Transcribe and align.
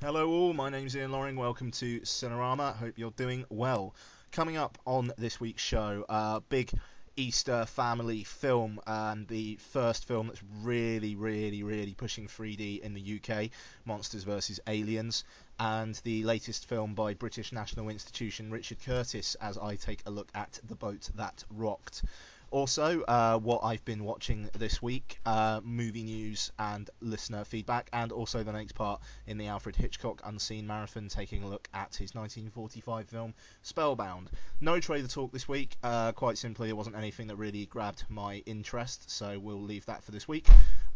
Hello 0.00 0.30
all, 0.30 0.54
my 0.54 0.70
name's 0.70 0.94
Ian 0.94 1.10
Loring. 1.10 1.34
Welcome 1.34 1.72
to 1.72 1.98
Cinerama. 2.02 2.72
Hope 2.76 2.96
you're 2.98 3.10
doing 3.10 3.44
well. 3.50 3.96
Coming 4.30 4.56
up 4.56 4.78
on 4.86 5.12
this 5.18 5.40
week's 5.40 5.60
show, 5.60 6.04
uh, 6.08 6.38
big 6.48 6.70
Easter 7.16 7.66
family 7.66 8.22
film 8.22 8.78
and 8.86 9.26
the 9.26 9.56
first 9.56 10.06
film 10.06 10.28
that's 10.28 10.40
really, 10.62 11.16
really, 11.16 11.64
really 11.64 11.94
pushing 11.94 12.28
3D 12.28 12.80
in 12.80 12.94
the 12.94 13.20
UK, 13.20 13.50
Monsters 13.86 14.22
vs 14.22 14.60
Aliens, 14.68 15.24
and 15.58 15.96
the 16.04 16.22
latest 16.22 16.66
film 16.66 16.94
by 16.94 17.12
British 17.14 17.50
National 17.50 17.88
Institution 17.88 18.52
Richard 18.52 18.78
Curtis 18.84 19.34
as 19.40 19.58
I 19.58 19.74
take 19.74 20.02
a 20.06 20.10
look 20.12 20.28
at 20.32 20.60
The 20.68 20.76
Boat 20.76 21.10
That 21.16 21.42
Rocked. 21.50 22.04
Also, 22.50 23.02
uh, 23.02 23.38
what 23.38 23.60
I've 23.62 23.84
been 23.84 24.04
watching 24.04 24.48
this 24.56 24.80
week, 24.80 25.20
uh, 25.26 25.60
movie 25.62 26.02
news 26.02 26.50
and 26.58 26.88
listener 27.00 27.44
feedback, 27.44 27.90
and 27.92 28.10
also 28.10 28.42
the 28.42 28.52
next 28.52 28.72
part 28.72 29.02
in 29.26 29.36
the 29.36 29.48
Alfred 29.48 29.76
Hitchcock 29.76 30.22
Unseen 30.24 30.66
Marathon, 30.66 31.08
taking 31.08 31.42
a 31.42 31.46
look 31.46 31.68
at 31.74 31.94
his 31.94 32.14
1945 32.14 33.06
film 33.06 33.34
Spellbound. 33.60 34.30
No 34.62 34.80
trailer 34.80 35.08
talk 35.08 35.30
this 35.30 35.46
week. 35.46 35.76
Uh, 35.82 36.12
quite 36.12 36.38
simply, 36.38 36.68
there 36.68 36.76
wasn't 36.76 36.96
anything 36.96 37.26
that 37.26 37.36
really 37.36 37.66
grabbed 37.66 38.04
my 38.08 38.42
interest, 38.46 39.10
so 39.10 39.38
we'll 39.38 39.60
leave 39.60 39.84
that 39.84 40.02
for 40.02 40.12
this 40.12 40.26
week. 40.26 40.48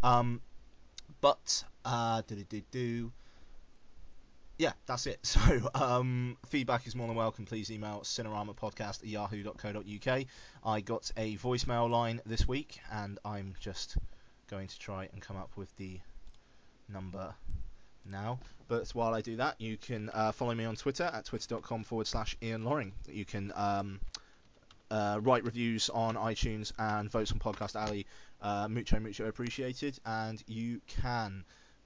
Um, 0.02 0.40
but, 1.20 1.64
uh, 1.84 2.22
do 2.26 2.36
do 2.44 2.62
do 2.70 3.12
yeah, 4.58 4.72
that's 4.86 5.06
it. 5.06 5.18
So, 5.26 5.70
um, 5.74 6.36
feedback 6.46 6.86
is 6.86 6.94
more 6.94 7.06
than 7.06 7.16
welcome. 7.16 7.46
Please 7.46 7.70
email 7.70 8.00
cineramapodcast 8.04 9.02
at 9.02 9.06
yahoo.co.uk. 9.06 10.24
I 10.64 10.80
got 10.80 11.10
a 11.16 11.36
voicemail 11.36 11.90
line 11.90 12.20
this 12.26 12.46
week, 12.46 12.78
and 12.90 13.18
I'm 13.24 13.54
just 13.60 13.96
going 14.48 14.68
to 14.68 14.78
try 14.78 15.08
and 15.12 15.20
come 15.20 15.36
up 15.36 15.50
with 15.56 15.74
the 15.76 15.98
number 16.88 17.34
now. 18.04 18.38
But 18.68 18.88
while 18.90 19.14
I 19.14 19.20
do 19.20 19.36
that, 19.36 19.60
you 19.60 19.76
can 19.76 20.10
uh, 20.12 20.32
follow 20.32 20.54
me 20.54 20.64
on 20.64 20.76
Twitter 20.76 21.04
at 21.04 21.24
twitter.com 21.24 21.84
forward 21.84 22.06
slash 22.06 22.36
Ian 22.42 22.64
Loring. 22.64 22.92
You 23.08 23.24
can 23.24 23.52
um, 23.54 24.00
uh, 24.90 25.18
write 25.22 25.44
reviews 25.44 25.90
on 25.90 26.16
iTunes 26.16 26.72
and 26.78 27.10
votes 27.10 27.32
on 27.32 27.38
Podcast 27.38 27.76
Alley. 27.76 28.06
Uh, 28.40 28.68
mucho, 28.68 28.98
mucho 29.00 29.26
appreciated. 29.26 29.98
And 30.04 30.42
you 30.46 30.80
can 30.86 31.44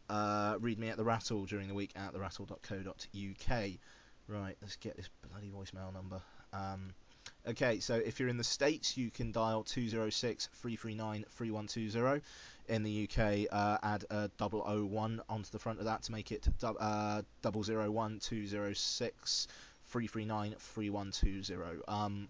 uh, 0.08 0.56
read 0.60 0.78
me 0.78 0.88
at 0.88 0.96
the 0.96 1.04
Rattle 1.04 1.44
during 1.44 1.68
the 1.68 1.74
week 1.74 1.92
at 1.96 2.12
therattle.co.uk. 2.12 3.70
Right, 4.28 4.56
let's 4.60 4.76
get 4.76 4.96
this 4.96 5.08
bloody 5.30 5.50
voicemail 5.50 5.92
number. 5.94 6.20
Um, 6.52 6.92
okay, 7.46 7.78
so 7.80 7.94
if 7.94 8.18
you're 8.18 8.28
in 8.28 8.36
the 8.36 8.44
States, 8.44 8.96
you 8.96 9.10
can 9.10 9.30
dial 9.30 9.62
206 9.62 10.48
339 10.54 11.24
3120. 11.30 12.22
In 12.68 12.82
the 12.82 13.08
UK, 13.08 13.46
uh, 13.52 13.78
add 13.82 14.04
a 14.10 14.28
001 14.40 15.20
onto 15.28 15.50
the 15.50 15.58
front 15.58 15.78
of 15.78 15.84
that 15.84 16.02
to 16.04 16.12
make 16.12 16.32
it 16.32 16.48
uh, 16.62 17.22
001 17.42 18.18
206 18.18 19.48
339 19.88 20.54
3120. 20.58 21.82
Um, 21.86 22.28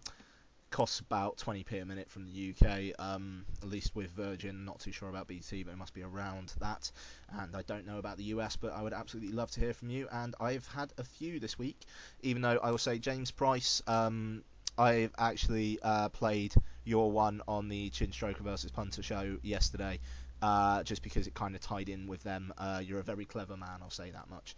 costs 0.77 1.01
about 1.01 1.39
20p 1.39 1.81
a 1.81 1.87
minute 1.87 2.11
from 2.11 2.27
the 2.27 2.53
UK, 2.53 2.93
um, 2.99 3.47
at 3.63 3.69
least 3.71 3.97
with 3.97 4.11
Virgin. 4.11 4.67
Not 4.67 4.79
too 4.79 4.93
sure 4.93 5.09
about 5.09 5.27
BT, 5.27 5.63
but 5.63 5.73
it 5.73 5.79
must 5.79 5.95
be 5.95 6.03
around 6.03 6.53
that. 6.61 6.93
And 7.41 7.57
I 7.57 7.63
don't 7.63 7.87
know 7.87 7.97
about 7.97 8.19
the 8.19 8.25
US, 8.25 8.57
but 8.57 8.75
I 8.75 8.83
would 8.83 8.93
absolutely 8.93 9.33
love 9.33 9.51
to 9.53 9.61
hear 9.61 9.73
from 9.73 9.89
you. 9.89 10.07
And 10.13 10.35
I've 10.39 10.67
had 10.67 10.93
a 10.99 11.03
few 11.03 11.41
this 11.41 11.59
week, 11.59 11.87
even 12.21 12.43
though 12.43 12.59
I 12.63 12.71
will 12.71 12.77
say 12.77 12.99
James 12.99 13.31
Price. 13.31 13.83
Um, 13.87 14.45
I've 14.77 15.15
actually 15.17 15.79
uh, 15.83 16.11
played 16.11 16.55
your 16.85 17.11
one 17.11 17.41
on 17.49 17.71
the 17.71 17.89
Chin 17.89 18.11
Stroker 18.11 18.41
versus 18.41 18.71
Punter 18.71 19.03
show 19.03 19.39
yesterday, 19.41 19.99
uh, 20.43 20.83
just 20.83 21.03
because 21.03 21.27
it 21.27 21.33
kind 21.33 21.55
of 21.55 21.63
tied 21.63 21.89
in 21.89 22.07
with 22.07 22.23
them. 22.23 22.53
Uh, 22.59 22.83
you're 22.85 23.01
a 23.01 23.03
very 23.03 23.25
clever 23.25 23.57
man, 23.57 23.79
I'll 23.81 23.89
say 23.89 24.11
that 24.11 24.29
much. 24.29 24.55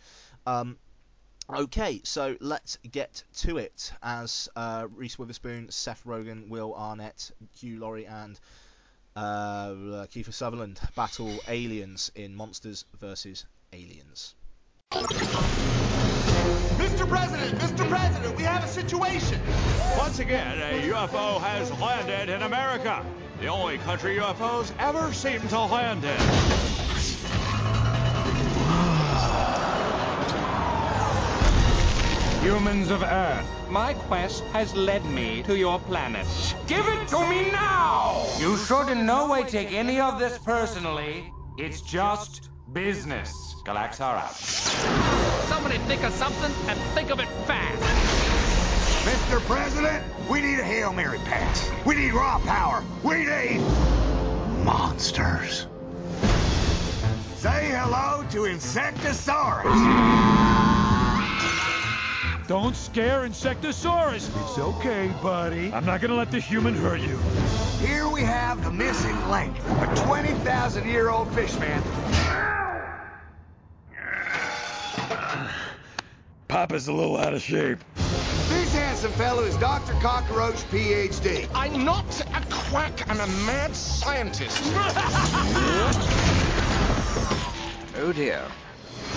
Um, 0.49 0.79
Okay, 1.51 2.03
so 2.05 2.37
let's 2.41 2.77
get 2.91 3.23
to 3.39 3.57
it. 3.57 3.91
As 4.03 4.51
uh, 4.55 4.87
Reese 4.95 5.19
Witherspoon, 5.19 5.71
Seth 5.71 6.05
Rogen, 6.05 6.51
Will 6.51 6.75
Arnett, 6.75 7.31
Hugh 7.59 7.79
Laurie, 7.79 8.07
and 8.07 8.39
uh, 9.17 9.73
Kiefer 10.13 10.35
Sutherland 10.35 10.79
battle 10.95 11.39
aliens 11.49 12.13
in 12.15 12.35
Monsters 12.35 12.85
vs. 13.01 13.47
Aliens. 13.73 14.35
Mr. 14.93 15.09
President, 17.09 17.59
Mr. 17.59 17.89
President, 17.89 18.37
we 18.37 18.43
have 18.43 18.63
a 18.63 18.69
situation. 18.69 19.41
Once 19.97 20.19
again, 20.19 20.59
a 20.59 20.87
UFO 20.91 21.41
has 21.41 21.71
landed 21.81 22.29
in 22.29 22.43
America. 22.43 23.03
The 23.41 23.47
only 23.47 23.79
country 23.79 24.19
UFOs 24.19 24.71
ever 24.79 25.15
seem 25.15 25.41
to 25.49 25.61
land 25.61 26.05
in. 26.05 26.19
Humans 32.43 32.91
of 32.91 33.03
Earth. 33.03 33.47
My 33.69 33.95
quest 33.95 34.45
has 34.53 34.73
led 34.75 35.05
me 35.05 35.43
to 35.43 35.59
your 35.59 35.81
planet. 35.81 36.27
Give 36.69 36.87
it 36.87 37.09
to 37.09 37.29
me 37.29 37.51
now! 37.51 38.27
You 38.39 38.57
should 38.57 38.89
in 38.89 39.07
no 39.07 39.29
way 39.29 39.43
take 39.43 39.73
any 39.73 39.99
of 39.99 40.21
this 40.21 40.39
personally. 40.39 41.33
It's 41.59 41.81
just 41.81 42.49
business. 42.73 43.57
Galax 43.65 44.01
are 44.01 44.17
out. 44.17 44.37
Somebody 45.49 45.79
think 45.89 46.05
of 46.05 46.13
something 46.13 46.53
and 46.69 46.79
think 46.95 47.11
of 47.11 47.19
it 47.19 47.29
fast. 47.47 47.83
Mr. 49.05 49.41
President, 49.41 50.05
we 50.31 50.41
need 50.41 50.61
a 50.61 50.65
Hail 50.65 50.93
Mary 50.93 51.19
pass. 51.25 51.69
We 51.85 51.97
need 51.97 52.13
raw 52.13 52.39
power. 52.39 52.85
We 53.03 53.25
need 53.25 53.61
monsters. 54.65 55.67
Say 57.37 57.71
hello 57.73 58.25
to 58.31 58.43
Insectosaurus. 58.43 60.29
Don't 62.49 62.75
scare 62.75 63.29
Insectosaurus. 63.29 64.31
It's 64.43 64.59
okay, 64.59 65.13
buddy. 65.23 65.71
I'm 65.71 65.85
not 65.85 66.01
gonna 66.01 66.15
let 66.15 66.31
the 66.31 66.41
human 66.41 66.75
hurt 66.75 66.99
you. 66.99 67.19
Here 67.87 68.09
we 68.09 68.23
have 68.23 68.65
the 68.65 68.71
missing 68.71 69.29
link, 69.29 69.55
a 69.69 69.95
20,000 70.07 70.89
year 70.89 71.11
old 71.11 71.31
fish 71.35 71.55
man. 71.59 71.83
Papa's 76.49 76.89
a 76.89 76.93
little 76.95 77.19
out 77.19 77.35
of 77.35 77.43
shape. 77.43 77.81
This 77.95 78.73
handsome 78.73 79.13
fellow 79.13 79.43
is 79.43 79.55
Dr. 79.59 79.93
Cockroach, 80.01 80.57
PhD. 80.71 81.47
I'm 81.55 81.85
not 81.85 82.19
a 82.33 82.43
quack, 82.51 83.07
I'm 83.11 83.21
a 83.21 83.27
mad 83.45 83.77
scientist. 83.77 84.63
Oh 88.01 88.13
dear. 88.13 88.45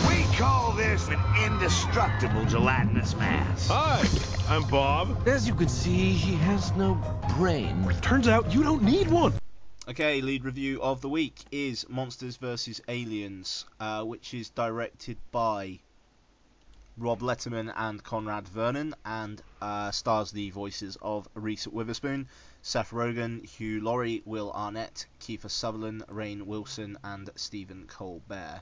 We 0.07 0.23
call 0.37 0.71
this 0.71 1.07
an 1.09 1.19
indestructible 1.45 2.45
gelatinous 2.45 3.15
mass. 3.15 3.67
Hi, 3.67 4.03
I'm 4.47 4.63
Bob. 4.69 5.27
As 5.27 5.47
you 5.47 5.53
can 5.53 5.69
see, 5.69 6.13
he 6.13 6.35
has 6.35 6.71
no 6.75 6.95
brain. 7.35 7.93
Turns 8.01 8.27
out 8.27 8.53
you 8.53 8.63
don't 8.63 8.83
need 8.83 9.09
one. 9.09 9.33
Okay, 9.87 10.21
lead 10.21 10.45
review 10.45 10.81
of 10.81 11.01
the 11.01 11.09
week 11.09 11.43
is 11.51 11.85
Monsters 11.89 12.37
vs. 12.37 12.79
Aliens, 12.87 13.65
uh, 13.79 14.03
which 14.03 14.33
is 14.33 14.49
directed 14.51 15.17
by 15.31 15.79
Rob 16.97 17.19
Letterman 17.21 17.73
and 17.75 18.03
Conrad 18.03 18.47
Vernon, 18.47 18.95
and 19.03 19.41
uh, 19.61 19.91
stars 19.91 20.31
the 20.31 20.51
voices 20.51 20.97
of 21.01 21.27
Reese 21.33 21.67
Witherspoon, 21.67 22.27
Seth 22.61 22.91
Rogen, 22.91 23.43
Hugh 23.45 23.81
Laurie, 23.81 24.21
Will 24.25 24.51
Arnett, 24.51 25.07
Kiefer 25.19 25.49
Sutherland, 25.49 26.03
Rainn 26.07 26.43
Wilson, 26.43 26.97
and 27.03 27.29
Stephen 27.35 27.85
Colbert. 27.87 28.61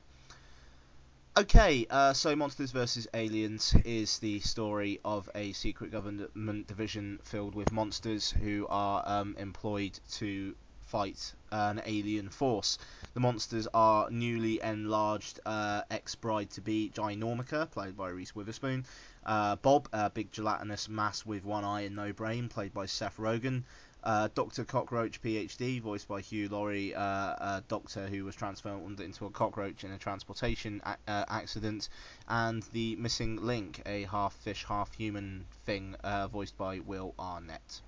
Okay, 1.40 1.88
uh, 1.90 2.12
so 2.12 2.36
Monsters 2.36 2.72
vs. 2.72 3.08
Aliens 3.14 3.74
is 3.86 4.20
the 4.20 4.42
story 4.42 5.00
of 5.06 5.30
a 5.34 5.54
secret 5.54 5.90
government 5.90 6.68
division 6.68 7.18
filled 7.24 7.56
with 7.56 7.72
monsters 7.72 8.30
who 8.30 8.68
are 8.70 9.02
um, 9.06 9.38
employed 9.40 9.98
to 10.12 10.54
fight 10.82 11.34
an 11.54 11.82
alien 11.86 12.28
force. 12.28 12.78
The 13.14 13.22
monsters 13.22 13.70
are 13.74 14.10
newly 14.12 14.60
enlarged 14.62 15.40
uh, 15.46 15.84
ex-bride 15.90 16.50
to 16.52 16.62
be 16.62 16.92
Ginormica, 16.94 17.72
played 17.72 17.96
by 17.96 18.10
Reese 18.10 18.36
Witherspoon. 18.36 18.84
Uh, 19.26 19.56
Bob, 19.56 19.88
a 19.94 20.10
big 20.10 20.34
gelatinous 20.34 20.90
mass 20.90 21.26
with 21.26 21.46
one 21.46 21.64
eye 21.64 21.82
and 21.82 21.96
no 21.96 22.12
brain, 22.12 22.50
played 22.50 22.74
by 22.74 22.86
Seth 22.86 23.16
Rogen. 23.16 23.64
Uh, 24.02 24.30
Dr. 24.34 24.64
Cockroach, 24.64 25.22
PhD, 25.22 25.82
voiced 25.82 26.08
by 26.08 26.22
Hugh 26.22 26.48
Laurie, 26.48 26.96
uh, 26.96 27.02
a 27.02 27.64
doctor 27.68 28.08
who 28.08 28.24
was 28.24 28.34
transformed 28.34 29.02
into 29.02 29.26
a 29.26 29.30
cockroach 29.30 29.84
in 29.84 29.92
a 29.92 29.98
transportation 29.98 30.82
a- 30.86 31.12
uh, 31.12 31.26
accident, 31.28 31.90
and 32.28 32.64
the 32.72 32.96
missing 32.96 33.36
link, 33.46 33.82
a 33.86 34.04
half 34.04 34.34
fish, 34.36 34.64
half 34.66 34.94
human 34.94 35.46
thing, 35.66 35.96
uh, 36.04 36.28
voiced 36.30 36.58
by 36.58 36.80
Will 36.80 37.14
Arnett. 37.20 37.82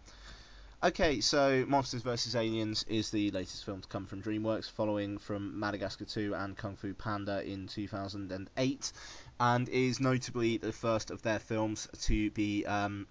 Okay, 0.83 1.21
so 1.21 1.63
Monsters 1.67 2.01
vs. 2.01 2.35
Aliens 2.35 2.83
is 2.89 3.11
the 3.11 3.29
latest 3.31 3.63
film 3.63 3.81
to 3.81 3.87
come 3.87 4.07
from 4.07 4.21
DreamWorks, 4.21 4.69
following 4.69 5.17
from 5.19 5.59
Madagascar 5.59 6.05
2 6.05 6.33
and 6.33 6.57
Kung 6.57 6.75
Fu 6.75 6.93
Panda 6.93 7.41
in 7.43 7.67
2008, 7.67 8.91
and 9.39 9.69
is 9.69 9.99
notably 9.99 10.57
the 10.57 10.73
first 10.73 11.11
of 11.11 11.21
their 11.21 11.37
films 11.39 11.87
to 12.01 12.31
be 12.31 12.65
um, 12.65 13.05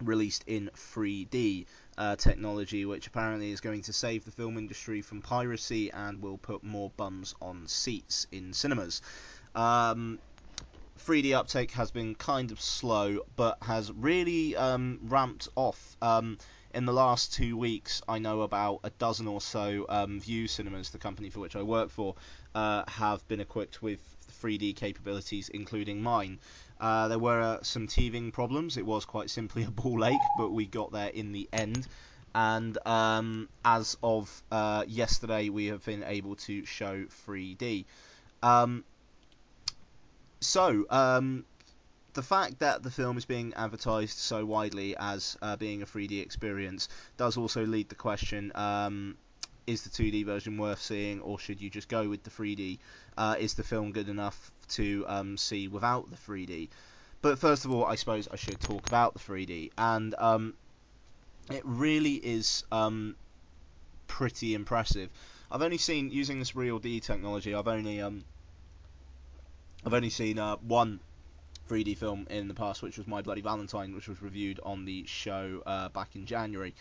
released 0.00 0.44
in 0.46 0.70
3D 0.74 1.66
uh, 1.98 2.16
technology, 2.16 2.84
which 2.84 3.06
apparently 3.06 3.50
is 3.50 3.60
going 3.60 3.82
to 3.82 3.92
save 3.92 4.24
the 4.24 4.30
film 4.30 4.58
industry 4.58 5.02
from 5.02 5.22
piracy 5.22 5.90
and 5.92 6.20
will 6.20 6.38
put 6.38 6.62
more 6.62 6.90
bums 6.96 7.34
on 7.40 7.66
seats 7.66 8.26
in 8.32 8.52
cinemas. 8.52 9.02
Um, 9.54 10.18
3D 10.98 11.34
uptake 11.34 11.72
has 11.72 11.90
been 11.90 12.14
kind 12.14 12.50
of 12.50 12.60
slow, 12.60 13.20
but 13.36 13.58
has 13.62 13.92
really 13.92 14.56
um, 14.56 15.00
ramped 15.02 15.48
off. 15.56 15.96
Um, 16.00 16.38
in 16.72 16.86
the 16.86 16.92
last 16.92 17.32
two 17.32 17.56
weeks, 17.56 18.02
I 18.08 18.18
know 18.18 18.42
about 18.42 18.80
a 18.82 18.90
dozen 18.90 19.28
or 19.28 19.40
so 19.40 19.86
um, 19.88 20.20
Vue 20.20 20.48
cinemas, 20.48 20.90
the 20.90 20.98
company 20.98 21.30
for 21.30 21.40
which 21.40 21.54
I 21.54 21.62
work 21.62 21.90
for, 21.90 22.16
uh, 22.54 22.82
have 22.88 23.26
been 23.28 23.40
equipped 23.40 23.80
with 23.80 24.00
3D 24.42 24.74
capabilities, 24.74 25.48
including 25.50 26.02
mine. 26.02 26.40
Uh, 26.80 27.08
there 27.08 27.18
were 27.18 27.40
uh, 27.40 27.62
some 27.62 27.86
teething 27.86 28.32
problems. 28.32 28.76
It 28.76 28.86
was 28.86 29.04
quite 29.04 29.30
simply 29.30 29.64
a 29.64 29.70
ball 29.70 30.04
ache, 30.04 30.20
but 30.36 30.50
we 30.50 30.66
got 30.66 30.92
there 30.92 31.08
in 31.08 31.32
the 31.32 31.48
end. 31.52 31.86
And 32.34 32.76
um, 32.86 33.48
as 33.64 33.96
of 34.02 34.42
uh, 34.50 34.84
yesterday, 34.88 35.48
we 35.48 35.66
have 35.66 35.84
been 35.84 36.02
able 36.02 36.34
to 36.36 36.64
show 36.64 37.04
3D. 37.26 37.84
Um, 38.42 38.84
so, 40.40 40.84
um, 40.90 41.44
the 42.14 42.22
fact 42.22 42.60
that 42.60 42.82
the 42.82 42.90
film 42.90 43.16
is 43.18 43.24
being 43.24 43.54
advertised 43.54 44.18
so 44.18 44.44
widely 44.44 44.96
as 44.96 45.36
uh, 45.42 45.56
being 45.56 45.82
a 45.82 45.86
3D 45.86 46.22
experience 46.22 46.88
does 47.16 47.36
also 47.36 47.66
lead 47.66 47.88
the 47.88 47.94
question 47.94 48.52
um, 48.54 49.16
is 49.66 49.82
the 49.82 49.90
2D 49.90 50.24
version 50.24 50.58
worth 50.58 50.80
seeing, 50.80 51.20
or 51.20 51.38
should 51.38 51.60
you 51.60 51.70
just 51.70 51.88
go 51.88 52.08
with 52.08 52.22
the 52.22 52.30
3D? 52.30 52.78
Uh, 53.16 53.36
is 53.38 53.54
the 53.54 53.62
film 53.62 53.92
good 53.92 54.08
enough 54.08 54.50
to 54.68 55.04
um, 55.08 55.36
see 55.36 55.68
without 55.68 56.10
the 56.10 56.16
3D? 56.16 56.68
But 57.22 57.38
first 57.38 57.64
of 57.64 57.72
all, 57.72 57.86
I 57.86 57.94
suppose 57.94 58.28
I 58.30 58.36
should 58.36 58.60
talk 58.60 58.86
about 58.86 59.14
the 59.14 59.20
3D, 59.20 59.70
and 59.78 60.14
um, 60.18 60.54
it 61.50 61.62
really 61.64 62.14
is 62.14 62.64
um, 62.70 63.16
pretty 64.06 64.54
impressive. 64.54 65.10
I've 65.50 65.62
only 65.62 65.78
seen 65.78 66.10
using 66.10 66.38
this 66.38 66.54
Real 66.54 66.78
D 66.78 67.00
technology. 67.00 67.54
I've 67.54 67.68
only 67.68 68.00
um, 68.00 68.24
I've 69.86 69.94
only 69.94 70.10
seen 70.10 70.38
uh, 70.38 70.56
one 70.56 71.00
3D 71.68 71.96
film 71.96 72.26
in 72.28 72.48
the 72.48 72.54
past, 72.54 72.82
which 72.82 72.98
was 72.98 73.06
My 73.06 73.22
Bloody 73.22 73.40
Valentine, 73.40 73.94
which 73.94 74.08
was 74.08 74.20
reviewed 74.20 74.60
on 74.62 74.84
the 74.84 75.06
show 75.06 75.62
uh, 75.64 75.88
back 75.88 76.14
in 76.14 76.26
January. 76.26 76.74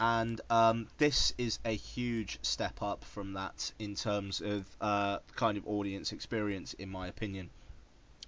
And 0.00 0.40
um, 0.50 0.88
this 0.98 1.32
is 1.38 1.58
a 1.64 1.74
huge 1.74 2.38
step 2.42 2.82
up 2.82 3.04
from 3.04 3.34
that 3.34 3.72
in 3.78 3.94
terms 3.94 4.40
of 4.40 4.66
uh, 4.80 5.18
kind 5.36 5.56
of 5.56 5.66
audience 5.66 6.12
experience, 6.12 6.74
in 6.74 6.90
my 6.90 7.06
opinion. 7.06 7.50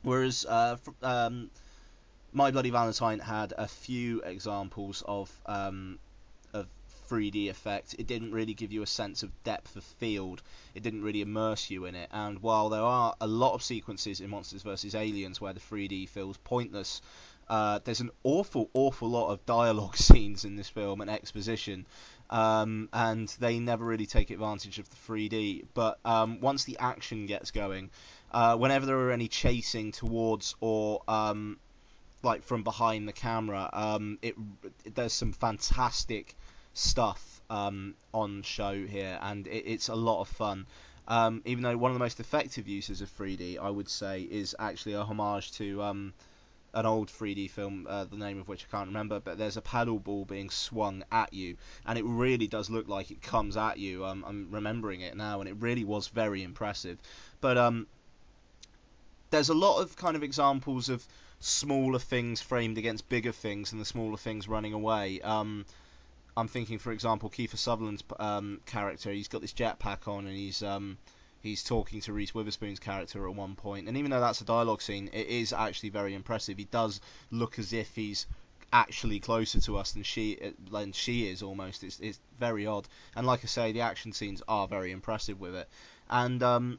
Whereas 0.02 0.46
uh, 0.48 0.76
um, 1.02 1.50
My 2.32 2.50
Bloody 2.50 2.70
Valentine 2.70 3.18
had 3.18 3.52
a 3.58 3.66
few 3.66 4.22
examples 4.22 5.02
of 5.06 5.30
um, 5.46 5.98
3D 7.08 7.48
effect. 7.48 7.94
It 7.98 8.06
didn't 8.06 8.32
really 8.32 8.54
give 8.54 8.72
you 8.72 8.82
a 8.82 8.86
sense 8.86 9.22
of 9.22 9.30
depth 9.44 9.76
of 9.76 9.84
field. 9.84 10.42
It 10.74 10.82
didn't 10.82 11.02
really 11.02 11.20
immerse 11.20 11.70
you 11.70 11.84
in 11.84 11.94
it. 11.94 12.08
And 12.12 12.42
while 12.42 12.68
there 12.68 12.82
are 12.82 13.14
a 13.20 13.26
lot 13.26 13.54
of 13.54 13.62
sequences 13.62 14.20
in 14.20 14.30
Monsters 14.30 14.62
vs. 14.62 14.94
Aliens 14.94 15.40
where 15.40 15.52
the 15.52 15.60
3D 15.60 16.08
feels 16.08 16.36
pointless, 16.38 17.00
uh, 17.48 17.78
there's 17.84 18.00
an 18.00 18.10
awful, 18.24 18.70
awful 18.74 19.08
lot 19.08 19.30
of 19.30 19.44
dialogue 19.46 19.96
scenes 20.06 20.44
in 20.44 20.56
this 20.56 20.68
film 20.68 21.00
and 21.00 21.10
exposition, 21.10 21.86
um, 22.30 22.88
and 22.92 23.28
they 23.38 23.58
never 23.58 23.84
really 23.84 24.06
take 24.06 24.30
advantage 24.30 24.78
of 24.78 24.88
the 24.90 24.96
3D. 24.96 25.66
But 25.74 25.98
um, 26.04 26.40
once 26.40 26.64
the 26.64 26.78
action 26.78 27.26
gets 27.26 27.50
going, 27.50 27.90
uh, 28.32 28.56
whenever 28.56 28.86
there 28.86 28.98
are 28.98 29.12
any 29.12 29.28
chasing 29.28 29.92
towards 29.92 30.56
or 30.60 31.02
um, 31.06 31.58
like 32.22 32.42
from 32.42 32.64
behind 32.64 33.06
the 33.06 33.12
camera, 33.12 33.70
um, 33.72 34.18
it, 34.22 34.34
there's 34.94 35.12
some 35.12 35.32
fantastic 35.32 36.34
stuff 36.74 37.40
um, 37.48 37.94
on 38.12 38.42
show 38.42 38.74
here, 38.84 39.18
and 39.22 39.46
it, 39.46 39.64
it's 39.66 39.88
a 39.88 39.94
lot 39.94 40.20
of 40.20 40.28
fun. 40.28 40.66
Um, 41.08 41.42
even 41.44 41.62
though 41.62 41.76
one 41.76 41.92
of 41.92 41.94
the 41.94 42.04
most 42.04 42.18
effective 42.18 42.66
uses 42.66 43.00
of 43.00 43.16
3D, 43.16 43.58
I 43.60 43.70
would 43.70 43.88
say, 43.88 44.22
is 44.22 44.56
actually 44.58 44.94
a 44.94 45.04
homage 45.04 45.52
to 45.52 45.80
an 46.76 46.84
old 46.84 47.08
3D 47.08 47.50
film, 47.50 47.86
uh, 47.88 48.04
the 48.04 48.18
name 48.18 48.38
of 48.38 48.48
which 48.48 48.66
I 48.68 48.76
can't 48.76 48.88
remember, 48.88 49.18
but 49.18 49.38
there's 49.38 49.56
a 49.56 49.62
paddle 49.62 49.98
ball 49.98 50.26
being 50.26 50.50
swung 50.50 51.04
at 51.10 51.32
you, 51.32 51.56
and 51.86 51.98
it 51.98 52.04
really 52.04 52.46
does 52.46 52.68
look 52.68 52.86
like 52.86 53.10
it 53.10 53.22
comes 53.22 53.56
at 53.56 53.78
you. 53.78 54.04
Um, 54.04 54.22
I'm 54.26 54.48
remembering 54.50 55.00
it 55.00 55.16
now, 55.16 55.40
and 55.40 55.48
it 55.48 55.56
really 55.58 55.84
was 55.84 56.08
very 56.08 56.42
impressive. 56.42 56.98
But 57.40 57.56
um, 57.56 57.86
there's 59.30 59.48
a 59.48 59.54
lot 59.54 59.80
of 59.80 59.96
kind 59.96 60.16
of 60.16 60.22
examples 60.22 60.90
of 60.90 61.02
smaller 61.40 61.98
things 61.98 62.42
framed 62.42 62.76
against 62.76 63.08
bigger 63.08 63.32
things, 63.32 63.72
and 63.72 63.80
the 63.80 63.86
smaller 63.86 64.18
things 64.18 64.46
running 64.46 64.74
away. 64.74 65.22
Um, 65.22 65.64
I'm 66.36 66.48
thinking, 66.48 66.78
for 66.78 66.92
example, 66.92 67.30
Kiefer 67.30 67.56
Sutherland's 67.56 68.04
um, 68.20 68.60
character. 68.66 69.10
He's 69.10 69.28
got 69.28 69.40
this 69.40 69.54
jetpack 69.54 70.06
on, 70.06 70.26
and 70.26 70.36
he's 70.36 70.62
um, 70.62 70.98
he's 71.42 71.62
talking 71.62 72.00
to 72.02 72.12
Reese 72.12 72.34
Witherspoon's 72.34 72.78
character 72.78 73.28
at 73.28 73.34
one. 73.34 73.56
And 73.64 73.96
even 73.96 74.10
though 74.10 74.20
that's 74.20 74.40
a 74.40 74.44
dialogue 74.44 74.82
scene, 74.82 75.10
it 75.12 75.26
is 75.26 75.52
actually 75.52 75.90
very 75.90 76.14
impressive. 76.14 76.58
He 76.58 76.64
does 76.64 77.00
look 77.30 77.58
as 77.58 77.72
if 77.72 77.94
he's 77.94 78.26
actually 78.72 79.20
closer 79.20 79.60
to 79.60 79.76
us 79.76 79.92
than 79.92 80.02
she 80.02 80.38
than 80.70 80.92
she 80.92 81.28
is 81.28 81.42
almost. 81.42 81.84
It's 81.84 81.98
it's 82.00 82.18
very 82.38 82.66
odd. 82.66 82.88
And 83.14 83.26
like 83.26 83.44
I 83.44 83.46
say, 83.46 83.72
the 83.72 83.82
action 83.82 84.12
scenes 84.12 84.42
are 84.48 84.66
very 84.68 84.92
impressive 84.92 85.40
with 85.40 85.54
it. 85.54 85.68
And 86.10 86.42
um, 86.42 86.78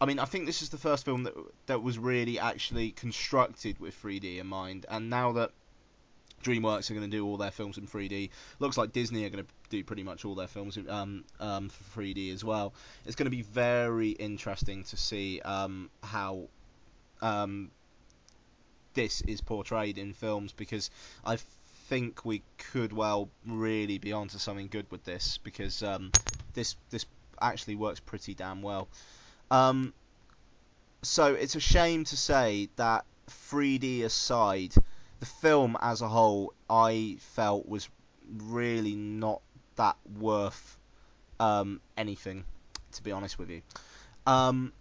I 0.00 0.06
mean, 0.06 0.18
I 0.18 0.24
think 0.24 0.46
this 0.46 0.62
is 0.62 0.70
the 0.70 0.78
first 0.78 1.04
film 1.04 1.24
that 1.24 1.34
that 1.66 1.82
was 1.82 1.98
really 1.98 2.38
actually 2.38 2.92
constructed 2.92 3.78
with 3.78 4.00
3D 4.00 4.38
in 4.38 4.46
mind. 4.46 4.86
And 4.88 5.10
now 5.10 5.32
that 5.32 5.52
DreamWorks 6.42 6.90
are 6.90 6.94
going 6.94 7.10
to 7.10 7.16
do 7.16 7.26
all 7.26 7.36
their 7.36 7.50
films 7.50 7.78
in 7.78 7.86
3D. 7.86 8.30
Looks 8.58 8.76
like 8.76 8.92
Disney 8.92 9.24
are 9.24 9.30
going 9.30 9.44
to 9.44 9.50
do 9.70 9.82
pretty 9.84 10.02
much 10.02 10.24
all 10.24 10.34
their 10.34 10.46
films 10.46 10.78
um, 10.88 11.24
um, 11.40 11.68
for 11.68 12.00
3D 12.00 12.32
as 12.32 12.44
well. 12.44 12.72
It's 13.06 13.16
going 13.16 13.26
to 13.26 13.30
be 13.30 13.42
very 13.42 14.10
interesting 14.10 14.84
to 14.84 14.96
see 14.96 15.40
um, 15.40 15.90
how 16.02 16.48
um, 17.20 17.70
this 18.94 19.20
is 19.22 19.40
portrayed 19.40 19.98
in 19.98 20.12
films 20.12 20.52
because 20.52 20.90
I 21.24 21.38
think 21.88 22.24
we 22.24 22.42
could 22.58 22.92
well 22.92 23.28
really 23.46 23.98
be 23.98 24.12
onto 24.12 24.38
something 24.38 24.68
good 24.68 24.86
with 24.90 25.04
this 25.04 25.38
because 25.42 25.82
um, 25.82 26.12
this 26.54 26.76
this 26.90 27.06
actually 27.40 27.76
works 27.76 28.00
pretty 28.00 28.34
damn 28.34 28.62
well. 28.62 28.88
Um, 29.50 29.94
so 31.02 31.34
it's 31.34 31.54
a 31.54 31.60
shame 31.60 32.04
to 32.04 32.16
say 32.16 32.68
that 32.76 33.04
3D 33.28 34.04
aside 34.04 34.74
the 35.20 35.26
film 35.26 35.76
as 35.80 36.00
a 36.00 36.08
whole, 36.08 36.52
I 36.68 37.16
felt 37.20 37.68
was 37.68 37.88
really 38.28 38.94
not 38.94 39.40
that 39.76 39.96
worth 40.18 40.78
um, 41.40 41.80
anything, 41.96 42.44
to 42.92 43.02
be 43.02 43.12
honest 43.12 43.38
with 43.38 43.50
you. 43.50 43.62
Um, 44.26 44.72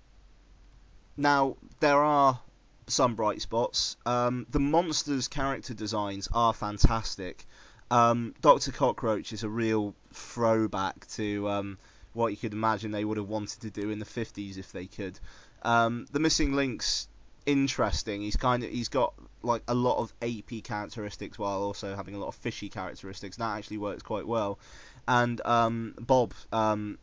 now 1.15 1.57
there 1.79 2.03
are 2.03 2.39
some 2.87 3.15
bright 3.15 3.41
spots. 3.41 3.97
Um, 4.05 4.45
the 4.49 4.59
monsters' 4.59 5.27
character 5.27 5.73
designs 5.73 6.27
are 6.33 6.53
fantastic. 6.53 7.45
Um, 7.89 8.33
Doctor 8.41 8.71
Cockroach 8.71 9.33
is 9.33 9.43
a 9.43 9.49
real 9.49 9.93
throwback 10.13 11.07
to 11.09 11.49
um, 11.49 11.77
what 12.13 12.27
you 12.27 12.37
could 12.37 12.53
imagine 12.53 12.91
they 12.91 13.05
would 13.05 13.17
have 13.17 13.29
wanted 13.29 13.61
to 13.61 13.69
do 13.69 13.89
in 13.89 13.99
the 13.99 14.05
50s 14.05 14.57
if 14.57 14.71
they 14.71 14.85
could. 14.85 15.19
Um, 15.63 16.05
the 16.11 16.19
missing 16.19 16.53
links 16.53 17.07
interesting. 17.45 18.21
He's 18.21 18.35
kind 18.35 18.63
of 18.63 18.69
he's 18.69 18.89
got 18.89 19.13
like 19.43 19.61
a 19.67 19.73
lot 19.73 19.97
of 19.97 20.13
apey 20.21 20.63
characteristics 20.63 21.37
while 21.37 21.61
also 21.61 21.95
having 21.95 22.15
a 22.15 22.19
lot 22.19 22.27
of 22.27 22.35
fishy 22.35 22.69
characteristics. 22.69 23.37
That 23.37 23.57
actually 23.57 23.77
works 23.77 24.03
quite 24.03 24.27
well. 24.27 24.59
And 25.07 25.39
um, 25.45 25.95
Bob 25.99 26.33
um, 26.51 26.97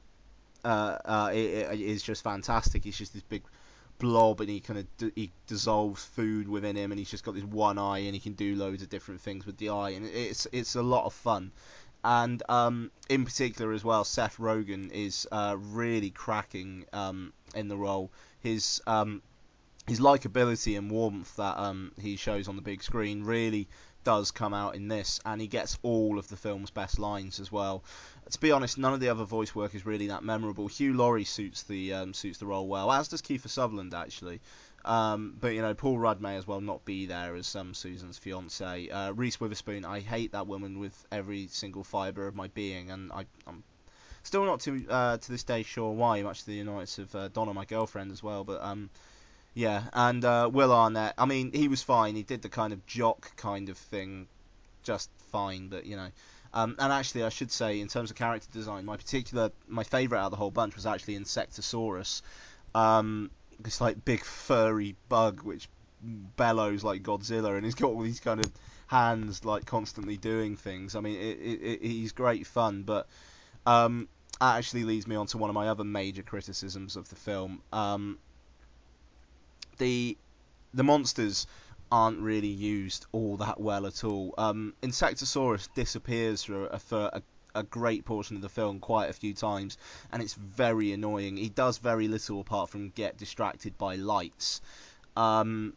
uh, 0.64 0.99
uh, 1.05 1.31
is 1.33 2.03
just 2.03 2.23
fantastic. 2.23 2.85
He's 2.85 2.99
just 2.99 3.14
this 3.14 3.23
big 3.23 3.43
blob, 3.99 4.41
and 4.41 4.50
he 4.50 4.61
kind 4.61 4.81
of 4.81 4.97
d- 4.99 5.12
he 5.14 5.31
dissolves 5.47 6.05
food 6.05 6.49
within 6.49 6.76
him, 6.76 6.93
and 6.93 6.99
he's 6.99 7.11
just 7.11 7.25
got 7.25 7.35
this 7.35 7.45
one 7.45 7.79
eye, 7.79 7.99
and 7.99 8.14
he 8.14 8.21
can 8.21 8.35
do 8.35 8.55
loads 8.57 8.83
of 8.83 8.88
different 8.88 9.21
things 9.21 9.47
with 9.47 9.57
the 9.59 9.71
eye, 9.71 9.91
and 9.91 10.07
it's 10.07 10.47
it's 10.53 10.75
a 10.75 10.83
lot 10.83 11.07
of 11.07 11.14
fun. 11.14 11.53
And 12.05 12.43
um, 12.50 12.91
in 13.09 13.25
particular 13.25 13.73
as 13.73 13.83
well, 13.83 14.05
Seth 14.05 14.37
Rogen 14.37 14.91
is 14.91 15.26
uh, 15.33 15.57
really 15.59 16.11
cracking 16.11 16.85
um, 16.93 17.33
in 17.55 17.69
the 17.69 17.79
role. 17.79 18.11
His 18.41 18.83
um, 18.87 19.23
his 19.87 20.00
likability 20.00 20.79
and 20.79 20.91
warmth 20.91 21.37
that 21.37 21.59
um, 21.59 21.93
he 22.00 22.17
shows 22.17 22.49
on 22.49 22.57
the 22.57 22.62
big 22.62 22.83
screen 22.83 23.25
really 23.25 23.69
does 24.05 24.31
come 24.31 24.55
out 24.55 24.75
in 24.75 24.88
this, 24.88 25.19
and 25.25 25.41
he 25.41 25.47
gets 25.47 25.79
all 25.83 26.19
of 26.19 26.29
the 26.29 26.37
film's 26.37 26.71
best 26.71 26.99
lines 26.99 27.41
as 27.41 27.50
well. 27.50 27.83
To 28.31 28.41
be 28.41 28.53
honest, 28.53 28.79
none 28.79 28.95
of 28.95 29.00
the 29.00 29.09
other 29.09 29.25
voice 29.25 29.55
work 29.55 29.75
is 29.75 29.87
really 29.87 30.09
that 30.09 30.23
memorable. 30.23 30.69
Hugh 30.69 30.95
Laurie 30.95 31.25
suits 31.25 31.62
the 31.62 31.95
um, 31.95 32.14
suits 32.14 32.38
the 32.38 32.47
role 32.47 32.69
well, 32.69 32.93
as 32.93 33.09
does 33.09 33.23
Kiefer 33.23 33.49
Sutherland 33.49 33.95
actually. 33.95 34.41
Um, 34.85 35.35
but 35.41 35.49
you 35.49 35.62
know, 35.62 35.75
Paul 35.75 35.99
Rudd 35.99 36.21
may 36.21 36.37
as 36.37 36.47
well 36.47 36.61
not 36.61 36.85
be 36.85 37.07
there 37.07 37.35
as 37.35 37.57
um, 37.57 37.73
Susan's 37.73 38.19
fiance. 38.19 38.88
Uh, 38.91 39.12
Reese 39.12 39.41
Witherspoon, 39.41 39.85
I 39.85 40.00
hate 40.00 40.33
that 40.33 40.47
woman 40.47 40.79
with 40.79 41.07
every 41.11 41.47
single 41.47 41.85
fibre 41.85 42.26
of 42.26 42.35
my 42.35 42.49
being, 42.49 42.91
and 42.91 43.11
I, 43.11 43.25
am 43.47 43.64
still 44.23 44.45
not 44.45 44.61
to 44.61 44.87
uh, 44.88 45.17
to 45.17 45.33
this 45.33 45.45
day 45.45 45.62
sure 45.62 45.93
why. 45.93 46.21
Much 46.23 46.41
to 46.41 46.47
the 46.47 46.61
annoyance 46.61 46.99
of 46.99 47.14
uh, 47.14 47.29
Donna, 47.29 47.55
my 47.55 47.64
girlfriend, 47.64 48.12
as 48.12 48.23
well. 48.23 48.45
But 48.45 48.62
um, 48.62 48.91
yeah, 49.54 49.84
and 49.92 50.25
uh, 50.25 50.50
Will 50.52 50.73
Arnett. 50.73 51.14
I 51.16 51.26
mean, 51.26 51.52
he 51.52 51.68
was 51.68 51.82
fine. 51.82 52.16
He 52.16 52.25
did 52.25 52.42
the 52.42 52.49
kind 52.49 52.73
of 52.73 52.84
jock 52.87 53.37
kind 53.37 53.68
of 53.68 53.78
thing, 53.78 54.26
just 54.82 55.11
fine. 55.30 55.68
But 55.68 55.87
you 55.87 55.96
know, 55.96 56.08
um, 56.52 56.75
and 56.78 56.92
actually, 56.92 57.23
I 57.23 57.28
should 57.28 57.52
say, 57.52 57.80
in 57.80 57.87
terms 57.87 58.11
of 58.11 58.16
character 58.16 58.49
design, 58.52 58.84
my 58.84 58.96
particular, 58.96 59.52
my 59.68 59.84
favourite 59.84 60.20
out 60.20 60.26
of 60.26 60.30
the 60.32 60.37
whole 60.37 60.50
bunch 60.50 60.75
was 60.75 60.87
actually 60.87 61.16
Insectosaurus. 61.18 62.23
Um, 62.75 63.30
this 63.61 63.80
like 63.80 64.04
big 64.04 64.25
furry 64.25 64.96
bug 65.08 65.42
which 65.42 65.68
bellows 66.37 66.82
like 66.82 67.04
Godzilla, 67.04 67.56
and 67.56 67.64
he's 67.64 67.76
got 67.76 67.88
all 67.88 68.02
these 68.02 68.20
kind 68.20 68.44
of 68.44 68.50
hands 68.88 69.44
like 69.44 69.66
constantly 69.66 70.16
doing 70.16 70.56
things. 70.56 70.96
I 70.96 71.00
mean, 71.00 71.16
it, 71.16 71.38
it, 71.38 71.61
it, 71.62 71.82
he's 71.82 72.11
great 72.11 72.46
fun, 72.46 72.82
but 72.82 73.06
um, 73.66 74.08
that 74.40 74.56
actually 74.56 74.82
leads 74.82 75.06
me 75.06 75.14
on 75.14 75.26
to 75.28 75.38
one 75.38 75.49
of 75.49 75.54
my 75.54 75.68
other 75.68 75.84
major 75.84 76.23
criticisms 76.23 76.96
of 76.96 77.08
the 77.08 77.16
film. 77.16 77.62
Um, 77.73 78.18
the 79.78 80.16
the 80.73 80.83
monsters 80.83 81.47
aren't 81.90 82.19
really 82.21 82.49
used 82.49 83.07
all 83.12 83.37
that 83.37 83.61
well 83.61 83.87
at 83.87 84.02
all. 84.02 84.35
Um, 84.37 84.75
Insectosaurus 84.83 85.69
disappears 85.75 86.43
for 86.43 86.66
a, 86.66 86.78
for 86.78 87.11
a, 87.12 87.23
a 87.54 87.62
great 87.62 88.04
portion 88.04 88.35
of 88.37 88.43
the 88.43 88.49
film 88.49 88.81
quite 88.81 89.11
a 89.11 89.12
few 89.12 89.33
times, 89.35 89.78
and 90.11 90.21
it's 90.23 90.35
very 90.35 90.93
annoying. 90.93 91.37
He 91.37 91.49
does 91.49 91.78
very 91.78 92.09
little 92.09 92.40
apart 92.40 92.71
from 92.71 92.90
get 92.90 93.16
distracted 93.16 93.78
by 93.78 93.95
lights. 93.97 94.61
Um, 95.16 95.75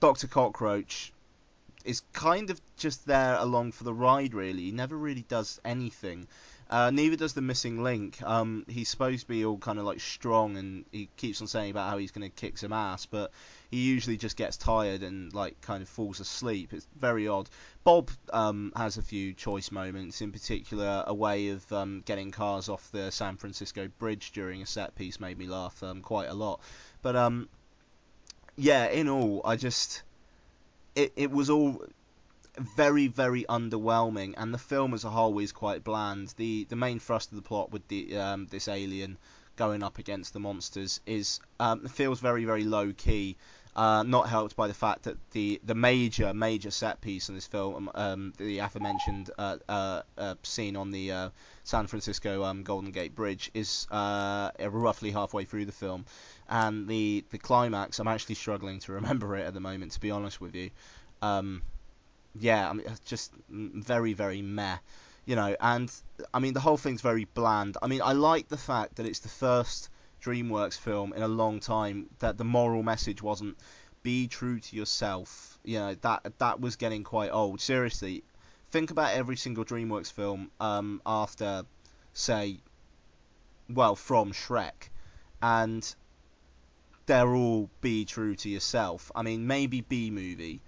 Doctor 0.00 0.28
Cockroach 0.28 1.12
is 1.84 2.02
kind 2.12 2.48
of 2.48 2.60
just 2.78 3.06
there 3.06 3.36
along 3.38 3.72
for 3.72 3.84
the 3.84 3.92
ride, 3.92 4.32
really. 4.32 4.62
He 4.62 4.70
never 4.70 4.96
really 4.96 5.24
does 5.28 5.60
anything. 5.64 6.26
Uh, 6.70 6.88
neither 6.92 7.16
does 7.16 7.32
the 7.32 7.42
missing 7.42 7.82
link. 7.82 8.22
Um, 8.22 8.64
he's 8.68 8.88
supposed 8.88 9.22
to 9.22 9.28
be 9.28 9.44
all 9.44 9.58
kind 9.58 9.80
of 9.80 9.84
like 9.84 9.98
strong, 9.98 10.56
and 10.56 10.84
he 10.92 11.08
keeps 11.16 11.40
on 11.40 11.48
saying 11.48 11.72
about 11.72 11.90
how 11.90 11.98
he's 11.98 12.12
going 12.12 12.30
to 12.30 12.34
kick 12.34 12.58
some 12.58 12.72
ass, 12.72 13.06
but 13.06 13.32
he 13.72 13.78
usually 13.78 14.16
just 14.16 14.36
gets 14.36 14.56
tired 14.56 15.02
and 15.02 15.32
like 15.34 15.60
kind 15.62 15.82
of 15.82 15.88
falls 15.88 16.20
asleep. 16.20 16.72
It's 16.72 16.86
very 16.96 17.26
odd. 17.26 17.50
Bob 17.82 18.10
um, 18.32 18.72
has 18.76 18.98
a 18.98 19.02
few 19.02 19.32
choice 19.32 19.72
moments, 19.72 20.20
in 20.20 20.30
particular 20.30 21.02
a 21.08 21.14
way 21.14 21.48
of 21.48 21.72
um, 21.72 22.04
getting 22.06 22.30
cars 22.30 22.68
off 22.68 22.88
the 22.92 23.10
San 23.10 23.36
Francisco 23.36 23.88
Bridge 23.98 24.30
during 24.30 24.62
a 24.62 24.66
set 24.66 24.94
piece 24.94 25.18
made 25.18 25.38
me 25.38 25.48
laugh 25.48 25.82
um, 25.82 26.02
quite 26.02 26.28
a 26.28 26.34
lot. 26.34 26.60
But 27.02 27.16
um, 27.16 27.48
yeah, 28.54 28.86
in 28.86 29.08
all, 29.08 29.40
I 29.44 29.56
just 29.56 30.02
it 30.94 31.12
it 31.16 31.32
was 31.32 31.50
all 31.50 31.82
very 32.60 33.08
very 33.08 33.44
underwhelming, 33.48 34.34
and 34.36 34.52
the 34.52 34.58
film 34.58 34.94
as 34.94 35.04
a 35.04 35.10
whole 35.10 35.38
is 35.38 35.52
quite 35.52 35.84
bland. 35.84 36.34
The 36.36 36.64
the 36.64 36.76
main 36.76 36.98
thrust 36.98 37.30
of 37.30 37.36
the 37.36 37.42
plot 37.42 37.70
with 37.70 37.86
the 37.88 38.16
um, 38.16 38.46
this 38.46 38.68
alien 38.68 39.18
going 39.56 39.82
up 39.82 39.98
against 39.98 40.32
the 40.32 40.40
monsters 40.40 41.00
is 41.06 41.40
um, 41.58 41.86
feels 41.86 42.20
very 42.20 42.44
very 42.44 42.64
low 42.64 42.92
key. 42.92 43.36
Uh, 43.76 44.02
not 44.02 44.28
helped 44.28 44.56
by 44.56 44.66
the 44.66 44.74
fact 44.74 45.04
that 45.04 45.16
the 45.30 45.60
the 45.62 45.76
major 45.76 46.34
major 46.34 46.72
set 46.72 47.00
piece 47.00 47.28
in 47.28 47.36
this 47.36 47.46
film, 47.46 47.88
um, 47.94 48.32
the 48.36 48.58
aforementioned 48.58 49.30
uh, 49.38 49.56
uh, 49.68 50.02
uh 50.18 50.34
scene 50.42 50.74
on 50.76 50.90
the 50.90 51.12
uh, 51.12 51.30
San 51.62 51.86
Francisco 51.86 52.42
um, 52.42 52.64
Golden 52.64 52.90
Gate 52.90 53.14
Bridge, 53.14 53.48
is 53.54 53.86
uh, 53.92 54.50
roughly 54.60 55.12
halfway 55.12 55.44
through 55.44 55.66
the 55.66 55.72
film, 55.72 56.04
and 56.48 56.88
the 56.88 57.24
the 57.30 57.38
climax. 57.38 58.00
I'm 58.00 58.08
actually 58.08 58.34
struggling 58.34 58.80
to 58.80 58.92
remember 58.92 59.36
it 59.36 59.46
at 59.46 59.54
the 59.54 59.60
moment, 59.60 59.92
to 59.92 60.00
be 60.00 60.10
honest 60.10 60.40
with 60.40 60.56
you. 60.56 60.70
Um, 61.22 61.62
yeah, 62.38 62.68
I 62.68 62.72
mean, 62.72 62.86
just 63.04 63.32
very, 63.48 64.12
very 64.12 64.42
meh, 64.42 64.78
you 65.24 65.36
know. 65.36 65.56
And 65.60 65.92
I 66.32 66.38
mean, 66.38 66.54
the 66.54 66.60
whole 66.60 66.76
thing's 66.76 67.00
very 67.00 67.24
bland. 67.24 67.76
I 67.82 67.86
mean, 67.86 68.02
I 68.02 68.12
like 68.12 68.48
the 68.48 68.56
fact 68.56 68.96
that 68.96 69.06
it's 69.06 69.20
the 69.20 69.28
first 69.28 69.90
DreamWorks 70.22 70.78
film 70.78 71.12
in 71.12 71.22
a 71.22 71.28
long 71.28 71.60
time 71.60 72.08
that 72.20 72.38
the 72.38 72.44
moral 72.44 72.82
message 72.82 73.22
wasn't 73.22 73.56
be 74.02 74.28
true 74.28 74.60
to 74.60 74.76
yourself. 74.76 75.58
You 75.64 75.78
know, 75.78 75.94
that 76.02 76.38
that 76.38 76.60
was 76.60 76.76
getting 76.76 77.04
quite 77.04 77.30
old. 77.30 77.60
Seriously, 77.60 78.22
think 78.70 78.90
about 78.90 79.14
every 79.14 79.36
single 79.36 79.64
DreamWorks 79.64 80.12
film 80.12 80.50
um, 80.60 81.02
after, 81.04 81.64
say, 82.12 82.60
well, 83.68 83.96
from 83.96 84.32
Shrek, 84.32 84.88
and 85.42 85.94
they're 87.06 87.34
all 87.34 87.68
be 87.80 88.04
true 88.04 88.36
to 88.36 88.48
yourself. 88.48 89.10
I 89.16 89.22
mean, 89.22 89.48
maybe 89.48 89.80
B 89.80 90.10
movie 90.10 90.60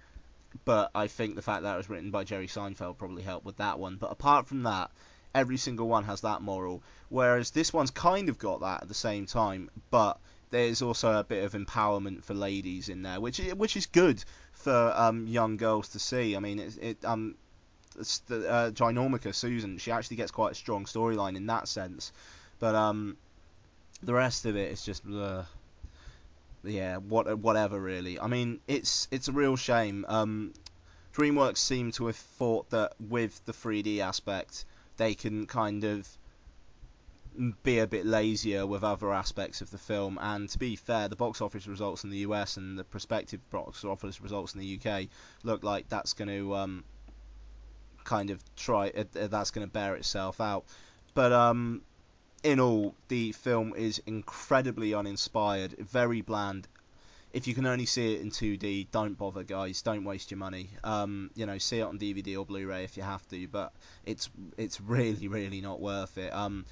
but 0.65 0.91
I 0.95 1.07
think 1.07 1.35
the 1.35 1.41
fact 1.41 1.63
that 1.63 1.73
it 1.73 1.77
was 1.77 1.89
written 1.89 2.11
by 2.11 2.23
Jerry 2.23 2.47
Seinfeld 2.47 2.97
probably 2.97 3.23
helped 3.23 3.45
with 3.45 3.57
that 3.57 3.79
one. 3.79 3.97
But 3.97 4.11
apart 4.11 4.47
from 4.47 4.63
that, 4.63 4.91
every 5.35 5.57
single 5.57 5.87
one 5.87 6.05
has 6.05 6.21
that 6.21 6.41
moral. 6.41 6.81
Whereas 7.09 7.51
this 7.51 7.73
one's 7.73 7.91
kind 7.91 8.29
of 8.29 8.37
got 8.37 8.61
that 8.61 8.83
at 8.83 8.87
the 8.87 8.93
same 8.93 9.25
time, 9.25 9.69
but 9.91 10.19
there's 10.51 10.81
also 10.81 11.19
a 11.19 11.23
bit 11.23 11.43
of 11.43 11.53
empowerment 11.53 12.23
for 12.23 12.33
ladies 12.33 12.89
in 12.89 13.01
there, 13.01 13.19
which 13.19 13.39
which 13.39 13.75
is 13.75 13.87
good 13.87 14.23
for 14.53 14.93
um, 14.95 15.27
young 15.27 15.57
girls 15.57 15.89
to 15.89 15.99
see. 15.99 16.35
I 16.35 16.39
mean, 16.39 16.59
it, 16.59 16.77
it 16.81 17.05
um, 17.05 17.35
it's 17.99 18.19
the, 18.19 18.49
uh, 18.49 18.71
Ginormica 18.71 19.33
Susan, 19.33 19.77
she 19.77 19.91
actually 19.91 20.17
gets 20.17 20.31
quite 20.31 20.53
a 20.53 20.55
strong 20.55 20.85
storyline 20.85 21.35
in 21.35 21.47
that 21.47 21.67
sense, 21.67 22.11
but 22.59 22.75
um, 22.75 23.17
the 24.01 24.13
rest 24.13 24.45
of 24.45 24.55
it 24.55 24.71
is 24.71 24.83
just. 24.83 25.03
Uh, 25.05 25.43
yeah, 26.63 26.97
what 26.97 27.37
whatever 27.39 27.79
really. 27.79 28.19
I 28.19 28.27
mean, 28.27 28.59
it's 28.67 29.07
it's 29.11 29.27
a 29.27 29.31
real 29.31 29.55
shame. 29.55 30.05
Um, 30.07 30.53
DreamWorks 31.13 31.57
seem 31.57 31.91
to 31.93 32.07
have 32.07 32.15
thought 32.15 32.69
that 32.71 32.93
with 32.99 33.43
the 33.45 33.53
3D 33.53 33.99
aspect, 33.99 34.65
they 34.97 35.13
can 35.13 35.45
kind 35.45 35.83
of 35.83 36.07
be 37.63 37.79
a 37.79 37.87
bit 37.87 38.05
lazier 38.05 38.65
with 38.65 38.83
other 38.83 39.11
aspects 39.13 39.61
of 39.61 39.69
the 39.71 39.77
film. 39.77 40.17
And 40.21 40.49
to 40.49 40.59
be 40.59 40.75
fair, 40.75 41.07
the 41.07 41.15
box 41.15 41.41
office 41.41 41.67
results 41.67 42.03
in 42.03 42.09
the 42.09 42.19
US 42.19 42.57
and 42.57 42.77
the 42.77 42.83
prospective 42.83 43.47
box 43.49 43.83
office 43.83 44.21
results 44.21 44.53
in 44.53 44.59
the 44.59 44.79
UK 44.79 45.07
look 45.43 45.63
like 45.63 45.89
that's 45.89 46.13
going 46.13 46.29
to 46.29 46.55
um, 46.55 46.83
kind 48.03 48.29
of 48.29 48.39
try. 48.55 48.89
Uh, 48.89 49.03
that's 49.13 49.51
going 49.51 49.67
to 49.67 49.71
bear 49.71 49.95
itself 49.95 50.41
out. 50.41 50.65
But 51.13 51.31
um, 51.31 51.81
in 52.43 52.59
all, 52.59 52.93
the 53.07 53.31
film 53.31 53.73
is 53.75 54.01
incredibly 54.05 54.93
uninspired, 54.93 55.75
very 55.79 56.21
bland. 56.21 56.67
If 57.31 57.47
you 57.47 57.55
can 57.55 57.65
only 57.65 57.87
see 57.87 58.13
it 58.13 58.21
in 58.21 58.29
2D, 58.29 58.91
don't 58.91 59.17
bother, 59.17 59.43
guys. 59.43 59.81
Don't 59.81 60.03
waste 60.03 60.29
your 60.29 60.37
money. 60.37 60.69
Um, 60.83 61.31
you 61.35 61.47
know, 61.47 61.57
see 61.57 61.79
it 61.79 61.83
on 61.83 61.97
DVD 61.97 62.37
or 62.37 62.45
Blu-ray 62.45 62.83
if 62.83 62.95
you 62.95 63.01
have 63.01 63.27
to, 63.29 63.47
but 63.47 63.73
it's 64.05 64.29
it's 64.55 64.79
really 64.79 65.27
really 65.27 65.59
not 65.59 65.79
worth 65.79 66.17
it. 66.19 66.31
Um, 66.31 66.65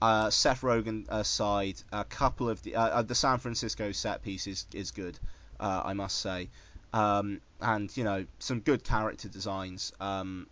uh, 0.00 0.30
Seth 0.30 0.62
Rogen 0.62 1.04
aside, 1.08 1.82
a 1.92 2.04
couple 2.04 2.48
of 2.48 2.62
the 2.62 2.76
uh, 2.76 2.88
uh 2.88 3.02
the 3.02 3.14
San 3.14 3.38
Francisco 3.38 3.92
set 3.92 4.22
piece 4.22 4.46
is 4.46 4.66
is 4.72 4.92
good, 4.92 5.18
uh, 5.60 5.82
I 5.84 5.92
must 5.92 6.20
say, 6.20 6.48
um, 6.94 7.42
and 7.60 7.94
you 7.94 8.04
know 8.04 8.24
some 8.38 8.60
good 8.60 8.84
character 8.84 9.28
designs 9.28 9.92
um, 10.00 10.46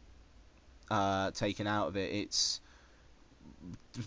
uh, 0.90 1.30
taken 1.30 1.66
out 1.66 1.88
of 1.88 1.96
it. 1.96 2.12
It's 2.12 2.60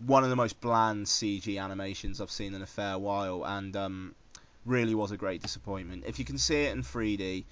one 0.06 0.24
of 0.24 0.30
the 0.30 0.36
most 0.36 0.60
bland 0.62 1.06
CG 1.06 1.62
animations 1.62 2.22
I've 2.22 2.32
seen 2.32 2.54
in 2.54 2.62
a 2.62 2.68
fair 2.68 2.98
while, 2.98 3.46
and 3.46 3.76
um, 3.76 4.16
really 4.66 4.96
was 4.96 5.12
a 5.12 5.18
great 5.18 5.42
disappointment. 5.42 6.04
If 6.06 6.20
you 6.20 6.26
can 6.26 6.38
see 6.38 6.66
it 6.66 6.72
in 6.72 6.84
3D, 6.84 7.46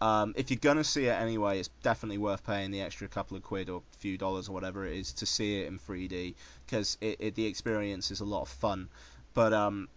um, 0.00 0.34
if 0.36 0.50
you're 0.50 0.58
gonna 0.60 0.84
see 0.84 1.06
it 1.06 1.12
anyway, 1.20 1.60
it's 1.60 1.70
definitely 1.82 2.18
worth 2.18 2.44
paying 2.44 2.70
the 2.70 2.82
extra 2.82 3.08
couple 3.08 3.36
of 3.36 3.42
quid 3.42 3.70
or 3.70 3.82
few 3.98 4.18
dollars 4.18 4.48
or 4.48 4.52
whatever 4.52 4.86
it 4.86 4.96
is 4.96 5.12
to 5.14 5.26
see 5.26 5.60
it 5.60 5.68
in 5.68 5.78
3D 5.78 6.34
because 6.66 6.98
it, 7.00 7.16
it, 7.20 7.34
the 7.34 7.46
experience 7.46 8.10
is 8.10 8.20
a 8.20 8.24
lot 8.24 8.42
of 8.42 8.48
fun. 8.48 8.88
But 9.34 9.52
um, 9.52 9.88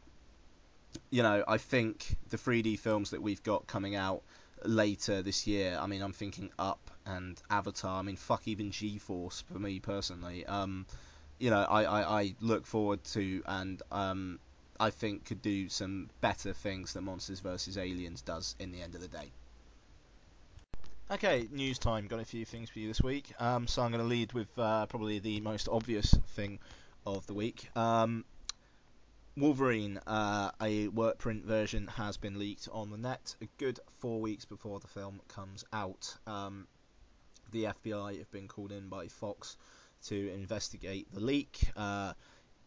you 1.10 1.24
know, 1.24 1.44
I 1.48 1.58
think 1.58 2.16
the 2.30 2.38
3D 2.38 2.80
films 2.80 3.12
that 3.12 3.22
we've 3.22 3.44
got 3.44 3.68
coming 3.68 3.96
out 3.96 4.22
later 4.64 5.22
this 5.22 5.48
year. 5.48 5.78
I 5.80 5.88
mean, 5.88 6.02
I'm 6.02 6.14
thinking 6.14 6.50
Up 6.58 6.92
and 7.06 7.42
Avatar. 7.50 8.00
I 8.00 8.02
mean, 8.02 8.16
fuck 8.16 8.48
even 8.48 8.72
G-Force 8.72 9.44
for 9.52 9.60
me 9.60 9.80
personally. 9.80 10.46
Um, 10.46 10.86
you 11.40 11.50
know, 11.50 11.66
I, 11.70 11.84
I, 11.84 12.22
I 12.22 12.36
look 12.42 12.66
forward 12.66 13.04
to 13.06 13.44
and 13.46 13.82
um, 13.92 14.40
I 14.80 14.90
think 14.90 15.26
could 15.26 15.42
do 15.42 15.70
some 15.70 16.10
better 16.22 16.54
things 16.54 16.94
than 16.94 17.06
Monsters 17.06 17.40
vs 17.40 17.78
Aliens 17.78 18.22
does 18.22 18.56
in 18.60 18.72
the 18.72 18.82
end 18.82 18.96
of 18.96 19.02
the 19.02 19.08
day. 19.08 19.32
Okay, 21.10 21.48
news 21.52 21.80
time. 21.80 22.08
Got 22.08 22.20
a 22.20 22.26
few 22.26 22.44
things 22.44 22.70
for 22.70 22.80
you 22.80 22.90
this 22.90 23.02
week. 23.02 23.34
Um, 23.40 23.66
so 23.66 23.82
I'm 23.82 23.92
going 23.92 24.04
to 24.04 24.08
lead 24.08 24.34
with 24.34 24.50
uh, 24.58 24.86
probably 24.88 25.20
the 25.20 25.40
most 25.40 25.70
obvious 25.72 26.14
thing 26.36 26.60
of 27.06 27.26
the 27.28 27.34
week. 27.34 27.70
Um, 27.78 28.26
Wolverine, 29.38 30.00
uh, 30.06 30.52
a 30.60 30.90
work 30.90 31.18
print 31.20 31.46
version, 31.46 31.88
has 31.88 32.18
been 32.18 32.40
leaked 32.40 32.68
on 32.74 32.90
the 32.90 32.98
net 32.98 33.36
a 33.42 33.48
good 33.58 33.80
four 34.00 34.20
weeks 34.20 34.44
before 34.44 34.80
the 34.80 34.88
film 34.88 35.22
comes 35.28 35.64
out. 35.72 36.18
Um, 36.26 36.68
the 37.52 37.66
FBI 37.66 38.18
have 38.18 38.32
been 38.32 38.48
called 38.48 38.72
in 38.72 38.90
by 38.90 39.08
Fox 39.08 39.56
to 40.06 40.32
investigate 40.34 41.08
the 41.14 41.20
leak. 41.20 41.60
Uh, 41.76 42.14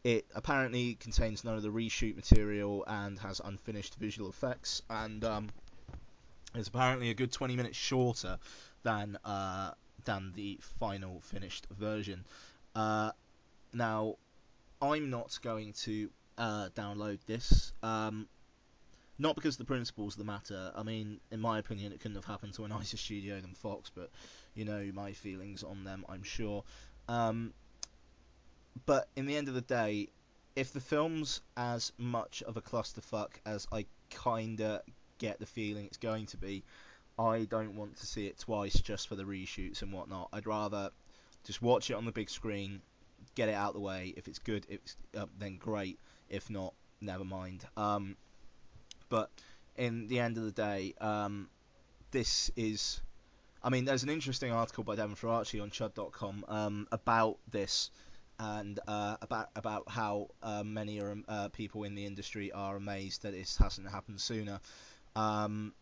it 0.03 0.27
apparently 0.35 0.95
contains 0.95 1.45
none 1.45 1.57
of 1.57 1.63
the 1.63 1.69
reshoot 1.69 2.17
material 2.17 2.85
and 2.87 3.19
has 3.19 3.41
unfinished 3.45 3.97
visual 3.97 4.31
effects, 4.31 4.83
and 4.89 5.25
um, 5.25 5.51
is 6.55 6.69
apparently 6.69 7.11
a 7.11 7.15
good 7.15 7.33
20 7.33 7.57
minutes 7.57 7.77
shorter 7.77 8.39
than 8.83 9.19
uh, 9.25 9.73
than 10.05 10.33
the 10.35 10.59
final 10.79 11.21
finished 11.21 11.67
version. 11.71 12.25
Uh, 12.75 13.13
now, 13.73 14.17
I'm 14.81 15.11
not 15.11 15.39
going 15.43 15.75
to 15.85 16.11
uh, 16.39 16.69
download 16.75 17.19
this. 17.27 17.73
Um, 17.83 18.27
not 19.21 19.35
because 19.35 19.59
the 19.59 19.65
principles 19.65 20.15
of 20.15 20.19
the 20.19 20.25
matter. 20.25 20.73
I 20.75 20.83
mean, 20.83 21.21
in 21.31 21.41
my 21.41 21.59
opinion, 21.59 21.93
it 21.93 22.01
couldn't 22.01 22.15
have 22.15 22.25
happened 22.25 22.55
to 22.55 22.65
a 22.65 22.69
nicer 22.69 22.97
studio 23.07 23.39
than 23.39 23.53
Fox, 23.53 23.91
but 23.95 24.11
you 24.55 24.65
know 24.65 24.91
my 24.95 25.13
feelings 25.13 25.63
on 25.63 25.85
them, 25.85 26.05
I'm 26.09 26.23
sure. 26.23 26.65
Um, 27.11 27.53
but 28.87 29.09
in 29.17 29.27
the 29.27 29.37
end 29.37 29.49
of 29.49 29.55
the 29.55 29.61
day, 29.61 30.09
if 30.55 30.73
the 30.73 30.81
film's 30.81 31.41
as 31.57 31.93
much 31.99 32.43
of 32.45 32.57
a 32.57 32.63
clusterfuck 32.63 33.31
as 33.45 33.67
I 33.73 33.87
kinda 34.11 34.83
get 35.19 35.41
the 35.41 35.47
feeling 35.47 35.87
it's 35.87 35.97
going 35.97 36.27
to 36.27 36.37
be, 36.37 36.63
I 37.19 37.47
don't 37.51 37.75
want 37.75 37.97
to 37.97 38.07
see 38.07 38.27
it 38.29 38.39
twice 38.39 38.75
just 38.81 39.09
for 39.09 39.17
the 39.17 39.25
reshoots 39.25 39.83
and 39.83 39.93
whatnot. 39.93 40.29
I'd 40.33 40.47
rather 40.47 40.91
just 41.45 41.61
watch 41.61 41.91
it 41.91 41.95
on 41.95 42.05
the 42.05 42.13
big 42.13 42.31
screen, 42.31 42.81
get 43.35 43.49
it 43.49 43.55
out 43.55 43.71
of 43.71 43.75
the 43.75 43.81
way. 43.81 44.15
If 44.17 44.29
it's 44.29 44.39
good, 44.39 44.65
it's 44.69 44.97
uh, 45.17 45.27
then 45.39 45.57
great. 45.57 45.99
If 46.29 46.49
not, 46.49 46.75
never 47.01 47.25
mind. 47.25 47.65
Um, 47.77 48.17
but 49.09 49.31
in 49.77 50.07
the 50.07 50.21
end 50.21 50.39
of 50.39 50.45
the 50.45 50.53
day, 50.53 50.95
um, 51.01 51.49
this 52.13 52.53
is. 52.55 53.03
I 53.63 53.69
mean, 53.69 53.85
there's 53.85 54.03
an 54.03 54.09
interesting 54.09 54.53
article 54.53 54.85
by 54.85 54.97
Devin 54.97 55.17
Faraci 55.17 55.63
on 55.63 55.71
Chud.com 55.71 56.45
um, 56.49 56.89
about 56.91 57.39
this 57.51 57.91
and 58.39 58.81
uh, 58.89 59.17
about 59.21 59.51
about 59.55 59.85
how 59.89 60.29
uh, 60.43 60.63
many 60.65 61.01
are, 61.01 61.15
uh, 61.29 61.49
people 61.49 61.85
in 61.85 61.95
the 61.95 62.07
industry 62.07 62.51
are 62.53 62.77
amazed 62.77 63.23
that 63.23 63.33
this 63.33 63.59
hasn't 63.59 63.91
happened 63.91 64.21
sooner. 64.21 64.61
Um, 65.15 65.75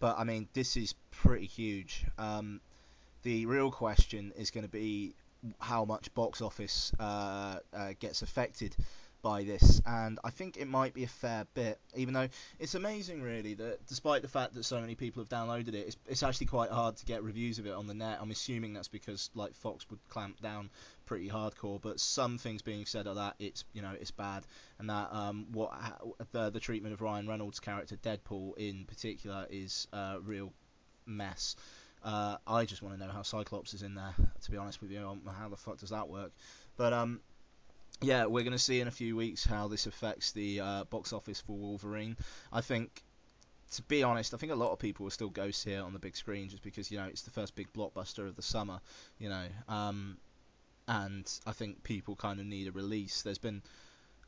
but 0.00 0.18
I 0.18 0.24
mean, 0.24 0.48
this 0.52 0.76
is 0.76 0.94
pretty 1.10 1.46
huge. 1.46 2.04
Um, 2.18 2.60
the 3.22 3.46
real 3.46 3.70
question 3.70 4.32
is 4.36 4.50
going 4.50 4.64
to 4.64 4.70
be 4.70 5.14
how 5.58 5.84
much 5.86 6.12
box 6.14 6.42
office 6.42 6.92
uh, 7.00 7.58
uh, 7.74 7.92
gets 7.98 8.20
affected 8.20 8.76
by 9.24 9.42
this, 9.42 9.80
and 9.86 10.20
I 10.22 10.28
think 10.28 10.58
it 10.58 10.68
might 10.68 10.92
be 10.92 11.02
a 11.02 11.08
fair 11.08 11.46
bit. 11.54 11.80
Even 11.96 12.12
though 12.12 12.28
it's 12.60 12.74
amazing, 12.74 13.22
really, 13.22 13.54
that 13.54 13.86
despite 13.86 14.20
the 14.20 14.28
fact 14.28 14.54
that 14.54 14.64
so 14.64 14.78
many 14.78 14.94
people 14.94 15.22
have 15.22 15.30
downloaded 15.30 15.68
it, 15.68 15.86
it's, 15.86 15.96
it's 16.06 16.22
actually 16.22 16.46
quite 16.46 16.70
hard 16.70 16.96
to 16.98 17.06
get 17.06 17.22
reviews 17.22 17.58
of 17.58 17.66
it 17.66 17.72
on 17.72 17.86
the 17.86 17.94
net. 17.94 18.18
I'm 18.20 18.30
assuming 18.30 18.74
that's 18.74 18.88
because 18.88 19.30
like 19.34 19.54
Fox 19.54 19.88
would 19.88 19.98
clamp 20.10 20.42
down 20.42 20.68
pretty 21.06 21.28
hardcore, 21.28 21.80
but 21.80 21.98
some 21.98 22.36
things 22.36 22.60
being 22.60 22.84
said 22.84 23.06
are 23.06 23.14
that 23.14 23.36
it's 23.38 23.64
you 23.72 23.80
know 23.80 23.92
it's 23.98 24.10
bad, 24.10 24.46
and 24.78 24.90
that 24.90 25.08
um, 25.10 25.46
what 25.52 25.72
the 26.32 26.50
the 26.50 26.60
treatment 26.60 26.92
of 26.92 27.00
Ryan 27.00 27.26
Reynolds' 27.26 27.60
character 27.60 27.96
Deadpool 27.96 28.58
in 28.58 28.84
particular 28.84 29.46
is 29.48 29.88
a 29.94 30.18
real 30.22 30.52
mess. 31.06 31.56
Uh, 32.02 32.36
I 32.46 32.66
just 32.66 32.82
want 32.82 32.98
to 32.98 33.02
know 33.02 33.10
how 33.10 33.22
Cyclops 33.22 33.72
is 33.72 33.82
in 33.82 33.94
there. 33.94 34.14
To 34.42 34.50
be 34.50 34.58
honest 34.58 34.82
with 34.82 34.90
you, 34.90 35.18
how 35.38 35.48
the 35.48 35.56
fuck 35.56 35.78
does 35.78 35.88
that 35.88 36.10
work? 36.10 36.32
But 36.76 36.92
um, 36.92 37.20
yeah, 38.00 38.26
we're 38.26 38.42
going 38.42 38.52
to 38.52 38.58
see 38.58 38.80
in 38.80 38.88
a 38.88 38.92
few 38.92 39.16
weeks 39.16 39.44
how 39.44 39.68
this 39.68 39.86
affects 39.86 40.32
the 40.32 40.60
uh, 40.60 40.84
box 40.84 41.12
office 41.12 41.40
for 41.40 41.56
Wolverine. 41.56 42.16
I 42.52 42.60
think, 42.60 43.02
to 43.72 43.82
be 43.82 44.02
honest, 44.02 44.34
I 44.34 44.36
think 44.36 44.52
a 44.52 44.56
lot 44.56 44.72
of 44.72 44.78
people 44.78 45.04
will 45.04 45.10
still 45.10 45.30
go 45.30 45.50
see 45.50 45.72
it 45.72 45.78
on 45.78 45.92
the 45.92 45.98
big 45.98 46.16
screen 46.16 46.48
just 46.48 46.62
because 46.62 46.90
you 46.90 46.98
know 46.98 47.06
it's 47.06 47.22
the 47.22 47.30
first 47.30 47.54
big 47.54 47.72
blockbuster 47.72 48.26
of 48.26 48.36
the 48.36 48.42
summer. 48.42 48.80
You 49.18 49.28
know, 49.30 49.44
um, 49.68 50.18
and 50.88 51.30
I 51.46 51.52
think 51.52 51.82
people 51.82 52.16
kind 52.16 52.40
of 52.40 52.46
need 52.46 52.68
a 52.68 52.72
release. 52.72 53.22
There's 53.22 53.38
been, 53.38 53.62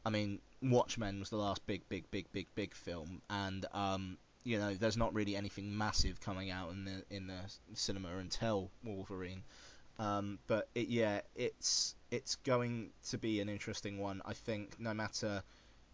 I 0.04 0.10
mean, 0.10 0.40
Watchmen 0.62 1.18
was 1.20 1.30
the 1.30 1.36
last 1.36 1.66
big, 1.66 1.88
big, 1.88 2.10
big, 2.10 2.30
big, 2.32 2.46
big 2.54 2.74
film, 2.74 3.20
and 3.28 3.66
um, 3.72 4.16
you 4.44 4.58
know, 4.58 4.74
there's 4.74 4.96
not 4.96 5.12
really 5.12 5.36
anything 5.36 5.76
massive 5.76 6.20
coming 6.20 6.50
out 6.50 6.70
in 6.70 6.84
the 6.84 7.02
in 7.10 7.26
the 7.26 7.40
cinema 7.74 8.16
until 8.18 8.70
Wolverine. 8.84 9.42
Um, 9.98 10.38
but 10.46 10.68
it, 10.74 10.88
yeah, 10.88 11.20
it's 11.34 11.94
it's 12.10 12.36
going 12.36 12.90
to 13.08 13.18
be 13.18 13.40
an 13.40 13.48
interesting 13.48 13.98
one. 13.98 14.22
I 14.24 14.34
think 14.34 14.78
no 14.78 14.94
matter 14.94 15.42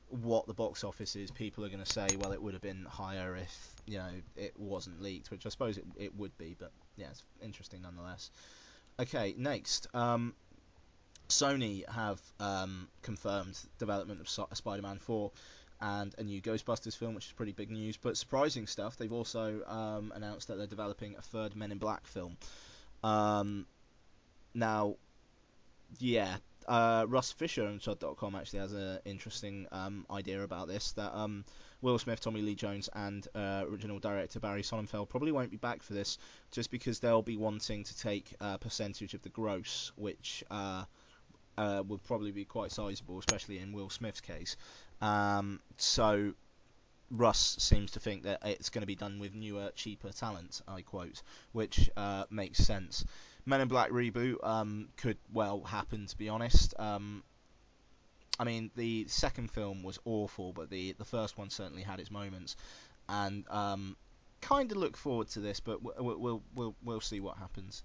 what 0.09 0.47
the 0.47 0.55
box 0.55 0.85
office 0.85 1.17
is, 1.17 1.31
people 1.31 1.65
are 1.65 1.69
going 1.69 1.83
to 1.83 1.91
say, 1.91 2.09
well, 2.19 2.33
it 2.33 2.43
would 2.43 2.53
have 2.53 2.63
been 2.63 2.85
higher 2.85 3.37
if 3.37 3.75
you 3.87 3.99
know 3.99 4.11
it 4.37 4.59
wasn't 4.59 5.01
leaked, 5.01 5.31
which 5.31 5.47
I 5.47 5.49
suppose 5.49 5.79
it, 5.79 5.85
it 5.97 6.15
would 6.17 6.37
be. 6.37 6.57
But 6.59 6.73
yeah, 6.97 7.07
it's 7.11 7.25
interesting 7.43 7.83
nonetheless. 7.83 8.31
Okay, 9.01 9.35
next. 9.39 9.87
Um, 9.95 10.35
Sony 11.29 11.89
have 11.89 12.21
um, 12.41 12.89
confirmed 13.01 13.59
development 13.79 14.21
of 14.21 14.29
Spider-Man 14.57 14.99
4 14.99 15.33
and 15.81 16.15
a 16.19 16.23
new 16.23 16.43
Ghostbusters 16.43 16.97
film, 16.97 17.15
which 17.15 17.27
is 17.27 17.33
pretty 17.33 17.53
big 17.53 17.71
news. 17.71 17.97
But 17.97 18.17
surprising 18.17 18.67
stuff, 18.67 18.97
they've 18.97 19.13
also 19.13 19.63
um, 19.67 20.13
announced 20.15 20.49
that 20.49 20.59
they're 20.59 20.67
developing 20.67 21.17
a 21.17 21.23
third 21.23 21.57
Men 21.57 21.73
in 21.73 21.79
Black 21.79 22.07
film. 22.07 22.37
Um, 23.03 23.67
now, 24.55 24.97
yeah, 25.99 26.37
uh, 26.69 27.07
Russ 27.09 27.33
Fisher 27.33 27.67
on 27.67 27.79
Chud.com 27.79 28.35
actually 28.35 28.61
has 28.61 28.73
an 28.73 28.99
interesting 29.05 29.67
um, 29.73 30.07
idea 30.11 30.43
about 30.43 30.69
this 30.69 30.93
that 30.93 31.15
um, 31.17 31.45
Will 31.81 31.99
Smith, 31.99 32.21
Tommy 32.21 32.43
Lee 32.43 32.55
Jones, 32.55 32.89
and 32.95 33.27
uh, 33.35 33.65
original 33.69 33.99
director 33.99 34.41
Barry 34.41 34.63
Sonnenfeld 34.63 35.09
probably 35.09 35.33
won't 35.33 35.51
be 35.51 35.57
back 35.57 35.83
for 35.83 35.95
this 35.95 36.19
just 36.51 36.71
because 36.71 37.01
they'll 37.01 37.23
be 37.23 37.37
wanting 37.37 37.85
to 37.85 37.99
take 37.99 38.35
a 38.41 38.59
percentage 38.59 39.15
of 39.15 39.23
the 39.23 39.29
gross, 39.29 39.93
which 39.97 40.45
uh, 40.51 40.85
uh, 41.59 41.83
would 41.87 42.03
probably 42.05 42.31
be 42.31 42.45
quite 42.45 42.71
sizable, 42.71 43.19
especially 43.19 43.59
in 43.59 43.73
Will 43.73 43.91
Smith's 43.91 44.21
case. 44.21 44.57
Um, 45.01 45.61
so 45.77 46.35
Russ 47.11 47.57
seems 47.59 47.91
to 47.93 48.01
think 48.01 48.23
that 48.23 48.41
it's 48.45 48.71
going 48.71 48.83
to 48.83 48.87
be 48.87 48.95
done 48.95 49.19
with 49.19 49.35
newer, 49.35 49.71
cheaper 49.75 50.11
talent, 50.11 50.63
I 50.67 50.83
quote, 50.83 51.23
which 51.53 51.91
uh, 51.97 52.25
makes 52.31 52.59
sense. 52.59 53.05
Men 53.45 53.61
in 53.61 53.69
Black 53.69 53.91
reboot 53.91 54.37
um, 54.45 54.89
could 54.97 55.19
well 55.33 55.63
happen, 55.63 56.07
to 56.07 56.17
be 56.17 56.29
honest. 56.29 56.75
Um, 56.79 57.23
I 58.39 58.45
mean, 58.45 58.71
the 58.77 59.07
second 59.09 59.51
film 59.51 59.83
was 59.83 59.99
awful, 60.05 60.53
but 60.53 60.71
the 60.71 60.93
the 60.93 61.05
first 61.05 61.37
one 61.37 61.51
certainly 61.51 61.83
had 61.83 62.01
its 62.01 62.11
moments, 62.11 62.57
and 63.09 63.45
um, 63.51 63.97
kind 64.41 64.71
of 64.71 64.79
look 64.79 64.97
forward 64.97 65.29
to 65.29 65.41
this, 65.41 65.61
but 65.61 65.83
we'll 65.83 66.19
we'll 66.19 66.43
we'll, 66.55 66.75
we'll 66.85 67.01
see 67.01 67.21
what 67.21 67.37
happens. 67.37 67.83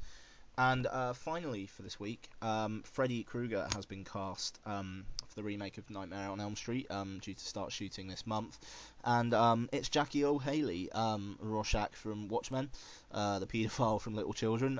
And 0.60 0.88
uh, 0.88 1.13
finally, 1.13 1.67
for 1.67 1.84
this 1.84 2.00
week, 2.00 2.30
um, 2.41 2.82
Freddy 2.84 3.24
Krueger 3.24 3.67
has 3.76 3.86
been 3.86 4.04
cast 4.04 4.60
um, 4.65 5.06
for 5.28 5.36
the 5.36 5.43
remake 5.43 5.78
of 5.78 5.88
Nightmare 5.91 6.30
on 6.30 6.41
Elm 6.41 6.56
Street, 6.56 6.88
um, 6.89 7.20
due 7.22 7.36
to 7.36 7.46
start 7.46 7.72
shooting 7.72 8.08
this 8.08 8.26
month. 8.26 8.58
And 9.04 9.36
um, 9.36 9.70
it's 9.72 9.88
Jackie 9.88 10.24
Earle 10.24 10.39
Haley, 10.39 10.91
um, 10.93 11.38
Rorschach 11.39 11.96
from 11.96 12.28
Watchmen, 12.28 12.72
uh, 13.12 13.38
the 13.38 13.46
paedophile 13.46 14.02
from 14.02 14.15
Little 14.15 14.34
Children. 14.34 14.80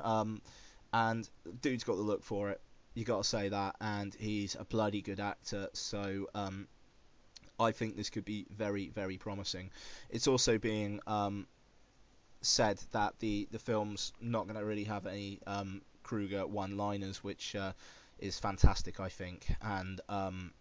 Um, 0.98 1.18
and 1.18 1.30
dude's 1.62 1.84
got 1.84 1.96
the 1.96 2.02
look 2.02 2.24
for 2.24 2.50
it. 2.50 2.62
You 2.94 3.06
got 3.06 3.24
to 3.24 3.30
say 3.30 3.50
that, 3.50 3.76
and 3.80 4.16
he's 4.16 4.56
a 4.56 4.64
bloody 4.64 5.02
good 5.02 5.20
actor. 5.20 5.70
So 5.74 6.28
I 7.60 7.72
think 7.72 7.96
this 7.96 8.10
could 8.10 8.26
be 8.26 8.46
very, 8.50 8.90
very 8.90 9.18
promising. 9.18 9.72
It's 10.10 10.28
also 10.28 10.58
being 10.58 11.00
said 12.42 12.80
that 12.92 13.20
the 13.20 13.48
the 13.52 13.60
film's 13.60 14.14
not 14.22 14.48
going 14.48 14.60
to 14.60 14.66
really 14.66 14.84
have 14.86 15.06
any 15.06 15.40
um, 15.48 15.82
Krueger 16.04 16.48
one-liners, 16.48 17.24
which 17.24 17.56
uh, 17.56 17.74
is 18.20 18.40
fantastic, 18.40 19.00
I 19.00 19.10
think, 19.10 19.48
and 19.62 20.02
um, 20.10 20.54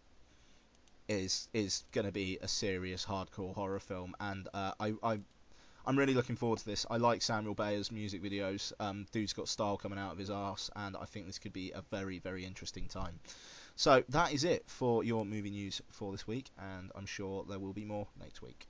is 1.09 1.49
is 1.53 1.85
going 1.93 2.07
to 2.07 2.13
be 2.13 2.39
a 2.43 2.49
serious 2.49 3.05
hardcore 3.05 3.55
horror 3.55 3.81
film. 3.81 4.15
And 4.21 4.49
uh, 4.53 4.73
I, 4.81 4.95
I 5.03 5.21
I'm 5.87 5.97
really 5.97 6.15
looking 6.15 6.35
forward 6.35 6.59
to 6.59 6.65
this. 6.65 6.85
I 6.91 6.97
like 6.97 7.23
Samuel 7.23 7.55
Bayer's 7.55 7.93
music 7.93 8.21
videos. 8.21 8.73
Um, 8.81 9.07
dude's 9.13 9.33
got 9.33 9.47
style 9.47 9.77
coming 9.77 10.01
out 10.01 10.13
of 10.13 10.19
his 10.19 10.31
ass, 10.31 10.69
and 10.75 10.97
I 10.97 11.05
think 11.05 11.27
this 11.27 11.39
could 11.39 11.53
be 11.53 11.71
a 11.73 11.83
very 11.93 12.19
very 12.19 12.45
interesting 12.45 12.87
time. 12.89 13.21
So 13.77 14.03
that 14.09 14.33
is 14.33 14.43
it 14.43 14.65
for 14.67 15.05
your 15.05 15.25
movie 15.25 15.51
news 15.51 15.81
for 15.93 16.11
this 16.11 16.27
week, 16.27 16.51
and 16.59 16.91
I'm 16.97 17.07
sure 17.07 17.45
there 17.49 17.61
will 17.61 17.73
be 17.73 17.85
more 17.85 18.09
next 18.19 18.43
week. 18.43 18.67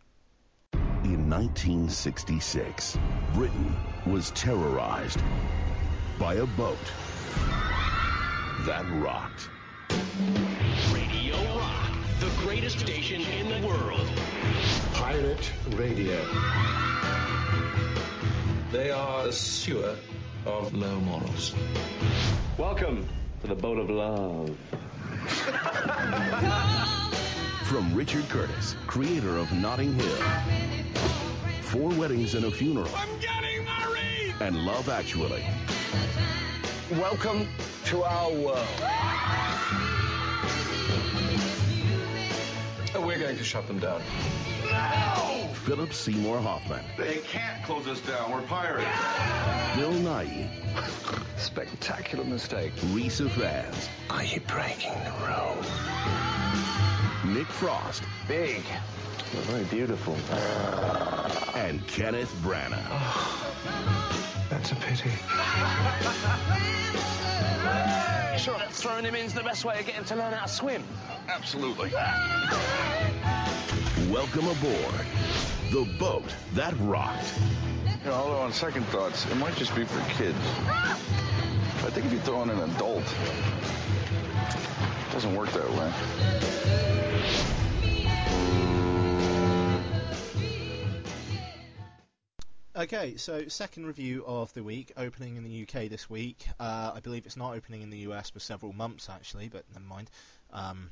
In 0.74 1.30
1966, 1.30 2.98
Britain 3.32 3.74
was 4.06 4.30
terrorized 4.32 5.20
by 6.18 6.34
a 6.34 6.46
boat 6.46 6.76
that 8.66 8.84
rocked. 9.00 9.48
Radio 10.92 11.36
Rock, 11.56 11.92
the 12.20 12.30
greatest 12.42 12.80
station 12.80 13.22
in 13.22 13.48
the 13.48 13.66
world. 13.66 14.10
Pirate 14.96 15.52
Radio. 15.72 16.24
They 18.72 18.90
are 18.90 19.26
a 19.26 19.32
sewer 19.32 19.94
of 20.46 20.72
low 20.72 20.98
morals. 21.00 21.54
Welcome 22.56 23.06
to 23.42 23.46
the 23.46 23.54
boat 23.54 23.78
of 23.78 23.90
love. 23.90 24.56
From 27.66 27.94
Richard 27.94 28.26
Curtis, 28.30 28.74
creator 28.86 29.36
of 29.36 29.52
Notting 29.52 29.92
Hill, 29.92 30.16
Four 31.60 31.90
Weddings 31.90 32.34
and 32.34 32.46
a 32.46 32.50
Funeral, 32.50 32.88
I'm 32.96 33.20
getting 33.20 33.66
married! 33.66 34.34
and 34.40 34.64
Love 34.64 34.88
Actually. 34.88 35.44
Welcome 36.92 37.48
to 37.84 38.02
our 38.02 38.32
world. 38.32 38.66
Oh, 42.98 43.06
we're 43.06 43.18
going 43.18 43.36
to 43.36 43.44
shut 43.44 43.66
them 43.66 43.78
down. 43.78 44.00
No! 44.64 45.48
Philip 45.66 45.92
Seymour 45.92 46.38
Hoffman, 46.38 46.82
They 46.96 47.18
can't 47.18 47.62
close 47.64 47.86
us 47.86 48.00
down. 48.00 48.32
We're 48.32 48.40
pirates. 48.42 48.86
Bill 49.76 49.92
Nighy, 49.92 50.48
Spectacular 51.36 52.24
mistake. 52.24 52.72
Rhys 52.92 53.20
Ifans, 53.20 53.88
Are 54.08 54.24
you 54.24 54.40
breaking 54.40 54.94
the 55.04 55.12
rules? 55.26 55.66
Nick 57.36 57.46
Frost, 57.48 58.02
Big. 58.28 58.62
But 59.34 59.42
very 59.44 59.64
beautiful. 59.64 60.14
and 61.54 61.86
Kenneth 61.88 62.32
Branagh. 62.42 62.80
Oh, 62.88 63.52
that's 64.48 64.72
a 64.72 64.76
pity. 64.76 65.10
You 68.32 68.38
sure 68.38 68.58
throwing 68.70 69.04
him 69.04 69.14
in's 69.16 69.34
the 69.34 69.42
best 69.42 69.64
way 69.64 69.78
of 69.80 69.84
getting 69.86 70.00
him 70.00 70.04
to 70.06 70.16
learn 70.16 70.32
how 70.32 70.46
to 70.46 70.52
swim? 70.52 70.82
Absolutely. 71.28 71.90
Welcome 74.10 74.48
aboard 74.48 75.06
The 75.70 75.96
boat 75.98 76.34
that 76.54 76.74
rocked. 76.80 77.32
You 78.04 78.10
know, 78.10 78.12
although 78.12 78.38
on 78.38 78.52
second 78.52 78.84
thoughts, 78.86 79.26
it 79.26 79.36
might 79.36 79.56
just 79.56 79.74
be 79.74 79.84
for 79.84 80.00
kids. 80.14 80.38
I 80.68 81.90
think 81.90 82.06
if 82.06 82.12
you 82.12 82.20
throw 82.20 82.42
in 82.42 82.50
an 82.50 82.70
adult, 82.70 83.02
it 83.02 85.12
doesn't 85.12 85.34
work 85.34 85.50
that 85.52 85.70
way. 85.70 85.92
Okay, 92.76 93.16
so 93.16 93.48
second 93.48 93.86
review 93.86 94.22
of 94.26 94.52
the 94.52 94.62
week, 94.62 94.92
opening 94.96 95.36
in 95.36 95.44
the 95.44 95.62
UK 95.62 95.88
this 95.88 96.10
week. 96.10 96.46
Uh, 96.60 96.92
I 96.94 97.00
believe 97.00 97.24
it's 97.24 97.36
not 97.36 97.56
opening 97.56 97.82
in 97.82 97.90
the 97.90 97.98
US 98.10 98.30
for 98.30 98.38
several 98.38 98.72
months 98.72 99.08
actually, 99.08 99.48
but 99.48 99.64
never 99.72 99.86
mind. 99.86 100.10
Um, 100.52 100.90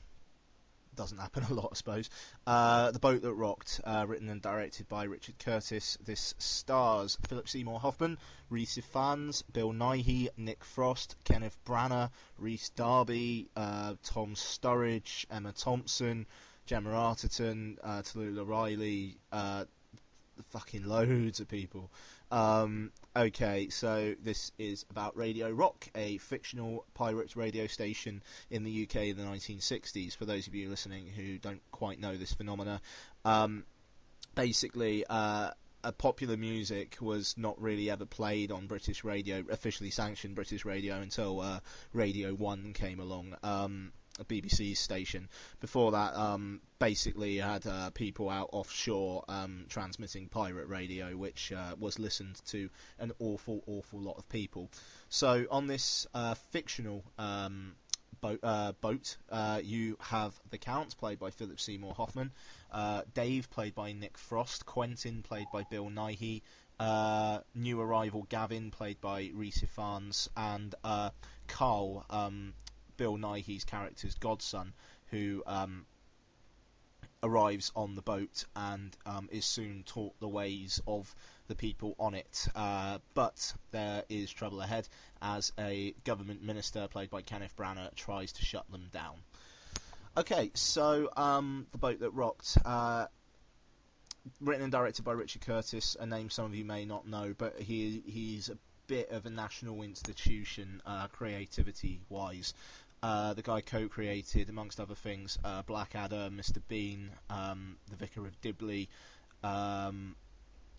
doesn't 0.96 1.18
happen 1.18 1.44
a 1.50 1.54
lot, 1.54 1.70
I 1.72 1.74
suppose. 1.74 2.10
Uh, 2.46 2.90
the 2.90 2.98
Boat 2.98 3.22
That 3.22 3.34
Rocked, 3.34 3.80
uh, 3.84 4.04
written 4.06 4.28
and 4.28 4.40
directed 4.40 4.88
by 4.88 5.04
Richard 5.04 5.38
Curtis. 5.38 5.98
This 6.04 6.34
stars 6.38 7.18
Philip 7.28 7.48
Seymour 7.48 7.80
Hoffman, 7.80 8.18
Rhys 8.50 8.78
Ifans, 8.78 9.42
Bill 9.52 9.72
Nighy, 9.72 10.28
Nick 10.36 10.64
Frost, 10.64 11.16
Kenneth 11.24 11.56
Branagh, 11.66 12.10
Rhys 12.38 12.70
Darby, 12.70 13.48
uh, 13.56 13.94
Tom 14.02 14.34
Sturridge, 14.34 15.26
Emma 15.30 15.52
Thompson, 15.52 16.26
Gemma 16.66 16.90
Arterton, 16.90 17.76
uh, 17.82 18.02
Tallulah 18.02 18.46
Riley, 18.46 19.18
uh, 19.32 19.64
fucking 20.50 20.84
loads 20.84 21.40
of 21.40 21.48
people. 21.48 21.90
Um, 22.34 22.90
okay, 23.14 23.68
so 23.68 24.16
this 24.20 24.50
is 24.58 24.84
about 24.90 25.16
Radio 25.16 25.50
Rock, 25.50 25.88
a 25.94 26.18
fictional 26.18 26.84
pirate 26.92 27.36
radio 27.36 27.68
station 27.68 28.24
in 28.50 28.64
the 28.64 28.82
UK 28.82 28.96
in 29.04 29.16
the 29.16 29.22
1960s. 29.22 30.16
For 30.16 30.24
those 30.24 30.48
of 30.48 30.54
you 30.56 30.68
listening 30.68 31.06
who 31.06 31.38
don't 31.38 31.62
quite 31.70 32.00
know 32.00 32.16
this 32.16 32.34
phenomena, 32.34 32.80
um, 33.24 33.64
basically, 34.34 35.04
uh, 35.08 35.52
popular 35.96 36.36
music 36.36 36.96
was 37.00 37.36
not 37.38 37.62
really 37.62 37.88
ever 37.88 38.04
played 38.04 38.50
on 38.50 38.66
British 38.66 39.04
radio, 39.04 39.44
officially 39.48 39.90
sanctioned 39.90 40.34
British 40.34 40.64
radio, 40.64 40.96
until 40.96 41.40
uh, 41.40 41.60
Radio 41.92 42.34
1 42.34 42.72
came 42.72 42.98
along. 42.98 43.36
Um, 43.44 43.92
a 44.18 44.24
BBC 44.24 44.76
station. 44.76 45.28
Before 45.60 45.92
that, 45.92 46.14
um, 46.14 46.60
basically 46.78 47.38
had 47.38 47.66
uh, 47.66 47.90
people 47.90 48.30
out 48.30 48.50
offshore 48.52 49.24
um, 49.28 49.66
transmitting 49.68 50.28
pirate 50.28 50.68
radio, 50.68 51.16
which 51.16 51.52
uh, 51.52 51.74
was 51.78 51.98
listened 51.98 52.40
to 52.46 52.68
an 52.98 53.12
awful, 53.18 53.62
awful 53.66 54.00
lot 54.00 54.16
of 54.18 54.28
people. 54.28 54.70
So 55.08 55.46
on 55.50 55.66
this 55.66 56.06
uh, 56.14 56.34
fictional 56.52 57.04
um, 57.18 57.74
boat, 58.20 58.40
uh, 58.42 58.72
boat 58.80 59.16
uh, 59.30 59.60
you 59.62 59.96
have 60.00 60.34
the 60.50 60.58
Count, 60.58 60.96
played 60.96 61.18
by 61.18 61.30
Philip 61.30 61.58
Seymour 61.58 61.94
Hoffman, 61.94 62.32
uh, 62.70 63.02
Dave, 63.14 63.50
played 63.50 63.74
by 63.74 63.92
Nick 63.92 64.16
Frost, 64.16 64.64
Quentin, 64.64 65.22
played 65.22 65.46
by 65.52 65.64
Bill 65.64 65.90
Nighy, 65.90 66.42
new 67.54 67.80
arrival 67.80 68.26
Gavin, 68.28 68.70
played 68.70 69.00
by 69.00 69.30
Rhys 69.34 69.62
Ifans, 69.62 70.28
and 70.36 70.74
Carl. 71.48 72.04
Um, 72.10 72.54
Bill 72.96 73.16
Nighy's 73.16 73.64
character's 73.64 74.14
godson, 74.14 74.72
who 75.10 75.42
um, 75.46 75.86
arrives 77.22 77.72
on 77.74 77.94
the 77.94 78.02
boat 78.02 78.44
and 78.54 78.96
um, 79.06 79.28
is 79.32 79.44
soon 79.44 79.82
taught 79.86 80.18
the 80.20 80.28
ways 80.28 80.80
of 80.86 81.14
the 81.48 81.54
people 81.54 81.94
on 81.98 82.14
it. 82.14 82.48
Uh, 82.54 82.98
but 83.14 83.54
there 83.70 84.04
is 84.08 84.30
trouble 84.30 84.60
ahead 84.60 84.88
as 85.20 85.52
a 85.58 85.94
government 86.04 86.42
minister, 86.42 86.86
played 86.88 87.10
by 87.10 87.22
Kenneth 87.22 87.56
Branagh, 87.56 87.94
tries 87.94 88.32
to 88.32 88.44
shut 88.44 88.70
them 88.70 88.88
down. 88.92 89.16
Okay, 90.16 90.50
so 90.54 91.10
um, 91.16 91.66
the 91.72 91.78
boat 91.78 92.00
that 92.00 92.10
rocked. 92.10 92.58
Uh, 92.64 93.06
written 94.40 94.62
and 94.62 94.72
directed 94.72 95.04
by 95.04 95.12
Richard 95.12 95.42
Curtis, 95.42 95.96
a 96.00 96.06
name 96.06 96.30
some 96.30 96.46
of 96.46 96.54
you 96.54 96.64
may 96.64 96.84
not 96.84 97.06
know, 97.06 97.34
but 97.36 97.60
he 97.60 98.02
he's 98.06 98.48
a 98.48 98.56
bit 98.86 99.10
of 99.10 99.26
a 99.26 99.30
national 99.30 99.82
institution, 99.82 100.82
uh, 100.86 101.08
creativity-wise. 101.08 102.54
Uh, 103.04 103.34
the 103.34 103.42
guy 103.42 103.60
co-created, 103.60 104.48
amongst 104.48 104.80
other 104.80 104.94
things, 104.94 105.38
uh, 105.44 105.60
Blackadder, 105.60 106.30
Mr. 106.32 106.62
Bean, 106.68 107.10
um, 107.28 107.76
The 107.90 107.96
Vicar 107.96 108.26
of 108.26 108.40
Dibley, 108.40 108.88
um, 109.42 110.16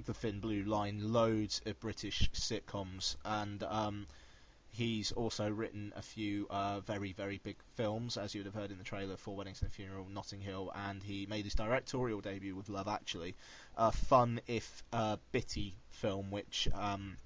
The 0.08 0.14
Thin 0.16 0.40
Blue 0.40 0.64
Line, 0.64 1.14
loads 1.14 1.62
of 1.68 1.80
British 1.80 2.28
sitcoms, 2.32 3.16
and 3.24 3.62
um, 3.62 4.08
he's 4.72 5.12
also 5.12 5.52
written 5.52 5.94
a 5.96 6.02
few 6.02 6.48
uh, 6.50 6.80
very, 6.80 7.14
very 7.14 7.40
big 7.44 7.58
films, 7.76 8.18
as 8.18 8.34
you 8.34 8.40
would 8.40 8.48
have 8.48 8.60
heard 8.60 8.72
in 8.72 8.80
the 8.80 8.84
trailer 8.84 9.18
for 9.18 9.36
Weddings 9.36 9.62
and 9.62 9.70
a 9.70 9.74
Funeral, 9.76 10.08
Notting 10.10 10.42
Hill, 10.42 10.72
and 10.74 11.04
he 11.04 11.28
made 11.28 11.46
his 11.46 11.54
directorial 11.54 12.22
debut 12.22 12.56
with 12.56 12.70
Love 12.70 12.88
Actually, 12.88 13.36
a 13.78 13.92
fun 13.92 14.42
if 14.48 14.82
uh, 14.92 15.18
bitty 15.32 15.76
film, 15.92 16.32
which 16.32 16.68
um, 16.74 17.18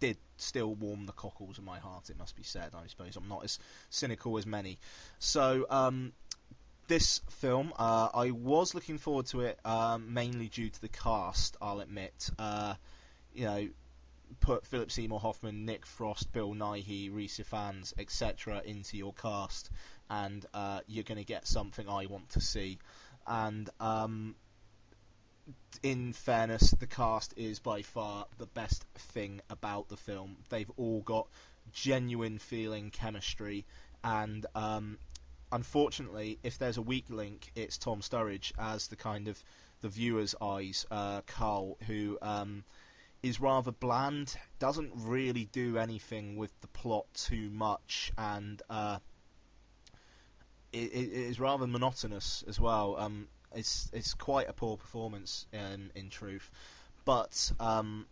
did 0.00 0.16
still 0.36 0.74
warm 0.74 1.06
the 1.06 1.12
cockles 1.12 1.58
of 1.58 1.64
my 1.64 1.78
heart, 1.78 2.10
it 2.10 2.18
must 2.18 2.36
be 2.36 2.42
said. 2.42 2.70
I 2.74 2.86
suppose 2.86 3.16
I'm 3.16 3.28
not 3.28 3.44
as 3.44 3.58
cynical 3.90 4.36
as 4.38 4.46
many. 4.46 4.78
So, 5.18 5.66
um, 5.70 6.12
this 6.88 7.20
film, 7.28 7.72
uh, 7.78 8.08
I 8.12 8.32
was 8.32 8.74
looking 8.74 8.98
forward 8.98 9.26
to 9.26 9.42
it 9.42 9.60
um, 9.64 10.12
mainly 10.12 10.48
due 10.48 10.70
to 10.70 10.80
the 10.80 10.88
cast, 10.88 11.56
I'll 11.62 11.80
admit. 11.80 12.30
Uh, 12.36 12.74
you 13.32 13.44
know, 13.44 13.68
put 14.40 14.66
Philip 14.66 14.90
Seymour 14.90 15.20
Hoffman, 15.20 15.66
Nick 15.66 15.86
Frost, 15.86 16.32
Bill 16.32 16.52
Nighy, 16.52 17.14
Rhys 17.14 17.38
Ifans, 17.38 17.94
etc. 17.98 18.62
into 18.64 18.96
your 18.96 19.12
cast, 19.12 19.70
and 20.08 20.44
uh, 20.52 20.80
you're 20.88 21.04
going 21.04 21.18
to 21.18 21.24
get 21.24 21.46
something 21.46 21.88
I 21.88 22.06
want 22.06 22.30
to 22.30 22.40
see. 22.40 22.78
And 23.26 23.70
um, 23.78 24.34
in 25.82 26.12
fairness, 26.12 26.70
the 26.72 26.86
cast 26.86 27.34
is 27.36 27.58
by 27.58 27.82
far 27.82 28.26
the 28.38 28.46
best 28.46 28.84
thing 28.94 29.40
about 29.48 29.88
the 29.88 29.96
film. 29.96 30.36
They've 30.48 30.70
all 30.76 31.00
got 31.00 31.28
genuine 31.72 32.38
feeling 32.38 32.90
chemistry, 32.90 33.64
and 34.04 34.44
um, 34.54 34.98
unfortunately, 35.52 36.38
if 36.42 36.58
there's 36.58 36.76
a 36.76 36.82
weak 36.82 37.06
link, 37.08 37.50
it's 37.54 37.78
Tom 37.78 38.00
Sturridge 38.00 38.52
as 38.58 38.88
the 38.88 38.96
kind 38.96 39.28
of 39.28 39.42
the 39.80 39.88
viewer's 39.88 40.34
eyes, 40.40 40.86
uh, 40.90 41.22
Carl, 41.26 41.78
who 41.86 42.18
um, 42.20 42.64
is 43.22 43.40
rather 43.40 43.72
bland, 43.72 44.34
doesn't 44.58 44.92
really 44.94 45.46
do 45.46 45.78
anything 45.78 46.36
with 46.36 46.50
the 46.60 46.68
plot 46.68 47.06
too 47.14 47.50
much, 47.50 48.12
and 48.18 48.60
uh, 48.68 48.98
it, 50.72 50.92
it 50.92 51.12
is 51.12 51.40
rather 51.40 51.66
monotonous 51.66 52.44
as 52.46 52.60
well. 52.60 52.96
Um, 52.98 53.28
it's 53.54 53.90
it's 53.92 54.14
quite 54.14 54.48
a 54.48 54.52
poor 54.52 54.76
performance 54.76 55.46
in 55.52 55.90
in 55.94 56.10
truth, 56.10 56.50
but 57.04 57.52
um, 57.60 58.06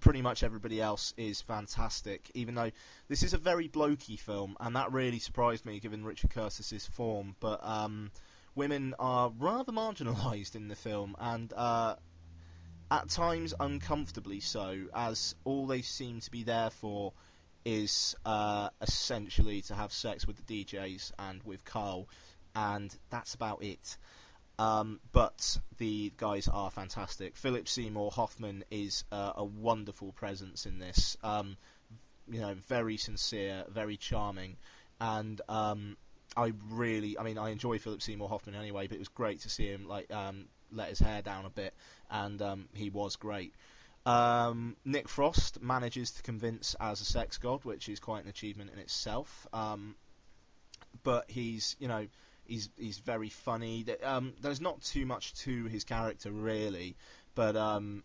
pretty 0.00 0.22
much 0.22 0.42
everybody 0.42 0.80
else 0.80 1.12
is 1.16 1.40
fantastic. 1.42 2.30
Even 2.34 2.54
though 2.54 2.70
this 3.08 3.22
is 3.22 3.34
a 3.34 3.38
very 3.38 3.68
blokey 3.68 4.18
film, 4.18 4.56
and 4.60 4.76
that 4.76 4.92
really 4.92 5.18
surprised 5.18 5.66
me 5.66 5.80
given 5.80 6.04
Richard 6.04 6.30
Curtis's 6.30 6.86
form. 6.86 7.36
But 7.40 7.60
um, 7.62 8.10
women 8.54 8.94
are 8.98 9.32
rather 9.38 9.72
marginalised 9.72 10.54
in 10.54 10.68
the 10.68 10.76
film, 10.76 11.16
and 11.18 11.52
uh, 11.54 11.96
at 12.90 13.08
times 13.08 13.54
uncomfortably 13.58 14.40
so, 14.40 14.86
as 14.94 15.34
all 15.44 15.66
they 15.66 15.82
seem 15.82 16.20
to 16.20 16.30
be 16.30 16.42
there 16.42 16.70
for 16.70 17.12
is 17.64 18.16
uh, 18.24 18.70
essentially 18.80 19.60
to 19.62 19.74
have 19.74 19.92
sex 19.92 20.26
with 20.26 20.44
the 20.44 20.64
DJs 20.64 21.12
and 21.18 21.42
with 21.42 21.64
Carl, 21.64 22.08
and 22.54 22.94
that's 23.10 23.34
about 23.34 23.62
it. 23.62 23.96
Um, 24.60 25.00
but 25.12 25.58
the 25.78 26.12
guys 26.18 26.46
are 26.46 26.70
fantastic. 26.70 27.34
Philip 27.34 27.66
Seymour 27.66 28.10
Hoffman 28.10 28.62
is 28.70 29.04
uh, 29.10 29.32
a 29.36 29.44
wonderful 29.44 30.12
presence 30.12 30.66
in 30.66 30.78
this. 30.78 31.16
Um, 31.24 31.56
you 32.30 32.40
know, 32.40 32.54
very 32.68 32.98
sincere, 32.98 33.64
very 33.70 33.96
charming, 33.96 34.58
and 35.00 35.40
um, 35.48 35.96
I 36.36 36.52
really, 36.68 37.18
I 37.18 37.22
mean, 37.22 37.38
I 37.38 37.48
enjoy 37.48 37.78
Philip 37.78 38.02
Seymour 38.02 38.28
Hoffman 38.28 38.54
anyway, 38.54 38.86
but 38.86 38.96
it 38.96 38.98
was 38.98 39.08
great 39.08 39.40
to 39.40 39.48
see 39.48 39.66
him 39.66 39.88
like 39.88 40.12
um, 40.12 40.44
let 40.70 40.90
his 40.90 40.98
hair 40.98 41.22
down 41.22 41.46
a 41.46 41.50
bit, 41.50 41.72
and 42.10 42.42
um, 42.42 42.68
he 42.74 42.90
was 42.90 43.16
great. 43.16 43.54
Um, 44.04 44.76
Nick 44.84 45.08
Frost 45.08 45.62
manages 45.62 46.10
to 46.12 46.22
convince 46.22 46.76
as 46.78 47.00
a 47.00 47.06
sex 47.06 47.38
god, 47.38 47.64
which 47.64 47.88
is 47.88 47.98
quite 47.98 48.24
an 48.24 48.28
achievement 48.28 48.72
in 48.74 48.78
itself. 48.78 49.46
Um, 49.54 49.94
but 51.02 51.30
he's, 51.30 51.76
you 51.78 51.88
know, 51.88 52.06
he's 52.50 52.68
he's 52.76 52.98
very 52.98 53.28
funny. 53.28 53.86
Um, 54.02 54.34
there's 54.42 54.60
not 54.60 54.82
too 54.82 55.06
much 55.06 55.34
to 55.44 55.64
his 55.66 55.84
character 55.84 56.30
really, 56.30 56.96
but 57.34 57.56
um, 57.56 58.02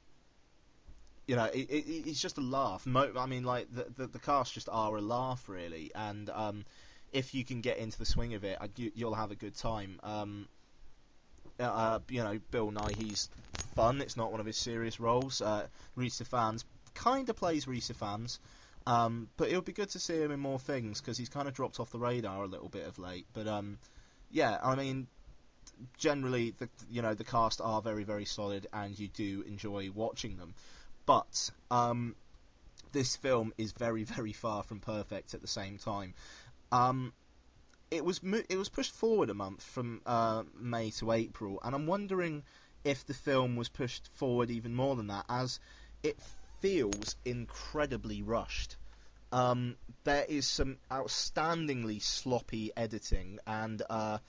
you 1.28 1.36
know, 1.36 1.46
it, 1.46 1.70
it, 1.70 2.10
it's 2.10 2.22
just 2.22 2.38
a 2.38 2.42
laugh. 2.42 2.86
Mo- 2.86 3.14
I 3.18 3.26
mean, 3.26 3.44
like 3.44 3.68
the, 3.74 3.88
the, 3.98 4.08
the 4.08 4.20
cast 4.20 4.54
just 4.54 4.70
are 4.72 4.96
a 4.96 5.02
laugh 5.02 5.50
really, 5.50 5.92
and 5.96 6.30
um, 6.30 6.66
if 7.12 7.34
you 7.34 7.44
can 7.44 7.62
get 7.62 7.78
into 7.78 7.98
the 7.98 8.06
swing 8.06 8.36
of 8.36 8.44
it, 8.44 8.58
you, 8.78 8.92
will 9.06 9.16
have 9.16 9.32
a 9.32 9.36
good 9.36 9.56
time. 9.56 10.00
Um, 10.04 10.48
uh, 11.60 12.00
you 12.10 12.24
know, 12.24 12.40
Bill 12.52 12.72
Nye 12.72 12.82
Nighy's 12.82 13.30
fun. 13.76 14.02
It's 14.02 14.18
not 14.18 14.32
one 14.32 14.40
of 14.40 14.46
his 14.46 14.58
serious 14.58 15.00
roles. 15.00 15.42
Uh, 15.42 15.68
Rhys 15.96 16.20
Ifans 16.22 16.64
kind 16.94 17.30
of 17.30 17.36
plays 17.36 17.68
Rhys 17.68 17.90
Ifans. 17.90 18.40
Um, 18.88 19.30
but 19.38 19.50
it 19.50 19.56
would 19.56 19.66
be 19.66 19.74
good 19.74 19.90
to 19.92 20.00
see 20.00 20.22
him 20.22 20.32
in 20.32 20.40
more 20.40 20.60
things 20.60 21.02
because 21.02 21.18
he's 21.18 21.30
kind 21.30 21.48
of 21.48 21.56
dropped 21.56 21.80
off 21.80 21.90
the 21.90 21.98
radar 21.98 22.44
a 22.44 22.48
little 22.48 22.70
bit 22.70 22.86
of 22.86 23.00
late. 23.00 23.26
But 23.34 23.48
um, 23.48 23.80
yeah, 24.32 24.58
I 24.64 24.76
mean, 24.76 25.08
generally, 25.98 26.52
the 26.52 26.70
you 26.90 27.02
know 27.02 27.14
the 27.14 27.24
cast 27.24 27.62
are 27.62 27.82
very 27.82 28.04
very 28.04 28.26
solid, 28.26 28.68
and 28.74 28.98
you 28.98 29.08
do 29.08 29.44
enjoy 29.48 29.92
watching 29.92 30.38
them. 30.38 30.54
But 31.06 31.52
um, 31.70 32.16
this 32.92 33.16
film 33.16 33.54
is 33.58 33.72
very 33.74 34.04
very 34.16 34.34
far 34.34 34.64
from 34.64 34.80
perfect 34.80 35.34
at 35.34 35.42
the 35.42 35.48
same 35.48 35.78
time. 35.78 36.14
Um, 36.72 37.14
it 37.92 38.04
was 38.04 38.20
it 38.50 38.58
was 38.58 38.70
pushed 38.70 38.94
forward 38.94 39.30
a 39.30 39.34
month 39.34 39.64
from 39.64 40.02
uh, 40.06 40.44
May 40.58 40.92
to 40.92 41.12
April, 41.12 41.60
and 41.64 41.76
I'm 41.76 41.88
wondering 41.88 42.44
if 42.84 43.06
the 43.06 43.14
film 43.14 43.56
was 43.56 43.70
pushed 43.70 44.08
forward 44.14 44.50
even 44.52 44.76
more 44.76 44.96
than 44.96 45.08
that, 45.08 45.26
as 45.30 45.60
it 46.04 46.20
feels 46.62 47.16
incredibly 47.26 48.22
rushed. 48.22 48.78
Um, 49.36 49.76
there 50.06 50.24
is 50.24 50.48
some 50.48 50.78
outstandingly 50.90 52.02
sloppy 52.02 52.72
editing, 52.78 53.40
and 53.46 53.82
uh, 53.90 54.20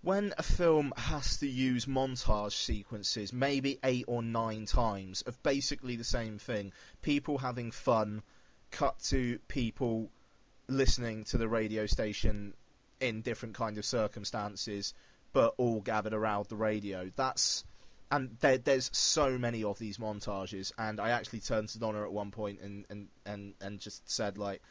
when 0.00 0.32
a 0.38 0.42
film 0.42 0.94
has 0.96 1.36
to 1.40 1.46
use 1.46 1.84
montage 1.84 2.52
sequences, 2.52 3.34
maybe 3.34 3.78
eight 3.84 4.06
or 4.08 4.22
nine 4.22 4.64
times, 4.64 5.20
of 5.26 5.42
basically 5.42 5.96
the 5.96 6.04
same 6.04 6.38
thing, 6.38 6.72
people 7.02 7.36
having 7.36 7.70
fun, 7.70 8.22
cut 8.70 8.98
to 9.10 9.40
people 9.46 10.10
listening 10.68 11.24
to 11.24 11.36
the 11.36 11.46
radio 11.46 11.84
station 11.84 12.54
in 13.02 13.20
different 13.20 13.56
kind 13.56 13.76
of 13.76 13.84
circumstances, 13.84 14.94
but 15.34 15.52
all 15.58 15.82
gathered 15.82 16.14
around 16.14 16.46
the 16.46 16.56
radio. 16.56 17.10
That's 17.14 17.62
and 18.10 18.36
there, 18.40 18.58
there's 18.58 18.90
so 18.92 19.38
many 19.38 19.64
of 19.64 19.78
these 19.78 19.98
montages, 19.98 20.72
and 20.78 21.00
I 21.00 21.10
actually 21.10 21.40
turned 21.40 21.68
to 21.70 21.78
Donna 21.78 22.02
at 22.02 22.12
one 22.12 22.30
point 22.30 22.60
and 22.60 22.84
and 22.88 23.08
and, 23.26 23.54
and 23.60 23.80
just 23.80 24.10
said 24.10 24.38
like, 24.38 24.62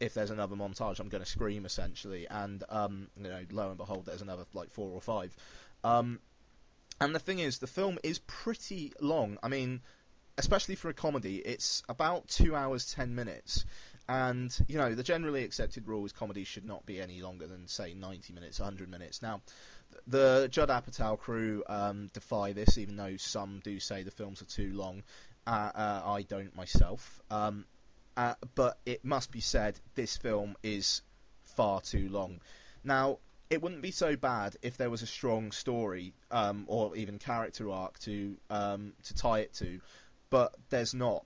if 0.00 0.14
there's 0.14 0.30
another 0.30 0.56
montage, 0.56 0.98
I'm 0.98 1.08
going 1.08 1.22
to 1.22 1.30
scream 1.30 1.66
essentially, 1.66 2.26
and 2.28 2.64
um, 2.68 3.08
you 3.16 3.28
know, 3.28 3.44
lo 3.50 3.68
and 3.68 3.76
behold, 3.76 4.06
there's 4.06 4.22
another 4.22 4.44
like 4.54 4.70
four 4.70 4.90
or 4.90 5.00
five. 5.00 5.34
Um, 5.82 6.20
and 7.00 7.14
the 7.14 7.18
thing 7.18 7.38
is, 7.38 7.58
the 7.58 7.66
film 7.66 7.98
is 8.02 8.18
pretty 8.20 8.92
long. 9.00 9.38
I 9.42 9.48
mean, 9.48 9.82
especially 10.38 10.76
for 10.76 10.88
a 10.88 10.94
comedy, 10.94 11.36
it's 11.36 11.82
about 11.88 12.28
two 12.28 12.56
hours 12.56 12.92
ten 12.92 13.14
minutes. 13.14 13.64
And 14.08 14.54
you 14.68 14.78
know, 14.78 14.94
the 14.94 15.02
generally 15.02 15.44
accepted 15.44 15.86
rule 15.86 16.04
is 16.04 16.12
comedy 16.12 16.44
should 16.44 16.64
not 16.64 16.84
be 16.84 17.00
any 17.00 17.22
longer 17.22 17.46
than 17.46 17.68
say 17.68 17.94
90 17.94 18.32
minutes, 18.34 18.58
100 18.58 18.90
minutes. 18.90 19.22
Now, 19.22 19.40
the 20.06 20.48
Judd 20.50 20.68
Apatow 20.68 21.18
crew 21.18 21.62
um, 21.68 22.10
defy 22.12 22.52
this, 22.52 22.78
even 22.78 22.96
though 22.96 23.16
some 23.16 23.60
do 23.64 23.80
say 23.80 24.02
the 24.02 24.10
films 24.10 24.42
are 24.42 24.46
too 24.46 24.72
long. 24.74 25.02
Uh, 25.46 25.70
uh, 25.74 26.02
I 26.04 26.22
don't 26.22 26.54
myself. 26.56 27.20
Um, 27.30 27.64
uh, 28.16 28.34
but 28.54 28.78
it 28.86 29.04
must 29.04 29.30
be 29.32 29.40
said, 29.40 29.78
this 29.94 30.16
film 30.16 30.56
is 30.62 31.02
far 31.44 31.80
too 31.80 32.08
long. 32.08 32.40
Now, 32.84 33.18
it 33.50 33.62
wouldn't 33.62 33.82
be 33.82 33.90
so 33.90 34.16
bad 34.16 34.56
if 34.62 34.76
there 34.76 34.90
was 34.90 35.02
a 35.02 35.06
strong 35.06 35.52
story 35.52 36.14
um, 36.30 36.64
or 36.66 36.96
even 36.96 37.18
character 37.18 37.70
arc 37.70 37.98
to 38.00 38.36
um, 38.50 38.94
to 39.04 39.14
tie 39.14 39.40
it 39.40 39.52
to, 39.54 39.80
but 40.30 40.54
there's 40.70 40.94
not. 40.94 41.24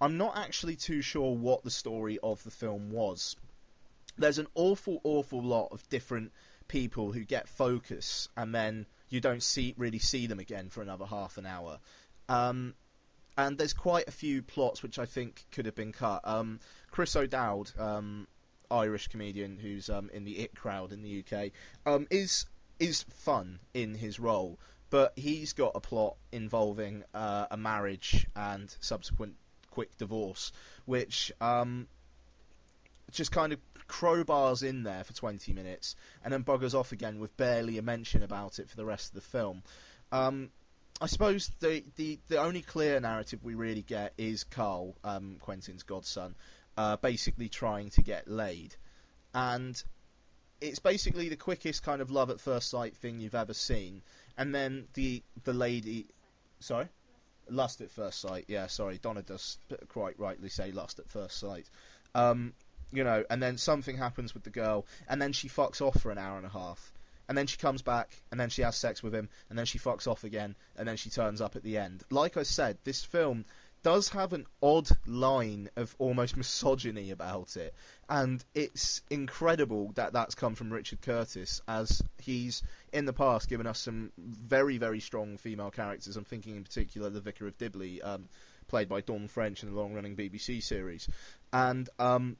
I'm 0.00 0.16
not 0.16 0.38
actually 0.38 0.76
too 0.76 1.02
sure 1.02 1.34
what 1.34 1.64
the 1.64 1.70
story 1.70 2.18
of 2.22 2.42
the 2.44 2.50
film 2.50 2.90
was. 2.90 3.36
There's 4.16 4.38
an 4.38 4.46
awful, 4.54 5.00
awful 5.02 5.42
lot 5.42 5.68
of 5.72 5.88
different 5.88 6.32
people 6.68 7.12
who 7.12 7.24
get 7.24 7.48
focus 7.48 8.28
and 8.36 8.54
then 8.54 8.86
you 9.08 9.20
don't 9.20 9.42
see 9.42 9.74
really 9.76 9.98
see 9.98 10.26
them 10.26 10.38
again 10.38 10.68
for 10.68 10.82
another 10.82 11.06
half 11.06 11.38
an 11.38 11.46
hour. 11.46 11.78
Um, 12.28 12.74
and 13.36 13.56
there's 13.56 13.72
quite 13.72 14.08
a 14.08 14.12
few 14.12 14.42
plots 14.42 14.82
which 14.82 14.98
I 14.98 15.06
think 15.06 15.46
could 15.52 15.66
have 15.66 15.74
been 15.74 15.92
cut. 15.92 16.20
Um, 16.24 16.60
Chris 16.90 17.14
O'Dowd, 17.16 17.70
um, 17.78 18.26
Irish 18.70 19.08
comedian 19.08 19.56
who's 19.56 19.88
um, 19.88 20.10
in 20.12 20.24
the 20.24 20.38
It 20.38 20.54
crowd 20.54 20.92
in 20.92 21.02
the 21.02 21.24
UK, 21.24 21.52
um, 21.86 22.06
is 22.10 22.46
is 22.78 23.02
fun 23.02 23.58
in 23.74 23.94
his 23.94 24.20
role, 24.20 24.58
but 24.90 25.12
he's 25.16 25.52
got 25.52 25.72
a 25.74 25.80
plot 25.80 26.16
involving 26.32 27.02
uh, 27.14 27.46
a 27.50 27.56
marriage 27.56 28.26
and 28.36 28.74
subsequent 28.80 29.34
quick 29.70 29.96
divorce, 29.98 30.52
which 30.84 31.32
um, 31.40 31.88
just 33.10 33.32
kind 33.32 33.52
of 33.52 33.58
crowbars 33.88 34.62
in 34.62 34.82
there 34.82 35.02
for 35.04 35.14
20 35.14 35.52
minutes 35.52 35.96
and 36.22 36.32
then 36.32 36.44
buggers 36.44 36.74
off 36.74 36.92
again 36.92 37.18
with 37.18 37.34
barely 37.36 37.78
a 37.78 37.82
mention 37.82 38.22
about 38.22 38.58
it 38.58 38.68
for 38.68 38.76
the 38.76 38.84
rest 38.84 39.08
of 39.08 39.14
the 39.14 39.20
film. 39.20 39.62
Um, 40.12 40.50
I 41.00 41.06
suppose 41.06 41.50
the, 41.60 41.84
the, 41.96 42.18
the 42.28 42.38
only 42.38 42.62
clear 42.62 42.98
narrative 43.00 43.40
we 43.42 43.54
really 43.54 43.82
get 43.82 44.12
is 44.18 44.44
Carl, 44.44 44.96
um, 45.04 45.36
Quentin's 45.40 45.84
godson, 45.84 46.34
uh, 46.76 46.96
basically 46.96 47.48
trying 47.48 47.90
to 47.90 48.02
get 48.02 48.28
laid. 48.28 48.74
And 49.32 49.80
it's 50.60 50.80
basically 50.80 51.28
the 51.28 51.36
quickest 51.36 51.82
kind 51.82 52.02
of 52.02 52.10
love 52.10 52.30
at 52.30 52.40
first 52.40 52.68
sight 52.68 52.96
thing 52.96 53.20
you've 53.20 53.34
ever 53.34 53.54
seen. 53.54 54.02
And 54.36 54.54
then 54.54 54.88
the 54.94 55.22
the 55.44 55.52
lady, 55.52 56.06
sorry, 56.60 56.88
lust 57.48 57.80
at 57.80 57.90
first 57.90 58.20
sight. 58.20 58.46
Yeah, 58.48 58.66
sorry, 58.66 58.98
Donna 58.98 59.22
does 59.22 59.58
quite 59.88 60.18
rightly 60.18 60.48
say 60.48 60.72
lust 60.72 60.98
at 60.98 61.08
first 61.08 61.38
sight. 61.38 61.68
Um, 62.14 62.54
you 62.92 63.04
know, 63.04 63.24
and 63.28 63.42
then 63.42 63.58
something 63.58 63.96
happens 63.96 64.34
with 64.34 64.44
the 64.44 64.50
girl, 64.50 64.86
and 65.08 65.20
then 65.20 65.32
she 65.32 65.48
fucks 65.48 65.80
off 65.80 66.00
for 66.00 66.10
an 66.10 66.18
hour 66.18 66.36
and 66.36 66.46
a 66.46 66.50
half, 66.50 66.92
and 67.28 67.36
then 67.36 67.46
she 67.46 67.58
comes 67.58 67.82
back, 67.82 68.10
and 68.30 68.40
then 68.40 68.48
she 68.48 68.62
has 68.62 68.76
sex 68.76 69.02
with 69.02 69.14
him, 69.14 69.28
and 69.50 69.58
then 69.58 69.66
she 69.66 69.78
fucks 69.78 70.06
off 70.06 70.24
again, 70.24 70.54
and 70.76 70.88
then 70.88 70.96
she 70.96 71.10
turns 71.10 71.40
up 71.40 71.56
at 71.56 71.62
the 71.62 71.78
end. 71.78 72.02
Like 72.10 72.36
I 72.36 72.42
said, 72.42 72.78
this 72.84 73.04
film 73.04 73.44
does 73.82 74.08
have 74.08 74.32
an 74.32 74.46
odd 74.62 74.88
line 75.06 75.68
of 75.76 75.94
almost 75.98 76.36
misogyny 76.38 77.10
about 77.10 77.56
it, 77.56 77.74
and 78.08 78.42
it's 78.54 79.02
incredible 79.10 79.92
that 79.94 80.12
that's 80.12 80.34
come 80.34 80.54
from 80.54 80.72
Richard 80.72 81.02
Curtis, 81.02 81.60
as 81.68 82.02
he's 82.18 82.62
in 82.92 83.04
the 83.04 83.12
past 83.12 83.48
given 83.48 83.66
us 83.66 83.78
some 83.78 84.12
very, 84.18 84.78
very 84.78 85.00
strong 85.00 85.36
female 85.36 85.70
characters. 85.70 86.16
I'm 86.16 86.24
thinking 86.24 86.56
in 86.56 86.64
particular 86.64 87.10
the 87.10 87.20
Vicar 87.20 87.46
of 87.46 87.58
Dibley, 87.58 88.02
um, 88.02 88.28
played 88.68 88.88
by 88.88 89.00
Dawn 89.00 89.28
French 89.28 89.62
in 89.62 89.70
the 89.70 89.76
long-running 89.76 90.16
BBC 90.16 90.62
series, 90.62 91.08
and 91.52 91.88
um, 91.98 92.36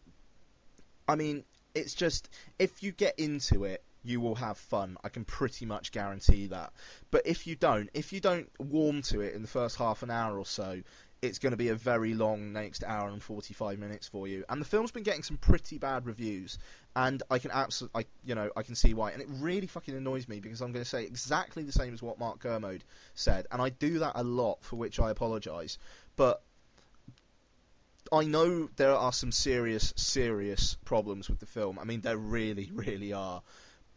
I 1.09 1.17
mean, 1.17 1.45
it's 1.75 1.95
just 1.95 2.29
if 2.59 2.83
you 2.83 2.93
get 2.93 3.19
into 3.19 3.65
it, 3.65 3.83
you 4.05 4.21
will 4.21 4.37
have 4.37 4.59
fun. 4.59 4.97
I 5.03 5.09
can 5.09 5.25
pretty 5.25 5.67
much 5.67 5.93
guarantee 5.93 6.47
that. 6.49 6.73
But 7.11 7.27
if 7.27 7.47
you 7.47 7.57
don't, 7.57 7.91
if 7.95 8.13
you 8.13 8.21
don't 8.21 8.49
warm 8.59 9.03
to 9.03 9.21
it 9.21 9.35
in 9.35 9.43
the 9.43 9.49
first 9.49 9.77
half 9.77 10.03
an 10.03 10.11
hour 10.11 10.39
or 10.39 10.47
so, 10.47 10.83
it's 11.21 11.39
going 11.41 11.51
to 11.51 11.57
be 11.57 11.69
a 11.69 11.75
very 11.75 12.15
long 12.15 12.53
next 12.53 12.85
hour 12.85 13.09
and 13.09 13.23
45 13.23 13.79
minutes 13.79 14.07
for 14.07 14.29
you. 14.29 14.45
And 14.49 14.61
the 14.61 14.65
film's 14.65 14.93
been 14.93 15.03
getting 15.03 15.25
some 15.25 15.37
pretty 15.37 15.79
bad 15.79 16.07
reviews, 16.07 16.59
and 16.95 17.23
I 17.29 17.39
can 17.39 17.51
absolutely, 17.51 18.07
you 18.25 18.37
know, 18.37 18.51
I 18.57 18.63
can 18.63 18.77
see 18.77 18.95
why. 18.95 19.11
And 19.11 19.21
it 19.21 19.29
really 19.29 19.67
fucking 19.67 19.97
annoys 19.97 20.29
me 20.29 20.39
because 20.39 20.61
I'm 20.61 20.73
going 20.73 20.85
to 20.85 20.89
say 20.89 21.05
exactly 21.05 21.65
the 21.65 21.73
same 21.73 21.93
as 21.93 22.03
what 22.03 22.21
Mark 22.21 22.39
Kermode 22.39 22.85
said, 23.15 23.47
and 23.51 23.61
I 23.61 23.71
do 23.71 23.99
that 24.01 24.13
a 24.15 24.23
lot, 24.23 24.59
for 24.63 24.77
which 24.77 25.01
I 25.01 25.11
apologise. 25.11 25.79
But 26.15 26.41
I 28.13 28.25
know 28.25 28.69
there 28.77 28.95
are 28.95 29.13
some 29.13 29.33
serious, 29.33 29.93
serious 29.97 30.77
problems 30.85 31.29
with 31.29 31.41
the 31.41 31.47
film. 31.47 31.79
I 31.79 31.85
mean, 31.85 32.01
there 32.01 32.17
really, 32.17 32.71
really 32.73 33.13
are. 33.13 33.43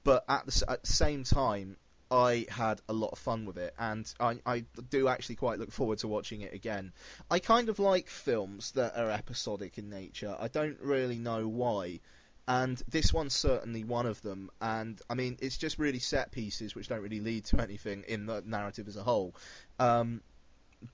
But 0.04 0.26
at 0.28 0.46
the, 0.46 0.66
at 0.68 0.84
the 0.84 0.92
same 0.92 1.24
time, 1.24 1.78
I 2.12 2.46
had 2.50 2.82
a 2.90 2.94
lot 2.94 3.12
of 3.14 3.20
fun 3.20 3.46
with 3.46 3.58
it, 3.58 3.74
and 3.80 4.12
I, 4.20 4.40
I 4.46 4.66
do 4.90 5.08
actually 5.08 5.36
quite 5.36 5.60
look 5.60 5.72
forward 5.72 6.00
to 6.00 6.10
watching 6.10 6.42
it 6.42 6.54
again. 6.54 6.92
I 7.30 7.40
kind 7.40 7.70
of 7.70 7.80
like 7.80 8.10
films 8.10 8.72
that 8.72 8.98
are 8.98 9.10
episodic 9.10 9.78
in 9.78 9.90
nature. 9.90 10.36
I 10.38 10.50
don't 10.50 10.78
really 10.82 11.18
know 11.18 11.48
why, 11.48 12.02
and 12.50 12.82
this 12.90 13.14
one's 13.14 13.34
certainly 13.34 13.86
one 13.86 14.08
of 14.08 14.22
them. 14.22 14.50
And 14.60 15.00
I 15.10 15.14
mean, 15.14 15.38
it's 15.42 15.58
just 15.58 15.80
really 15.80 16.00
set 16.00 16.32
pieces 16.32 16.76
which 16.76 16.90
don't 16.90 17.02
really 17.02 17.22
lead 17.22 17.46
to 17.46 17.62
anything 17.62 18.04
in 18.08 18.26
the 18.26 18.44
narrative 18.46 18.90
as 18.90 18.98
a 18.98 19.04
whole. 19.04 19.34
Um, 19.80 20.22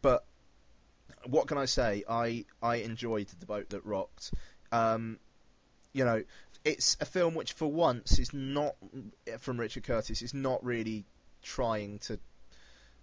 but 0.03 0.23
what 1.29 1.47
can 1.47 1.57
I 1.57 1.65
say? 1.65 2.03
I 2.09 2.45
I 2.61 2.77
enjoyed 2.77 3.27
the 3.39 3.45
boat 3.45 3.69
that 3.69 3.85
rocked. 3.85 4.31
Um, 4.71 5.19
you 5.93 6.05
know, 6.05 6.23
it's 6.65 6.97
a 6.99 7.05
film 7.05 7.33
which, 7.35 7.53
for 7.53 7.71
once, 7.71 8.19
is 8.19 8.33
not 8.33 8.75
from 9.39 9.59
Richard 9.59 9.83
Curtis. 9.83 10.21
Is 10.21 10.33
not 10.33 10.63
really 10.63 11.05
trying 11.41 11.99
to 11.99 12.19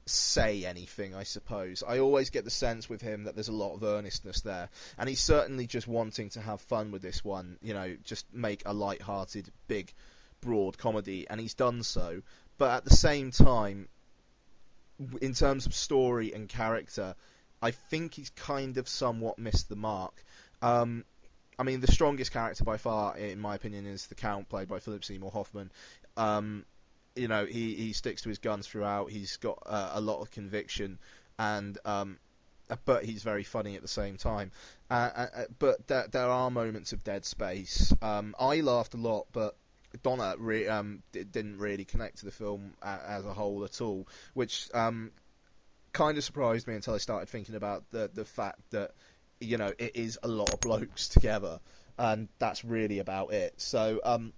say 0.06 0.66
anything. 0.66 1.14
I 1.14 1.22
suppose 1.22 1.82
I 1.86 1.98
always 1.98 2.30
get 2.30 2.44
the 2.44 2.50
sense 2.50 2.88
with 2.88 3.00
him 3.00 3.24
that 3.24 3.34
there's 3.34 3.48
a 3.48 3.52
lot 3.52 3.74
of 3.74 3.82
earnestness 3.82 4.42
there, 4.42 4.68
and 4.98 5.08
he's 5.08 5.20
certainly 5.20 5.66
just 5.66 5.88
wanting 5.88 6.30
to 6.30 6.40
have 6.40 6.60
fun 6.60 6.90
with 6.90 7.02
this 7.02 7.24
one. 7.24 7.58
You 7.62 7.74
know, 7.74 7.96
just 8.04 8.26
make 8.32 8.62
a 8.66 8.74
light-hearted, 8.74 9.50
big, 9.66 9.92
broad 10.40 10.78
comedy, 10.78 11.26
and 11.28 11.40
he's 11.40 11.54
done 11.54 11.82
so. 11.82 12.22
But 12.58 12.76
at 12.76 12.84
the 12.84 12.94
same 12.94 13.30
time, 13.30 13.88
in 15.20 15.34
terms 15.34 15.66
of 15.66 15.74
story 15.74 16.32
and 16.32 16.48
character, 16.48 17.16
I 17.64 17.70
think 17.70 18.12
he's 18.12 18.28
kind 18.28 18.76
of 18.76 18.86
somewhat 18.90 19.38
missed 19.38 19.70
the 19.70 19.76
mark. 19.76 20.22
Um, 20.60 21.02
I 21.58 21.62
mean, 21.62 21.80
the 21.80 21.90
strongest 21.90 22.30
character 22.30 22.62
by 22.62 22.76
far, 22.76 23.16
in 23.16 23.40
my 23.40 23.54
opinion, 23.54 23.86
is 23.86 24.06
the 24.06 24.14
Count, 24.14 24.50
played 24.50 24.68
by 24.68 24.80
Philip 24.80 25.02
Seymour 25.02 25.30
Hoffman. 25.30 25.72
Um, 26.18 26.66
you 27.16 27.26
know, 27.26 27.46
he, 27.46 27.74
he 27.74 27.94
sticks 27.94 28.20
to 28.22 28.28
his 28.28 28.36
guns 28.36 28.66
throughout. 28.66 29.10
He's 29.10 29.38
got 29.38 29.62
uh, 29.64 29.92
a 29.94 30.00
lot 30.02 30.20
of 30.20 30.30
conviction, 30.30 30.98
and 31.38 31.78
um, 31.86 32.18
but 32.84 33.02
he's 33.06 33.22
very 33.22 33.44
funny 33.44 33.76
at 33.76 33.82
the 33.82 33.88
same 33.88 34.18
time. 34.18 34.52
Uh, 34.90 35.10
uh, 35.14 35.26
uh 35.34 35.44
but 35.58 35.86
there, 35.86 36.06
there 36.08 36.28
are 36.28 36.50
moments 36.50 36.92
of 36.92 37.02
dead 37.02 37.24
space. 37.24 37.94
Um, 38.02 38.34
I 38.38 38.60
laughed 38.60 38.92
a 38.92 38.98
lot, 38.98 39.28
but 39.32 39.56
Donna 40.02 40.34
re- 40.36 40.68
um, 40.68 41.02
didn't 41.12 41.56
really 41.56 41.86
connect 41.86 42.18
to 42.18 42.26
the 42.26 42.30
film 42.30 42.74
a- 42.82 43.08
as 43.08 43.24
a 43.24 43.32
whole 43.32 43.64
at 43.64 43.80
all, 43.80 44.06
which 44.34 44.68
um, 44.74 45.12
kind 45.94 46.18
of 46.18 46.24
surprised 46.24 46.66
me 46.66 46.74
until 46.74 46.92
I 46.92 46.98
started 46.98 47.30
thinking 47.30 47.54
about 47.54 47.90
the 47.90 48.10
the 48.12 48.26
fact 48.26 48.60
that 48.72 48.90
you 49.40 49.56
know 49.56 49.72
it 49.78 49.96
is 49.96 50.18
a 50.22 50.28
lot 50.28 50.52
of 50.52 50.60
blokes 50.60 51.08
together, 51.16 51.60
and 51.96 52.28
that's 52.38 52.64
really 52.64 52.98
about 52.98 53.32
it. 53.32 53.54
So 53.56 54.00
um, 54.04 54.34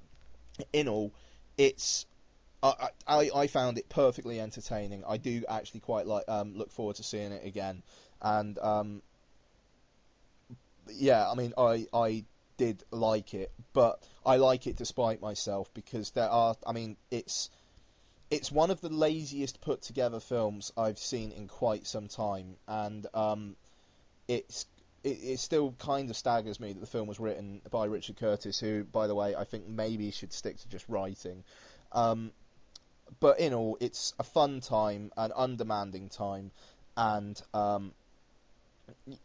in 0.73 0.87
all, 0.87 1.12
it's 1.59 2.07
I, 2.62 2.88
I, 3.07 3.31
I 3.35 3.47
found 3.49 3.79
it 3.79 3.88
perfectly 3.88 4.40
entertaining. 4.40 5.03
I 5.07 5.16
do 5.16 5.45
actually 5.49 5.81
quite 5.81 6.07
like 6.07 6.25
um, 6.29 6.55
look 6.57 6.71
forward 6.71 6.97
to 6.97 7.03
seeing 7.03 7.33
it 7.33 7.45
again, 7.45 7.83
and 8.23 8.59
um, 8.61 9.03
yeah, 10.88 11.29
I 11.29 11.35
mean 11.35 11.53
I 11.59 11.87
I 11.92 12.25
did 12.57 12.85
like 12.90 13.35
it, 13.35 13.51
but 13.73 14.03
I 14.25 14.37
like 14.37 14.66
it 14.66 14.77
despite 14.77 15.21
myself 15.21 15.73
because 15.75 16.11
there 16.11 16.29
are 16.29 16.55
I 16.66 16.73
mean 16.73 16.97
it's 17.11 17.51
it's 18.31 18.51
one 18.51 18.71
of 18.71 18.81
the 18.81 18.89
laziest 18.89 19.61
put 19.61 19.83
together 19.83 20.21
films 20.21 20.73
I've 20.77 20.99
seen 20.99 21.33
in 21.33 21.47
quite 21.47 21.87
some 21.87 22.09
time, 22.09 22.57
and 22.67 23.07
um, 23.15 23.57
it's 24.27 24.67
it, 25.05 25.19
it 25.23 25.41
still 25.41 25.75
kind 25.79 26.11
of 26.11 26.17
staggers 26.17 26.59
me 26.59 26.73
that 26.73 26.81
the 26.81 26.87
film 26.87 27.07
was 27.07 27.21
written 27.21 27.61
by 27.71 27.85
Richard 27.85 28.17
Curtis, 28.17 28.59
who, 28.59 28.85
by 28.85 29.07
the 29.07 29.15
way, 29.15 29.37
I 29.37 29.45
think 29.45 29.69
maybe 29.69 30.11
should 30.11 30.33
stick 30.33 30.59
to 30.59 30.69
just 30.69 30.89
writing. 30.89 31.45
Um, 31.93 32.33
but 33.21 33.39
in 33.39 33.55
all, 33.55 33.79
it's 33.81 34.15
a 34.19 34.25
fun 34.25 34.61
time, 34.61 35.12
an 35.17 35.31
undemanding 35.31 36.09
time, 36.09 36.51
and 36.97 37.41
um, 37.55 37.93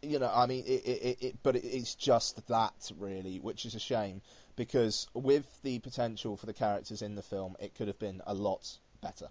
you 0.00 0.20
know, 0.20 0.30
I 0.32 0.46
mean, 0.46 0.64
it, 0.64 0.86
it, 0.86 1.18
it, 1.20 1.36
but 1.42 1.56
it's 1.56 1.96
just 1.96 2.46
that 2.46 2.92
really, 2.98 3.40
which 3.40 3.64
is 3.64 3.74
a 3.74 3.80
shame 3.80 4.22
because 4.54 5.08
with 5.14 5.46
the 5.62 5.78
potential 5.78 6.36
for 6.36 6.46
the 6.46 6.52
characters 6.52 7.02
in 7.02 7.14
the 7.14 7.22
film, 7.22 7.56
it 7.58 7.74
could 7.74 7.88
have 7.88 7.98
been 7.98 8.20
a 8.26 8.34
lot 8.34 8.78
better. 9.02 9.28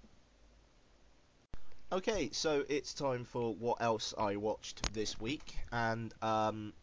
Okay, 1.92 2.30
so 2.32 2.64
it's 2.70 2.94
time 2.94 3.26
for 3.26 3.54
what 3.56 3.82
else 3.82 4.14
I 4.18 4.36
watched 4.36 4.94
this 4.94 5.20
week, 5.20 5.56
and 5.72 6.14
um, 6.22 6.74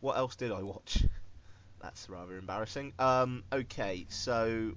what 0.00 0.16
else 0.16 0.36
did 0.36 0.52
I 0.52 0.62
watch? 0.62 1.04
That's 1.80 2.10
rather 2.10 2.36
embarrassing. 2.36 2.92
Um, 2.98 3.44
okay, 3.52 4.06
so 4.08 4.72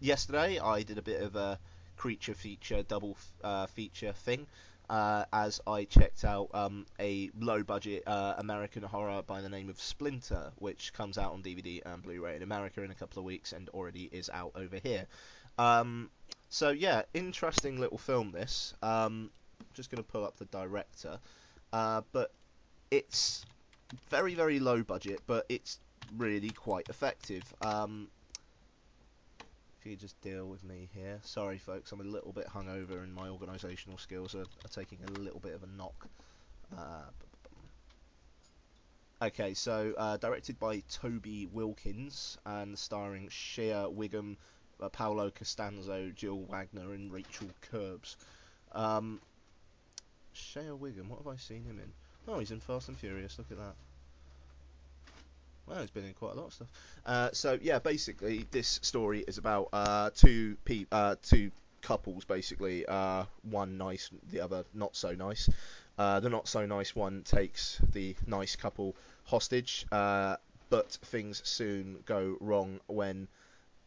yesterday 0.00 0.58
I 0.58 0.82
did 0.84 0.98
a 0.98 1.02
bit 1.02 1.20
of 1.22 1.36
a 1.36 1.58
creature 1.96 2.34
feature, 2.34 2.82
double 2.82 3.18
uh, 3.42 3.66
feature 3.66 4.12
thing, 4.12 4.46
uh, 4.88 5.24
as 5.32 5.60
I 5.66 5.84
checked 5.84 6.24
out 6.24 6.48
um, 6.54 6.86
a 6.98 7.30
low 7.38 7.62
budget 7.62 8.04
uh, 8.06 8.34
American 8.38 8.84
horror 8.84 9.22
by 9.26 9.42
the 9.42 9.48
name 9.48 9.68
of 9.68 9.80
Splinter, 9.80 10.52
which 10.56 10.92
comes 10.92 11.18
out 11.18 11.32
on 11.32 11.42
DVD 11.42 11.82
and 11.84 12.02
Blu 12.02 12.24
ray 12.24 12.36
in 12.36 12.42
America 12.42 12.82
in 12.82 12.90
a 12.90 12.94
couple 12.94 13.18
of 13.18 13.26
weeks 13.26 13.52
and 13.52 13.68
already 13.70 14.08
is 14.10 14.30
out 14.32 14.52
over 14.54 14.78
here. 14.82 15.06
Um, 15.58 16.08
so, 16.48 16.70
yeah, 16.70 17.02
interesting 17.14 17.78
little 17.78 17.98
film 17.98 18.32
this. 18.32 18.74
Um, 18.82 19.30
just 19.74 19.90
going 19.90 20.02
to 20.02 20.08
pull 20.08 20.24
up 20.24 20.36
the 20.36 20.46
director. 20.46 21.18
Uh, 21.72 22.02
but 22.12 22.32
it's 22.90 23.44
very, 24.10 24.34
very 24.34 24.58
low 24.58 24.82
budget, 24.82 25.20
but 25.26 25.46
it's 25.48 25.78
really 26.16 26.50
quite 26.50 26.88
effective. 26.88 27.42
Um, 27.62 28.08
if 29.80 29.86
you 29.86 29.96
just 29.96 30.20
deal 30.20 30.46
with 30.46 30.64
me 30.64 30.88
here. 30.92 31.20
Sorry, 31.22 31.58
folks, 31.58 31.92
I'm 31.92 32.00
a 32.00 32.04
little 32.04 32.32
bit 32.32 32.48
hungover 32.48 33.02
and 33.02 33.14
my 33.14 33.28
organisational 33.28 34.00
skills 34.00 34.34
are, 34.34 34.40
are, 34.40 34.68
taking 34.72 34.98
a 35.06 35.10
little 35.20 35.40
bit 35.40 35.54
of 35.54 35.62
a 35.62 35.68
knock. 35.76 36.08
Uh, 36.76 37.04
okay, 39.22 39.54
so 39.54 39.94
uh, 39.96 40.16
directed 40.16 40.58
by 40.58 40.82
Toby 40.90 41.46
Wilkins 41.52 42.38
and 42.44 42.76
starring 42.76 43.28
Shea 43.30 43.84
Whigham, 43.84 44.36
uh, 44.80 44.88
Paulo 44.88 45.30
Costanzo, 45.30 46.10
Jill 46.14 46.40
Wagner, 46.48 46.92
and 46.92 47.12
Rachel 47.12 47.48
Kerbs. 47.70 48.16
Um, 48.72 49.20
Shea 50.32 50.70
Whigham, 50.70 51.08
what 51.08 51.18
have 51.18 51.26
I 51.26 51.36
seen 51.36 51.64
him 51.64 51.78
in? 51.78 51.92
Oh, 52.26 52.38
he's 52.38 52.50
in 52.50 52.60
Fast 52.60 52.88
and 52.88 52.98
Furious. 52.98 53.38
Look 53.38 53.50
at 53.50 53.58
that. 53.58 53.74
Well, 55.66 55.80
he's 55.80 55.90
been 55.90 56.04
in 56.04 56.14
quite 56.14 56.32
a 56.32 56.34
lot 56.34 56.46
of 56.46 56.52
stuff. 56.54 56.68
Uh, 57.04 57.30
so 57.32 57.58
yeah, 57.60 57.78
basically, 57.78 58.46
this 58.50 58.80
story 58.82 59.24
is 59.26 59.38
about 59.38 59.68
uh, 59.72 60.10
two 60.14 60.56
pe- 60.64 60.86
uh, 60.90 61.16
two 61.22 61.50
couples, 61.82 62.24
basically. 62.24 62.86
Uh, 62.86 63.24
one 63.42 63.76
nice, 63.76 64.10
the 64.30 64.40
other 64.40 64.64
not 64.74 64.96
so 64.96 65.12
nice. 65.12 65.48
Uh, 65.98 66.20
the 66.20 66.28
not 66.28 66.46
so 66.46 66.64
nice 66.64 66.94
one 66.94 67.22
takes 67.22 67.80
the 67.92 68.14
nice 68.26 68.56
couple 68.56 68.94
hostage, 69.24 69.84
uh, 69.90 70.36
but 70.70 70.92
things 71.06 71.42
soon 71.44 71.98
go 72.06 72.36
wrong 72.40 72.80
when 72.86 73.28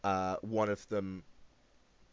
uh, 0.03 0.35
one 0.41 0.69
of 0.69 0.87
them 0.89 1.23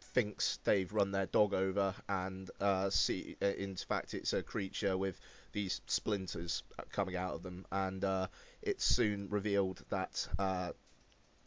thinks 0.01 0.59
they've 0.65 0.93
run 0.93 1.11
their 1.11 1.27
dog 1.27 1.55
over 1.55 1.95
and 2.09 2.51
uh, 2.61 2.91
see 2.91 3.37
in 3.41 3.77
fact 3.77 4.15
it's 4.15 4.33
a 4.33 4.43
creature 4.43 4.97
with 4.97 5.21
these 5.53 5.81
splinters 5.87 6.63
coming 6.93 7.17
out 7.17 7.35
of 7.35 7.43
them 7.43 7.67
and 7.71 8.05
uh, 8.05 8.27
it's 8.63 8.85
soon 8.85 9.29
revealed 9.29 9.83
that 9.91 10.27
uh, 10.39 10.71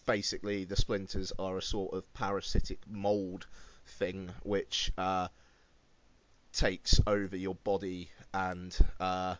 basically 0.06 0.64
the 0.66 0.76
splinters 0.76 1.32
are 1.40 1.58
a 1.58 1.62
sort 1.62 1.94
of 1.94 2.14
parasitic 2.14 2.80
mold 2.88 3.48
thing 3.86 4.30
which 4.44 4.92
uh, 4.98 5.28
takes 6.54 7.00
over 7.08 7.36
your 7.36 7.56
body 7.56 8.10
and 8.34 8.78
uh, 9.00 9.36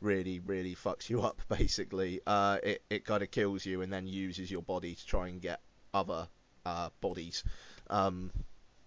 really, 0.00 0.40
really 0.40 0.74
fucks 0.74 1.08
you 1.08 1.22
up. 1.22 1.40
Basically, 1.48 2.20
uh, 2.26 2.58
it 2.62 2.82
it 2.90 3.04
kind 3.04 3.22
of 3.22 3.30
kills 3.30 3.64
you 3.64 3.82
and 3.82 3.92
then 3.92 4.06
uses 4.06 4.50
your 4.50 4.62
body 4.62 4.94
to 4.94 5.06
try 5.06 5.28
and 5.28 5.40
get 5.40 5.60
other 5.94 6.28
uh, 6.66 6.90
bodies. 7.00 7.44
Um, 7.90 8.30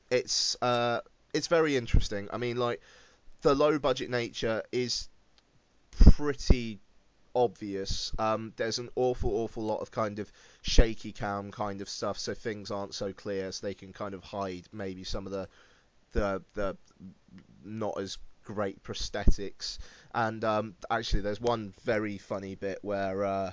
it's 0.09 0.55
uh, 0.61 0.99
it's 1.33 1.47
very 1.47 1.77
interesting. 1.77 2.27
I 2.31 2.37
mean, 2.37 2.57
like 2.57 2.81
the 3.41 3.55
low 3.55 3.79
budget 3.79 4.09
nature 4.09 4.63
is 4.71 5.09
pretty 5.91 6.79
obvious. 7.35 8.11
Um, 8.19 8.53
there's 8.57 8.79
an 8.79 8.89
awful, 8.95 9.31
awful 9.31 9.63
lot 9.63 9.79
of 9.79 9.91
kind 9.91 10.19
of 10.19 10.31
shaky 10.61 11.11
cam 11.11 11.51
kind 11.51 11.81
of 11.81 11.89
stuff, 11.89 12.17
so 12.17 12.33
things 12.33 12.71
aren't 12.71 12.93
so 12.93 13.13
clear, 13.13 13.51
so 13.51 13.65
they 13.65 13.73
can 13.73 13.93
kind 13.93 14.13
of 14.13 14.23
hide 14.23 14.63
maybe 14.71 15.03
some 15.03 15.25
of 15.25 15.31
the 15.31 15.47
the 16.13 16.41
the 16.53 16.77
not 17.63 17.99
as 17.99 18.17
great 18.43 18.83
prosthetics. 18.83 19.77
And 20.13 20.43
um, 20.43 20.75
actually, 20.89 21.21
there's 21.21 21.41
one 21.41 21.73
very 21.83 22.17
funny 22.17 22.55
bit 22.55 22.79
where 22.81 23.23
uh, 23.23 23.51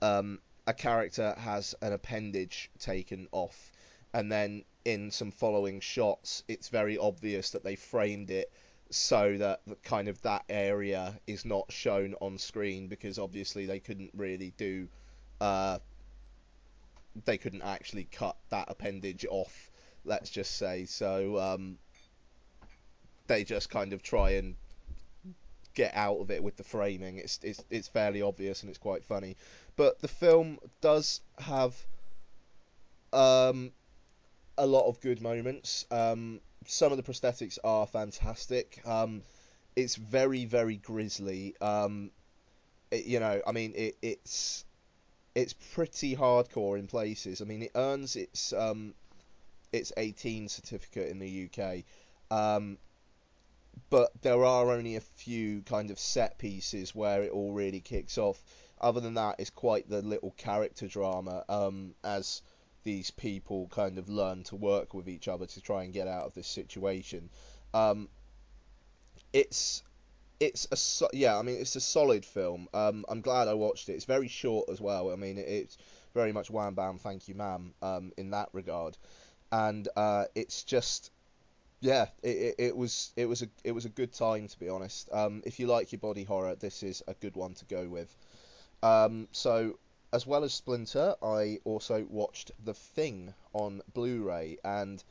um, 0.00 0.40
a 0.66 0.74
character 0.74 1.34
has 1.38 1.74
an 1.82 1.92
appendage 1.92 2.70
taken 2.78 3.28
off, 3.32 3.72
and 4.12 4.30
then 4.30 4.64
in 4.84 5.10
some 5.10 5.30
following 5.30 5.80
shots, 5.80 6.44
it's 6.48 6.68
very 6.68 6.98
obvious 6.98 7.50
that 7.50 7.64
they 7.64 7.76
framed 7.76 8.30
it 8.30 8.52
so 8.90 9.38
that 9.38 9.60
kind 9.82 10.08
of 10.08 10.20
that 10.22 10.44
area 10.48 11.18
is 11.26 11.44
not 11.44 11.72
shown 11.72 12.14
on 12.20 12.36
screen 12.36 12.88
because 12.88 13.18
obviously 13.18 13.64
they 13.64 13.80
couldn't 13.80 14.10
really 14.14 14.52
do 14.58 14.86
uh, 15.40 15.78
they 17.24 17.38
couldn't 17.38 17.62
actually 17.62 18.04
cut 18.04 18.36
that 18.50 18.66
appendage 18.68 19.24
off 19.30 19.70
let's 20.04 20.30
just 20.30 20.56
say. 20.56 20.84
So 20.84 21.38
um, 21.38 21.78
they 23.26 23.44
just 23.44 23.70
kind 23.70 23.92
of 23.92 24.02
try 24.02 24.32
and 24.32 24.56
get 25.74 25.92
out 25.94 26.18
of 26.18 26.30
it 26.30 26.42
with 26.42 26.56
the 26.56 26.64
framing. 26.64 27.18
It's 27.18 27.38
it's 27.42 27.62
it's 27.70 27.88
fairly 27.88 28.22
obvious 28.22 28.62
and 28.62 28.70
it's 28.70 28.78
quite 28.78 29.04
funny 29.04 29.36
but 29.76 30.00
the 30.00 30.08
film 30.08 30.58
does 30.80 31.20
have 31.38 31.74
um, 33.12 33.72
a 34.58 34.66
lot 34.66 34.86
of 34.88 35.00
good 35.00 35.20
moments 35.20 35.86
um, 35.90 36.40
some 36.66 36.92
of 36.92 36.96
the 36.96 37.02
prosthetics 37.02 37.58
are 37.64 37.86
fantastic. 37.86 38.80
Um, 38.86 39.22
it's 39.76 39.96
very 39.96 40.44
very 40.44 40.76
grisly. 40.76 41.54
Um, 41.60 42.10
it, 42.90 43.06
you 43.06 43.20
know, 43.20 43.40
I 43.46 43.52
mean, 43.52 43.72
it, 43.74 43.96
it's 44.02 44.64
it's 45.34 45.54
pretty 45.74 46.14
hardcore 46.14 46.78
in 46.78 46.86
places. 46.86 47.40
I 47.40 47.44
mean, 47.44 47.62
it 47.62 47.72
earns 47.74 48.16
its 48.16 48.52
um, 48.52 48.94
its 49.72 49.92
18 49.96 50.48
certificate 50.48 51.08
in 51.08 51.18
the 51.18 51.48
UK, 51.48 51.84
um, 52.30 52.78
but 53.88 54.10
there 54.20 54.44
are 54.44 54.70
only 54.70 54.96
a 54.96 55.00
few 55.00 55.62
kind 55.62 55.90
of 55.90 55.98
set 55.98 56.38
pieces 56.38 56.94
where 56.94 57.22
it 57.22 57.32
all 57.32 57.52
really 57.52 57.80
kicks 57.80 58.18
off. 58.18 58.42
Other 58.82 59.00
than 59.00 59.14
that, 59.14 59.36
it's 59.38 59.50
quite 59.50 59.88
the 59.88 60.02
little 60.02 60.32
character 60.36 60.88
drama 60.88 61.44
um, 61.48 61.94
as 62.02 62.42
these 62.84 63.10
people 63.10 63.68
kind 63.68 63.98
of 63.98 64.08
learn 64.08 64.42
to 64.44 64.56
work 64.56 64.92
with 64.94 65.08
each 65.08 65.28
other 65.28 65.46
to 65.46 65.60
try 65.60 65.84
and 65.84 65.92
get 65.92 66.08
out 66.08 66.26
of 66.26 66.34
this 66.34 66.48
situation. 66.48 67.30
Um, 67.74 68.08
it's 69.32 69.82
it's 70.40 70.66
a 70.72 71.06
yeah, 71.16 71.38
I 71.38 71.42
mean 71.42 71.60
it's 71.60 71.76
a 71.76 71.80
solid 71.80 72.24
film. 72.24 72.68
Um, 72.74 73.04
I'm 73.08 73.20
glad 73.20 73.48
I 73.48 73.54
watched 73.54 73.88
it. 73.88 73.92
It's 73.92 74.04
very 74.04 74.28
short 74.28 74.68
as 74.68 74.80
well. 74.80 75.12
I 75.12 75.16
mean 75.16 75.38
it's 75.38 75.78
very 76.14 76.32
much 76.32 76.50
wham 76.50 76.74
bam 76.74 76.98
thank 76.98 77.28
you 77.28 77.34
ma'am 77.34 77.74
um, 77.80 78.12
in 78.16 78.30
that 78.30 78.48
regard, 78.52 78.98
and 79.50 79.88
uh, 79.96 80.24
it's 80.34 80.64
just 80.64 81.10
yeah, 81.80 82.06
it, 82.22 82.28
it, 82.28 82.54
it, 82.58 82.76
was 82.76 83.12
it 83.16 83.26
was 83.26 83.42
a 83.42 83.48
it 83.64 83.72
was 83.72 83.84
a 83.84 83.88
good 83.88 84.12
time 84.12 84.48
to 84.48 84.58
be 84.58 84.68
honest. 84.68 85.08
Um, 85.12 85.42
if 85.44 85.58
you 85.58 85.66
like 85.66 85.92
your 85.92 86.00
body 86.00 86.24
horror, 86.24 86.54
this 86.54 86.82
is 86.82 87.02
a 87.08 87.14
good 87.14 87.36
one 87.36 87.54
to 87.54 87.64
go 87.64 87.88
with. 87.88 88.14
Um, 88.82 89.28
so 89.32 89.78
as 90.12 90.26
well 90.26 90.44
as 90.44 90.52
Splinter, 90.52 91.14
I 91.22 91.58
also 91.64 92.04
watched 92.10 92.50
The 92.64 92.74
Thing 92.74 93.32
on 93.54 93.80
Blu-ray, 93.94 94.58
and 94.64 95.02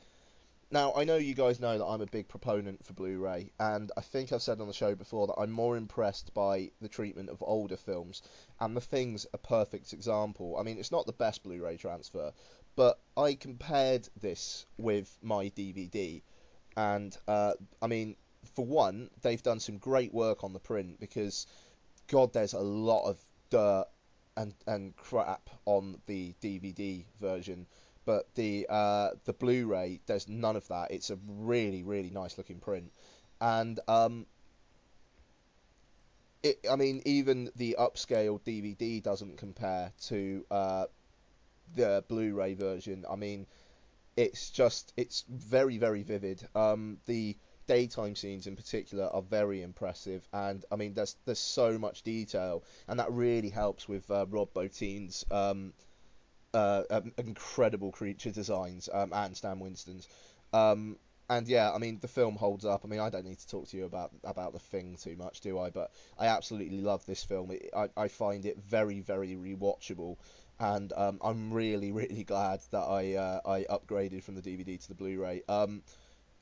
now 0.70 0.92
I 0.94 1.04
know 1.04 1.16
you 1.16 1.34
guys 1.34 1.58
know 1.58 1.76
that 1.76 1.84
I'm 1.84 2.00
a 2.00 2.06
big 2.06 2.28
proponent 2.28 2.84
for 2.84 2.92
Blu-ray, 2.92 3.50
and 3.58 3.90
I 3.96 4.00
think 4.00 4.32
I've 4.32 4.42
said 4.42 4.60
on 4.60 4.68
the 4.68 4.72
show 4.72 4.94
before 4.94 5.26
that 5.26 5.38
I'm 5.38 5.50
more 5.50 5.76
impressed 5.76 6.32
by 6.34 6.70
the 6.80 6.88
treatment 6.88 7.30
of 7.30 7.42
older 7.42 7.76
films, 7.76 8.22
and 8.60 8.76
The 8.76 8.80
Thing's 8.80 9.26
a 9.32 9.38
perfect 9.38 9.92
example. 9.92 10.56
I 10.58 10.62
mean, 10.62 10.78
it's 10.78 10.92
not 10.92 11.06
the 11.06 11.12
best 11.12 11.42
Blu-ray 11.42 11.78
transfer, 11.78 12.32
but 12.76 13.00
I 13.16 13.34
compared 13.34 14.08
this 14.20 14.66
with 14.78 15.18
my 15.20 15.48
DVD, 15.48 16.22
and 16.76 17.16
uh, 17.26 17.54
I 17.80 17.86
mean, 17.88 18.16
for 18.54 18.64
one, 18.64 19.10
they've 19.22 19.42
done 19.42 19.60
some 19.60 19.78
great 19.78 20.12
work 20.12 20.44
on 20.44 20.52
the 20.52 20.60
print 20.60 21.00
because, 21.00 21.46
God, 22.08 22.32
there's 22.32 22.54
a 22.54 22.60
lot 22.60 23.08
of 23.08 23.24
dirt 23.52 23.86
and 24.36 24.54
and 24.66 24.96
crap 24.96 25.50
on 25.66 26.00
the 26.06 26.34
DVD 26.42 27.04
version, 27.20 27.66
but 28.06 28.34
the 28.34 28.66
uh, 28.68 29.10
the 29.24 29.34
Blu-ray 29.34 30.00
there's 30.06 30.26
none 30.28 30.56
of 30.56 30.66
that. 30.68 30.90
It's 30.90 31.10
a 31.10 31.18
really 31.26 31.82
really 31.82 32.10
nice 32.10 32.38
looking 32.38 32.58
print, 32.58 32.90
and 33.40 33.78
um, 33.88 34.26
it 36.42 36.64
I 36.70 36.76
mean 36.76 37.02
even 37.04 37.50
the 37.54 37.76
upscale 37.78 38.40
DVD 38.40 39.02
doesn't 39.02 39.36
compare 39.36 39.92
to 40.06 40.46
uh, 40.50 40.84
the 41.76 42.02
Blu-ray 42.08 42.54
version. 42.54 43.04
I 43.08 43.16
mean, 43.16 43.46
it's 44.16 44.50
just 44.50 44.94
it's 44.96 45.24
very 45.28 45.76
very 45.76 46.02
vivid. 46.02 46.48
Um, 46.54 46.96
the 47.04 47.36
daytime 47.72 48.14
scenes 48.14 48.46
in 48.46 48.54
particular 48.54 49.06
are 49.06 49.22
very 49.22 49.62
impressive, 49.62 50.28
and 50.34 50.62
I 50.70 50.76
mean 50.76 50.92
there's 50.92 51.16
there's 51.24 51.38
so 51.38 51.78
much 51.78 52.02
detail, 52.02 52.64
and 52.86 53.00
that 53.00 53.10
really 53.10 53.48
helps 53.48 53.88
with 53.88 54.10
uh, 54.10 54.26
Rob 54.28 54.52
Bottin's 54.52 55.24
um, 55.30 55.72
uh, 56.52 56.82
um, 56.90 57.12
incredible 57.16 57.90
creature 57.90 58.30
designs 58.30 58.90
um, 58.92 59.12
and 59.14 59.34
Stan 59.34 59.58
Winston's. 59.58 60.06
Um, 60.52 60.98
and 61.30 61.48
yeah, 61.48 61.72
I 61.72 61.78
mean 61.78 61.98
the 61.98 62.08
film 62.08 62.36
holds 62.36 62.66
up. 62.66 62.82
I 62.84 62.88
mean 62.88 63.00
I 63.00 63.08
don't 63.08 63.24
need 63.24 63.38
to 63.38 63.48
talk 63.48 63.68
to 63.68 63.76
you 63.78 63.86
about 63.86 64.10
about 64.22 64.52
the 64.52 64.58
thing 64.58 64.98
too 65.02 65.16
much, 65.16 65.40
do 65.40 65.58
I? 65.58 65.70
But 65.70 65.92
I 66.18 66.26
absolutely 66.26 66.82
love 66.82 67.06
this 67.06 67.24
film. 67.24 67.52
It, 67.52 67.70
I 67.74 67.88
I 67.96 68.08
find 68.08 68.44
it 68.44 68.58
very 68.58 69.00
very 69.00 69.34
rewatchable 69.34 70.18
and 70.60 70.92
um, 70.94 71.18
I'm 71.22 71.52
really 71.52 71.90
really 72.02 72.24
glad 72.24 72.60
that 72.70 72.82
I 72.82 73.14
uh, 73.14 73.40
I 73.46 73.64
upgraded 73.64 74.22
from 74.24 74.34
the 74.34 74.42
DVD 74.42 74.78
to 74.78 74.88
the 74.88 74.94
Blu-ray. 74.94 75.42
Um, 75.48 75.82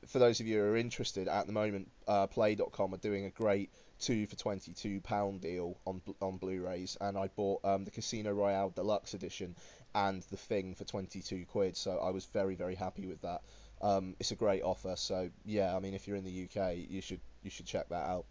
for 0.07 0.19
those 0.19 0.39
of 0.39 0.47
you 0.47 0.59
who 0.59 0.65
are 0.65 0.77
interested, 0.77 1.27
at 1.27 1.47
the 1.47 1.53
moment, 1.53 1.89
uh, 2.07 2.27
Play.com 2.27 2.93
are 2.93 2.97
doing 2.97 3.25
a 3.25 3.29
great 3.29 3.69
two 3.99 4.25
for 4.25 4.35
twenty-two 4.35 5.01
pound 5.01 5.41
deal 5.41 5.77
on 5.85 6.01
on 6.21 6.37
Blu-rays, 6.37 6.97
and 6.99 7.17
I 7.17 7.27
bought 7.27 7.63
um, 7.63 7.85
the 7.85 7.91
Casino 7.91 8.31
Royale 8.31 8.71
Deluxe 8.71 9.13
Edition 9.13 9.55
and 9.93 10.23
the 10.23 10.37
Thing 10.37 10.75
for 10.75 10.83
twenty-two 10.85 11.45
quid. 11.51 11.77
So 11.77 11.99
I 11.99 12.09
was 12.09 12.25
very 12.25 12.55
very 12.55 12.75
happy 12.75 13.05
with 13.05 13.21
that. 13.21 13.41
Um, 13.81 14.15
it's 14.19 14.31
a 14.31 14.35
great 14.35 14.63
offer. 14.63 14.95
So 14.95 15.29
yeah, 15.45 15.75
I 15.75 15.79
mean, 15.79 15.93
if 15.93 16.07
you're 16.07 16.17
in 16.17 16.23
the 16.23 16.49
UK, 16.49 16.77
you 16.89 17.01
should 17.01 17.21
you 17.43 17.49
should 17.49 17.65
check 17.65 17.89
that 17.89 18.07
out. 18.07 18.25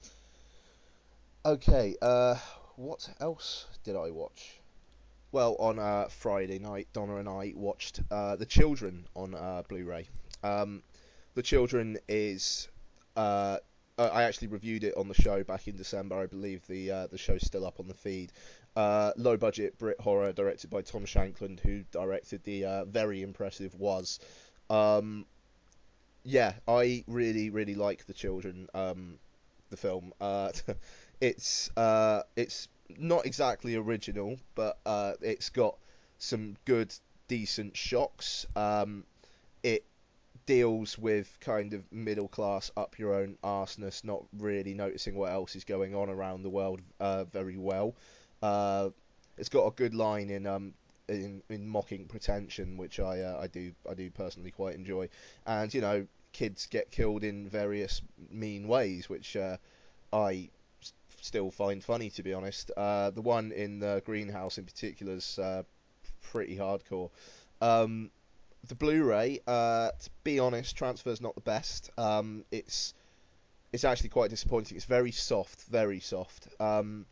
Okay, 1.45 1.97
uh, 2.03 2.37
what 2.77 3.09
else 3.21 3.67
did 3.85 3.97
I 3.97 4.11
watch? 4.11 4.61
Well, 5.33 5.55
on 5.61 5.79
uh, 5.79 6.09
Friday 6.09 6.59
night, 6.59 6.89
Donna 6.93 7.17
and 7.17 7.29
I 7.29 7.53
watched 7.55 8.01
uh, 8.11 8.35
The 8.37 8.45
Children 8.45 9.07
on 9.15 9.35
uh, 9.35 9.63
Blu-ray. 9.69 10.09
Um, 10.43 10.83
the 11.41 11.45
Children 11.45 11.97
is 12.07 12.69
uh, 13.17 13.57
I 13.97 14.25
actually 14.25 14.49
reviewed 14.49 14.85
it 14.85 14.95
on 14.95 15.09
the 15.09 15.15
show 15.15 15.43
back 15.43 15.69
in 15.69 15.75
December. 15.75 16.21
I 16.21 16.27
believe 16.27 16.67
the 16.67 16.91
uh, 16.91 17.07
the 17.07 17.17
show's 17.17 17.47
still 17.47 17.65
up 17.65 17.81
on 17.81 17.89
the 17.89 17.95
feed. 17.95 18.31
Uh, 18.77 19.13
low 19.17 19.39
budget 19.39 19.79
Brit 19.79 19.99
horror 19.99 20.35
directed 20.35 20.69
by 20.69 20.83
Tom 20.83 21.07
Shankland, 21.07 21.59
who 21.61 21.83
directed 21.93 22.45
the 22.45 22.67
uh, 22.67 22.85
very 22.85 23.23
impressive 23.23 23.75
Waz. 23.75 24.21
Um, 24.69 25.25
yeah, 26.25 26.53
I 26.69 27.05
really 27.07 27.49
really 27.49 27.75
like 27.75 28.05
the 28.05 28.13
Children. 28.13 28.69
Um, 28.75 29.19
the 29.71 29.79
film. 29.79 30.13
Uh, 30.21 30.53
it's 31.23 31.71
uh, 31.75 32.21
it's 32.37 32.69
not 32.99 33.25
exactly 33.25 33.77
original, 33.77 34.37
but 34.55 34.79
uh, 34.85 35.15
it's 35.23 35.49
got 35.49 35.79
some 36.19 36.59
good 36.67 36.95
decent 37.29 37.79
shocks. 37.79 38.45
Um, 38.55 39.05
it 39.63 39.85
deals 40.47 40.99
with 40.99 41.37
kind 41.41 41.75
of 41.75 41.83
middle 41.93 42.29
class 42.29 42.71
up 42.77 42.99
your 42.99 43.15
own 43.15 43.37
arseness, 43.43 44.03
not 44.05 44.25
really 44.39 44.75
noticing 44.75 45.15
what 45.15 45.33
else 45.33 45.57
is 45.57 45.65
going 45.65 45.95
on 45.95 46.09
around 46.09 46.43
the 46.43 46.51
world 46.51 46.81
uh, 46.99 47.25
very 47.25 47.57
well. 47.57 47.95
Uh, 48.43 48.91
it's 49.39 49.49
got 49.49 49.67
a 49.67 49.71
good 49.71 49.95
line 49.95 50.31
in 50.31 50.47
um 50.47 50.75
in, 51.09 51.43
in 51.49 51.69
mocking 51.69 52.07
pretension, 52.07 52.77
which 52.77 53.01
I 53.01 53.21
uh, 53.21 53.41
I 53.43 53.47
do 53.49 53.73
I 53.89 53.95
do 53.95 54.11
personally 54.11 54.51
quite 54.51 54.75
enjoy, 54.75 55.09
and 55.47 55.73
you 55.73 55.81
know 55.81 56.07
kids 56.33 56.67
get 56.67 56.91
killed 56.91 57.25
in 57.25 57.49
various 57.49 58.03
mean 58.31 58.69
ways, 58.69 59.09
which 59.09 59.37
uh, 59.37 59.57
I 60.13 60.49
still 61.21 61.51
find 61.51 61.83
funny 61.83 62.11
to 62.11 62.23
be 62.23 62.33
honest. 62.33 62.71
Uh, 62.77 63.11
the 63.11 63.23
one 63.23 63.53
in 63.53 63.81
the 63.81 64.03
greenhouse 64.07 64.59
in 64.59 64.65
particular 64.65 65.15
is 65.15 65.39
uh, 65.39 65.63
pretty 66.23 66.57
hardcore. 66.57 67.11
Um, 67.61 68.11
the 68.69 68.75
Blu-ray, 68.75 69.41
uh, 69.47 69.91
to 69.91 70.11
be 70.25 70.39
honest, 70.39 70.77
transfer's 70.77 71.21
not 71.21 71.35
the 71.35 71.41
best. 71.41 71.91
Um, 71.99 72.45
it's 72.51 72.95
it's 73.73 73.85
actually 73.85 74.09
quite 74.09 74.31
disappointing. 74.31 74.77
It's 74.77 74.87
very 74.87 75.13
soft, 75.13 75.65
very 75.65 76.01
soft, 76.01 76.49
um, 76.59 77.07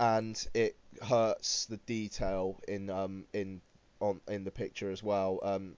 and 0.00 0.46
it 0.54 0.76
hurts 1.02 1.66
the 1.66 1.76
detail 1.78 2.60
in 2.66 2.90
um, 2.90 3.26
in 3.32 3.60
on 4.00 4.20
in 4.28 4.44
the 4.44 4.50
picture 4.50 4.90
as 4.90 5.02
well. 5.02 5.40
Um, 5.42 5.76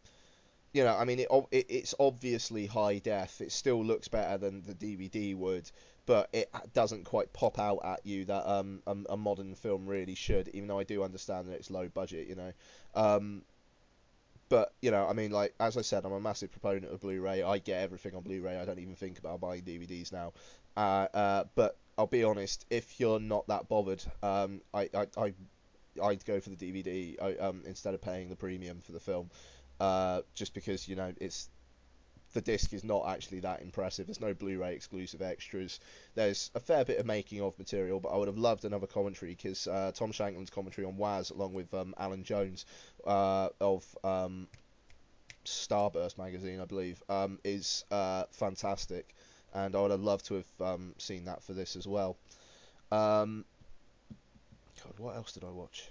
you 0.72 0.84
know, 0.84 0.96
I 0.96 1.04
mean, 1.04 1.20
it, 1.20 1.28
it, 1.50 1.66
it's 1.68 1.94
obviously 1.98 2.66
high 2.66 2.98
def. 2.98 3.40
It 3.40 3.50
still 3.52 3.82
looks 3.82 4.08
better 4.08 4.36
than 4.36 4.62
the 4.62 4.74
DVD 4.74 5.34
would, 5.34 5.70
but 6.04 6.28
it 6.32 6.50
doesn't 6.74 7.04
quite 7.04 7.32
pop 7.32 7.58
out 7.58 7.80
at 7.82 8.04
you 8.04 8.26
that 8.26 8.46
um, 8.46 8.82
a, 8.86 8.96
a 9.10 9.16
modern 9.16 9.54
film 9.54 9.86
really 9.86 10.14
should. 10.14 10.48
Even 10.48 10.68
though 10.68 10.78
I 10.78 10.84
do 10.84 11.02
understand 11.02 11.48
that 11.48 11.54
it's 11.54 11.70
low 11.70 11.88
budget, 11.88 12.28
you 12.28 12.34
know. 12.34 12.52
Um, 12.94 13.42
but 14.48 14.72
you 14.80 14.90
know, 14.90 15.06
I 15.06 15.12
mean, 15.12 15.30
like 15.30 15.54
as 15.60 15.76
I 15.76 15.82
said, 15.82 16.04
I'm 16.04 16.12
a 16.12 16.20
massive 16.20 16.50
proponent 16.50 16.92
of 16.92 17.00
Blu-ray. 17.00 17.42
I 17.42 17.58
get 17.58 17.82
everything 17.82 18.14
on 18.14 18.22
Blu-ray. 18.22 18.58
I 18.58 18.64
don't 18.64 18.78
even 18.78 18.94
think 18.94 19.18
about 19.18 19.40
buying 19.40 19.62
DVDs 19.62 20.12
now. 20.12 20.32
Uh, 20.76 21.08
uh, 21.14 21.44
but 21.54 21.76
I'll 21.98 22.06
be 22.06 22.24
honest, 22.24 22.66
if 22.70 23.00
you're 23.00 23.20
not 23.20 23.46
that 23.48 23.68
bothered, 23.68 24.04
um, 24.22 24.60
I, 24.74 24.90
I, 24.94 25.06
I, 25.16 25.34
I'd 26.02 26.24
go 26.24 26.40
for 26.40 26.50
the 26.50 26.56
DVD 26.56 27.40
um, 27.42 27.62
instead 27.66 27.94
of 27.94 28.02
paying 28.02 28.28
the 28.28 28.36
premium 28.36 28.80
for 28.80 28.92
the 28.92 29.00
film, 29.00 29.30
uh, 29.80 30.22
just 30.34 30.54
because 30.54 30.86
you 30.86 30.96
know 30.96 31.12
it's 31.20 31.48
the 32.36 32.42
disc 32.42 32.74
is 32.74 32.84
not 32.84 33.08
actually 33.08 33.40
that 33.40 33.62
impressive. 33.62 34.06
There's 34.06 34.20
no 34.20 34.34
Blu-ray 34.34 34.74
exclusive 34.74 35.22
extras. 35.22 35.80
There's 36.14 36.50
a 36.54 36.60
fair 36.60 36.84
bit 36.84 36.98
of 36.98 37.06
making 37.06 37.40
of 37.40 37.58
material, 37.58 37.98
but 37.98 38.10
I 38.10 38.16
would 38.18 38.28
have 38.28 38.36
loved 38.36 38.66
another 38.66 38.86
commentary 38.86 39.34
because 39.34 39.66
uh, 39.66 39.90
Tom 39.94 40.12
Shankland's 40.12 40.50
commentary 40.50 40.86
on 40.86 40.98
Waz, 40.98 41.30
along 41.30 41.54
with 41.54 41.72
um, 41.72 41.94
Alan 41.98 42.24
Jones 42.24 42.66
uh, 43.06 43.48
of 43.58 43.86
um, 44.04 44.48
Starburst 45.46 46.18
magazine, 46.18 46.60
I 46.60 46.66
believe, 46.66 47.02
um, 47.08 47.38
is 47.42 47.86
uh, 47.90 48.24
fantastic, 48.32 49.14
and 49.54 49.74
I 49.74 49.80
would 49.80 49.90
have 49.90 50.02
loved 50.02 50.26
to 50.26 50.34
have 50.34 50.60
um, 50.60 50.94
seen 50.98 51.24
that 51.24 51.42
for 51.42 51.54
this 51.54 51.74
as 51.74 51.88
well. 51.88 52.18
Um, 52.92 53.46
God, 54.84 54.92
what 54.98 55.16
else 55.16 55.32
did 55.32 55.42
I 55.42 55.50
watch? 55.50 55.88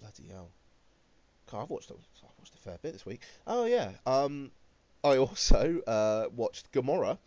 Bloody 0.00 0.28
hell! 0.30 0.50
God, 1.50 1.62
I've 1.62 1.70
watched, 1.70 1.90
I've 1.90 2.38
watched 2.38 2.54
a 2.54 2.58
fair 2.58 2.78
bit 2.80 2.92
this 2.92 3.04
week. 3.04 3.22
Oh 3.48 3.64
yeah, 3.64 3.90
um, 4.06 4.52
I 5.08 5.18
also 5.18 5.80
uh, 5.86 6.26
watched 6.34 6.70
Gomorrah, 6.72 7.18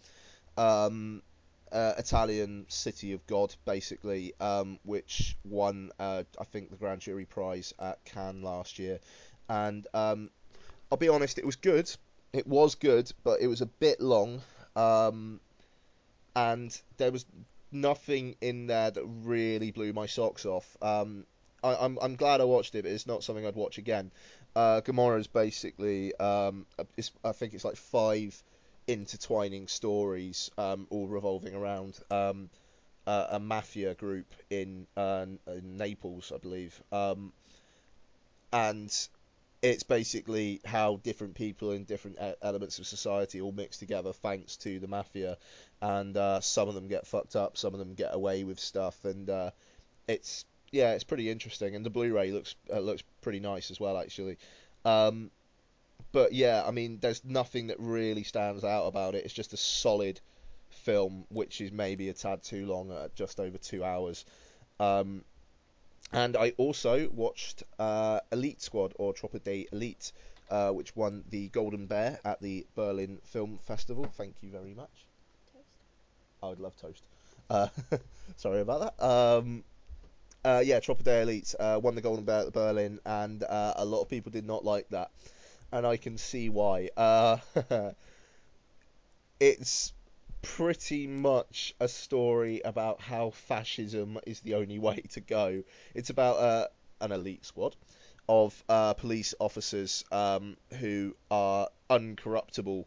um, 0.58 1.24
uh, 1.72 1.94
Italian 1.98 2.66
City 2.70 3.14
of 3.14 3.26
God, 3.28 3.56
basically, 3.66 4.34
um, 4.40 4.80
which 4.84 5.36
won, 5.44 5.92
uh, 6.00 6.24
I 6.40 6.44
think, 6.44 6.70
the 6.70 6.78
Grand 6.78 7.02
Jury 7.02 7.26
Prize 7.26 7.74
at 7.80 8.04
Cannes 8.06 8.44
last 8.44 8.78
year. 8.78 9.00
And 9.50 9.88
um, 9.94 10.30
I'll 10.92 10.98
be 10.98 11.10
honest, 11.10 11.40
it 11.40 11.46
was 11.46 11.56
good. 11.56 11.90
It 12.34 12.46
was 12.46 12.76
good, 12.76 13.12
but 13.24 13.42
it 13.42 13.48
was 13.48 13.62
a 13.62 13.66
bit 13.66 14.00
long. 14.00 14.42
Um, 14.76 15.40
and 16.36 16.80
there 16.98 17.12
was 17.12 17.26
nothing 17.72 18.36
in 18.42 18.68
there 18.68 18.92
that 18.92 19.04
really 19.24 19.72
blew 19.72 19.92
my 19.92 20.06
socks 20.06 20.46
off. 20.46 20.78
Um, 20.82 21.26
I, 21.64 21.86
I'm 22.02 22.16
glad 22.16 22.42
I 22.42 22.46
watched 22.46 22.76
it, 22.76 22.84
but 22.84 22.92
it's 22.92 23.08
not 23.08 23.24
something 23.24 23.46
I'd 23.46 23.56
watch 23.56 23.78
again 23.78 24.12
uh, 24.56 24.82
Gomorrah 24.82 25.20
is 25.20 25.28
basically, 25.28 26.16
um, 26.16 26.66
I 27.24 27.32
think 27.32 27.54
it's 27.54 27.66
like 27.66 27.78
five 27.78 28.42
intertwining 28.88 29.68
stories, 29.68 30.52
um, 30.58 30.88
all 30.90 31.08
revolving 31.08 31.56
around 31.56 32.00
um, 32.10 32.50
uh, 33.08 33.28
a 33.32 33.40
mafia 33.40 33.94
group 33.94 34.34
in, 34.50 34.88
uh, 34.98 35.26
in 35.48 35.78
Naples, 35.78 36.32
I 36.34 36.38
believe. 36.38 36.82
Um, 36.92 37.32
and 38.52 39.08
it's 39.62 39.84
basically 39.84 40.60
how 40.66 40.98
different 41.04 41.36
people 41.36 41.72
in 41.72 41.84
different 41.84 42.18
elements 42.42 42.80
of 42.80 42.88
society 42.88 43.40
all 43.42 43.52
mix 43.52 43.78
together 43.78 44.12
thanks 44.12 44.58
to 44.58 44.80
the 44.80 44.88
mafia. 44.88 45.38
And 45.82 46.18
uh, 46.18 46.42
some 46.42 46.68
of 46.68 46.76
them 46.76 46.88
get 46.88 47.08
fucked 47.08 47.36
up, 47.36 47.58
some 47.58 47.74
of 47.74 47.80
them 47.80 47.94
get 47.94 48.14
away 48.14 48.44
with 48.44 48.60
stuff, 48.60 49.06
and 49.06 49.30
uh, 49.30 49.52
it's 50.08 50.46
yeah, 50.72 50.94
it's 50.94 51.04
pretty 51.04 51.30
interesting, 51.30 51.76
and 51.76 51.86
the 51.86 51.90
Blu-ray 51.90 52.32
looks 52.32 52.56
uh, 52.74 52.80
looks 52.80 53.04
pretty 53.22 53.40
nice 53.40 53.72
as 53.72 53.80
well, 53.80 53.98
actually. 53.98 54.38
Um, 54.86 55.32
but 56.12 56.34
yeah, 56.34 56.64
I 56.66 56.72
mean, 56.72 57.00
there's 57.02 57.24
nothing 57.24 57.68
that 57.68 57.78
really 57.80 58.24
stands 58.24 58.64
out 58.64 58.88
about 58.88 59.16
it. 59.16 59.26
It's 59.26 59.34
just 59.34 59.54
a 59.54 59.58
solid 59.58 60.20
film, 60.70 61.26
which 61.30 61.62
is 61.62 61.72
maybe 61.72 62.10
a 62.10 62.14
tad 62.14 62.44
too 62.44 62.66
long 62.66 62.92
at 62.92 63.16
just 63.16 63.40
over 63.40 63.58
two 63.58 63.84
hours. 63.84 64.26
Um, 64.80 65.24
and 66.12 66.36
I 66.36 66.54
also 66.58 67.10
watched 67.14 67.64
uh, 67.80 68.20
Elite 68.32 68.62
Squad 68.62 68.94
or 68.98 69.14
Tropa 69.14 69.42
de 69.44 69.68
Elite, 69.72 70.12
uh, 70.50 70.72
which 70.72 70.96
won 70.96 71.24
the 71.30 71.48
Golden 71.50 71.86
Bear 71.86 72.20
at 72.26 72.42
the 72.42 72.66
Berlin 72.76 73.20
Film 73.24 73.60
Festival. 73.62 74.06
Thank 74.18 74.36
you 74.42 74.50
very 74.50 74.74
much. 74.74 75.06
Toast. 75.54 75.66
I 76.44 76.48
would 76.50 76.60
love 76.60 76.76
toast. 76.76 77.04
Uh, 77.50 77.68
sorry 78.36 78.62
about 78.62 78.98
that. 78.98 79.06
Um, 79.06 79.64
uh, 80.44 80.62
yeah, 80.64 80.80
Tropa 80.80 81.04
de 81.04 81.22
Elite 81.22 81.54
uh, 81.60 81.80
won 81.82 81.96
the 81.96 82.02
Golden 82.02 82.26
Bear 82.26 82.48
at 82.48 82.54
Berlin, 82.54 83.00
and 83.06 83.44
uh, 83.44 83.74
a 83.78 83.86
lot 83.86 84.02
of 84.02 84.10
people 84.10 84.32
did 84.32 84.46
not 84.46 84.66
like 84.66 84.90
that, 84.90 85.12
and 85.72 85.86
I 85.86 85.98
can 85.98 86.18
see 86.18 86.50
why. 86.50 86.90
Uh, 86.98 87.38
it's 89.40 89.94
pretty 90.42 91.08
much 91.08 91.76
a 91.80 91.88
story 91.88 92.62
about 92.66 93.00
how 93.02 93.30
fascism 93.30 94.18
is 94.26 94.40
the 94.42 94.56
only 94.56 94.80
way 94.80 95.02
to 95.12 95.22
go. 95.22 95.64
It's 95.94 96.10
about 96.10 96.38
uh, 96.38 96.68
an 97.00 97.12
elite 97.12 97.46
squad 97.46 97.76
of 98.28 98.64
uh, 98.70 98.94
police 98.94 99.34
officers 99.40 100.04
um, 100.12 100.58
who 100.80 101.16
are 101.30 101.68
uncorruptible 101.90 102.86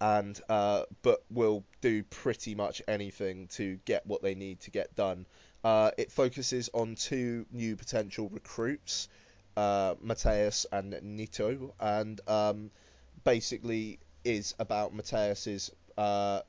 and 0.00 0.40
uh, 0.48 0.82
but 1.02 1.22
will 1.30 1.64
do 1.80 2.02
pretty 2.04 2.54
much 2.54 2.82
anything 2.88 3.46
to 3.46 3.78
get 3.84 4.04
what 4.06 4.20
they 4.22 4.34
need 4.34 4.60
to 4.60 4.70
get 4.70 4.94
done. 4.96 5.24
Uh, 5.64 5.92
it 5.96 6.10
focuses 6.10 6.68
on 6.72 6.96
two 6.96 7.46
new 7.52 7.76
potential 7.76 8.28
recruits, 8.30 9.08
uh, 9.56 9.94
Mateus 10.00 10.66
and 10.72 10.98
Neto, 11.02 11.72
and 11.78 12.20
um, 12.26 12.70
basically 13.24 13.98
is 14.24 14.54
about 14.58 14.94
Mateus's 14.94 15.70
uh, 15.96 16.40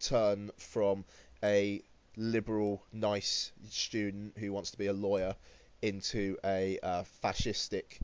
turn 0.00 0.50
from 0.56 1.04
a 1.42 1.80
liberal, 2.16 2.82
nice 2.92 3.52
student 3.70 4.36
who 4.38 4.52
wants 4.52 4.70
to 4.72 4.78
be 4.78 4.86
a 4.86 4.92
lawyer 4.92 5.34
into 5.82 6.36
a 6.44 6.78
uh, 6.82 7.04
fascistic, 7.22 8.00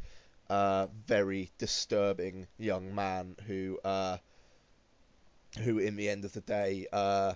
uh, 0.49 0.87
very 1.07 1.51
disturbing 1.59 2.47
young 2.59 2.95
man 2.95 3.37
who, 3.47 3.79
uh, 3.85 4.17
who 5.63 5.79
in 5.79 5.97
the 5.97 6.09
end 6.09 6.25
of 6.25 6.33
the 6.33 6.41
day, 6.41 6.87
uh, 6.93 7.35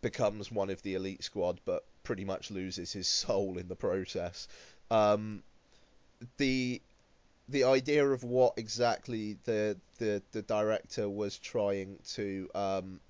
becomes 0.00 0.50
one 0.50 0.70
of 0.70 0.80
the 0.82 0.94
elite 0.94 1.22
squad, 1.22 1.60
but 1.64 1.84
pretty 2.08 2.24
much 2.24 2.50
loses 2.50 2.90
his 2.90 3.06
soul 3.22 3.58
in 3.58 3.68
the 3.68 3.76
process. 3.76 4.48
Um, 4.90 5.42
the 6.38 6.80
the 7.50 7.64
idea 7.64 8.06
of 8.06 8.24
what 8.24 8.54
exactly 8.56 9.36
the 9.44 9.76
the, 9.98 10.22
the 10.32 10.40
director 10.40 11.06
was 11.08 11.38
trying 11.38 11.98
to 12.14 12.48
um, 12.54 13.00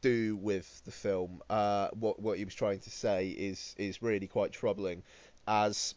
do 0.00 0.36
with 0.36 0.82
the 0.86 0.90
film, 0.90 1.42
uh, 1.50 1.88
what 1.92 2.18
what 2.18 2.38
he 2.38 2.44
was 2.46 2.54
trying 2.54 2.80
to 2.80 2.90
say 2.90 3.28
is 3.28 3.74
is 3.76 4.02
really 4.02 4.26
quite 4.26 4.52
troubling, 4.52 5.02
as 5.46 5.94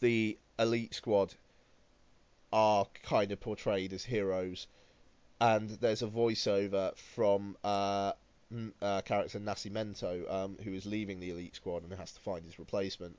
the 0.00 0.38
elite 0.60 0.94
squad 0.94 1.34
are 2.52 2.86
kind 3.02 3.32
of 3.32 3.40
portrayed 3.40 3.92
as 3.92 4.04
heroes, 4.04 4.68
and 5.40 5.70
there's 5.80 6.02
a 6.02 6.06
voiceover 6.06 6.96
from 6.96 7.56
uh, 7.64 8.12
uh, 8.82 9.00
character 9.02 9.38
Nascimento, 9.38 10.30
um, 10.32 10.56
who 10.62 10.72
is 10.72 10.86
leaving 10.86 11.20
the 11.20 11.30
elite 11.30 11.56
squad 11.56 11.82
and 11.82 11.92
has 11.92 12.12
to 12.12 12.20
find 12.20 12.44
his 12.44 12.58
replacement 12.58 13.18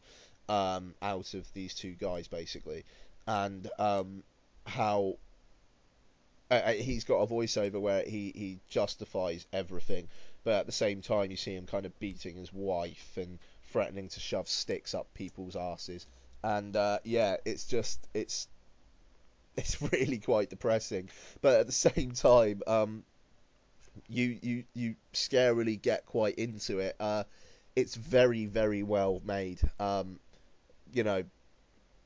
um, 0.50 0.94
out 1.02 1.34
of 1.34 1.52
these 1.54 1.74
two 1.74 1.92
guys, 1.94 2.28
basically, 2.28 2.84
and 3.28 3.70
um, 3.80 4.24
how 4.66 5.16
uh, 6.50 6.74
he's 6.74 7.06
got 7.06 7.20
a 7.22 7.28
voiceover 7.28 7.80
where 7.80 8.04
he, 8.04 8.32
he 8.36 8.60
justifies 8.70 9.46
everything, 9.54 10.08
but 10.44 10.54
at 10.56 10.66
the 10.66 10.72
same 10.72 11.02
time 11.02 11.32
you 11.32 11.38
see 11.38 11.56
him 11.56 11.66
kind 11.66 11.86
of 11.86 11.98
beating 12.00 12.36
his 12.36 12.52
wife 12.52 13.14
and 13.16 13.40
threatening 13.72 14.10
to 14.10 14.20
shove 14.20 14.50
sticks 14.50 14.94
up 14.94 15.08
people's 15.14 15.56
asses, 15.56 16.06
and 16.44 16.76
uh, 16.76 17.00
yeah, 17.04 17.38
it's 17.46 17.66
just 17.66 18.06
it's 18.14 18.48
it's 19.56 19.82
really 19.94 20.18
quite 20.18 20.50
depressing, 20.50 21.10
but 21.42 21.60
at 21.60 21.68
the 21.68 21.72
same 21.72 22.12
time, 22.12 22.62
um, 22.68 23.04
you 24.08 24.38
you 24.42 24.64
you 24.74 24.96
scarily 25.14 25.82
get 25.82 26.06
quite 26.06 26.36
into 26.36 26.80
it. 26.80 26.96
Uh, 27.00 27.24
it's 27.76 27.96
very 27.96 28.46
very 28.46 28.84
well 28.84 29.22
made. 29.26 29.60
Um, 29.80 30.20
you 30.94 31.04
know, 31.04 31.24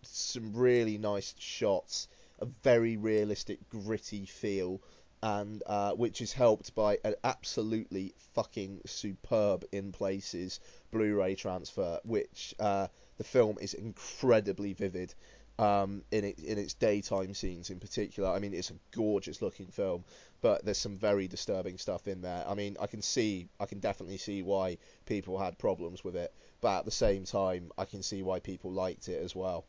some 0.03 0.53
really 0.53 0.97
nice 0.97 1.33
shots 1.37 2.07
a 2.39 2.45
very 2.63 2.97
realistic, 2.97 3.59
gritty 3.69 4.25
feel, 4.25 4.81
and 5.23 5.63
uh, 5.65 5.93
which 5.93 6.21
is 6.21 6.33
helped 6.33 6.75
by 6.75 6.99
an 7.03 7.15
absolutely 7.23 8.13
fucking 8.33 8.81
superb 8.85 9.63
in 9.71 9.91
places 9.91 10.59
Blu-ray 10.91 11.35
transfer, 11.35 11.99
which 12.03 12.53
uh, 12.59 12.87
the 13.17 13.23
film 13.23 13.57
is 13.61 13.73
incredibly 13.73 14.73
vivid. 14.73 15.13
Um, 15.57 16.03
in 16.11 16.25
it, 16.25 16.39
in 16.39 16.57
its 16.57 16.73
daytime 16.73 17.33
scenes 17.33 17.69
in 17.69 17.79
particular, 17.79 18.29
I 18.29 18.39
mean 18.39 18.53
it's 18.53 18.71
a 18.71 18.75
gorgeous 18.93 19.41
looking 19.41 19.67
film, 19.67 20.03
but 20.45 20.63
there's 20.63 20.77
some 20.77 20.95
very 20.95 21.27
disturbing 21.27 21.75
stuff 21.75 22.07
in 22.07 22.21
there. 22.21 22.45
I 22.47 22.53
mean 22.53 22.77
I 22.79 22.85
can 22.85 23.01
see, 23.01 23.47
I 23.59 23.65
can 23.65 23.79
definitely 23.79 24.19
see 24.19 24.43
why 24.43 24.77
people 25.07 25.39
had 25.39 25.57
problems 25.57 26.03
with 26.03 26.15
it, 26.15 26.31
but 26.61 26.77
at 26.77 26.85
the 26.85 26.91
same 26.91 27.23
time 27.23 27.71
I 27.79 27.85
can 27.85 28.03
see 28.03 28.21
why 28.21 28.41
people 28.41 28.71
liked 28.71 29.07
it 29.07 29.23
as 29.23 29.35
well. 29.35 29.65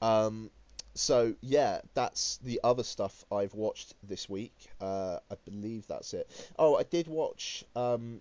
Um, 0.00 0.52
so 0.94 1.34
yeah, 1.40 1.80
that's 1.94 2.36
the 2.44 2.60
other 2.62 2.84
stuff 2.84 3.24
I've 3.32 3.54
watched 3.54 3.94
this 4.04 4.28
week. 4.28 4.54
Uh, 4.80 5.18
I 5.32 5.34
believe 5.44 5.88
that's 5.88 6.14
it. 6.14 6.30
Oh, 6.56 6.76
I 6.76 6.84
did 6.84 7.08
watch. 7.08 7.64
Um, 7.74 8.20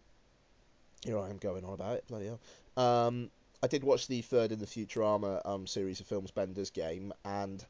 here 1.05 1.19
I 1.19 1.29
am 1.29 1.37
going 1.37 1.63
on 1.63 1.73
about 1.73 1.97
it. 1.97 2.07
Bloody 2.07 2.25
hell. 2.25 2.39
Um, 2.83 3.29
I 3.61 3.67
did 3.67 3.83
watch 3.83 4.07
the 4.07 4.23
third 4.23 4.51
in 4.51 4.57
the 4.57 4.65
Futurama 4.65 5.45
um, 5.45 5.67
series 5.67 5.99
of 5.99 6.07
films, 6.07 6.31
Bender's 6.31 6.71
Game, 6.71 7.13
and 7.23 7.63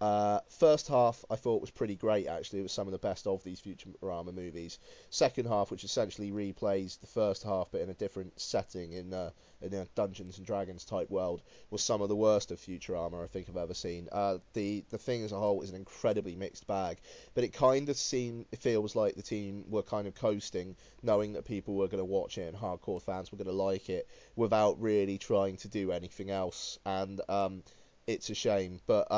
uh, 0.00 0.40
first 0.48 0.86
half 0.86 1.24
I 1.28 1.36
thought 1.36 1.60
was 1.60 1.70
pretty 1.70 1.96
great 1.96 2.28
actually. 2.28 2.60
It 2.60 2.62
was 2.62 2.72
some 2.72 2.86
of 2.86 2.92
the 2.92 2.98
best 2.98 3.26
of 3.26 3.42
these 3.42 3.60
Futurama 3.60 4.32
movies. 4.32 4.78
Second 5.10 5.46
half, 5.46 5.70
which 5.70 5.84
essentially 5.84 6.30
replays 6.30 7.00
the 7.00 7.06
first 7.06 7.42
half 7.42 7.68
but 7.72 7.80
in 7.80 7.90
a 7.90 7.94
different 7.94 8.38
setting 8.40 8.92
in 8.92 9.12
uh, 9.12 9.30
in 9.60 9.74
a 9.74 9.86
Dungeons 9.96 10.38
and 10.38 10.46
Dragons 10.46 10.84
type 10.84 11.10
world, 11.10 11.42
was 11.70 11.82
some 11.82 12.00
of 12.00 12.08
the 12.08 12.14
worst 12.14 12.52
of 12.52 12.60
Futurama 12.60 13.24
I 13.24 13.26
think 13.26 13.48
I've 13.48 13.56
ever 13.56 13.74
seen. 13.74 14.08
Uh, 14.12 14.38
the 14.52 14.84
the 14.90 14.98
thing 14.98 15.24
as 15.24 15.32
a 15.32 15.38
whole 15.38 15.62
is 15.62 15.70
an 15.70 15.76
incredibly 15.76 16.36
mixed 16.36 16.66
bag, 16.68 16.98
but 17.34 17.42
it 17.42 17.52
kind 17.52 17.88
of 17.88 17.96
seems 17.96 18.46
it 18.52 18.60
feels 18.60 18.94
like 18.94 19.16
the 19.16 19.22
team 19.22 19.64
were 19.68 19.82
kind 19.82 20.06
of 20.06 20.14
coasting, 20.14 20.76
knowing 21.02 21.32
that 21.32 21.44
people 21.44 21.74
were 21.74 21.88
going 21.88 21.98
to 21.98 22.04
watch 22.04 22.38
it 22.38 22.46
and 22.46 22.56
hardcore 22.56 23.02
fans 23.02 23.32
were 23.32 23.38
going 23.38 23.48
to 23.48 23.52
like 23.52 23.88
it, 23.90 24.06
without 24.36 24.80
really 24.80 25.18
trying 25.18 25.56
to 25.56 25.68
do 25.68 25.90
anything 25.90 26.30
else. 26.30 26.78
And 26.86 27.20
um, 27.28 27.64
it's 28.06 28.30
a 28.30 28.34
shame, 28.34 28.80
but 28.86 29.10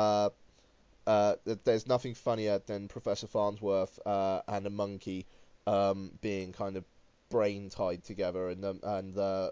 uh, 1.07 1.35
uh, 1.47 1.55
there's 1.63 1.87
nothing 1.87 2.13
funnier 2.13 2.59
than 2.65 2.87
Professor 2.87 3.27
Farnsworth 3.27 3.99
uh, 4.05 4.41
and 4.47 4.65
a 4.65 4.69
monkey 4.69 5.25
um, 5.67 6.11
being 6.21 6.53
kind 6.53 6.77
of 6.77 6.85
brain 7.29 7.69
tied 7.69 8.03
together, 8.03 8.49
and 8.49 8.63
um, 8.63 8.79
and 8.83 9.17
uh, 9.17 9.51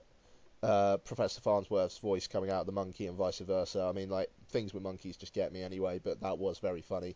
uh, 0.61 0.97
Professor 0.97 1.41
Farnsworth's 1.41 1.97
voice 1.97 2.27
coming 2.27 2.49
out 2.49 2.61
of 2.61 2.65
the 2.65 2.71
monkey, 2.71 3.07
and 3.07 3.17
vice 3.17 3.39
versa. 3.39 3.81
I 3.81 3.93
mean, 3.93 4.09
like 4.09 4.29
things 4.49 4.73
with 4.73 4.83
monkeys 4.83 5.17
just 5.17 5.33
get 5.33 5.51
me 5.51 5.63
anyway, 5.63 5.99
but 6.03 6.21
that 6.21 6.37
was 6.37 6.59
very 6.59 6.81
funny. 6.81 7.15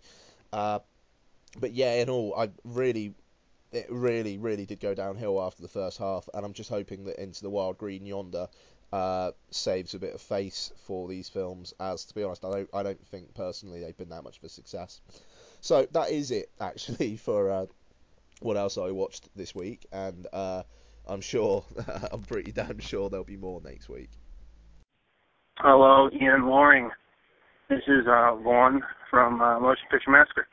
Uh, 0.52 0.80
but 1.60 1.74
yeah, 1.74 1.94
in 1.96 2.10
all, 2.10 2.34
I 2.36 2.50
really, 2.64 3.14
it 3.72 3.88
really, 3.90 4.38
really 4.38 4.66
did 4.66 4.80
go 4.80 4.96
downhill 4.96 5.42
after 5.42 5.62
the 5.62 5.68
first 5.68 5.98
half, 6.00 6.28
and 6.34 6.46
I'm 6.46 6.54
just 6.54 6.70
hoping 6.70 7.06
that 7.06 7.22
Into 7.22 7.42
the 7.42 7.50
Wild 7.50 7.78
Green 7.78 8.06
Yonder 8.06 8.48
uh, 8.94 9.32
saves 9.50 9.96
a 9.96 10.00
bit 10.00 10.14
of 10.14 10.22
face 10.22 10.72
for 10.86 11.08
these 11.08 11.28
films. 11.28 11.74
As 11.80 12.06
to 12.06 12.14
be 12.14 12.24
honest, 12.24 12.46
I 12.46 12.52
don't 12.52 12.70
I 12.76 12.84
don't 12.84 13.08
think 13.08 13.34
personally 13.34 13.82
they've 13.82 13.98
been 13.98 14.10
that 14.10 14.24
much 14.24 14.38
of 14.38 14.44
a 14.44 14.50
success. 14.50 15.02
So 15.62 15.88
that 15.94 16.12
is 16.12 16.30
it 16.30 16.52
actually 16.62 17.18
for 17.18 17.50
uh, 17.50 17.66
what 18.42 18.56
else 18.56 18.78
I 18.78 18.92
watched 18.92 19.36
this 19.36 19.56
week, 19.56 19.88
and 19.92 20.28
uh, 20.32 20.62
I'm 21.08 21.22
sure 21.22 21.66
I'm 22.12 22.22
pretty 22.22 22.52
damn 22.52 22.78
sure 22.78 23.10
there'll 23.10 23.26
be 23.26 23.36
more 23.36 23.60
next 23.62 23.90
week. 23.90 24.12
Hello, 25.58 26.10
Ian 26.22 26.46
Loring. 26.46 26.92
This 27.70 27.82
is 27.88 28.06
uh, 28.08 28.36
Vaughn 28.36 28.84
from 29.10 29.42
uh, 29.42 29.60
Motion 29.60 29.86
Picture 29.90 30.12
Massacre. 30.12 30.48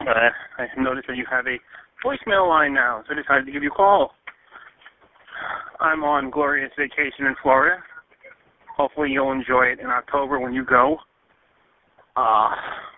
Uh, 0.00 0.30
I 0.58 0.66
noticed 0.80 1.08
that 1.08 1.16
you 1.16 1.26
have 1.28 1.46
a 1.48 1.58
voicemail 2.06 2.48
line 2.48 2.74
now, 2.74 3.02
so 3.08 3.14
I 3.14 3.20
decided 3.20 3.46
to 3.46 3.52
give 3.52 3.64
you 3.64 3.70
a 3.70 3.74
call. 3.74 4.12
I'm 5.80 6.02
on 6.04 6.30
glorious 6.30 6.70
vacation 6.76 7.26
in 7.26 7.34
Florida. 7.42 7.82
Hopefully 8.76 9.10
you'll 9.10 9.32
enjoy 9.32 9.66
it 9.66 9.80
in 9.80 9.86
October 9.86 10.38
when 10.38 10.52
you 10.52 10.64
go. 10.64 10.98
Uh, 12.16 12.50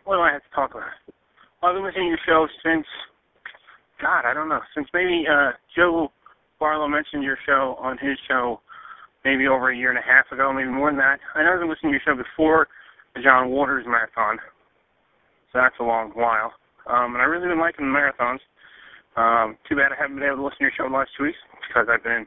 what 0.05 0.16
do 0.16 0.22
I 0.22 0.32
have 0.32 0.43
to 0.43 0.55
talk 0.55 0.70
about? 0.72 0.93
Well, 1.61 1.72
I've 1.72 1.76
been 1.76 1.84
listening 1.84 2.07
to 2.07 2.16
your 2.16 2.24
show 2.26 2.47
since, 2.64 2.86
God, 4.01 4.24
I 4.24 4.32
don't 4.32 4.49
know, 4.49 4.61
since 4.74 4.88
maybe 4.95 5.24
uh, 5.30 5.53
Joe 5.76 6.11
Barlow 6.59 6.88
mentioned 6.88 7.22
your 7.22 7.38
show 7.47 7.76
on 7.80 7.99
his 7.99 8.16
show 8.28 8.61
maybe 9.24 9.47
over 9.47 9.70
a 9.70 9.76
year 9.76 9.91
and 9.91 9.99
a 9.99 10.03
half 10.03 10.30
ago, 10.32 10.53
maybe 10.53 10.68
more 10.68 10.91
than 10.91 10.99
that. 10.99 11.20
I 11.34 11.43
know 11.43 11.53
I've 11.53 11.61
been 11.61 11.68
listening 11.68 11.93
to 11.93 11.99
your 12.01 12.05
show 12.05 12.16
before 12.16 12.68
the 13.14 13.22
John 13.22 13.51
Waters 13.51 13.84
marathon, 13.86 14.38
so 15.53 15.61
that's 15.61 15.76
a 15.80 15.84
long 15.84 16.11
while. 16.14 16.53
Um, 16.88 17.12
and 17.12 17.20
I 17.20 17.28
really 17.28 17.49
been 17.49 17.61
liking 17.61 17.84
the 17.84 17.93
marathons. 17.93 18.41
Um, 19.16 19.59
too 19.68 19.76
bad 19.76 19.93
I 19.93 20.01
haven't 20.01 20.16
been 20.16 20.24
able 20.24 20.36
to 20.36 20.45
listen 20.45 20.64
to 20.64 20.64
your 20.64 20.76
show 20.76 20.88
the 20.88 20.97
last 20.97 21.11
two 21.16 21.24
weeks 21.24 21.38
because 21.71 21.87
I've 21.87 22.03
been 22.03 22.27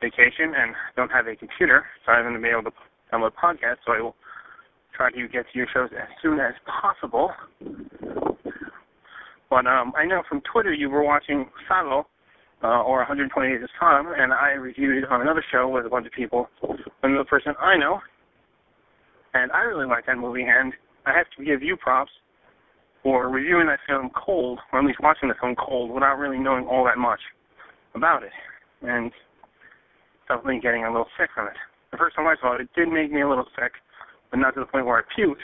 vacation 0.00 0.56
and 0.56 0.72
don't 0.96 1.12
have 1.12 1.26
a 1.26 1.36
computer, 1.36 1.84
so 2.04 2.12
I 2.12 2.16
haven't 2.16 2.40
been 2.40 2.50
able 2.50 2.70
to 2.70 2.76
download 3.12 3.32
podcasts. 3.36 3.84
So 3.84 3.92
I 3.92 4.00
will 4.00 4.16
try 4.96 5.10
to 5.10 5.28
get 5.28 5.44
to 5.52 5.54
your 5.58 5.68
shows 5.72 5.90
as 5.92 6.08
soon 6.22 6.40
as 6.40 6.54
possible. 6.64 7.30
But 9.50 9.66
um, 9.66 9.92
I 9.96 10.04
know 10.04 10.22
from 10.28 10.40
Twitter 10.50 10.72
you 10.72 10.88
were 10.88 11.04
watching 11.04 11.46
Salò, 11.70 12.04
uh, 12.62 12.82
or 12.82 12.98
120 12.98 13.48
Days 13.48 13.62
of 13.62 13.68
Sodom, 13.78 14.12
and 14.16 14.32
I 14.32 14.50
reviewed 14.52 15.04
it 15.04 15.10
on 15.10 15.20
another 15.20 15.44
show 15.52 15.68
with 15.68 15.86
a 15.86 15.88
bunch 15.88 16.06
of 16.06 16.12
people, 16.12 16.48
another 17.02 17.24
person 17.24 17.54
I 17.60 17.76
know, 17.76 18.00
and 19.34 19.52
I 19.52 19.60
really 19.60 19.86
liked 19.86 20.06
that 20.08 20.18
movie, 20.18 20.42
and 20.42 20.72
I 21.06 21.16
have 21.16 21.26
to 21.38 21.44
give 21.44 21.62
you 21.62 21.76
props 21.76 22.10
for 23.02 23.28
reviewing 23.28 23.68
that 23.68 23.78
film 23.86 24.10
cold, 24.10 24.58
or 24.72 24.80
at 24.80 24.84
least 24.84 24.98
watching 25.00 25.28
the 25.28 25.36
film 25.40 25.54
cold, 25.54 25.92
without 25.92 26.18
really 26.18 26.38
knowing 26.38 26.66
all 26.66 26.84
that 26.84 26.98
much 26.98 27.20
about 27.94 28.24
it, 28.24 28.32
and 28.82 29.10
definitely 30.28 30.60
getting 30.60 30.84
a 30.84 30.90
little 30.90 31.08
sick 31.18 31.30
from 31.34 31.48
it. 31.48 31.56
The 31.90 31.96
first 31.96 32.16
time 32.16 32.26
I 32.26 32.36
saw 32.40 32.54
it, 32.54 32.60
it 32.60 32.68
did 32.76 32.88
make 32.88 33.10
me 33.10 33.22
a 33.22 33.28
little 33.28 33.46
sick, 33.58 33.72
but 34.30 34.38
not 34.38 34.54
to 34.54 34.60
the 34.60 34.66
point 34.66 34.86
where 34.86 34.98
I 34.98 35.20
puked. 35.20 35.36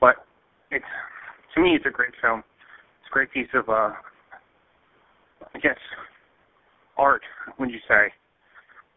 But 0.00 0.16
it's 0.70 0.84
to 1.54 1.60
me, 1.60 1.74
it's 1.76 1.86
a 1.86 1.90
great 1.90 2.12
film. 2.20 2.40
It's 2.40 3.10
a 3.10 3.12
great 3.12 3.32
piece 3.32 3.48
of, 3.54 3.68
uh, 3.68 3.92
I 5.54 5.58
guess, 5.62 5.78
art. 6.98 7.22
Would 7.58 7.70
you 7.70 7.78
say? 7.88 8.12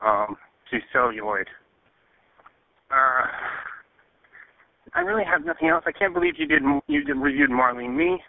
Um, 0.05 0.37
to 0.71 0.79
celluloid. 0.91 1.47
Uh, 2.91 3.25
I 4.93 5.01
really 5.01 5.23
have 5.23 5.45
nothing 5.45 5.69
else. 5.69 5.83
I 5.87 5.91
can't 5.91 6.13
believe 6.13 6.33
you 6.37 6.47
did 6.47 6.61
you 6.87 7.03
did 7.03 7.17
reviewed 7.17 7.49
Marley 7.49 7.87
Me. 7.87 8.21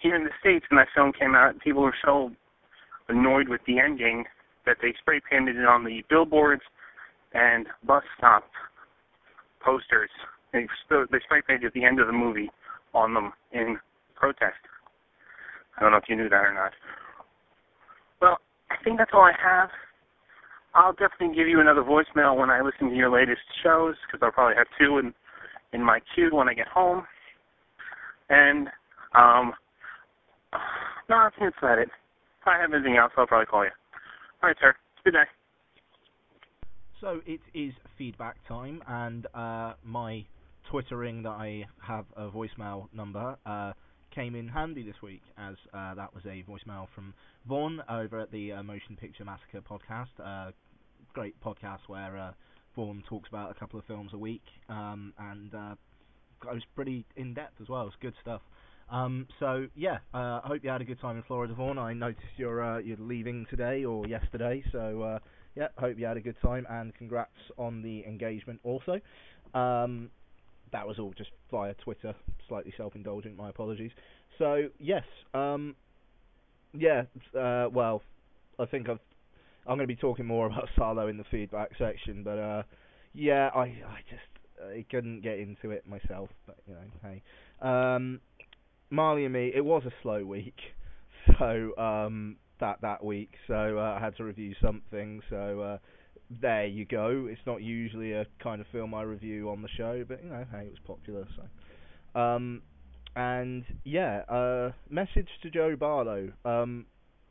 Here 0.00 0.16
in 0.16 0.24
the 0.24 0.30
states, 0.40 0.64
when 0.70 0.78
that 0.78 0.88
film 0.94 1.12
came 1.18 1.34
out, 1.34 1.58
people 1.60 1.82
were 1.82 1.94
so 2.04 2.30
annoyed 3.10 3.48
with 3.48 3.60
the 3.66 3.78
ending 3.78 4.24
that 4.66 4.76
they 4.82 4.94
spray 5.00 5.20
painted 5.30 5.56
it 5.56 5.66
on 5.66 5.84
the 5.84 6.02
billboards 6.08 6.62
and 7.34 7.66
bus 7.86 8.02
stop 8.18 8.44
posters. 9.64 10.10
They 10.52 10.66
they 10.90 11.18
spray 11.24 11.42
painted 11.46 11.66
at 11.66 11.72
the 11.72 11.84
end 11.84 12.00
of 12.00 12.06
the 12.06 12.12
movie 12.12 12.50
on 12.94 13.14
them 13.14 13.32
in 13.52 13.78
protest. 14.14 14.58
I 15.76 15.82
don't 15.82 15.92
know 15.92 15.98
if 15.98 16.04
you 16.08 16.16
knew 16.16 16.28
that 16.28 16.44
or 16.44 16.54
not. 16.54 16.72
Well, 18.20 18.38
I 18.70 18.76
think 18.84 18.98
that's 18.98 19.12
all 19.14 19.22
I 19.22 19.32
have. 19.42 19.70
I'll 20.74 20.92
definitely 20.92 21.34
give 21.34 21.48
you 21.48 21.60
another 21.60 21.82
voicemail 21.82 22.36
when 22.36 22.50
I 22.50 22.60
listen 22.60 22.90
to 22.90 22.94
your 22.94 23.10
latest 23.10 23.40
shows 23.62 23.94
because 24.06 24.24
I'll 24.24 24.32
probably 24.32 24.56
have 24.56 24.66
two 24.78 24.98
in 24.98 25.14
in 25.72 25.82
my 25.82 26.00
queue 26.14 26.30
when 26.32 26.48
I 26.48 26.54
get 26.54 26.66
home. 26.68 27.04
And 28.28 28.68
um, 29.14 29.52
no, 31.08 31.16
I 31.16 31.30
think 31.38 31.52
that's 31.52 31.56
about 31.62 31.78
it. 31.78 31.88
If 32.40 32.48
I 32.48 32.58
have 32.58 32.72
anything 32.72 32.96
else, 32.96 33.12
I'll 33.16 33.26
probably 33.26 33.46
call 33.46 33.64
you. 33.64 33.70
All 34.42 34.48
right, 34.48 34.56
sir. 34.60 34.74
Good 35.04 35.12
day. 35.12 35.24
So 37.00 37.20
it 37.26 37.40
is 37.54 37.72
feedback 37.98 38.36
time, 38.46 38.82
and 38.86 39.26
uh, 39.34 39.74
my 39.84 40.24
twittering 40.70 41.22
that 41.22 41.30
I 41.30 41.66
have 41.82 42.06
a 42.16 42.28
voicemail 42.28 42.88
number 42.94 43.36
uh, 43.44 43.72
came 44.14 44.34
in 44.34 44.48
handy 44.48 44.82
this 44.82 44.96
week, 45.02 45.22
as 45.38 45.56
uh, 45.74 45.94
that 45.94 46.14
was 46.14 46.24
a 46.24 46.44
voicemail 46.48 46.88
from 46.94 47.12
Vaughn 47.46 47.82
over 47.90 48.20
at 48.20 48.30
the 48.30 48.52
uh, 48.52 48.62
Motion 48.62 48.96
Picture 48.98 49.24
Massacre 49.24 49.60
podcast. 49.60 50.08
Uh, 50.22 50.52
great 51.12 51.38
podcast 51.42 51.80
where 51.88 52.16
uh, 52.16 52.32
Vaughn 52.74 53.02
talks 53.08 53.28
about 53.28 53.50
a 53.50 53.54
couple 53.54 53.78
of 53.78 53.84
films 53.84 54.10
a 54.14 54.18
week, 54.18 54.44
um, 54.68 55.12
and 55.18 55.52
it 55.52 56.54
was 56.54 56.62
pretty 56.74 57.04
in 57.16 57.34
depth 57.34 57.60
as 57.60 57.68
well. 57.68 57.86
It's 57.86 57.96
good 58.00 58.14
stuff. 58.22 58.40
Um, 58.90 59.26
so 59.38 59.66
yeah, 59.76 59.98
uh, 60.12 60.40
I 60.42 60.46
hope 60.46 60.64
you 60.64 60.70
had 60.70 60.80
a 60.80 60.84
good 60.84 61.00
time 61.00 61.16
in 61.16 61.22
Florida, 61.22 61.54
Vaughn. 61.54 61.78
I 61.78 61.92
noticed 61.92 62.26
you're 62.36 62.62
uh, 62.62 62.78
you're 62.78 62.96
leaving 62.98 63.46
today 63.48 63.84
or 63.84 64.06
yesterday, 64.06 64.62
so 64.72 65.02
uh, 65.02 65.18
yeah, 65.54 65.68
hope 65.78 65.98
you 65.98 66.06
had 66.06 66.16
a 66.16 66.20
good 66.20 66.36
time 66.42 66.66
and 66.68 66.94
congrats 66.94 67.30
on 67.56 67.82
the 67.82 68.04
engagement 68.04 68.60
also. 68.64 69.00
Um, 69.54 70.10
that 70.72 70.86
was 70.86 70.98
all 70.98 71.12
just 71.16 71.30
via 71.50 71.74
Twitter, 71.74 72.14
slightly 72.48 72.72
self-indulgent. 72.76 73.36
My 73.36 73.50
apologies. 73.50 73.90
So 74.38 74.68
yes, 74.78 75.04
um, 75.34 75.76
yeah, 76.72 77.02
uh, 77.38 77.68
well, 77.72 78.02
I 78.58 78.66
think 78.66 78.88
I've 78.88 78.98
I'm 79.66 79.76
going 79.76 79.80
to 79.80 79.94
be 79.94 79.96
talking 79.96 80.26
more 80.26 80.46
about 80.50 80.68
Salò 80.76 81.08
in 81.08 81.16
the 81.16 81.24
feedback 81.30 81.70
section, 81.78 82.24
but 82.24 82.38
uh, 82.38 82.62
yeah, 83.14 83.50
I 83.54 83.60
I 83.60 84.00
just 84.08 84.66
I 84.74 84.84
couldn't 84.90 85.20
get 85.20 85.38
into 85.38 85.70
it 85.70 85.84
myself, 85.86 86.28
but 86.46 86.56
you 86.66 86.74
know, 86.74 86.80
hey. 87.02 87.22
Um, 87.62 88.20
Marley 88.90 89.24
and 89.24 89.32
me, 89.32 89.52
it 89.54 89.64
was 89.64 89.82
a 89.86 89.92
slow 90.02 90.24
week, 90.24 90.58
so 91.38 91.76
um, 91.78 92.36
that 92.60 92.80
that 92.82 93.04
week, 93.04 93.32
so 93.46 93.78
uh, 93.78 93.96
I 93.98 94.04
had 94.04 94.16
to 94.16 94.24
review 94.24 94.54
something, 94.60 95.22
so 95.30 95.60
uh, 95.60 95.78
there 96.40 96.66
you 96.66 96.84
go. 96.84 97.26
It's 97.30 97.40
not 97.46 97.62
usually 97.62 98.12
a 98.12 98.26
kind 98.42 98.60
of 98.60 98.66
film 98.72 98.94
I 98.94 99.02
review 99.02 99.50
on 99.50 99.62
the 99.62 99.68
show, 99.76 100.04
but 100.06 100.22
you 100.22 100.30
know, 100.30 100.44
hey, 100.50 100.66
it 100.66 100.70
was 100.70 100.80
popular, 100.86 101.26
so. 101.36 102.20
Um, 102.20 102.62
and 103.16 103.64
yeah, 103.84 104.22
uh, 104.28 104.70
message 104.88 105.28
to 105.42 105.50
Joe 105.50 105.76
Barlow. 105.76 106.32
Um, 106.44 106.86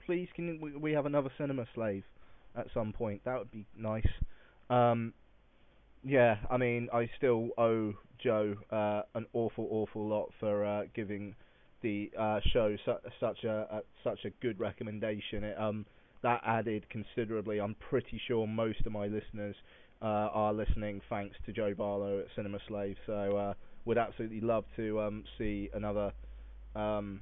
please, 0.05 0.27
can 0.35 0.59
we, 0.81 0.91
have 0.93 1.05
another 1.05 1.29
Cinema 1.37 1.65
Slave 1.73 2.03
at 2.55 2.67
some 2.73 2.93
point? 2.93 3.21
That 3.25 3.37
would 3.37 3.51
be 3.51 3.65
nice. 3.77 4.07
Um, 4.69 5.13
yeah, 6.03 6.37
I 6.49 6.57
mean, 6.57 6.89
I 6.93 7.09
still 7.17 7.49
owe 7.57 7.93
Joe 8.21 8.55
uh, 8.71 9.03
an 9.15 9.25
awful, 9.33 9.67
awful 9.69 10.07
lot 10.07 10.31
for 10.39 10.65
uh, 10.65 10.83
giving 10.93 11.35
the 11.81 12.11
uh, 12.17 12.39
show 12.51 12.75
su- 12.85 13.09
such 13.19 13.43
a, 13.43 13.67
a 13.71 13.81
such 14.03 14.25
a 14.25 14.29
good 14.41 14.59
recommendation. 14.59 15.43
It, 15.43 15.59
um, 15.59 15.85
that 16.21 16.41
added 16.45 16.85
considerably. 16.89 17.59
I'm 17.59 17.75
pretty 17.75 18.19
sure 18.27 18.45
most 18.45 18.85
of 18.85 18.91
my 18.91 19.07
listeners 19.07 19.55
uh, 20.01 20.05
are 20.33 20.53
listening 20.53 21.01
thanks 21.09 21.35
to 21.45 21.53
Joe 21.53 21.73
Barlow 21.73 22.19
at 22.19 22.25
Cinema 22.35 22.59
Slave. 22.67 22.97
So 23.05 23.37
uh, 23.37 23.53
would 23.85 23.97
absolutely 23.97 24.41
love 24.41 24.65
to 24.75 24.99
um, 24.99 25.23
see 25.37 25.69
another 25.73 26.11
um, 26.75 27.21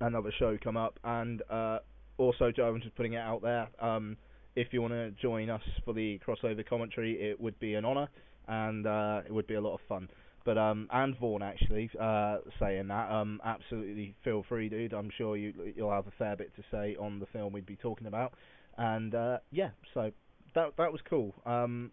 another 0.00 0.32
show 0.38 0.56
come 0.62 0.76
up. 0.76 0.98
And 1.04 1.42
uh, 1.50 1.78
also, 2.18 2.52
Joe, 2.54 2.68
I'm 2.68 2.80
just 2.80 2.94
putting 2.94 3.14
it 3.14 3.20
out 3.20 3.42
there. 3.42 3.68
Um, 3.80 4.16
if 4.54 4.68
you 4.72 4.82
want 4.82 4.92
to 4.92 5.10
join 5.22 5.50
us 5.50 5.62
for 5.84 5.94
the 5.94 6.20
crossover 6.26 6.66
commentary, 6.66 7.20
it 7.20 7.40
would 7.40 7.58
be 7.58 7.74
an 7.74 7.84
honour 7.84 8.08
and 8.48 8.86
uh, 8.86 9.22
it 9.24 9.32
would 9.32 9.46
be 9.46 9.54
a 9.54 9.60
lot 9.60 9.74
of 9.74 9.80
fun. 9.88 10.08
But 10.44 10.58
um, 10.58 10.88
and 10.92 11.16
Vaughn 11.18 11.42
actually 11.42 11.90
uh, 12.00 12.38
saying 12.58 12.88
that, 12.88 13.10
um, 13.10 13.40
absolutely 13.44 14.14
feel 14.24 14.44
free, 14.48 14.68
dude. 14.68 14.92
I'm 14.92 15.10
sure 15.16 15.36
you 15.36 15.52
you'll 15.76 15.92
have 15.92 16.06
a 16.06 16.12
fair 16.18 16.36
bit 16.36 16.54
to 16.56 16.62
say 16.70 16.96
on 16.98 17.20
the 17.20 17.26
film 17.26 17.52
we'd 17.52 17.66
be 17.66 17.76
talking 17.76 18.06
about. 18.06 18.34
And 18.76 19.14
uh, 19.14 19.38
yeah, 19.50 19.70
so 19.94 20.10
that 20.54 20.72
that 20.78 20.90
was 20.90 21.00
cool. 21.08 21.34
Um, 21.46 21.92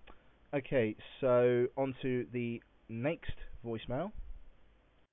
okay, 0.54 0.96
so 1.22 1.68
on 1.78 1.96
to 2.02 2.26
the 2.34 2.62
next 2.88 3.36
voicemail. 3.66 4.12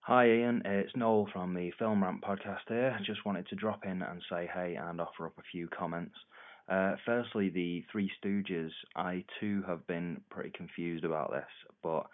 Hi 0.00 0.28
Ian, 0.28 0.62
it's 0.64 0.94
Noel 0.94 1.28
from 1.32 1.52
the 1.52 1.72
Film 1.78 2.02
Rant 2.02 2.22
podcast 2.22 2.68
here. 2.68 2.96
Just 3.04 3.26
wanted 3.26 3.48
to 3.48 3.56
drop 3.56 3.84
in 3.84 4.02
and 4.02 4.22
say 4.30 4.48
hey 4.52 4.78
and 4.80 5.00
offer 5.00 5.26
up 5.26 5.36
a 5.38 5.42
few 5.50 5.68
comments. 5.68 6.14
Uh, 6.68 6.94
firstly, 7.04 7.48
the 7.48 7.84
Three 7.90 8.10
Stooges. 8.22 8.70
I 8.94 9.24
too 9.40 9.62
have 9.66 9.86
been 9.86 10.20
pretty 10.30 10.50
confused 10.50 11.04
about 11.04 11.32
this, 11.32 11.44
but 11.82 12.06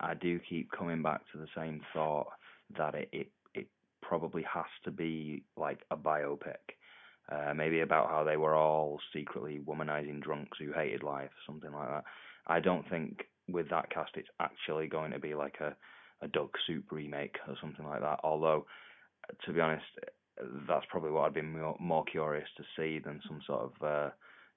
I 0.00 0.14
do 0.14 0.40
keep 0.48 0.70
coming 0.70 1.02
back 1.02 1.20
to 1.32 1.38
the 1.38 1.46
same 1.56 1.80
thought 1.92 2.28
that 2.76 2.94
it 2.94 3.08
it, 3.12 3.28
it 3.54 3.66
probably 4.02 4.44
has 4.52 4.66
to 4.84 4.90
be 4.90 5.44
like 5.56 5.80
a 5.90 5.96
biopic. 5.96 6.76
Uh, 7.30 7.54
maybe 7.54 7.80
about 7.80 8.08
how 8.08 8.24
they 8.24 8.36
were 8.36 8.56
all 8.56 8.98
secretly 9.14 9.60
womanizing 9.64 10.20
drunks 10.20 10.58
who 10.58 10.72
hated 10.72 11.04
life, 11.04 11.30
something 11.46 11.72
like 11.72 11.88
that. 11.88 12.04
I 12.48 12.58
don't 12.58 12.88
think 12.90 13.20
with 13.48 13.70
that 13.70 13.90
cast 13.90 14.10
it's 14.16 14.28
actually 14.40 14.88
going 14.88 15.12
to 15.12 15.20
be 15.20 15.34
like 15.34 15.60
a 15.60 15.76
a 16.22 16.28
Duck 16.28 16.50
Soup 16.66 16.84
remake 16.90 17.36
or 17.48 17.54
something 17.60 17.86
like 17.86 18.00
that. 18.00 18.20
Although, 18.22 18.66
to 19.44 19.52
be 19.52 19.60
honest, 19.60 19.84
that's 20.68 20.84
probably 20.88 21.10
what 21.10 21.22
I'd 21.26 21.34
be 21.34 21.42
more, 21.42 21.76
more 21.80 22.04
curious 22.04 22.48
to 22.56 22.64
see 22.76 22.98
than 22.98 23.20
some 23.26 23.40
sort 23.46 23.62
of 23.62 23.82
uh, 23.82 24.10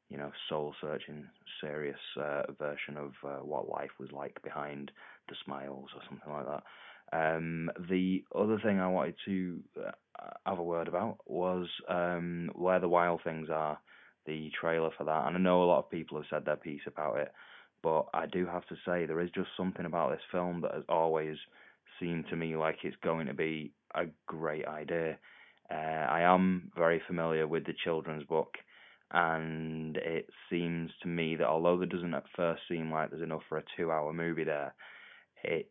you 0.09 0.17
know 0.17 0.31
soul 0.49 0.73
searching 0.81 1.25
serious 1.61 1.99
uh, 2.19 2.43
version 2.59 2.97
of 2.97 3.11
uh, 3.25 3.43
what 3.43 3.69
life 3.69 3.91
was 3.99 4.11
like 4.11 4.41
behind 4.43 4.91
the 5.29 5.35
smiles 5.45 5.89
or 5.95 6.01
something 6.09 6.31
like 6.31 6.45
that. 6.45 6.63
Um, 7.11 7.69
the 7.89 8.23
other 8.35 8.59
thing 8.59 8.79
I 8.79 8.87
wanted 8.87 9.15
to 9.25 9.59
uh, 9.85 9.91
have 10.45 10.59
a 10.59 10.63
word 10.63 10.87
about 10.87 11.17
was 11.27 11.67
um, 11.87 12.49
where 12.55 12.79
the 12.79 12.89
wild 12.89 13.21
things 13.23 13.49
are. 13.51 13.79
The 14.25 14.49
trailer 14.57 14.89
for 14.97 15.03
that, 15.03 15.27
and 15.27 15.35
I 15.35 15.39
know 15.39 15.63
a 15.63 15.65
lot 15.65 15.79
of 15.79 15.91
people 15.91 16.17
have 16.17 16.27
said 16.29 16.45
their 16.45 16.55
piece 16.55 16.83
about 16.87 17.17
it, 17.17 17.33
but 17.81 18.05
I 18.13 18.25
do 18.25 18.45
have 18.45 18.65
to 18.67 18.75
say 18.85 19.05
there 19.05 19.19
is 19.19 19.29
just 19.31 19.49
something 19.57 19.85
about 19.85 20.11
this 20.11 20.21
film 20.31 20.61
that 20.61 20.73
has 20.73 20.85
always 20.87 21.35
seemed 21.99 22.27
to 22.29 22.37
me 22.37 22.55
like 22.55 22.77
it's 22.83 22.95
going 23.03 23.27
to 23.27 23.33
be 23.33 23.73
a 23.93 24.05
great 24.25 24.65
idea. 24.65 25.17
Uh, 25.69 25.73
I 25.75 26.21
am 26.21 26.71
very 26.77 27.01
familiar 27.05 27.47
with 27.47 27.65
the 27.65 27.73
children's 27.83 28.23
book, 28.23 28.53
and 29.11 29.97
it 29.97 30.29
seems 30.49 30.91
to 31.01 31.09
me 31.09 31.35
that 31.35 31.47
although 31.47 31.77
there 31.77 31.85
doesn't 31.87 32.13
at 32.13 32.23
first 32.35 32.61
seem 32.69 32.91
like 32.91 33.09
there's 33.09 33.21
enough 33.21 33.43
for 33.49 33.57
a 33.57 33.63
two-hour 33.75 34.13
movie 34.13 34.45
there, 34.45 34.73
it's 35.43 35.69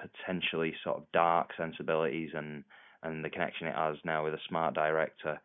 potentially 0.00 0.74
sort 0.84 0.98
of 0.98 1.12
dark 1.12 1.50
sensibilities 1.56 2.30
and 2.34 2.64
and 3.02 3.24
the 3.24 3.30
connection 3.30 3.66
it 3.66 3.74
has 3.74 3.96
now 4.04 4.24
with 4.24 4.34
a 4.34 4.40
smart 4.48 4.74
director. 4.74 5.40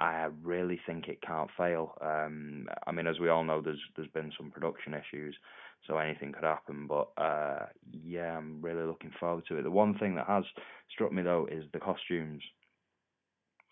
I 0.00 0.28
really 0.42 0.80
think 0.86 1.06
it 1.06 1.22
can't 1.22 1.50
fail. 1.56 1.94
Um, 2.00 2.66
I 2.86 2.92
mean, 2.92 3.06
as 3.06 3.20
we 3.20 3.28
all 3.28 3.44
know, 3.44 3.60
there's 3.60 3.80
there's 3.96 4.08
been 4.08 4.32
some 4.36 4.50
production 4.50 4.94
issues, 4.94 5.36
so 5.86 5.98
anything 5.98 6.32
could 6.32 6.44
happen. 6.44 6.86
But 6.86 7.08
uh, 7.16 7.66
yeah, 7.92 8.36
I'm 8.36 8.60
really 8.60 8.82
looking 8.82 9.12
forward 9.18 9.44
to 9.48 9.56
it. 9.56 9.62
The 9.62 9.70
one 9.70 9.96
thing 9.98 10.16
that 10.16 10.26
has 10.26 10.44
struck 10.92 11.12
me 11.12 11.22
though 11.22 11.46
is 11.50 11.64
the 11.72 11.80
costumes. 11.80 12.42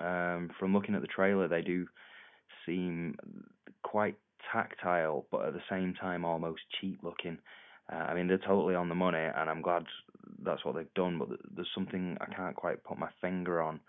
Um, 0.00 0.50
from 0.58 0.72
looking 0.72 0.94
at 0.94 1.00
the 1.00 1.06
trailer, 1.06 1.46
they 1.48 1.62
do 1.62 1.86
seem 2.66 3.16
quite 3.82 4.16
tactile, 4.52 5.26
but 5.30 5.46
at 5.46 5.52
the 5.54 5.62
same 5.70 5.94
time 5.94 6.24
almost 6.24 6.62
cheap 6.80 7.00
looking. 7.02 7.38
Uh, 7.92 7.98
I 7.98 8.14
mean, 8.14 8.28
they're 8.28 8.38
totally 8.38 8.74
on 8.74 8.88
the 8.88 8.94
money, 8.94 9.18
and 9.18 9.50
I'm 9.50 9.62
glad 9.62 9.84
that's 10.44 10.64
what 10.64 10.74
they've 10.74 10.94
done. 10.94 11.18
But 11.18 11.28
there's 11.54 11.68
something 11.74 12.16
I 12.20 12.32
can't 12.34 12.56
quite 12.56 12.84
put 12.84 12.98
my 12.98 13.10
finger 13.20 13.60
on 13.60 13.80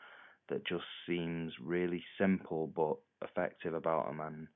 that 0.50 0.66
just 0.68 0.84
seems 1.08 1.54
really 1.62 2.04
simple 2.20 2.68
but 2.76 2.98
effective 3.28 3.74
about 3.74 4.08
them. 4.08 4.20
And 4.20 4.48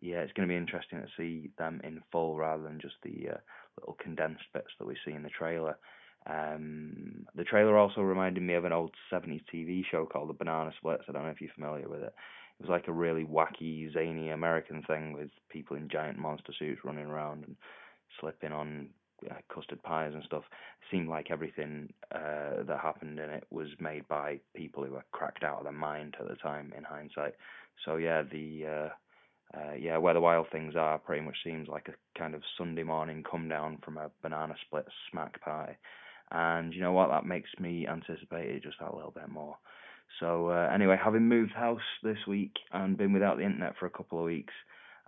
yeah, 0.00 0.18
it's 0.18 0.32
going 0.32 0.48
to 0.48 0.52
be 0.52 0.56
interesting 0.58 1.00
to 1.00 1.08
see 1.16 1.50
them 1.58 1.80
in 1.84 2.02
full 2.12 2.36
rather 2.36 2.62
than 2.62 2.80
just 2.80 2.96
the 3.02 3.30
uh, 3.32 3.38
little 3.78 3.96
condensed 4.02 4.44
bits 4.52 4.70
that 4.78 4.86
we 4.86 4.96
see 5.04 5.12
in 5.12 5.22
the 5.22 5.30
trailer. 5.30 5.78
Um, 6.26 7.26
the 7.34 7.44
trailer 7.44 7.78
also 7.78 8.02
reminded 8.02 8.42
me 8.42 8.54
of 8.54 8.66
an 8.66 8.72
old 8.72 8.94
70s 9.10 9.42
TV 9.52 9.82
show 9.90 10.04
called 10.04 10.28
The 10.28 10.34
Banana 10.34 10.72
Splits. 10.76 11.04
I 11.08 11.12
don't 11.12 11.24
know 11.24 11.30
if 11.30 11.40
you're 11.40 11.50
familiar 11.54 11.88
with 11.88 12.02
it. 12.02 12.14
It 12.58 12.68
was 12.68 12.70
like 12.70 12.88
a 12.88 12.92
really 12.92 13.24
wacky, 13.24 13.90
zany 13.90 14.28
American 14.28 14.82
thing 14.82 15.14
with 15.14 15.30
people 15.48 15.76
in 15.78 15.88
giant 15.88 16.18
monster 16.18 16.52
suits 16.58 16.82
running 16.84 17.06
around 17.06 17.44
and 17.44 17.56
slipping 18.18 18.52
on 18.52 18.88
uh, 19.30 19.34
custard 19.52 19.82
pies 19.82 20.12
and 20.14 20.24
stuff. 20.24 20.44
Seemed 20.90 21.08
like 21.08 21.30
everything 21.30 21.92
uh, 22.12 22.62
that 22.66 22.80
happened 22.82 23.18
in 23.18 23.30
it 23.30 23.44
was 23.50 23.68
made 23.78 24.08
by 24.08 24.40
people 24.54 24.84
who 24.84 24.92
were 24.92 25.04
cracked 25.12 25.44
out 25.44 25.58
of 25.58 25.64
their 25.64 25.72
mind 25.72 26.16
at 26.18 26.28
the 26.28 26.36
time, 26.36 26.72
in 26.76 26.84
hindsight. 26.84 27.34
So 27.84 27.96
yeah, 27.96 28.22
the 28.22 28.66
uh, 28.66 28.88
uh, 29.58 29.74
yeah, 29.78 29.96
where 29.98 30.14
the 30.14 30.20
wild 30.20 30.46
things 30.52 30.74
are 30.76 30.98
pretty 30.98 31.24
much 31.24 31.36
seems 31.44 31.68
like 31.68 31.88
a 31.88 32.18
kind 32.18 32.34
of 32.34 32.42
Sunday 32.56 32.84
morning 32.84 33.24
come 33.28 33.48
down 33.48 33.78
from 33.84 33.98
a 33.98 34.10
banana 34.22 34.54
split 34.66 34.86
smack 35.10 35.40
pie. 35.40 35.76
And 36.30 36.72
you 36.72 36.80
know 36.80 36.92
what? 36.92 37.08
That 37.08 37.26
makes 37.26 37.50
me 37.58 37.86
anticipate 37.88 38.48
it 38.48 38.62
just 38.62 38.78
that 38.80 38.94
little 38.94 39.10
bit 39.10 39.28
more. 39.28 39.56
So 40.20 40.50
uh, 40.50 40.70
anyway, 40.72 40.96
having 41.02 41.28
moved 41.28 41.52
house 41.52 41.80
this 42.02 42.18
week 42.28 42.52
and 42.72 42.96
been 42.96 43.12
without 43.12 43.38
the 43.38 43.44
internet 43.44 43.74
for 43.78 43.86
a 43.86 43.90
couple 43.90 44.18
of 44.18 44.24
weeks, 44.24 44.54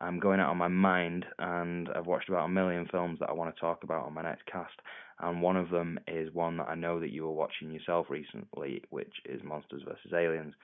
I'm 0.02 0.18
going 0.18 0.40
out 0.40 0.50
on 0.50 0.58
my 0.58 0.68
mind, 0.68 1.24
and 1.38 1.88
I've 1.94 2.06
watched 2.06 2.28
about 2.28 2.46
a 2.46 2.48
million 2.48 2.88
films 2.90 3.20
that 3.20 3.28
I 3.28 3.32
want 3.32 3.54
to 3.54 3.60
talk 3.60 3.84
about 3.84 4.04
on 4.04 4.14
my 4.14 4.22
next 4.22 4.44
cast. 4.46 4.74
And 5.20 5.40
one 5.40 5.56
of 5.56 5.70
them 5.70 6.00
is 6.08 6.34
one 6.34 6.56
that 6.56 6.68
I 6.68 6.74
know 6.74 6.98
that 6.98 7.12
you 7.12 7.22
were 7.22 7.32
watching 7.32 7.70
yourself 7.70 8.06
recently, 8.10 8.82
which 8.90 9.14
is 9.24 9.40
Monsters 9.44 9.82
vs 9.84 10.12
Aliens. 10.12 10.54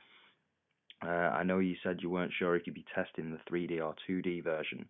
Uh, 1.07 1.09
I 1.11 1.45
know 1.45 1.61
you 1.61 1.77
said 1.85 1.99
you 2.01 2.11
weren't 2.11 2.33
sure 2.37 2.57
if 2.57 2.67
you'd 2.67 2.75
be 2.75 2.85
testing 2.93 3.31
the 3.31 3.39
3D 3.49 3.81
or 3.81 3.95
2D 4.11 4.43
version, 4.43 4.87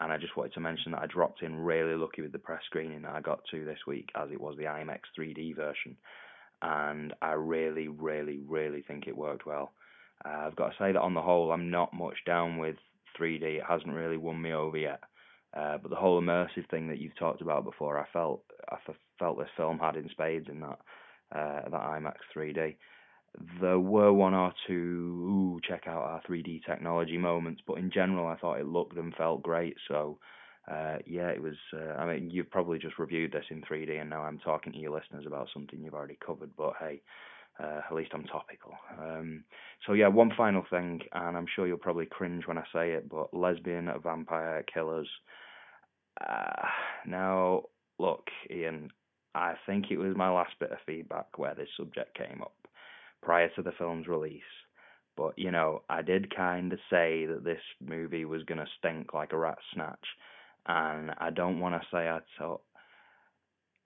and 0.00 0.10
I 0.10 0.16
just 0.16 0.38
wanted 0.38 0.54
to 0.54 0.60
mention 0.60 0.92
that 0.92 1.02
I 1.02 1.06
dropped 1.06 1.42
in 1.42 1.60
really 1.60 1.94
lucky 1.94 2.22
with 2.22 2.32
the 2.32 2.38
press 2.38 2.62
screening 2.64 3.02
that 3.02 3.14
I 3.14 3.20
got 3.20 3.40
to 3.50 3.62
this 3.66 3.80
week, 3.86 4.08
as 4.14 4.30
it 4.32 4.40
was 4.40 4.56
the 4.56 4.64
IMAX 4.64 5.00
3D 5.18 5.54
version, 5.54 5.98
and 6.62 7.12
I 7.20 7.32
really, 7.32 7.88
really, 7.88 8.40
really 8.48 8.80
think 8.80 9.06
it 9.06 9.16
worked 9.16 9.44
well. 9.44 9.72
Uh, 10.24 10.46
I've 10.46 10.56
got 10.56 10.68
to 10.68 10.76
say 10.78 10.92
that 10.92 11.02
on 11.02 11.12
the 11.12 11.20
whole, 11.20 11.52
I'm 11.52 11.68
not 11.68 11.92
much 11.92 12.16
down 12.24 12.56
with 12.56 12.76
3D. 13.18 13.42
It 13.42 13.62
hasn't 13.68 13.92
really 13.92 14.16
won 14.16 14.40
me 14.40 14.52
over 14.52 14.76
yet. 14.76 15.00
Uh, 15.54 15.76
but 15.78 15.90
the 15.90 15.96
whole 15.96 16.20
immersive 16.20 16.68
thing 16.70 16.88
that 16.88 16.98
you've 16.98 17.16
talked 17.18 17.42
about 17.42 17.64
before, 17.64 17.98
I 17.98 18.06
felt 18.12 18.42
I 18.70 18.76
felt 19.18 19.38
this 19.38 19.48
film 19.56 19.78
had 19.78 19.96
in 19.96 20.08
spades 20.08 20.48
in 20.48 20.60
that 20.60 20.78
uh, 21.34 21.68
that 21.68 21.72
IMAX 21.72 22.16
3D. 22.34 22.76
There 23.60 23.78
were 23.78 24.12
one 24.12 24.34
or 24.34 24.52
two 24.66 24.74
ooh, 24.74 25.60
check 25.66 25.86
out 25.86 26.02
our 26.02 26.22
3D 26.28 26.64
technology 26.66 27.18
moments, 27.18 27.62
but 27.66 27.78
in 27.78 27.90
general, 27.90 28.26
I 28.26 28.36
thought 28.36 28.60
it 28.60 28.66
looked 28.66 28.96
and 28.96 29.14
felt 29.14 29.42
great. 29.42 29.76
So 29.88 30.18
uh, 30.70 30.98
yeah, 31.06 31.28
it 31.28 31.42
was. 31.42 31.56
Uh, 31.74 31.94
I 31.98 32.06
mean, 32.06 32.30
you've 32.30 32.50
probably 32.50 32.78
just 32.78 32.98
reviewed 32.98 33.32
this 33.32 33.44
in 33.50 33.62
3D, 33.62 34.00
and 34.00 34.08
now 34.08 34.22
I'm 34.22 34.38
talking 34.38 34.72
to 34.72 34.78
your 34.78 34.92
listeners 34.92 35.24
about 35.26 35.48
something 35.52 35.82
you've 35.82 35.94
already 35.94 36.18
covered. 36.24 36.50
But 36.56 36.74
hey, 36.78 37.02
uh, 37.60 37.80
at 37.88 37.94
least 37.94 38.10
I'm 38.14 38.24
topical. 38.24 38.72
Um, 38.98 39.44
so 39.86 39.92
yeah, 39.92 40.08
one 40.08 40.32
final 40.36 40.64
thing, 40.70 41.00
and 41.12 41.36
I'm 41.36 41.46
sure 41.54 41.66
you'll 41.66 41.78
probably 41.78 42.06
cringe 42.06 42.46
when 42.46 42.58
I 42.58 42.64
say 42.72 42.92
it, 42.92 43.08
but 43.08 43.34
lesbian 43.34 43.90
vampire 44.02 44.64
killers. 44.72 45.08
Uh, 46.20 46.66
now, 47.06 47.62
look, 47.98 48.26
Ian, 48.50 48.90
I 49.34 49.54
think 49.66 49.86
it 49.90 49.98
was 49.98 50.16
my 50.16 50.30
last 50.30 50.52
bit 50.60 50.72
of 50.72 50.78
feedback 50.86 51.38
where 51.38 51.54
this 51.54 51.68
subject 51.76 52.16
came 52.16 52.42
up 52.42 52.54
prior 53.22 53.48
to 53.56 53.62
the 53.62 53.72
film's 53.78 54.06
release. 54.06 54.42
But 55.16 55.38
you 55.38 55.50
know, 55.50 55.82
I 55.90 56.02
did 56.02 56.34
kind 56.34 56.72
of 56.72 56.78
say 56.90 57.26
that 57.26 57.44
this 57.44 57.60
movie 57.80 58.24
was 58.24 58.44
gonna 58.44 58.66
stink 58.78 59.12
like 59.14 59.32
a 59.32 59.38
rat 59.38 59.58
snatch, 59.74 60.06
and 60.66 61.12
I 61.18 61.30
don't 61.30 61.60
want 61.60 61.74
to 61.80 61.88
say 61.90 62.08
I 62.08 62.20
thought. 62.38 62.62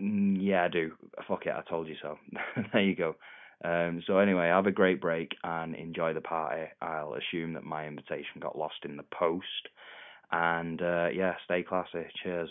Mm, 0.01 0.37
yeah, 0.41 0.65
I 0.65 0.69
do. 0.69 0.93
Fuck 1.27 1.47
it, 1.47 1.55
I 1.57 1.63
told 1.69 1.89
you 1.89 1.97
so. 2.03 2.19
there 2.73 2.83
you 2.83 2.95
go. 2.95 3.17
Um, 3.65 4.03
so 4.07 4.19
anyway, 4.19 4.49
have 4.49 4.67
a 4.67 4.73
great 4.73 5.01
break 5.01 5.33
and 5.43 5.75
enjoy 5.75 6.13
the 6.13 6.21
party. 6.21 6.65
I'll 6.83 7.15
assume 7.15 7.55
that 7.55 7.65
my 7.65 7.87
invitation 7.87 8.41
got 8.41 8.59
lost 8.59 8.85
in 8.85 8.97
the 8.97 9.05
post. 9.05 9.47
And 10.31 10.83
uh, 10.83 11.09
yeah, 11.15 11.35
stay 11.45 11.63
classy. 11.63 12.07
Cheers. 12.23 12.51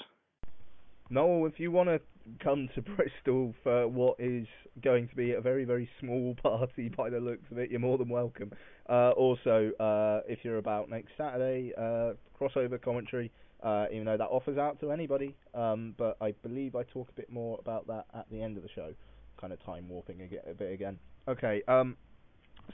Noel, 1.09 1.45
if 1.45 1.59
you 1.59 1.71
want 1.71 1.89
to 1.89 2.01
come 2.43 2.69
to 2.73 2.81
Bristol 2.95 3.53
for 3.63 3.87
what 3.87 4.19
is 4.19 4.47
going 4.83 5.07
to 5.07 5.15
be 5.15 5.33
a 5.33 5.41
very, 5.41 5.65
very 5.65 5.87
small 5.99 6.35
party 6.43 6.89
by 6.89 7.09
the 7.09 7.19
looks 7.19 7.45
of 7.51 7.59
it, 7.59 7.69
you're 7.69 7.79
more 7.79 7.97
than 7.97 8.09
welcome. 8.09 8.51
Uh, 8.89 9.11
also, 9.11 9.71
uh, 9.79 10.21
if 10.27 10.39
you're 10.43 10.57
about 10.57 10.89
next 10.89 11.09
Saturday, 11.17 11.71
uh, 11.77 12.13
crossover 12.39 12.81
commentary, 12.81 13.31
uh, 13.63 13.85
even 13.91 14.05
though 14.05 14.17
that 14.17 14.25
offers 14.25 14.57
out 14.57 14.79
to 14.79 14.91
anybody, 14.91 15.35
um, 15.53 15.93
but 15.97 16.17
I 16.21 16.33
believe 16.43 16.75
I 16.75 16.83
talk 16.83 17.09
a 17.09 17.13
bit 17.13 17.31
more 17.31 17.59
about 17.59 17.87
that 17.87 18.05
at 18.13 18.25
the 18.31 18.41
end 18.41 18.57
of 18.57 18.63
the 18.63 18.69
show 18.69 18.93
kind 19.39 19.53
of 19.53 19.63
time 19.65 19.87
warping 19.89 20.21
a, 20.21 20.53
bit 20.53 20.71
again. 20.71 20.99
Okay, 21.27 21.61
um, 21.67 21.95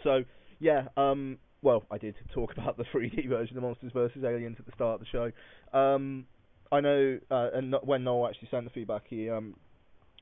so 0.03 0.23
yeah, 0.59 0.87
um, 0.97 1.37
well, 1.61 1.85
I 1.91 1.97
did 1.97 2.15
talk 2.33 2.53
about 2.57 2.77
the 2.77 2.85
3D 2.85 3.27
version 3.29 3.57
of 3.57 3.63
Monsters 3.63 3.91
vs 3.93 4.23
Aliens 4.23 4.57
at 4.59 4.65
the 4.65 4.71
start 4.73 4.99
of 5.01 5.01
the 5.01 5.05
show. 5.11 5.77
Um, 5.77 6.25
I 6.71 6.79
know, 6.79 7.19
uh, 7.29 7.49
and 7.53 7.75
when 7.83 8.03
Noel 8.03 8.29
actually 8.29 8.47
sent 8.49 8.63
the 8.63 8.69
feedback, 8.69 9.03
he 9.09 9.29
um, 9.29 9.55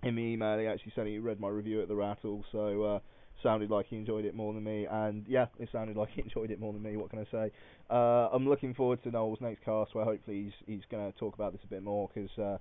in 0.04 0.16
the 0.16 0.22
email 0.22 0.58
he 0.58 0.66
actually 0.66 0.94
said 0.96 1.06
he 1.06 1.20
read 1.20 1.40
my 1.40 1.50
review 1.50 1.82
at 1.82 1.88
the 1.88 1.96
Rattle, 1.96 2.44
so 2.52 2.84
uh, 2.84 3.00
sounded 3.44 3.70
like 3.70 3.88
he 3.88 3.98
enjoyed 3.98 4.26
it 4.26 4.36
more 4.36 4.54
than 4.54 4.64
me, 4.64 4.88
and 4.90 5.26
yeah, 5.28 5.46
it 5.60 5.70
sounded 5.72 5.96
like 5.98 6.10
he 6.10 6.22
enjoyed 6.22 6.52
it 6.52 6.60
more 6.60 6.74
than 6.74 6.82
me. 6.82 6.98
What 6.98 7.10
can 7.10 7.20
I 7.20 7.32
say? 7.32 7.52
Uh, 7.90 8.30
I'm 8.34 8.48
looking 8.48 8.74
forward 8.74 9.04
to 9.04 9.12
Noel's 9.12 9.40
next 9.42 9.64
cast, 9.64 9.94
where 9.94 10.06
hopefully 10.06 10.44
he's 10.44 10.76
he's 10.76 10.86
going 10.90 11.12
to 11.12 11.18
talk 11.20 11.36
about 11.36 11.52
this 11.52 11.62
a 11.64 11.68
bit 11.68 11.84
more 11.84 12.10
because 12.14 12.32
uh, 12.38 12.58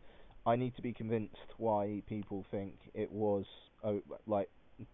I 0.49 0.57
need 0.57 0.77
to 0.77 0.83
be 0.83 0.93
convinced 0.93 1.37
why 1.57 2.03
people 2.09 2.45
think 2.51 2.75
it 2.95 3.11
was 3.11 3.45
oh, 3.85 4.01
like 4.27 4.49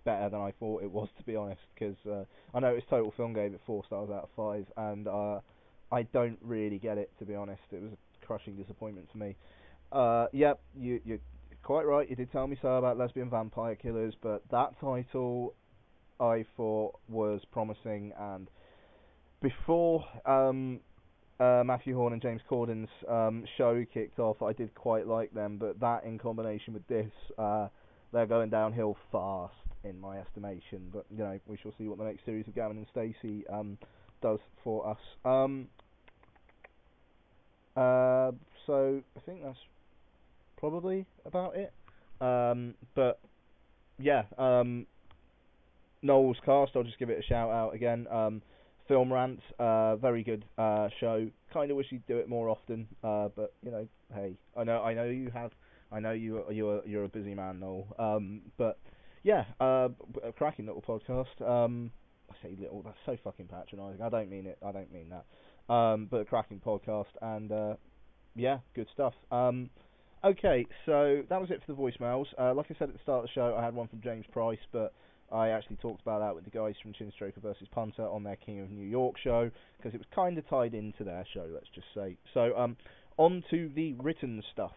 better 0.05 0.31
than 0.31 0.41
I 0.41 0.53
thought 0.59 0.83
it 0.83 0.91
was, 0.91 1.09
to 1.19 1.25
be 1.25 1.37
honest. 1.37 1.61
Because 1.75 1.97
uh, 2.07 2.25
I 2.55 2.61
know 2.61 2.69
it's 2.69 2.87
Total 2.89 3.13
Film 3.17 3.33
gave 3.33 3.53
it 3.53 3.61
four 3.67 3.85
stars 3.87 4.11
out 4.11 4.25
of 4.25 4.29
five, 4.37 4.67
and 4.77 5.09
uh, 5.09 5.41
I 5.93 6.03
don't 6.13 6.39
really 6.43 6.79
get 6.79 6.99
it, 6.99 7.11
to 7.19 7.25
be 7.25 7.35
honest. 7.35 7.63
It 7.73 7.83
was 7.83 7.93
a 7.93 8.27
crushing 8.27 8.57
disappointment 8.57 9.09
for 9.11 9.19
me. 9.19 9.37
Uh, 9.93 10.27
yep, 10.33 10.61
you 10.77 11.01
you're 11.05 11.19
quite 11.63 11.87
right. 11.87 12.09
You 12.09 12.17
did 12.17 12.33
tell 12.33 12.47
me 12.47 12.59
so 12.61 12.69
about 12.77 12.99
lesbian 12.99 13.31
vampire 13.31 13.75
killers, 13.75 14.15
but 14.23 14.43
that 14.51 14.79
title 14.81 15.55
I 16.21 16.45
thought 16.57 16.99
was 17.09 17.41
promising 17.53 18.13
and 18.19 18.49
before 19.45 20.05
um, 20.25 20.81
uh, 21.39 21.63
Mathew 21.65 21.95
Horne 21.95 22.15
and 22.15 22.23
James 22.23 22.41
Corden's 22.49 22.89
um, 23.09 23.45
show 23.59 23.85
kicked 23.93 24.19
off, 24.19 24.41
I 24.43 24.55
did 24.55 24.75
quite 24.75 25.07
like 25.07 25.33
them, 25.35 25.59
but 25.59 25.79
that 25.81 26.05
in 26.05 26.19
combination 26.19 26.73
with 26.73 26.87
this, 26.89 27.11
uh, 27.39 27.69
they're 28.15 28.27
going 28.27 28.49
downhill 28.49 28.97
fast 29.13 29.55
in 29.83 30.01
my 30.01 30.19
estimation. 30.19 30.89
But 30.93 31.05
you 31.11 31.19
know, 31.19 31.39
we 31.47 31.59
shall 31.63 31.73
see 31.77 31.89
what 31.89 31.99
the 31.99 32.05
next 32.05 32.25
series 32.25 32.47
of 32.49 32.55
Gavin 32.55 32.79
and 32.79 32.87
Stacey 32.91 33.47
um, 33.49 33.77
does 34.23 34.39
for 34.63 34.89
us. 34.89 34.99
Um, 35.25 35.69
uh, 37.77 38.31
so 38.67 39.03
I 39.17 39.21
think 39.27 39.43
that's 39.45 39.59
probably 40.57 41.05
about 41.27 41.57
it. 41.57 41.73
Um, 42.21 42.75
but 42.95 43.19
yeah, 43.99 44.23
um, 44.39 44.87
Noel's 46.03 46.39
cast. 46.45 46.73
I'll 46.77 46.85
just 46.85 46.99
give 46.99 47.11
it 47.11 47.19
a 47.19 47.23
shout 47.23 47.51
out 47.51 47.75
again. 47.75 48.07
Um, 48.11 48.41
Film 48.87 49.13
Rant, 49.13 49.41
uh, 49.59 49.97
very 49.97 50.23
good 50.23 50.45
uh, 50.59 50.89
show. 51.01 51.29
Kind 51.53 51.71
of 51.71 51.77
wish 51.77 51.87
he'd 51.89 52.07
do 52.07 52.19
it 52.19 52.29
more 52.29 52.51
often, 52.51 52.87
uh, 53.03 53.29
but 53.35 53.55
you 53.63 53.71
know, 53.71 53.89
hey, 54.15 54.35
I 54.57 54.65
know, 54.65 54.83
I 54.83 54.93
know 54.93 55.05
you 55.05 55.31
have, 55.33 55.53
I 55.93 56.01
know 56.01 56.13
you, 56.13 56.45
you're, 56.51 56.83
you're 56.87 57.05
a 57.05 57.09
busy 57.09 57.35
man, 57.35 57.61
Noel. 57.61 57.87
Um, 57.99 58.43
but 58.57 58.79
yeah, 59.23 59.45
uh, 59.61 59.89
a 60.23 60.33
cracking 60.33 60.67
little 60.67 60.83
podcast. 60.83 61.41
Um, 61.47 61.91
I 62.31 62.35
say 62.43 62.57
little, 62.61 62.83
that's 62.83 62.97
so 63.07 63.17
fucking 63.23 63.47
patronising. 63.47 64.03
I 64.03 64.09
don't 64.09 64.31
mean 64.31 64.47
it. 64.47 64.59
I 64.65 64.73
don't 64.73 64.93
mean 64.93 65.11
that. 65.11 65.73
Um, 65.73 66.09
but 66.11 66.21
a 66.21 66.25
cracking 66.25 66.61
podcast, 66.65 67.07
and 67.23 67.51
uh, 67.51 67.75
yeah, 68.37 68.59
good 68.75 68.89
stuff. 68.93 69.15
Um, 69.31 69.71
okay, 70.25 70.67
so 70.85 71.23
that 71.29 71.41
was 71.41 71.51
it 71.51 71.63
for 71.65 71.73
the 71.73 71.79
voicemails. 71.79 72.27
Uh, 72.39 72.53
like 72.55 72.67
I 72.71 72.75
said 72.79 72.89
at 72.89 72.95
the 72.95 73.03
start 73.03 73.25
of 73.25 73.25
the 73.25 73.33
show, 73.35 73.57
I 73.59 73.65
had 73.65 73.75
one 73.75 73.89
from 73.89 74.03
James 74.03 74.27
Price, 74.31 74.59
but 74.73 74.93
I 75.33 75.49
actually 75.49 75.77
talked 75.77 76.03
about 76.03 76.21
that 76.21 76.35
with 76.35 76.45
the 76.45 76.51
guys 76.51 76.75
from 76.83 76.93
Chinstroker 76.93 77.41
versus 77.41 77.67
Punter 77.73 78.07
on 78.07 78.25
their 78.25 78.37
King 78.37 78.61
of 78.61 78.71
New 78.71 78.87
York 78.87 79.17
show 79.23 79.51
because 79.79 79.95
it 79.95 79.99
was 79.99 80.07
kind 80.15 80.37
of 80.37 80.47
tied 80.49 80.75
into 80.75 81.03
their 81.03 81.25
show. 81.33 81.49
Let's 81.53 81.69
just 81.75 81.87
say. 81.95 82.17
So, 82.35 82.57
um, 82.57 82.77
on 83.17 83.43
to 83.51 83.71
the 83.75 83.95
written 83.95 84.43
stuff. 84.53 84.73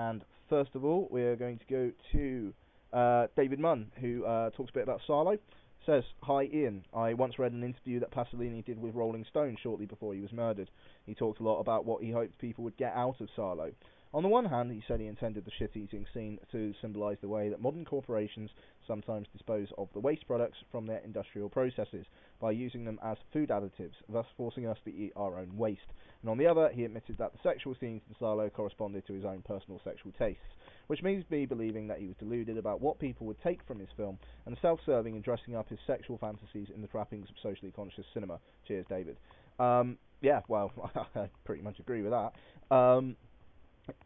And 0.00 0.24
first 0.48 0.74
of 0.74 0.82
all, 0.82 1.08
we're 1.10 1.36
going 1.36 1.58
to 1.58 1.64
go 1.66 1.92
to 2.12 2.54
uh, 2.92 3.26
David 3.36 3.60
Munn, 3.60 3.92
who 4.00 4.24
uh, 4.24 4.48
talks 4.50 4.70
a 4.70 4.72
bit 4.72 4.82
about 4.82 5.02
Salò. 5.06 5.38
Says, 5.84 6.04
Hi 6.22 6.44
Ian, 6.44 6.84
I 6.94 7.14
once 7.14 7.38
read 7.38 7.52
an 7.52 7.62
interview 7.62 8.00
that 8.00 8.10
Pasolini 8.10 8.64
did 8.64 8.80
with 8.80 8.94
Rolling 8.94 9.26
Stone 9.28 9.56
shortly 9.62 9.86
before 9.86 10.14
he 10.14 10.20
was 10.20 10.32
murdered. 10.32 10.70
He 11.04 11.14
talked 11.14 11.40
a 11.40 11.42
lot 11.42 11.60
about 11.60 11.84
what 11.84 12.02
he 12.02 12.10
hoped 12.10 12.38
people 12.38 12.64
would 12.64 12.76
get 12.76 12.94
out 12.94 13.20
of 13.20 13.28
Salò. 13.36 13.72
On 14.12 14.22
the 14.22 14.28
one 14.28 14.46
hand, 14.46 14.72
he 14.72 14.82
said 14.88 15.00
he 15.00 15.06
intended 15.06 15.44
the 15.44 15.52
shit 15.58 15.76
eating 15.76 16.04
scene 16.12 16.38
to 16.50 16.74
symbolise 16.80 17.18
the 17.20 17.28
way 17.28 17.48
that 17.48 17.60
modern 17.60 17.84
corporations 17.84 18.50
sometimes 18.86 19.28
dispose 19.32 19.68
of 19.78 19.88
the 19.92 20.00
waste 20.00 20.26
products 20.26 20.58
from 20.72 20.86
their 20.86 21.00
industrial 21.04 21.48
processes 21.48 22.06
by 22.40 22.50
using 22.50 22.84
them 22.84 22.98
as 23.04 23.16
food 23.32 23.50
additives, 23.50 23.94
thus 24.08 24.26
forcing 24.36 24.66
us 24.66 24.78
to 24.84 24.94
eat 24.94 25.12
our 25.14 25.38
own 25.38 25.56
waste. 25.56 25.92
And 26.22 26.30
on 26.30 26.38
the 26.38 26.46
other, 26.46 26.70
he 26.72 26.84
admitted 26.84 27.16
that 27.18 27.32
the 27.32 27.38
sexual 27.42 27.74
scenes 27.80 28.02
in 28.08 28.14
Salò 28.20 28.52
corresponded 28.52 29.06
to 29.06 29.14
his 29.14 29.24
own 29.24 29.42
personal 29.42 29.80
sexual 29.84 30.12
tastes, 30.18 30.42
which 30.88 31.02
means 31.02 31.24
me 31.30 31.46
believing 31.46 31.88
that 31.88 31.98
he 31.98 32.06
was 32.06 32.16
deluded 32.18 32.58
about 32.58 32.80
what 32.80 32.98
people 32.98 33.26
would 33.26 33.40
take 33.42 33.60
from 33.66 33.78
his 33.78 33.88
film 33.96 34.18
and 34.44 34.56
self 34.60 34.80
serving 34.84 35.16
in 35.16 35.22
dressing 35.22 35.56
up 35.56 35.68
his 35.68 35.78
sexual 35.86 36.18
fantasies 36.18 36.68
in 36.74 36.82
the 36.82 36.88
trappings 36.88 37.28
of 37.30 37.36
socially 37.42 37.72
conscious 37.74 38.04
cinema. 38.12 38.38
Cheers, 38.68 38.84
David. 38.88 39.16
Um, 39.58 39.96
yeah, 40.20 40.40
well, 40.48 40.72
I 41.14 41.30
pretty 41.44 41.62
much 41.62 41.78
agree 41.78 42.02
with 42.02 42.12
that. 42.12 42.74
Um, 42.74 43.16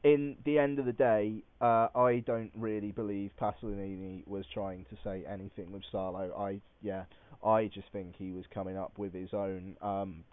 in 0.02 0.36
the 0.44 0.58
end 0.58 0.78
of 0.78 0.86
the 0.86 0.92
day, 0.92 1.42
uh, 1.60 1.88
I 1.94 2.22
don't 2.26 2.52
really 2.56 2.92
believe 2.92 3.32
Pasolini 3.40 4.26
was 4.26 4.44
trying 4.52 4.86
to 4.90 4.96
say 5.02 5.24
anything 5.28 5.72
with 5.72 5.82
Salò. 5.92 6.38
I 6.38 6.60
yeah, 6.80 7.04
I 7.44 7.66
just 7.66 7.88
think 7.92 8.14
he 8.16 8.30
was 8.30 8.44
coming 8.52 8.76
up 8.76 8.92
with 8.98 9.12
his 9.12 9.34
own 9.34 9.76
um, 9.82 10.24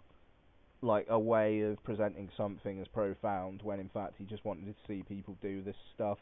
like 0.82 1.06
a 1.08 1.18
way 1.18 1.60
of 1.60 1.82
presenting 1.84 2.28
something 2.36 2.80
as 2.80 2.88
profound 2.88 3.60
when 3.62 3.80
in 3.80 3.88
fact 3.88 4.14
he 4.18 4.24
just 4.24 4.44
wanted 4.44 4.66
to 4.66 4.74
see 4.86 5.02
people 5.08 5.36
do 5.40 5.62
this 5.62 5.76
stuff. 5.94 6.18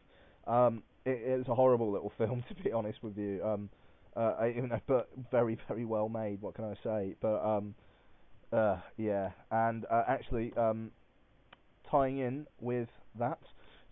Um, 0.46 0.82
it, 1.04 1.18
it's 1.24 1.48
a 1.48 1.54
horrible 1.54 1.90
little 1.90 2.12
film 2.18 2.44
to 2.48 2.62
be 2.62 2.72
honest 2.72 3.02
with 3.02 3.16
you. 3.16 3.42
Um, 3.44 3.70
uh, 4.16 4.34
I, 4.40 4.46
you 4.48 4.66
know, 4.66 4.80
but 4.86 5.08
very 5.30 5.58
very 5.68 5.84
well 5.84 6.08
made. 6.08 6.40
What 6.42 6.54
can 6.54 6.64
I 6.64 6.74
say? 6.84 7.14
But 7.20 7.42
um, 7.44 7.74
uh, 8.52 8.78
yeah, 8.96 9.30
and 9.50 9.86
uh, 9.90 10.02
actually 10.06 10.52
um, 10.56 10.90
tying 11.90 12.18
in 12.18 12.46
with 12.60 12.88
that. 13.18 13.38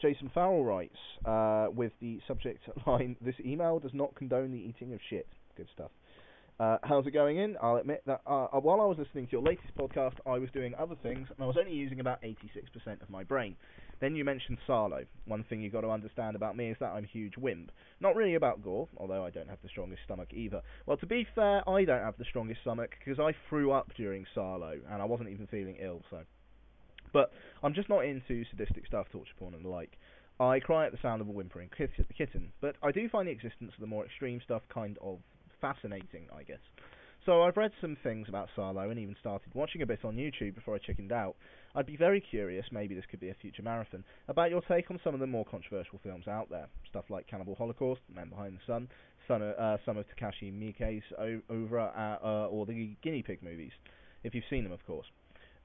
Jason 0.00 0.30
Farrell 0.32 0.64
writes 0.64 0.96
uh, 1.24 1.66
with 1.72 1.92
the 2.00 2.20
subject 2.26 2.68
line: 2.86 3.16
"This 3.20 3.34
email 3.44 3.78
does 3.78 3.94
not 3.94 4.14
condone 4.14 4.52
the 4.52 4.58
eating 4.58 4.92
of 4.92 5.00
shit." 5.08 5.26
Good 5.56 5.68
stuff. 5.74 5.90
Uh, 6.60 6.76
how's 6.82 7.06
it 7.06 7.12
going 7.12 7.38
in? 7.38 7.56
I'll 7.62 7.76
admit 7.76 8.02
that 8.06 8.20
uh, 8.26 8.46
uh 8.46 8.58
while 8.58 8.80
I 8.80 8.84
was 8.84 8.98
listening 8.98 9.26
to 9.26 9.32
your 9.32 9.42
latest 9.42 9.68
podcast, 9.78 10.14
I 10.26 10.38
was 10.38 10.50
doing 10.52 10.74
other 10.76 10.96
things, 11.02 11.28
and 11.30 11.44
I 11.44 11.46
was 11.46 11.56
only 11.56 11.72
using 11.72 12.00
about 12.00 12.20
86% 12.22 13.00
of 13.00 13.08
my 13.08 13.22
brain. 13.22 13.54
Then 14.00 14.16
you 14.16 14.24
mentioned 14.24 14.58
Salò. 14.68 15.06
One 15.26 15.44
thing 15.44 15.60
you've 15.60 15.72
got 15.72 15.82
to 15.82 15.90
understand 15.90 16.34
about 16.34 16.56
me 16.56 16.70
is 16.70 16.76
that 16.80 16.90
I'm 16.90 17.04
a 17.04 17.06
huge 17.06 17.36
wimp. 17.36 17.70
Not 18.00 18.16
really 18.16 18.34
about 18.34 18.62
gore, 18.62 18.88
although 18.96 19.24
I 19.24 19.30
don't 19.30 19.48
have 19.48 19.58
the 19.62 19.68
strongest 19.68 20.02
stomach 20.04 20.28
either. 20.32 20.62
Well, 20.86 20.96
to 20.96 21.06
be 21.06 21.26
fair, 21.34 21.68
I 21.68 21.84
don't 21.84 22.02
have 22.02 22.18
the 22.18 22.24
strongest 22.24 22.62
stomach 22.62 22.90
because 22.98 23.20
I 23.20 23.34
threw 23.48 23.70
up 23.70 23.92
during 23.96 24.26
Salò, 24.36 24.80
and 24.90 25.00
I 25.00 25.04
wasn't 25.04 25.28
even 25.30 25.46
feeling 25.46 25.76
ill, 25.80 26.02
so 26.10 26.18
but 27.12 27.32
I'm 27.62 27.74
just 27.74 27.88
not 27.88 28.04
into 28.04 28.44
sadistic 28.50 28.86
stuff, 28.86 29.06
torture 29.12 29.32
porn 29.38 29.54
and 29.54 29.64
the 29.64 29.68
like. 29.68 29.96
I 30.40 30.60
cry 30.60 30.86
at 30.86 30.92
the 30.92 30.98
sound 31.02 31.20
of 31.20 31.28
a 31.28 31.32
whimpering 31.32 31.70
kitten, 31.76 32.52
but 32.60 32.76
I 32.82 32.92
do 32.92 33.08
find 33.08 33.26
the 33.26 33.32
existence 33.32 33.72
of 33.74 33.80
the 33.80 33.86
more 33.86 34.04
extreme 34.04 34.40
stuff 34.44 34.62
kind 34.72 34.96
of 35.00 35.18
fascinating, 35.60 36.26
I 36.34 36.42
guess. 36.42 36.60
So 37.26 37.42
I've 37.42 37.56
read 37.56 37.72
some 37.80 37.96
things 38.02 38.28
about 38.28 38.48
Salò 38.56 38.90
and 38.90 38.98
even 38.98 39.14
started 39.20 39.54
watching 39.54 39.82
a 39.82 39.86
bit 39.86 40.04
on 40.04 40.16
YouTube 40.16 40.54
before 40.54 40.74
I 40.74 40.78
chickened 40.78 41.12
out. 41.12 41.36
I'd 41.74 41.84
be 41.84 41.96
very 41.96 42.20
curious, 42.20 42.64
maybe 42.72 42.94
this 42.94 43.04
could 43.10 43.20
be 43.20 43.28
a 43.28 43.34
future 43.34 43.62
marathon, 43.62 44.02
about 44.28 44.50
your 44.50 44.62
take 44.62 44.90
on 44.90 44.98
some 45.04 45.12
of 45.14 45.20
the 45.20 45.26
more 45.26 45.44
controversial 45.44 46.00
films 46.02 46.26
out 46.26 46.48
there. 46.48 46.68
Stuff 46.88 47.04
like 47.10 47.26
Cannibal 47.26 47.54
Holocaust, 47.54 48.00
Men 48.14 48.30
Behind 48.30 48.54
the 48.56 48.60
Sun, 48.66 48.88
Son 49.26 49.42
of, 49.42 49.54
uh, 49.58 49.76
some 49.84 49.98
of 49.98 50.06
Takashi 50.08 50.50
Miike's 50.50 51.04
Over, 51.50 51.80
uh, 51.80 52.16
uh, 52.24 52.46
or 52.46 52.64
the 52.64 52.96
Guinea 53.02 53.22
Pig 53.22 53.42
movies, 53.42 53.72
if 54.24 54.34
you've 54.34 54.44
seen 54.48 54.64
them, 54.64 54.72
of 54.72 54.84
course. 54.86 55.06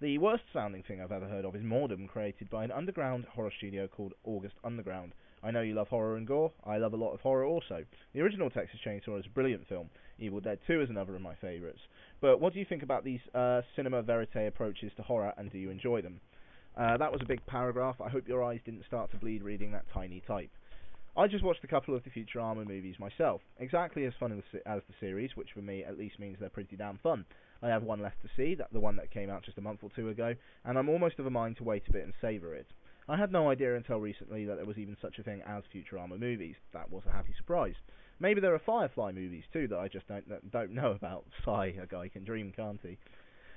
The 0.02 0.18
worst 0.18 0.44
sounding 0.52 0.84
thing 0.84 1.02
I've 1.02 1.14
ever 1.14 1.30
heard 1.30 1.46
of 1.46 1.56
is 1.56 1.64
Mordum, 1.64 2.10
created 2.10 2.50
by 2.50 2.66
an 2.66 2.72
underground 2.72 3.24
horror 3.34 3.54
studio 3.58 3.88
called 3.88 4.14
August 4.26 4.56
Underground. 4.66 5.14
I 5.44 5.52
know 5.52 5.62
you 5.62 5.76
love 5.76 5.89
horror 5.89 6.16
and 6.16 6.26
gore. 6.26 6.54
I 6.66 6.78
love 6.78 6.94
a 6.94 6.98
lot 6.98 7.14
of 7.14 7.20
horror 7.20 7.46
also. 7.46 7.84
The 8.14 8.22
original 8.22 8.50
Texas 8.50 8.80
Chainsaw 8.86 9.20
is 9.20 9.26
a 9.26 9.34
brilliant 9.34 9.68
film. 9.68 9.89
Evil 10.18 10.39
Dead 10.39 10.60
2 10.68 10.82
is 10.82 10.89
another 10.89 11.16
of 11.16 11.22
my 11.22 11.36
favourites. 11.36 11.82
But 12.22 12.39
what 12.39 12.54
do 12.54 12.60
you 12.60 12.66
think 12.66 12.82
about 12.82 13.04
these 13.04 13.20
uh, 13.36 13.62
cinema 13.76 14.02
verite 14.02 14.48
approaches 14.48 14.94
to 14.96 15.02
horror, 15.02 15.34
and 15.38 15.52
do 15.52 15.58
you 15.58 15.70
enjoy 15.70 16.02
them? 16.02 16.22
Uh, 16.78 16.98
that 16.98 17.12
was 17.12 17.22
a 17.22 17.28
big 17.28 17.46
paragraph. 17.46 17.98
I 18.00 18.10
hope 18.10 18.28
your 18.28 18.44
eyes 18.44 18.62
didn't 18.64 18.86
start 18.88 19.12
to 19.12 19.18
bleed 19.18 19.44
reading 19.44 19.74
that 19.74 19.86
tiny 19.94 20.24
type. 20.26 20.50
I 21.16 21.28
just 21.28 21.44
watched 21.44 21.64
a 21.64 21.68
couple 21.68 21.94
of 21.94 22.04
the 22.04 22.10
Futurama 22.10 22.66
movies 22.66 22.96
myself. 22.98 23.41
Exactly 23.60 24.06
as 24.06 24.14
fun 24.20 24.32
as 24.32 24.44
the, 24.52 24.68
as 24.68 24.82
the 24.88 24.96
series, 25.00 25.32
which 25.36 25.50
for 25.54 25.62
me 25.62 25.84
at 25.84 25.98
least 25.98 26.20
means 26.20 26.38
they're 26.39 26.50
pretty 26.50 26.76
damn 26.76 26.98
fun. 27.04 27.26
I 27.62 27.68
have 27.68 27.84
one 27.84 28.02
left 28.02 28.22
to 28.24 28.30
see, 28.36 28.56
that 28.56 28.74
the 28.74 28.80
one 28.80 28.96
that 28.96 29.12
came 29.12 29.30
out 29.30 29.44
just 29.44 29.58
a 29.58 29.62
month 29.62 29.82
or 29.84 29.91
two 29.96 30.10
ago, 30.10 30.34
and 30.66 30.78
I'm 30.78 30.89
almost 30.89 31.20
of 31.20 31.26
a 31.26 31.30
mind 31.30 31.58
to 31.58 31.64
wait 31.64 31.84
a 31.88 31.91
bit 31.91 32.04
and 32.04 32.14
savour 32.20 32.56
it. 32.56 32.68
I 33.08 33.18
had 33.18 33.32
no 33.32 33.49
idea 33.49 33.76
until 33.76 33.99
recently 33.99 34.45
that 34.45 34.56
there 34.56 34.66
was 34.66 34.78
even 34.78 34.95
such 35.01 35.20
a 35.20 35.24
thing 35.24 35.41
as 35.45 35.64
Futurama 35.74 36.20
movies. 36.20 36.56
That 36.74 36.89
was 36.89 37.04
a 37.08 37.12
happy 37.12 37.34
surprise. 37.38 37.76
Maybe 38.20 38.39
there 38.39 38.54
are 38.54 38.60
Firefly 38.60 39.12
movies 39.12 39.43
too 39.51 39.68
that 39.68 39.80
I 39.80 39.88
just 39.89 40.08
don't 40.08 40.51
don't 40.51 40.72
know 40.72 40.91
about. 40.91 41.26
Sigh, 41.45 41.76
a 41.82 41.86
guy 41.86 42.08
can 42.08 42.24
dream, 42.24 42.54
can't 42.56 42.80
he? 42.82 42.97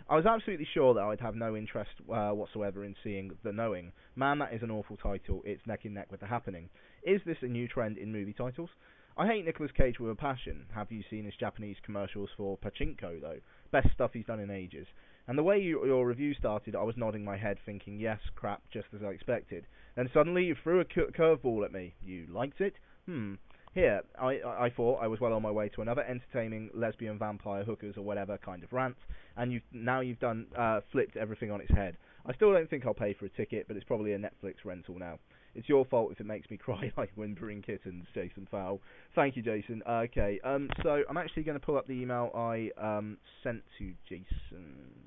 I 0.09 0.17
was 0.17 0.27
absolutely 0.27 0.69
sure 0.73 0.95
that 0.95 1.03
I'd 1.03 1.21
have 1.21 1.35
no 1.35 1.57
interest 1.57 1.91
uh, 2.13 2.31
whatsoever 2.31 2.85
in 2.85 2.95
seeing 3.03 3.33
The 3.43 3.53
Knowing. 3.53 3.93
Man, 4.15 4.39
that 4.39 4.53
is 4.55 4.63
an 4.63 4.71
awful 4.71 4.97
title. 4.97 5.43
It's 5.45 5.67
neck 5.67 5.85
and 5.85 5.95
neck 5.95 6.13
with 6.13 6.21
The 6.21 6.27
Happening. 6.27 6.69
Is 7.03 7.21
this 7.27 7.39
a 7.43 7.47
new 7.47 7.67
trend 7.67 7.99
in 7.99 8.13
movie 8.13 8.33
titles? 8.33 8.71
I 9.19 9.27
hate 9.27 9.45
Nicolas 9.45 9.73
Cage 9.73 9.99
with 9.99 10.11
a 10.11 10.15
passion. 10.15 10.67
Have 10.75 10.93
you 10.93 11.03
seen 11.11 11.25
his 11.25 11.35
Japanese 11.41 11.77
commercials 11.83 12.31
for 12.37 12.59
Pachinko, 12.59 13.21
though? 13.21 13.41
Best 13.73 13.89
stuff 13.95 14.13
he's 14.13 14.27
done 14.27 14.41
in 14.41 14.51
ages. 14.51 14.87
And 15.29 15.37
the 15.37 15.43
way 15.43 15.59
you, 15.59 15.85
your 15.85 16.07
review 16.07 16.35
started, 16.35 16.77
I 16.77 16.83
was 16.83 16.97
nodding 16.97 17.25
my 17.25 17.37
head, 17.37 17.59
thinking, 17.67 17.99
yes, 17.99 18.21
crap, 18.35 18.63
just 18.73 18.87
as 18.95 19.03
I 19.03 19.09
expected. 19.09 19.67
Then 19.97 20.09
suddenly 20.15 20.45
you 20.45 20.55
threw 20.63 20.81
a 20.81 20.85
curveball 20.85 21.65
at 21.65 21.73
me. 21.73 21.95
You 22.05 22.27
liked 22.31 22.61
it? 22.61 22.75
Hmm. 23.07 23.35
Here, 23.77 24.01
I, 24.19 24.41
I 24.43 24.73
thought 24.75 25.03
I 25.03 25.07
was 25.07 25.21
well 25.21 25.35
on 25.35 25.43
my 25.43 25.51
way 25.51 25.69
to 25.71 25.83
another 25.83 26.03
entertaining 26.03 26.71
lesbian 26.73 27.19
vampire 27.19 27.63
hookers 27.63 27.97
or 27.99 28.05
whatever 28.05 28.39
kind 28.39 28.65
of 28.65 28.73
rant, 28.73 28.97
and 29.37 29.53
you've 29.53 29.65
now 29.71 30.01
you've 30.01 30.19
done 30.19 30.47
uh, 30.57 30.81
flipped 30.93 31.19
everything 31.19 31.51
on 31.51 31.61
its 31.61 31.71
head. 31.73 31.95
I 32.25 32.33
still 32.33 32.55
don't 32.55 32.71
think 32.71 32.87
I'll 32.87 32.95
pay 32.95 33.13
for 33.13 33.27
a 33.27 33.29
ticket, 33.29 33.69
but 33.69 33.77
it's 33.77 33.85
probably 33.85 34.15
a 34.15 34.19
Netflix 34.19 34.55
rental 34.65 34.99
now. 34.99 35.19
It's 35.55 35.69
your 35.69 35.85
fault 35.85 36.11
if 36.11 36.21
it 36.21 36.27
makes 36.27 36.49
me 36.51 36.57
cry 36.65 36.91
like 36.97 37.11
whimpering 37.17 37.61
kittens, 37.61 38.07
Jason 38.15 38.49
Fowl. 38.51 38.81
Thank 39.15 39.37
you, 39.37 39.43
Jason. 39.43 39.83
Okay, 39.87 40.41
um, 40.43 40.71
so 40.83 41.03
I'm 41.07 41.19
actually 41.19 41.43
going 41.43 41.61
to 41.61 41.65
pull 41.65 41.77
up 41.77 41.87
the 41.87 41.93
email 41.93 42.31
I 42.35 42.71
um, 42.81 43.19
sent 43.43 43.63
to 43.79 43.93
Jason. 44.09 45.06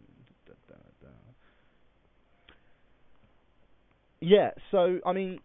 Yeah, 4.21 4.51
so 4.71 4.99
I 5.05 5.13
mean, 5.13 5.39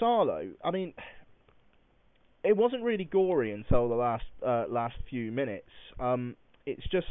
Salò. 0.00 0.50
I 0.64 0.70
mean, 0.70 0.92
it 2.42 2.56
wasn't 2.56 2.82
really 2.82 3.04
gory 3.04 3.52
until 3.52 3.88
the 3.88 3.94
last 3.94 4.24
uh, 4.44 4.64
last 4.68 4.96
few 5.08 5.30
minutes. 5.30 5.68
Um, 6.00 6.36
it's 6.64 6.82
just 6.90 7.06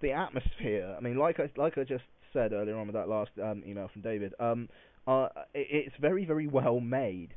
the 0.00 0.12
atmosphere. 0.12 0.94
I 0.96 1.00
mean, 1.00 1.16
like 1.16 1.38
I 1.38 1.50
like 1.56 1.78
I 1.78 1.84
just 1.84 2.04
said 2.32 2.52
earlier 2.52 2.76
on 2.76 2.86
with 2.86 2.94
that 2.94 3.08
last 3.08 3.30
um, 3.42 3.62
email 3.66 3.88
from 3.92 4.02
David. 4.02 4.34
Um, 4.40 4.68
uh, 5.06 5.28
it, 5.54 5.68
it's 5.70 5.96
very 6.00 6.24
very 6.24 6.48
well 6.48 6.80
made, 6.80 7.28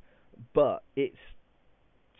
but 0.54 0.84
it's 0.96 1.18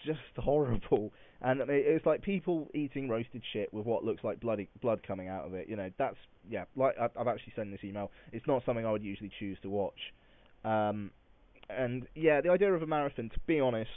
just 0.06 0.20
horrible. 0.38 1.12
And 1.42 1.62
I 1.62 1.66
mean, 1.66 1.82
it's 1.86 2.06
like 2.06 2.22
people 2.22 2.70
eating 2.76 3.10
roasted 3.10 3.42
shit 3.54 3.74
with 3.74 3.86
what 3.86 4.04
looks 4.04 4.24
like 4.24 4.40
bloody 4.40 4.68
blood 4.82 5.02
coming 5.08 5.30
out 5.30 5.46
of 5.46 5.54
it. 5.54 5.68
You 5.68 5.78
know, 5.78 5.90
that's 5.98 6.18
yeah. 6.50 6.66
Like 6.76 6.96
I've 7.00 7.28
actually 7.28 7.54
sent 7.56 7.72
this 7.72 7.84
email. 7.84 8.12
It's 8.32 8.46
not 8.46 8.64
something 8.66 8.86
I 8.86 8.92
would 8.92 9.04
usually 9.04 9.32
choose 9.40 9.58
to 9.64 9.70
watch. 9.70 9.98
Um, 10.64 11.12
and 11.70 12.08
yeah, 12.16 12.42
the 12.42 12.50
idea 12.50 12.74
of 12.74 12.82
a 12.82 12.88
marathon, 12.88 13.30
to 13.30 13.40
be 13.48 13.60
honest, 13.60 13.90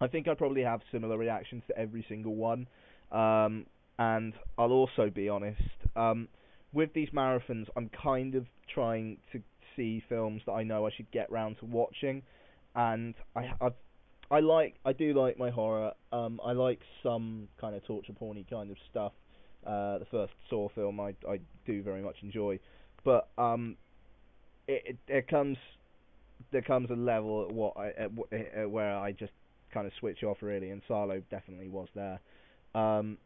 I 0.00 0.08
think 0.08 0.28
I 0.28 0.34
probably 0.34 0.62
have 0.62 0.80
similar 0.92 1.16
reactions 1.16 1.62
to 1.68 1.78
every 1.78 2.04
single 2.08 2.34
one. 2.34 2.66
Um, 3.12 3.66
and 3.98 4.34
I'll 4.58 4.72
also 4.72 5.10
be 5.10 5.28
honest, 5.28 5.62
um, 5.96 6.28
with 6.72 6.92
these 6.94 7.10
marathons, 7.10 7.66
I'm 7.76 7.90
kind 7.90 8.34
of 8.34 8.46
trying 8.72 9.18
to 9.32 9.40
see 9.76 10.02
films 10.08 10.42
that 10.46 10.52
I 10.52 10.64
know 10.64 10.86
I 10.86 10.90
should 10.96 11.10
get 11.12 11.30
round 11.30 11.58
to 11.60 11.66
watching, 11.66 12.22
and 12.74 13.14
I 13.36 13.52
I've, 13.60 13.74
I 14.30 14.40
like 14.40 14.74
I 14.84 14.92
do 14.92 15.14
like 15.14 15.38
my 15.38 15.50
horror. 15.50 15.92
Um, 16.12 16.40
I 16.44 16.52
like 16.52 16.80
some 17.02 17.48
kind 17.60 17.76
of 17.76 17.84
torture 17.84 18.12
porny 18.12 18.48
kind 18.48 18.70
of 18.70 18.76
stuff. 18.90 19.12
uh, 19.66 19.98
the 19.98 20.06
first 20.10 20.32
Saw 20.50 20.68
film, 20.74 21.00
I 21.00 21.14
I 21.28 21.40
do 21.66 21.82
very 21.82 22.02
much 22.02 22.16
enjoy, 22.22 22.58
but 23.04 23.28
um, 23.38 23.76
it 24.66 24.82
it, 24.86 24.98
it 25.08 25.28
comes 25.28 25.56
there 26.52 26.62
comes 26.62 26.90
a 26.90 26.94
level 26.94 27.46
at 27.48 27.54
what 27.54 27.76
I 27.76 27.88
at, 27.88 28.10
at 28.56 28.70
where 28.70 28.96
I 28.96 29.12
just 29.12 29.32
kind 29.72 29.86
of 29.86 29.92
switch 29.98 30.22
off 30.22 30.38
really, 30.40 30.70
and 30.70 30.82
Salo 30.86 31.22
definitely 31.30 31.68
was 31.68 31.88
there. 31.94 32.20
Um, 32.74 33.18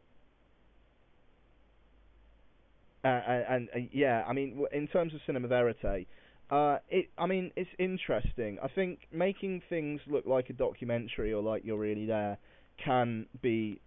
and, 3.03 3.45
and, 3.47 3.69
and 3.73 3.89
yeah, 3.93 4.23
I 4.27 4.33
mean, 4.33 4.65
in 4.73 4.87
terms 4.87 5.13
of 5.13 5.21
cinema 5.25 5.47
verite, 5.47 6.07
uh, 6.51 6.77
it, 6.89 7.09
I 7.17 7.27
mean, 7.27 7.51
it's 7.55 7.69
interesting. 7.77 8.57
I 8.61 8.67
think 8.67 8.99
making 9.11 9.61
things 9.69 10.01
look 10.07 10.25
like 10.25 10.49
a 10.49 10.53
documentary 10.53 11.31
or 11.31 11.41
like 11.41 11.63
you're 11.63 11.77
really 11.77 12.05
there 12.05 12.37
can 12.83 13.27
be 13.41 13.79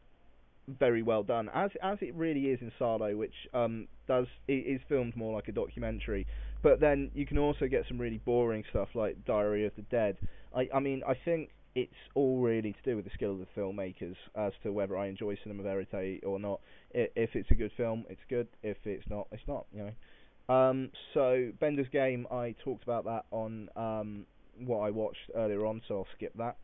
very 0.68 1.02
well 1.02 1.24
done, 1.24 1.50
as 1.52 1.70
as 1.82 1.98
it 2.00 2.14
really 2.14 2.46
is 2.46 2.60
in 2.60 2.70
Salo, 2.78 3.16
which 3.16 3.34
um 3.52 3.88
does 4.06 4.26
is 4.46 4.80
filmed 4.88 5.16
more 5.16 5.34
like 5.34 5.48
a 5.48 5.52
documentary. 5.52 6.26
But 6.62 6.80
then 6.80 7.10
you 7.14 7.26
can 7.26 7.38
also 7.38 7.66
get 7.66 7.84
some 7.88 7.98
really 7.98 8.18
boring 8.18 8.64
stuff 8.70 8.88
like 8.94 9.24
Diary 9.24 9.66
of 9.66 9.72
the 9.76 9.82
Dead. 9.82 10.16
I 10.54 10.68
I 10.72 10.80
mean 10.80 11.02
I 11.06 11.14
think 11.24 11.50
it's 11.74 11.92
all 12.14 12.38
really 12.40 12.72
to 12.72 12.78
do 12.84 12.96
with 12.96 13.04
the 13.04 13.10
skill 13.14 13.32
of 13.32 13.38
the 13.38 13.46
filmmakers 13.56 14.16
as 14.36 14.52
to 14.62 14.70
whether 14.72 14.96
I 14.96 15.06
enjoy 15.06 15.36
cinema 15.42 15.62
verite 15.62 16.22
or 16.24 16.38
not. 16.38 16.60
If 16.92 17.30
it's 17.34 17.50
a 17.50 17.54
good 17.54 17.72
film, 17.76 18.04
it's 18.10 18.20
good. 18.28 18.48
If 18.62 18.76
it's 18.84 19.08
not, 19.08 19.26
it's 19.32 19.42
not. 19.48 19.66
You 19.72 19.84
know. 19.84 20.54
Um, 20.54 20.90
so 21.14 21.50
Bender's 21.60 21.88
Game, 21.88 22.26
I 22.30 22.54
talked 22.62 22.82
about 22.82 23.04
that 23.04 23.24
on 23.30 23.68
um, 23.76 24.26
what 24.58 24.80
I 24.80 24.90
watched 24.90 25.30
earlier 25.34 25.64
on, 25.64 25.80
so 25.88 25.98
I'll 25.98 26.06
skip 26.16 26.34
that. 26.36 26.56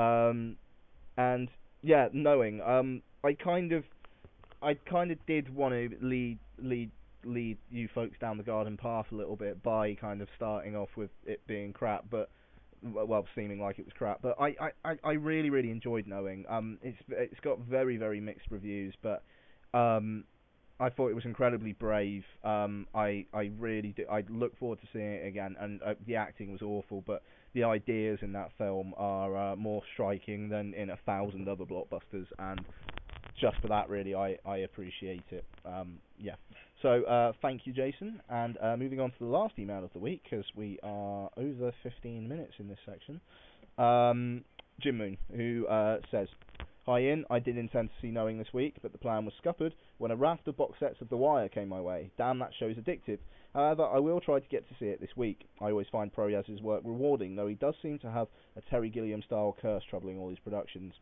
Um, 0.00 0.56
and 1.18 1.48
yeah, 1.82 2.08
knowing 2.12 2.60
um, 2.62 3.02
I 3.24 3.34
kind 3.34 3.72
of, 3.72 3.84
I 4.62 4.74
kind 4.74 5.10
of 5.10 5.18
did 5.26 5.54
want 5.54 5.74
to 5.74 5.96
lead 6.00 6.38
lead 6.58 6.90
lead 7.26 7.58
you 7.70 7.88
folks 7.94 8.16
down 8.18 8.36
the 8.36 8.44
garden 8.44 8.76
path 8.76 9.06
a 9.12 9.14
little 9.14 9.36
bit 9.36 9.62
by 9.62 9.94
kind 9.94 10.22
of 10.22 10.28
starting 10.36 10.76
off 10.76 10.90
with 10.96 11.10
it 11.24 11.40
being 11.46 11.72
crap, 11.72 12.04
but 12.10 12.30
well, 12.82 13.26
seeming 13.34 13.60
like 13.60 13.78
it 13.78 13.84
was 13.84 13.94
crap. 13.96 14.22
But 14.22 14.36
I, 14.40 14.54
I, 14.84 14.96
I 15.02 15.12
really 15.12 15.50
really 15.50 15.70
enjoyed 15.70 16.06
knowing. 16.06 16.44
Um, 16.48 16.78
it's 16.82 16.98
it's 17.08 17.40
got 17.40 17.58
very 17.60 17.96
very 17.96 18.20
mixed 18.20 18.50
reviews, 18.50 18.94
but 19.02 19.22
um, 19.74 20.24
I 20.78 20.90
thought 20.90 21.08
it 21.08 21.14
was 21.14 21.24
incredibly 21.24 21.72
brave. 21.72 22.24
Um, 22.44 22.86
I 22.94 23.26
I 23.32 23.50
really 23.58 23.94
do. 23.96 24.04
I 24.10 24.24
look 24.28 24.56
forward 24.58 24.80
to 24.80 24.86
seeing 24.92 25.12
it 25.12 25.26
again. 25.26 25.56
And 25.58 25.82
uh, 25.82 25.94
the 26.06 26.16
acting 26.16 26.52
was 26.52 26.62
awful, 26.62 27.02
but 27.06 27.22
the 27.54 27.64
ideas 27.64 28.18
in 28.22 28.32
that 28.32 28.50
film 28.58 28.92
are 28.98 29.52
uh, 29.52 29.56
more 29.56 29.82
striking 29.94 30.48
than 30.48 30.74
in 30.74 30.90
a 30.90 30.98
thousand 31.06 31.48
other 31.48 31.64
blockbusters. 31.64 32.26
And 32.38 32.60
just 33.40 33.56
for 33.62 33.68
that, 33.68 33.88
really, 33.88 34.14
I 34.14 34.36
I 34.44 34.58
appreciate 34.58 35.24
it. 35.30 35.44
Um, 35.64 35.98
yeah. 36.18 36.34
So 36.86 37.02
uh, 37.02 37.32
thank 37.42 37.62
you, 37.66 37.72
Jason. 37.72 38.20
And 38.28 38.56
uh, 38.62 38.76
moving 38.76 39.00
on 39.00 39.10
to 39.10 39.18
the 39.18 39.24
last 39.24 39.54
email 39.58 39.82
of 39.82 39.92
the 39.92 39.98
week, 39.98 40.22
because 40.22 40.44
we 40.54 40.78
are 40.84 41.28
over 41.36 41.72
15 41.82 42.28
minutes 42.28 42.52
in 42.60 42.68
this 42.68 42.78
section. 42.86 43.20
Um, 43.76 44.44
Jim 44.80 44.96
Moon, 44.96 45.18
who 45.34 45.66
uh, 45.66 45.96
says, 46.12 46.28
Hi 46.86 47.00
in, 47.00 47.24
I 47.28 47.40
did 47.40 47.58
intend 47.58 47.88
to 47.88 47.94
see 48.00 48.12
Knowing 48.12 48.38
this 48.38 48.52
week, 48.54 48.76
but 48.82 48.92
the 48.92 48.98
plan 48.98 49.24
was 49.24 49.34
scuppered 49.40 49.74
when 49.98 50.12
a 50.12 50.16
raft 50.16 50.46
of 50.46 50.56
box 50.56 50.78
sets 50.78 51.00
of 51.00 51.08
The 51.08 51.16
Wire 51.16 51.48
came 51.48 51.68
my 51.68 51.80
way. 51.80 52.12
Damn, 52.18 52.38
that 52.38 52.52
show's 52.56 52.76
addictive. 52.76 53.18
However, 53.52 53.82
I 53.82 53.98
will 53.98 54.20
try 54.20 54.38
to 54.38 54.48
get 54.48 54.68
to 54.68 54.74
see 54.78 54.86
it 54.86 55.00
this 55.00 55.16
week. 55.16 55.48
I 55.60 55.70
always 55.70 55.88
find 55.90 56.14
Proyas's 56.14 56.62
work 56.62 56.82
rewarding, 56.84 57.34
though 57.34 57.48
he 57.48 57.56
does 57.56 57.74
seem 57.82 57.98
to 57.98 58.12
have 58.12 58.28
a 58.56 58.60
Terry 58.70 58.90
Gilliam 58.90 59.22
style 59.22 59.56
curse 59.60 59.82
troubling 59.90 60.20
all 60.20 60.30
his 60.30 60.38
productions. 60.38 60.94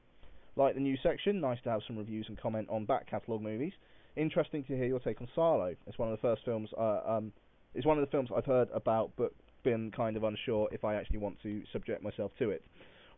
Like 0.57 0.76
the 0.76 0.80
new 0.80 0.97
section, 1.03 1.43
nice 1.43 1.59
to 1.64 1.70
have 1.70 1.82
some 1.87 1.99
reviews 1.99 2.24
and 2.28 2.41
comment 2.41 2.68
on 2.70 2.87
back 2.87 3.11
catalogue 3.11 3.43
movies. 3.43 3.74
Interesting 4.17 4.62
to 4.65 4.77
hear 4.77 4.87
your 4.87 5.01
take 5.01 5.21
on 5.21 5.29
Salò. 5.37 5.75
It's 5.87 5.99
one 5.99 6.11
of 6.11 6.17
the 6.17 6.23
first 6.23 6.45
films. 6.45 6.71
Uh, 6.79 7.01
um, 7.07 7.33
it's 7.75 7.87
one 7.87 7.99
of 7.99 8.05
the 8.05 8.11
films 8.11 8.31
I've 8.35 8.45
heard 8.45 8.69
about, 8.73 9.11
but 9.17 9.33
been 9.65 9.91
kind 9.91 10.17
of 10.17 10.23
unsure 10.23 10.69
if 10.71 10.85
I 10.85 10.95
actually 10.95 11.19
want 11.19 11.43
to 11.43 11.62
subject 11.73 12.03
myself 12.03 12.31
to 12.39 12.51
it. 12.51 12.62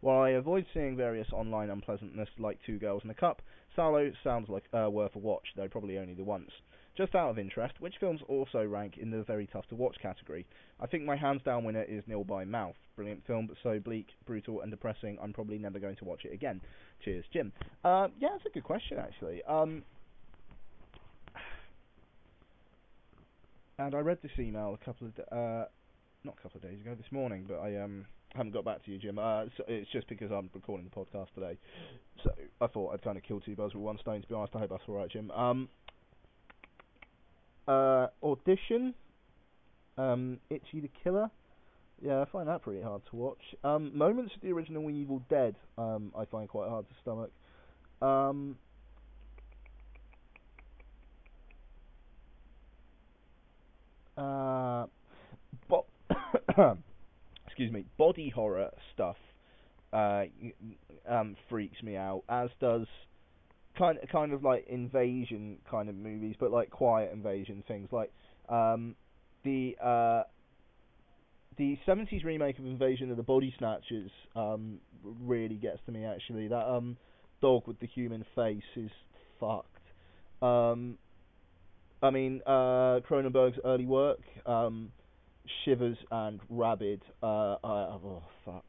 While 0.01 0.23
I 0.23 0.31
avoid 0.31 0.65
seeing 0.73 0.97
various 0.97 1.27
online 1.33 1.69
unpleasantness 1.71 2.29
like 2.39 2.59
Two 2.65 2.79
Girls 2.79 3.03
in 3.05 3.11
a 3.11 3.15
Cup, 3.15 3.43
Salò 3.77 4.11
sounds 4.23 4.49
like 4.49 4.65
uh, 4.73 4.89
worth 4.91 5.15
a 5.17 5.19
watch, 5.19 5.47
though 5.57 5.69
probably 5.69 5.99
only 5.99 6.15
the 6.15 6.25
once. 6.25 6.51
Just 6.97 7.15
out 7.15 7.29
of 7.29 7.39
interest, 7.39 7.75
which 7.79 7.95
films 8.01 8.21
also 8.27 8.65
rank 8.65 8.97
in 8.97 9.11
the 9.11 9.23
very 9.25 9.47
tough 9.53 9.67
to 9.69 9.75
watch 9.75 9.97
category? 10.01 10.47
I 10.81 10.87
think 10.87 11.05
my 11.05 11.17
hands 11.17 11.43
down 11.45 11.65
winner 11.65 11.83
is 11.83 12.03
Nil 12.07 12.25
by 12.25 12.47
Mouth. 12.47 12.77
Brilliant 12.95 13.27
film, 13.27 13.47
but 13.47 13.57
so 13.63 13.79
bleak, 13.79 14.07
brutal, 14.25 14.63
and 14.63 14.71
depressing. 14.71 15.19
I'm 15.23 15.35
probably 15.35 15.59
never 15.59 15.79
going 15.79 15.97
to 15.97 16.07
watch 16.07 16.25
it 16.25 16.33
again. 16.33 16.63
Cheers, 17.05 17.27
Jim. 17.33 17.53
Uh, 17.85 18.09
yeah, 18.19 18.29
that's 18.33 18.47
a 18.47 18.51
good 18.51 18.65
question 18.65 18.99
actually. 18.99 19.43
Um, 19.45 19.83
and 23.79 23.95
I 23.95 23.99
read 23.99 24.19
this 24.23 24.33
email 24.39 24.77
a 24.81 24.85
couple 24.85 25.09
of 25.09 25.13
uh, 25.33 25.65
not 26.25 26.35
a 26.39 26.43
couple 26.43 26.59
of 26.59 26.63
days 26.63 26.81
ago, 26.81 26.95
this 26.95 27.11
morning, 27.11 27.45
but 27.49 27.59
I 27.59 27.77
um 27.77 28.07
haven't 28.35 28.53
got 28.53 28.65
back 28.65 28.85
to 28.85 28.91
you, 28.91 28.99
Jim. 28.99 29.19
Uh, 29.19 29.45
so 29.57 29.65
it's 29.69 29.91
just 29.91 30.09
because 30.09 30.31
I'm 30.31 30.51
recording 30.55 30.89
the 30.93 31.01
podcast 31.01 31.29
today, 31.35 31.59
so 32.23 32.31
I 32.61 32.67
thought 32.67 32.93
I'd 32.93 33.03
kind 33.03 33.17
of 33.17 33.25
kill 33.25 33.41
two 33.41 33.57
birds 33.57 33.75
with 33.75 33.83
one 33.83 33.99
stone. 33.99 34.23
To 34.23 34.29
be 34.29 34.35
honest, 34.35 34.55
I 34.55 34.61
hope 34.61 34.71
that's 34.71 34.83
all 34.89 34.97
right, 34.97 35.11
Jim. 35.11 35.31
Um, 35.31 35.69
uh, 37.69 38.09
audition, 38.23 38.95
um, 39.99 40.39
Ichi 40.51 40.81
the 40.81 40.91
Killer. 41.03 41.31
Yeah, 42.03 42.21
I 42.21 42.27
find 42.27 42.47
that 42.49 42.63
pretty 42.63 42.83
hard 42.83 43.01
to 43.11 43.17
watch. 43.17 43.41
Um, 43.65 43.97
moments 43.97 44.35
of 44.37 44.43
the 44.43 44.53
original 44.53 44.91
Evil 44.91 45.23
Dead, 45.31 45.57
um, 45.79 46.13
I 46.17 46.27
find 46.27 46.47
quite 46.47 46.69
hard 46.69 46.87
to 46.89 46.95
stomach. 47.01 47.31
Um, 48.03 48.59
uh, 54.17 54.87
but 55.69 55.85
excuse 57.47 57.73
me, 57.73 57.85
body 57.99 58.29
horror 58.29 58.71
stuff 58.95 59.17
uh, 59.93 60.25
um, 61.09 61.37
freaks 61.49 61.83
me 61.83 61.97
out, 61.97 62.23
as 62.29 62.51
does 62.61 62.87
kind 63.79 63.99
of, 64.03 64.09
kind 64.09 64.33
of 64.33 64.43
like 64.43 64.67
invasion 64.69 65.59
kind 65.71 65.89
of 65.89 65.95
movies, 65.95 66.35
but 66.39 66.51
like 66.51 66.71
quiet 66.71 67.13
invasion 67.13 67.63
things, 67.67 67.89
like 67.93 68.13
um, 68.49 68.95
the 69.45 69.77
uh, 69.83 70.23
the 71.59 71.79
seventies 71.87 72.25
remake 72.25 72.59
of 72.59 72.67
Invasion 72.67 73.11
of 73.11 73.17
the 73.17 73.23
Body 73.23 73.55
Snatchers 73.59 74.11
um, 74.35 74.79
really 75.03 75.57
gets 75.57 75.79
to 75.87 75.93
me 75.93 76.05
actually. 76.05 76.49
That 76.49 76.69
um, 76.69 76.97
dog 77.41 77.67
with 77.67 77.81
the 77.81 77.87
human 77.87 78.25
face 78.35 78.63
is 78.77 78.91
fucked. 79.41 79.71
Um, 80.43 80.99
I 82.03 82.11
mean, 82.11 82.43
uh, 82.47 83.01
Cronenberg's 83.09 83.59
early 83.65 83.87
work, 83.87 84.21
um, 84.45 84.93
Shivers 85.65 85.97
and 86.11 86.41
Rabid. 86.49 87.03
Uh, 87.23 87.57
I, 87.65 87.69
oh 87.95 88.23
fuck. 88.45 88.65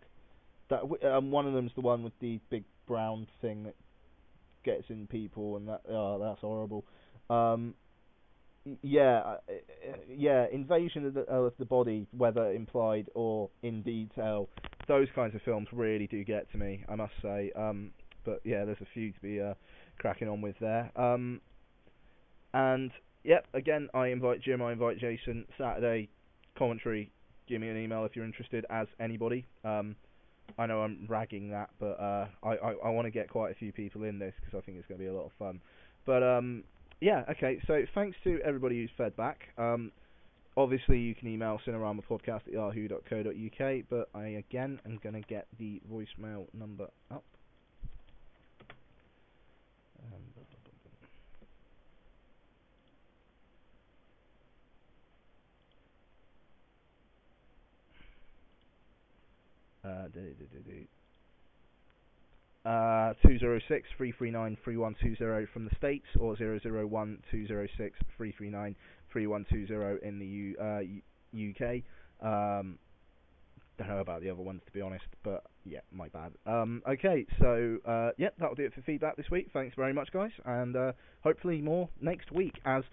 That 0.69 0.81
um, 1.09 1.31
one 1.31 1.47
of 1.47 1.53
them's 1.53 1.71
the 1.75 1.81
one 1.81 2.03
with 2.03 2.13
the 2.19 2.39
big 2.49 2.63
brown 2.87 3.27
thing 3.41 3.63
that 3.63 3.75
gets 4.63 4.83
in 4.89 5.07
people, 5.07 5.57
and 5.57 5.67
that 5.67 5.81
oh, 5.89 6.19
that's 6.19 6.41
horrible. 6.41 6.85
Um, 7.29 7.73
yeah, 8.81 9.19
uh, 9.19 9.37
yeah, 10.09 10.45
invasion 10.51 11.05
of 11.05 11.13
the, 11.13 11.21
of 11.21 11.53
the 11.57 11.65
body, 11.65 12.05
whether 12.15 12.51
implied 12.51 13.09
or 13.15 13.49
in 13.63 13.81
detail, 13.81 14.49
those 14.87 15.07
kinds 15.15 15.35
of 15.35 15.41
films 15.43 15.67
really 15.71 16.07
do 16.07 16.23
get 16.23 16.51
to 16.51 16.57
me, 16.57 16.83
I 16.89 16.95
must 16.95 17.13
say. 17.21 17.51
Um, 17.55 17.91
but 18.25 18.41
yeah, 18.43 18.65
there's 18.65 18.81
a 18.81 18.87
few 18.93 19.11
to 19.11 19.19
be 19.21 19.39
uh, 19.39 19.53
cracking 19.99 20.27
on 20.27 20.41
with 20.41 20.55
there. 20.59 20.91
Um, 20.97 21.39
and 22.53 22.91
yep, 23.27 23.45
again, 23.53 23.89
I 23.93 24.07
invite 24.07 24.41
Jim, 24.41 24.61
I 24.61 24.71
invite 24.71 24.97
Jason. 24.99 25.45
Saturday 25.57 26.09
commentary. 26.57 27.11
Give 27.47 27.61
me 27.61 27.69
an 27.69 27.77
email 27.77 28.03
if 28.05 28.15
you're 28.15 28.25
interested, 28.25 28.65
as 28.69 28.87
anybody. 28.99 29.45
Um, 29.63 29.95
I 30.57 30.65
know 30.65 30.81
I'm 30.81 31.05
ragging 31.07 31.51
that, 31.51 31.69
but 31.79 31.99
uh, 31.99 32.27
I 32.43 32.49
I, 32.49 32.73
I 32.85 32.89
want 32.89 33.05
to 33.05 33.11
get 33.11 33.29
quite 33.29 33.51
a 33.51 33.55
few 33.55 33.71
people 33.71 34.03
in 34.03 34.17
this 34.17 34.33
because 34.39 34.57
I 34.57 34.65
think 34.65 34.77
it's 34.77 34.87
going 34.87 34.99
to 34.99 35.03
be 35.03 35.09
a 35.09 35.13
lot 35.13 35.25
of 35.25 35.31
fun. 35.37 35.61
But 36.05 36.23
um, 36.23 36.63
yeah, 37.01 37.23
okay. 37.31 37.59
So 37.67 37.83
thanks 37.93 38.17
to 38.23 38.39
everybody 38.43 38.81
who's 38.81 38.89
fed 38.97 39.15
back. 39.15 39.39
Um, 39.57 39.91
obviously 40.57 40.97
you 40.97 41.13
can 41.13 41.27
email 41.27 41.59
cineramapodcast 41.65 42.47
at 42.47 42.53
yahoo.co.uk, 42.53 43.83
but 43.89 44.09
I 44.15 44.25
again 44.27 44.79
am 44.85 44.99
going 45.03 45.15
to 45.15 45.27
get 45.27 45.47
the 45.59 45.81
voicemail 45.91 46.47
number 46.53 46.87
up. 47.11 47.23
Uh. 59.87 60.07
Uh, 62.65 63.13
206 63.23 63.87
339 63.97 64.57
3120 64.63 65.45
from 65.53 65.65
the 65.65 65.75
States 65.77 66.05
or 66.19 66.35
001 66.35 67.23
206 67.31 67.97
339 68.17 68.75
3120 69.13 70.05
in 70.05 70.19
the 70.19 70.25
U, 70.25 70.55
uh, 70.59 70.83
UK. 71.31 71.81
Um, 72.21 72.77
don't 73.77 73.87
know 73.87 73.99
about 73.99 74.21
the 74.21 74.29
other 74.29 74.41
ones 74.41 74.61
to 74.65 74.71
be 74.73 74.81
honest, 74.81 75.05
but 75.23 75.43
yeah, 75.63 75.79
my 75.93 76.09
bad. 76.09 76.33
Um, 76.45 76.81
okay, 76.89 77.25
so 77.39 77.77
uh, 77.85 78.09
yeah, 78.17 78.29
that'll 78.39 78.55
do 78.55 78.65
it 78.65 78.73
for 78.73 78.81
feedback 78.81 79.15
this 79.15 79.29
week. 79.31 79.49
Thanks 79.53 79.75
very 79.75 79.93
much, 79.93 80.11
guys, 80.11 80.31
and 80.45 80.75
uh, 80.75 80.91
hopefully 81.23 81.61
more 81.61 81.87
next 82.01 82.31
week 82.31 82.55
as 82.65 82.83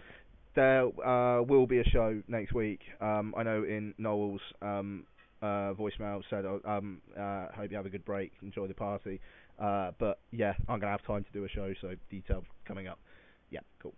there 0.55 0.85
uh, 1.05 1.41
will 1.41 1.67
be 1.67 1.79
a 1.79 1.83
show 1.83 2.21
next 2.27 2.53
week. 2.53 2.79
Um, 3.01 3.33
I 3.35 3.43
know 3.43 3.63
in 3.63 3.93
Noel's 3.97 4.41
um, 4.61 5.05
uh, 5.45 5.73
voicemail 5.73 6.21
said, 6.29 6.45
oh, 6.45 6.59
um, 6.65 7.01
uh, 7.17 7.47
"Hope 7.55 7.69
you 7.71 7.77
have 7.77 7.85
a 7.85 7.89
good 7.89 8.05
break, 8.05 8.31
enjoy 8.41 8.67
the 8.67 8.73
party." 8.73 9.19
Uh, 9.59 9.91
but 9.99 10.19
yeah, 10.31 10.53
I'm 10.67 10.79
gonna 10.79 10.91
have 10.91 11.05
time 11.05 11.23
to 11.23 11.31
do 11.31 11.45
a 11.45 11.49
show, 11.49 11.73
so 11.81 11.93
detail 12.09 12.43
coming 12.67 12.87
up. 12.87 12.99
Yeah, 13.49 13.61
cool. 13.81 13.93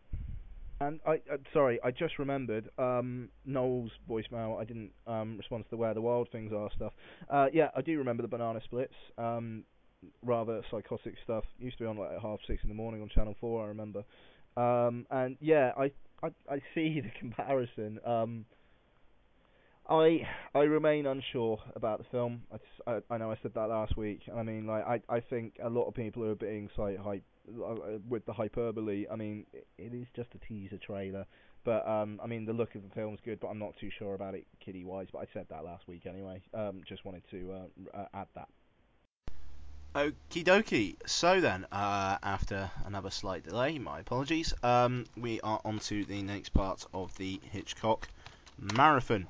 And 0.79 0.99
I, 1.07 1.13
uh, 1.31 1.37
sorry, 1.53 1.79
I 1.83 1.89
just 1.89 2.19
remembered 2.19 2.69
um, 2.77 3.29
Noel's 3.45 3.91
voicemail. 4.07 4.61
I 4.61 4.63
didn't 4.63 4.91
um, 5.07 5.37
respond 5.37 5.63
to 5.65 5.69
the 5.71 5.77
where 5.77 5.93
the 5.93 6.01
wild 6.01 6.29
things 6.31 6.51
are 6.53 6.69
stuff. 6.75 6.93
Uh, 7.29 7.47
yeah, 7.51 7.69
I 7.75 7.81
do 7.81 7.97
remember 7.97 8.21
the 8.21 8.29
banana 8.29 8.59
splits. 8.63 8.93
Um, 9.17 9.63
rather 10.23 10.61
psychotic 10.69 11.15
stuff. 11.23 11.45
Used 11.59 11.77
to 11.79 11.85
be 11.85 11.87
on 11.87 11.97
like 11.97 12.11
at 12.11 12.21
half 12.21 12.39
six 12.45 12.61
in 12.63 12.69
the 12.69 12.75
morning 12.75 13.01
on 13.01 13.09
Channel 13.09 13.35
Four. 13.39 13.63
I 13.65 13.67
remember. 13.69 14.03
Um, 14.55 15.07
and 15.09 15.37
yeah, 15.39 15.71
I, 15.77 15.91
I 16.21 16.29
I 16.49 16.61
see 16.75 17.01
the 17.07 17.11
comparison. 17.19 17.99
Um, 18.05 18.45
I 19.89 20.27
I 20.53 20.63
remain 20.63 21.05
unsure 21.05 21.59
about 21.75 21.99
the 21.99 22.05
film. 22.05 22.43
I, 22.51 22.91
I, 22.91 22.99
I 23.09 23.17
know 23.17 23.31
I 23.31 23.37
said 23.41 23.53
that 23.53 23.69
last 23.69 23.95
week. 23.95 24.21
I 24.35 24.43
mean, 24.43 24.67
like 24.67 24.85
I 24.85 25.01
I 25.09 25.19
think 25.19 25.57
a 25.61 25.69
lot 25.69 25.85
of 25.87 25.93
people 25.93 26.23
are 26.25 26.35
being 26.35 26.69
slight 26.75 26.97
hype 26.97 27.23
uh, 27.49 27.75
with 28.07 28.25
the 28.25 28.33
hyperbole. 28.33 29.05
I 29.11 29.15
mean, 29.15 29.45
it, 29.53 29.67
it 29.77 29.93
is 29.93 30.07
just 30.15 30.29
a 30.35 30.39
teaser 30.39 30.77
trailer, 30.77 31.25
but 31.63 31.87
um, 31.87 32.19
I 32.23 32.27
mean 32.27 32.45
the 32.45 32.53
look 32.53 32.75
of 32.75 32.83
the 32.83 32.93
film's 32.93 33.19
good, 33.23 33.39
but 33.39 33.47
I'm 33.47 33.59
not 33.59 33.77
too 33.77 33.89
sure 33.97 34.13
about 34.13 34.35
it 34.35 34.45
kiddie 34.59 34.83
wise. 34.83 35.07
But 35.11 35.19
I 35.19 35.25
said 35.33 35.45
that 35.49 35.63
last 35.63 35.87
week 35.87 36.05
anyway. 36.05 36.41
Um, 36.53 36.81
just 36.87 37.05
wanted 37.05 37.23
to 37.31 37.53
uh, 37.53 37.97
uh, 37.97 38.05
add 38.13 38.27
that. 38.35 38.49
Okie 39.95 40.43
dokie. 40.43 40.95
So 41.07 41.39
then, 41.41 41.65
uh, 41.71 42.17
after 42.21 42.69
another 42.85 43.09
slight 43.09 43.43
delay, 43.43 43.79
my 43.79 43.99
apologies. 43.99 44.53
Um, 44.61 45.05
we 45.15 45.39
are 45.41 45.61
on 45.63 45.79
to 45.79 46.03
the 46.05 46.21
next 46.21 46.49
part 46.49 46.85
of 46.93 47.17
the 47.17 47.39
Hitchcock 47.51 48.09
marathon. 48.75 49.27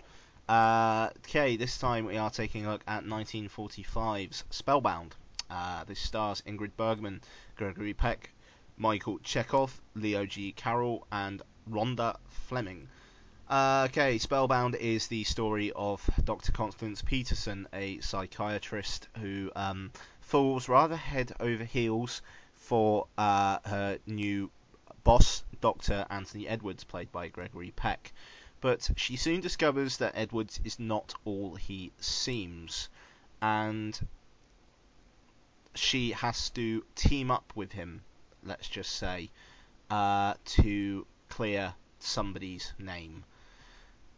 Uh, 0.48 1.10
okay, 1.18 1.58
this 1.58 1.78
time 1.78 2.06
we 2.06 2.18
are 2.18 2.30
taking 2.30 2.66
a 2.66 2.72
look 2.72 2.84
at 2.88 3.04
1945's 3.04 4.45
Spellbound. 4.50 5.14
Uh, 5.50 5.84
this 5.84 6.00
stars 6.00 6.41
Ingrid 6.48 6.72
Bergman, 6.78 7.22
Gregory 7.58 7.93
Peck, 7.93 8.30
Michael 8.78 9.20
Chekhov, 9.20 9.82
Leo 9.93 10.26
G. 10.26 10.54
Carroll, 10.54 11.06
and 11.12 11.41
Rhonda 11.70 12.16
Fleming. 12.30 12.88
Uh, 13.50 13.88
okay, 13.89 14.18
Spellbound 14.18 14.76
is 14.76 15.08
the 15.08 15.26
story 15.26 15.74
of 15.76 16.10
Dr. 16.24 16.54
Constance 16.54 17.02
Peterson, 17.02 17.68
a 17.74 18.00
psychiatrist 18.00 19.10
who 19.20 19.52
um, 19.54 19.91
falls 20.22 20.70
rather 20.70 20.95
head 20.95 21.34
over 21.41 21.66
heels 21.66 22.22
for 22.56 23.08
uh, 23.18 23.60
her 23.66 24.00
new 24.06 24.50
boss, 25.04 25.43
Dr. 25.60 26.06
Anthony 26.10 26.48
Edwards, 26.48 26.86
played 26.86 27.12
by 27.12 27.28
Gregory 27.28 27.72
Peck. 27.72 28.14
But 28.68 28.89
she 28.97 29.15
soon 29.15 29.39
discovers 29.39 29.95
that 29.99 30.11
Edwards 30.13 30.59
is 30.65 30.78
not 30.78 31.15
all 31.24 31.55
he 31.55 31.93
seems, 32.01 32.89
and 33.41 33.97
she 35.74 36.11
has 36.11 36.49
to 36.49 36.84
team 36.93 37.32
up 37.32 37.53
with 37.55 37.72
him, 37.72 38.01
let's 38.43 38.68
just 38.68 38.97
say, 38.97 39.30
uh, 39.89 40.34
to 40.57 41.07
clear 41.30 41.76
somebody's 41.99 42.74
name. 42.78 43.24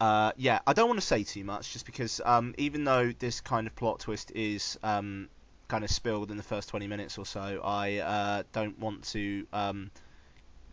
Uh, 0.02 0.32
yeah, 0.36 0.62
I 0.66 0.74
don't 0.74 0.88
want 0.88 1.00
to 1.00 1.06
say 1.06 1.24
too 1.24 1.44
much, 1.44 1.72
just 1.72 1.86
because 1.86 2.20
um, 2.26 2.56
even 2.58 2.86
though 2.86 3.12
this 3.12 3.42
kind 3.42 3.68
of 3.68 3.76
plot 3.76 4.00
twist 4.00 4.32
is 4.34 4.80
um, 4.82 5.30
kind 5.68 5.84
of 5.84 5.92
spilled 5.92 6.32
in 6.32 6.38
the 6.38 6.50
first 6.52 6.70
20 6.70 6.88
minutes 6.88 7.20
or 7.20 7.26
so, 7.28 7.62
I 7.64 7.98
uh, 7.98 8.44
don't 8.52 8.80
want 8.80 9.04
to 9.10 9.46
um, 9.54 9.92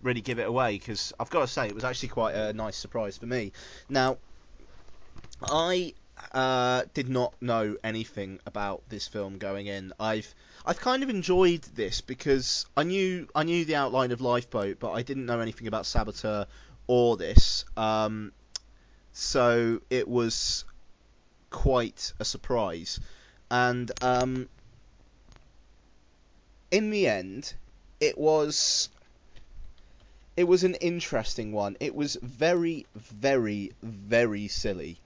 really 0.06 0.22
give 0.22 0.38
it 0.38 0.46
away 0.46 0.78
because 0.78 1.12
I've 1.20 1.30
got 1.30 1.40
to 1.40 1.46
say 1.46 1.66
it 1.66 1.74
was 1.74 1.84
actually 1.84 2.08
quite 2.10 2.34
a 2.34 2.52
nice 2.52 2.76
surprise 2.76 3.18
for 3.18 3.26
me. 3.26 3.52
Now, 3.88 4.16
I 5.42 5.92
uh, 6.32 6.84
did 6.94 7.08
not 7.08 7.34
know 7.42 7.76
anything 7.84 8.40
about 8.46 8.82
this 8.88 9.06
film 9.06 9.38
going 9.38 9.66
in. 9.66 9.92
I've 10.00 10.34
I've 10.64 10.80
kind 10.80 11.02
of 11.02 11.10
enjoyed 11.10 11.62
this 11.74 12.00
because 12.00 12.66
I 12.76 12.84
knew 12.84 13.28
I 13.34 13.42
knew 13.42 13.64
the 13.64 13.76
outline 13.76 14.12
of 14.12 14.20
Lifeboat, 14.20 14.78
but 14.80 14.92
I 14.92 15.02
didn't 15.02 15.26
know 15.26 15.40
anything 15.40 15.66
about 15.66 15.86
Saboteur 15.86 16.46
or 16.86 17.16
this. 17.16 17.64
Um, 17.76 18.32
so 19.12 19.80
it 19.90 20.08
was 20.08 20.64
quite 21.50 22.12
a 22.18 22.24
surprise, 22.24 23.00
and 23.50 23.90
um, 24.02 24.48
in 26.70 26.90
the 26.90 27.08
end, 27.08 27.54
it 28.00 28.18
was 28.18 28.88
it 30.36 30.44
was 30.44 30.64
an 30.64 30.74
interesting 30.76 31.52
one. 31.52 31.76
It 31.80 31.94
was 31.94 32.16
very, 32.22 32.86
very, 32.94 33.72
very 33.82 34.48
silly. 34.48 34.98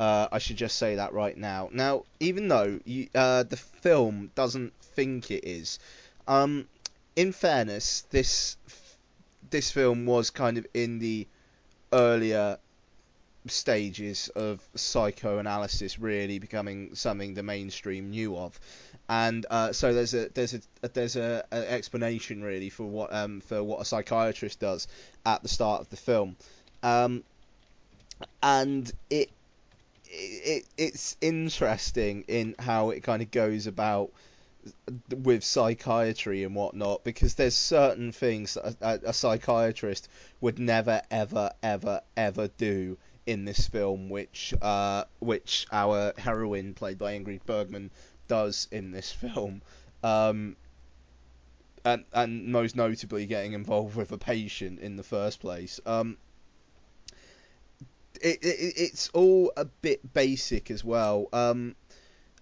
Uh, 0.00 0.26
I 0.32 0.38
should 0.38 0.56
just 0.56 0.78
say 0.78 0.96
that 0.96 1.12
right 1.12 1.36
now. 1.36 1.68
Now, 1.72 2.04
even 2.18 2.48
though 2.48 2.80
you, 2.84 3.08
uh, 3.14 3.44
the 3.44 3.56
film 3.56 4.30
doesn't 4.34 4.72
think 4.80 5.30
it 5.30 5.44
is, 5.44 5.78
um, 6.26 6.66
in 7.14 7.32
fairness, 7.32 8.04
this 8.10 8.56
this 9.50 9.70
film 9.70 10.06
was 10.06 10.30
kind 10.30 10.56
of 10.58 10.66
in 10.72 10.98
the 10.98 11.26
earlier 11.92 12.58
stages 13.46 14.28
of 14.30 14.60
psychoanalysis 14.74 15.98
really 15.98 16.38
becoming 16.38 16.94
something 16.94 17.34
the 17.34 17.42
mainstream 17.42 18.10
knew 18.10 18.36
of 18.36 18.58
and 19.08 19.46
uh, 19.50 19.72
so 19.72 19.92
there's 19.92 20.14
a 20.14 20.28
there's 20.28 20.54
a, 20.54 20.88
there's 20.88 21.16
a, 21.16 21.44
a, 21.52 21.72
explanation 21.72 22.42
really 22.42 22.70
for 22.70 22.84
what 22.84 23.12
um 23.12 23.40
for 23.40 23.62
what 23.62 23.80
a 23.80 23.84
psychiatrist 23.84 24.60
does 24.60 24.88
at 25.26 25.42
the 25.42 25.48
start 25.48 25.80
of 25.80 25.90
the 25.90 25.96
film. 25.96 26.36
Um 26.82 27.24
and 28.42 28.90
it 29.10 29.30
it 30.06 30.64
it's 30.76 31.16
interesting 31.20 32.24
in 32.28 32.54
how 32.58 32.90
it 32.90 33.02
kind 33.02 33.22
of 33.22 33.30
goes 33.30 33.66
about 33.66 34.10
with 35.10 35.42
psychiatry 35.42 36.44
and 36.44 36.54
whatnot 36.54 37.02
because 37.02 37.34
there's 37.34 37.54
certain 37.54 38.12
things 38.12 38.56
a, 38.56 39.00
a 39.04 39.12
psychiatrist 39.12 40.08
would 40.40 40.60
never 40.60 41.02
ever 41.10 41.50
ever 41.62 42.00
ever 42.16 42.48
do 42.56 42.96
in 43.26 43.44
this 43.44 43.68
film, 43.68 44.08
which 44.08 44.54
uh, 44.60 45.04
which 45.20 45.66
our 45.70 46.12
heroine, 46.18 46.74
played 46.74 46.98
by 46.98 47.18
Ingrid 47.18 47.44
Bergman, 47.46 47.90
does 48.32 48.66
in 48.70 48.92
this 48.92 49.12
film. 49.12 49.60
Um, 50.02 50.56
and, 51.84 52.04
and 52.14 52.46
most 52.46 52.76
notably 52.76 53.26
getting 53.26 53.52
involved 53.52 53.94
with 53.94 54.10
a 54.10 54.16
patient 54.16 54.80
in 54.80 54.96
the 54.96 55.02
first 55.02 55.38
place. 55.40 55.80
Um, 55.84 56.16
it, 58.22 58.42
it, 58.42 58.74
it's 58.76 59.10
all 59.10 59.52
a 59.54 59.66
bit 59.66 60.14
basic 60.14 60.70
as 60.70 60.82
well. 60.82 61.28
Um, 61.34 61.76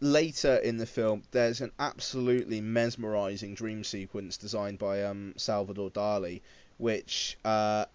later 0.00 0.54
in 0.58 0.76
the 0.76 0.86
film, 0.86 1.24
there's 1.32 1.60
an 1.60 1.72
absolutely 1.80 2.60
mesmerizing 2.60 3.54
dream 3.54 3.82
sequence 3.82 4.36
designed 4.36 4.78
by 4.78 5.02
um, 5.02 5.34
Salvador 5.36 5.90
Dali, 5.90 6.40
which 6.78 7.36
uh, 7.44 7.86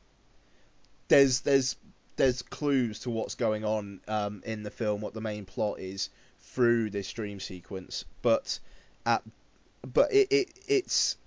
there's 1.07 1.39
there's 1.41 1.77
there's 2.17 2.41
clues 2.41 2.99
to 2.99 3.09
what's 3.09 3.35
going 3.35 3.63
on 3.63 4.01
um, 4.09 4.43
in 4.45 4.63
the 4.63 4.71
film, 4.71 4.99
what 4.99 5.13
the 5.13 5.21
main 5.21 5.45
plot 5.45 5.79
is 5.79 6.09
through 6.53 6.89
this 6.89 7.11
dream 7.11 7.39
sequence, 7.39 8.05
but 8.21 8.59
at 9.05 9.21
but 9.93 10.11
it, 10.13 10.27
it 10.31 10.49
it's 10.67 11.17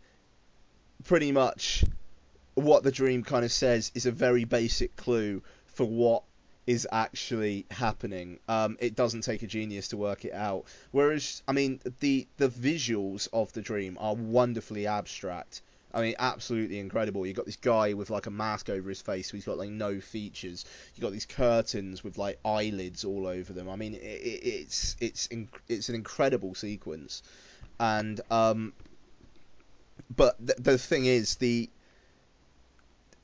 pretty 1.05 1.32
much 1.32 1.85
what 2.55 2.82
the 2.82 2.90
dream 2.90 3.23
kind 3.23 3.45
of 3.45 3.53
says 3.53 3.93
is 3.95 4.07
a 4.07 4.12
very 4.12 4.45
basic 4.45 4.97
clue 4.97 5.43
for 5.66 5.85
what 5.85 6.23
is 6.66 6.86
actually 6.93 7.65
happening. 7.70 8.39
Um, 8.49 8.77
it 8.81 8.95
doesn't 8.95 9.23
take 9.23 9.43
a 9.43 9.47
genius 9.47 9.89
to 9.89 9.97
work 9.97 10.24
it 10.27 10.35
out. 10.35 10.65
Whereas, 10.90 11.43
I 11.49 11.53
mean, 11.53 11.81
the 12.01 12.27
the 12.36 12.49
visuals 12.49 13.28
of 13.32 13.53
the 13.53 13.62
dream 13.62 13.97
are 14.01 14.15
wonderfully 14.15 14.86
abstract. 14.86 15.62
I 15.93 16.02
mean, 16.02 16.15
absolutely 16.19 16.78
incredible. 16.78 17.27
You've 17.27 17.36
got 17.36 17.47
this 17.47 17.56
guy 17.56 17.94
with 17.94 18.10
like 18.10 18.27
a 18.27 18.31
mask 18.31 18.69
over 18.69 18.89
his 18.89 19.01
face, 19.01 19.31
so 19.31 19.36
he's 19.36 19.47
got 19.47 19.56
like 19.56 19.70
no 19.70 20.01
features. 20.01 20.65
You've 20.94 21.02
got 21.02 21.12
these 21.12 21.27
curtains 21.27 22.05
with 22.05 22.19
like 22.19 22.39
eyelids 22.44 23.05
all 23.05 23.27
over 23.27 23.52
them. 23.52 23.70
I 23.70 23.77
mean, 23.77 23.94
it, 23.94 24.02
it, 24.02 24.47
it's 24.47 24.97
it's 25.01 25.28
inc- 25.28 25.60
it's 25.66 25.89
an 25.89 25.94
incredible 25.94 26.55
sequence, 26.55 27.23
and 27.81 28.20
um, 28.31 28.74
but 30.15 30.36
th- 30.47 30.59
the 30.59 30.77
thing 30.77 31.06
is 31.06 31.36
the 31.36 31.70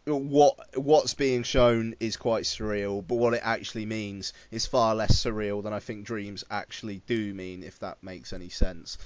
what 0.06 0.56
what's 0.76 1.14
being 1.14 1.42
shown 1.42 1.94
is 2.00 2.16
quite 2.16 2.44
surreal, 2.44 3.06
but 3.06 3.16
what 3.16 3.34
it 3.34 3.40
actually 3.42 3.86
means 3.86 4.32
is 4.50 4.66
far 4.66 4.94
less 4.94 5.22
surreal 5.22 5.62
than 5.62 5.72
I 5.72 5.80
think 5.80 6.04
dreams 6.06 6.44
actually 6.50 7.02
do 7.06 7.32
mean, 7.34 7.62
if 7.62 7.78
that 7.80 8.02
makes 8.02 8.32
any 8.32 8.48
sense. 8.48 8.98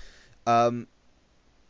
Um, 0.46 0.88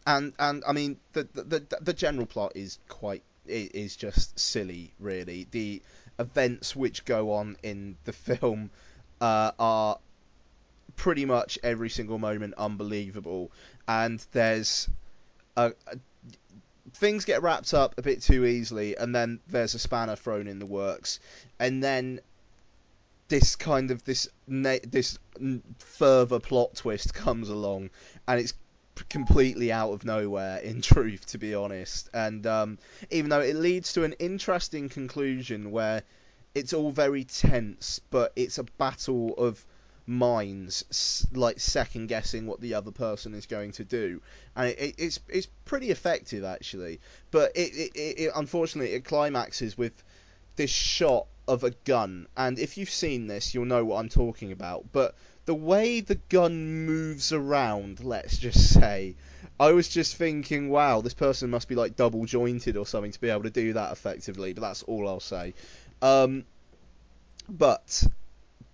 and 0.08 0.32
and 0.38 0.64
I 0.66 0.72
mean 0.72 0.96
the 1.12 1.28
the 1.34 1.78
the 1.82 1.92
general 1.92 2.26
plot 2.26 2.52
is 2.54 2.78
quite 2.88 3.22
is 3.46 3.94
just 3.94 4.38
silly, 4.38 4.92
really. 4.98 5.46
The 5.50 5.82
events 6.18 6.74
which 6.74 7.04
go 7.04 7.32
on 7.32 7.56
in 7.62 7.96
the 8.04 8.12
film 8.12 8.70
uh, 9.20 9.52
are 9.58 9.98
pretty 10.96 11.24
much 11.24 11.58
every 11.62 11.90
single 11.90 12.18
moment 12.18 12.54
unbelievable, 12.56 13.52
and 13.86 14.24
there's 14.32 14.88
a, 15.56 15.72
a 15.86 15.98
things 16.94 17.26
get 17.26 17.42
wrapped 17.42 17.74
up 17.74 17.94
a 17.98 18.02
bit 18.02 18.22
too 18.22 18.46
easily, 18.46 18.96
and 18.96 19.14
then 19.14 19.40
there's 19.48 19.74
a 19.74 19.78
spanner 19.78 20.16
thrown 20.16 20.48
in 20.48 20.58
the 20.58 20.66
works, 20.66 21.20
and 21.58 21.84
then 21.84 22.20
this 23.28 23.56
kind 23.56 23.90
of 23.90 24.02
this 24.04 24.26
this 24.56 25.18
further 25.78 26.40
plot 26.40 26.74
twist 26.76 27.12
comes 27.12 27.50
along, 27.50 27.90
and 28.26 28.40
it's 28.40 28.54
completely 29.08 29.72
out 29.72 29.92
of 29.92 30.04
nowhere 30.04 30.58
in 30.62 30.80
truth 30.80 31.26
to 31.26 31.38
be 31.38 31.54
honest. 31.54 32.08
And 32.12 32.46
um, 32.46 32.78
even 33.10 33.30
though 33.30 33.40
it 33.40 33.56
leads 33.56 33.92
to 33.94 34.04
an 34.04 34.14
interesting 34.14 34.88
conclusion 34.88 35.70
where 35.70 36.02
it's 36.54 36.72
all 36.72 36.90
very 36.90 37.24
tense 37.24 38.00
but 38.10 38.32
it's 38.34 38.58
a 38.58 38.64
battle 38.64 39.34
of 39.36 39.64
minds 40.08 41.26
like 41.34 41.60
second 41.60 42.06
guessing 42.06 42.46
what 42.46 42.60
the 42.62 42.72
other 42.74 42.90
person 42.90 43.34
is 43.34 43.46
going 43.46 43.72
to 43.72 43.84
do. 43.84 44.22
And 44.56 44.68
it, 44.68 44.78
it, 44.78 44.94
it's 44.98 45.20
it's 45.28 45.46
pretty 45.64 45.90
effective 45.90 46.44
actually. 46.44 47.00
But 47.30 47.52
it, 47.54 47.92
it, 47.94 48.32
unfortunately 48.34 48.94
it 48.94 49.04
climaxes 49.04 49.76
with 49.76 50.02
this 50.56 50.70
shot 50.70 51.26
of 51.46 51.62
a 51.62 51.70
gun. 51.84 52.26
And 52.36 52.58
if 52.58 52.78
you've 52.78 52.90
seen 52.90 53.26
this 53.26 53.54
you'll 53.54 53.66
know 53.66 53.84
what 53.84 53.98
I'm 53.98 54.08
talking 54.08 54.50
about. 54.50 54.86
But 54.92 55.14
the 55.48 55.54
way 55.54 56.02
the 56.02 56.16
gun 56.28 56.84
moves 56.84 57.32
around 57.32 58.04
let's 58.04 58.36
just 58.36 58.74
say 58.74 59.14
I 59.58 59.72
was 59.72 59.88
just 59.88 60.16
thinking 60.16 60.68
wow 60.68 61.00
this 61.00 61.14
person 61.14 61.48
must 61.48 61.68
be 61.68 61.74
like 61.74 61.96
double 61.96 62.26
jointed 62.26 62.76
or 62.76 62.84
something 62.84 63.12
to 63.12 63.20
be 63.20 63.30
able 63.30 63.44
to 63.44 63.50
do 63.50 63.72
that 63.72 63.90
effectively 63.90 64.52
but 64.52 64.60
that's 64.60 64.82
all 64.82 65.08
I'll 65.08 65.20
say. 65.20 65.54
Um, 66.02 66.44
but 67.48 68.04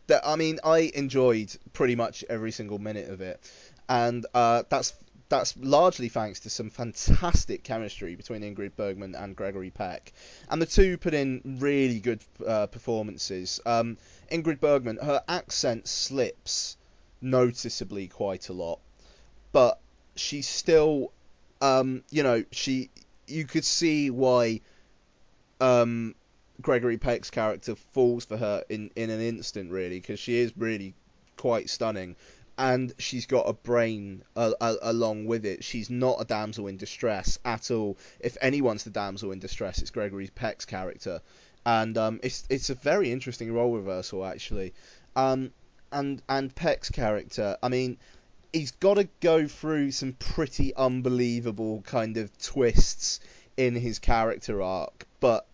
that 0.08 0.26
I 0.26 0.36
mean, 0.36 0.58
I 0.64 0.90
enjoyed 0.94 1.56
pretty 1.72 1.94
much 1.94 2.24
every 2.28 2.50
single 2.50 2.78
minute 2.78 3.08
of 3.08 3.20
it, 3.20 3.40
and 3.88 4.26
uh, 4.34 4.64
that's 4.68 4.94
that's 5.28 5.56
largely 5.56 6.08
thanks 6.08 6.40
to 6.40 6.50
some 6.50 6.70
fantastic 6.70 7.62
chemistry 7.62 8.14
between 8.14 8.42
Ingrid 8.42 8.76
Bergman 8.76 9.14
and 9.14 9.34
Gregory 9.34 9.70
Peck, 9.70 10.12
and 10.50 10.60
the 10.60 10.66
two 10.66 10.98
put 10.98 11.14
in 11.14 11.56
really 11.60 12.00
good 12.00 12.20
uh, 12.46 12.66
performances. 12.66 13.60
Um, 13.64 13.96
Ingrid 14.30 14.60
Bergman, 14.60 14.98
her 14.98 15.22
accent 15.28 15.88
slips 15.88 16.76
noticeably 17.20 18.08
quite 18.08 18.48
a 18.48 18.52
lot, 18.52 18.80
but 19.52 19.80
she's 20.16 20.48
still, 20.48 21.12
um, 21.60 22.02
you 22.10 22.22
know, 22.22 22.44
she 22.50 22.90
you 23.26 23.44
could 23.46 23.64
see 23.64 24.10
why 24.10 24.60
um, 25.60 26.14
Gregory 26.60 26.98
Peck's 26.98 27.30
character 27.30 27.74
falls 27.74 28.24
for 28.24 28.36
her 28.36 28.64
in, 28.68 28.90
in 28.96 29.10
an 29.10 29.20
instant, 29.20 29.70
really, 29.70 30.00
because 30.00 30.20
she 30.20 30.36
is 30.38 30.52
really 30.56 30.94
quite 31.36 31.70
stunning. 31.70 32.16
And 32.56 32.94
she's 32.98 33.26
got 33.26 33.48
a 33.48 33.52
brain 33.52 34.22
uh, 34.36 34.52
uh, 34.60 34.76
along 34.82 35.26
with 35.26 35.44
it. 35.44 35.64
She's 35.64 35.90
not 35.90 36.20
a 36.20 36.24
damsel 36.24 36.68
in 36.68 36.76
distress 36.76 37.38
at 37.44 37.72
all. 37.72 37.98
If 38.20 38.36
anyone's 38.40 38.84
the 38.84 38.90
damsel 38.90 39.32
in 39.32 39.40
distress, 39.40 39.80
it's 39.80 39.90
Gregory 39.90 40.30
Peck's 40.32 40.64
character. 40.64 41.20
And 41.66 41.96
um, 41.96 42.20
it's 42.22 42.44
it's 42.50 42.70
a 42.70 42.74
very 42.74 43.10
interesting 43.10 43.52
role 43.52 43.74
reversal, 43.74 44.24
actually. 44.24 44.74
Um, 45.16 45.52
and 45.92 46.22
and 46.28 46.54
Peck's 46.54 46.90
character, 46.90 47.56
I 47.62 47.68
mean, 47.68 47.98
he's 48.52 48.72
got 48.72 48.94
to 48.94 49.08
go 49.20 49.46
through 49.46 49.90
some 49.92 50.12
pretty 50.14 50.74
unbelievable 50.74 51.82
kind 51.82 52.16
of 52.16 52.36
twists 52.38 53.20
in 53.56 53.74
his 53.74 53.98
character 53.98 54.62
arc, 54.62 55.06
but 55.20 55.46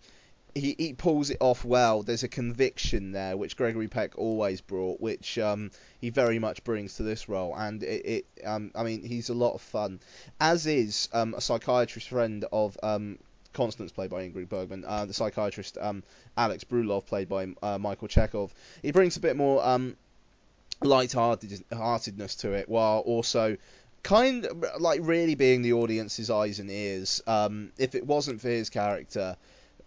he, 0.55 0.75
he 0.79 0.93
pulls 0.93 1.31
it 1.31 1.39
off 1.41 1.65
well. 1.65 2.03
There's 2.03 2.23
a 2.23 2.29
conviction 2.29 3.13
there, 3.13 3.37
which 3.37 3.57
Gregory 3.57 3.89
Peck 3.89 4.19
always 4.19 4.61
brought, 4.61 5.01
which 5.01 5.39
um, 5.39 5.71
he 6.01 6.11
very 6.11 6.39
much 6.39 6.65
brings 6.65 6.95
to 6.97 7.03
this 7.03 7.29
role. 7.29 7.55
And 7.57 7.83
it, 7.83 8.07
it 8.07 8.45
um, 8.45 8.73
I 8.75 8.83
mean, 8.83 9.03
he's 9.05 9.29
a 9.29 9.35
lot 9.35 9.55
of 9.55 9.61
fun, 9.61 10.01
as 10.41 10.67
is 10.67 11.09
um, 11.13 11.35
a 11.35 11.41
psychiatrist 11.41 12.09
friend 12.09 12.45
of 12.53 12.77
um, 12.83 13.19
Constance, 13.53 13.93
played 13.93 14.11
by 14.11 14.29
Ingrid 14.29 14.49
Bergman, 14.49 14.85
uh, 14.87 15.05
the 15.05 15.15
psychiatrist 15.15 15.77
um, 15.81 16.03
Alex 16.37 16.65
Brulov, 16.65 17.07
played 17.07 17.29
by 17.29 17.49
uh, 17.63 17.79
Michael 17.79 18.09
Chekhov. 18.09 18.55
He 18.83 18.93
brings 18.93 19.17
a 19.17 19.21
bit 19.21 19.37
more 19.37 19.65
um, 19.67 19.97
light-heartedness 20.83 22.35
to 22.37 22.53
it, 22.53 22.69
while 22.69 23.01
also 23.01 23.57
kind 24.03 24.47
of 24.47 24.65
like 24.79 25.01
really 25.03 25.35
being 25.35 25.63
the 25.63 25.75
audience's 25.75 26.31
eyes 26.31 26.59
and 26.59 26.71
ears. 26.71 27.23
Um, 27.27 27.73
if 27.79 27.95
it 27.95 28.07
wasn't 28.07 28.41
for 28.41 28.49
his 28.49 28.71
character, 28.71 29.37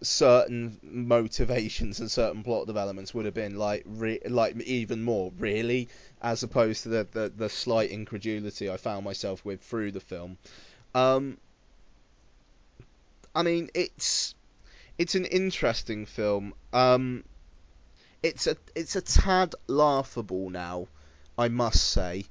certain 0.02 0.78
motivations 0.82 2.00
and 2.00 2.10
certain 2.10 2.42
plot 2.42 2.66
developments 2.66 3.14
would 3.14 3.24
have 3.24 3.34
been 3.34 3.56
like 3.56 3.82
re- 3.86 4.20
like 4.28 4.54
even 4.62 5.02
more 5.02 5.32
really 5.38 5.88
as 6.20 6.42
opposed 6.42 6.82
to 6.82 6.88
the, 6.88 7.08
the, 7.12 7.32
the 7.36 7.48
slight 7.48 7.90
incredulity 7.90 8.70
I 8.70 8.76
found 8.76 9.04
myself 9.04 9.44
with 9.44 9.60
through 9.62 9.92
the 9.92 10.00
film. 10.00 10.36
Um, 10.94 11.38
I 13.34 13.42
mean 13.42 13.70
it's 13.74 14.34
it's 14.98 15.14
an 15.14 15.24
interesting 15.24 16.06
film. 16.06 16.54
Um, 16.72 17.24
it's 18.22 18.46
a 18.46 18.56
it's 18.74 18.96
a 18.96 19.00
tad 19.00 19.54
laughable 19.66 20.50
now, 20.50 20.88
I 21.36 21.48
must 21.48 21.90
say. 21.90 22.24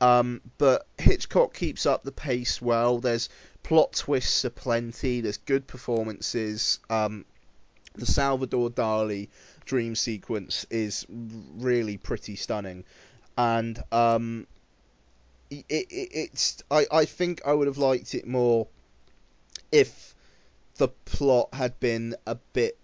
Um, 0.00 0.40
but 0.58 0.86
Hitchcock 0.98 1.54
keeps 1.54 1.86
up 1.86 2.02
the 2.02 2.12
pace 2.12 2.60
well. 2.60 2.98
There's 2.98 3.28
plot 3.62 3.92
twists 3.94 4.44
aplenty. 4.44 5.20
There's 5.20 5.38
good 5.38 5.66
performances. 5.66 6.80
Um, 6.90 7.24
the 7.94 8.06
Salvador 8.06 8.70
Dali 8.70 9.28
dream 9.64 9.94
sequence 9.94 10.66
is 10.70 11.06
really 11.08 11.96
pretty 11.96 12.36
stunning, 12.36 12.84
and 13.38 13.80
um, 13.92 14.46
it, 15.50 15.64
it, 15.68 15.86
it's 15.90 16.62
I, 16.70 16.86
I 16.90 17.04
think 17.04 17.42
I 17.46 17.52
would 17.52 17.66
have 17.66 17.78
liked 17.78 18.14
it 18.14 18.26
more 18.26 18.66
if 19.70 20.14
the 20.76 20.88
plot 20.88 21.48
had 21.52 21.78
been 21.80 22.16
a 22.26 22.34
bit 22.52 22.78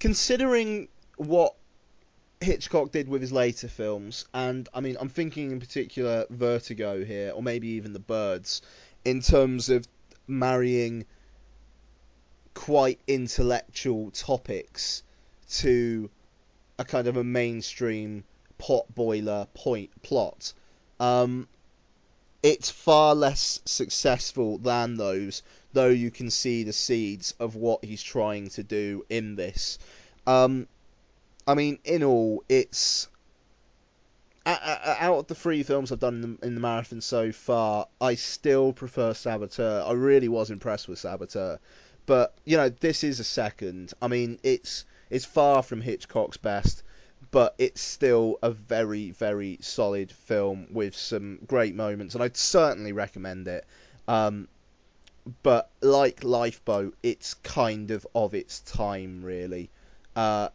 considering 0.00 0.88
what 1.16 1.54
Hitchcock 2.40 2.92
did 2.92 3.08
with 3.08 3.20
his 3.20 3.32
later 3.32 3.68
films, 3.68 4.24
and 4.32 4.68
I 4.72 4.80
mean 4.80 4.96
I'm 5.00 5.08
thinking 5.08 5.50
in 5.50 5.60
particular 5.60 6.26
Vertigo 6.30 7.04
here, 7.04 7.32
or 7.32 7.42
maybe 7.42 7.68
even 7.68 7.92
The 7.92 7.98
Birds, 7.98 8.62
in 9.04 9.20
terms 9.20 9.68
of 9.68 9.86
marrying 10.26 11.04
quite 12.54 13.00
intellectual 13.06 14.10
topics 14.10 15.02
to 15.48 16.10
a 16.78 16.84
kind 16.84 17.08
of 17.08 17.16
a 17.16 17.24
mainstream 17.24 18.24
pot 18.58 18.92
boiler 18.94 19.46
point 19.54 19.90
plot. 20.02 20.52
Um, 21.00 21.48
it's 22.42 22.70
far 22.70 23.14
less 23.14 23.60
successful 23.64 24.58
than 24.58 24.96
those, 24.96 25.42
though 25.72 25.88
you 25.88 26.10
can 26.10 26.30
see 26.30 26.64
the 26.64 26.72
seeds 26.72 27.34
of 27.38 27.54
what 27.54 27.84
he's 27.84 28.02
trying 28.02 28.48
to 28.50 28.62
do 28.62 29.04
in 29.08 29.36
this. 29.36 29.78
Um, 30.26 30.66
I 31.46 31.54
mean, 31.54 31.78
in 31.84 32.02
all, 32.02 32.44
it's 32.48 33.08
out 34.48 35.18
of 35.18 35.26
the 35.26 35.34
three 35.34 35.62
films 35.62 35.92
I've 35.92 35.98
done 35.98 36.38
in 36.42 36.54
the, 36.54 36.60
marathon 36.60 37.00
so 37.00 37.32
far, 37.32 37.86
I 38.00 38.14
still 38.14 38.72
prefer 38.72 39.12
Saboteur. 39.12 39.84
I 39.86 39.92
really 39.92 40.28
was 40.28 40.50
impressed 40.50 40.88
with 40.88 40.98
Saboteur, 40.98 41.58
but 42.06 42.34
you 42.44 42.56
know 42.56 42.68
this 42.68 43.04
is 43.04 43.20
a 43.20 43.24
second. 43.24 43.92
I 44.00 44.08
mean, 44.08 44.38
it's 44.42 44.84
it's 45.10 45.24
far 45.24 45.62
from 45.62 45.80
Hitchcock's 45.80 46.38
best, 46.38 46.82
but 47.30 47.54
it's 47.58 47.82
still 47.82 48.38
a 48.42 48.50
very 48.50 49.10
very 49.10 49.58
solid 49.60 50.12
film 50.12 50.66
with 50.70 50.96
some 50.96 51.40
great 51.46 51.74
moments, 51.74 52.14
and 52.14 52.24
I'd 52.24 52.36
certainly 52.36 52.92
recommend 52.92 53.48
it. 53.48 53.66
Um, 54.06 54.48
but 55.42 55.70
like 55.80 56.24
Lifeboat, 56.24 56.96
it's 57.02 57.34
kind 57.34 57.90
of 57.90 58.06
of 58.14 58.34
its 58.34 58.60
time, 58.60 59.24
really. 59.24 59.70
Uh, 60.16 60.48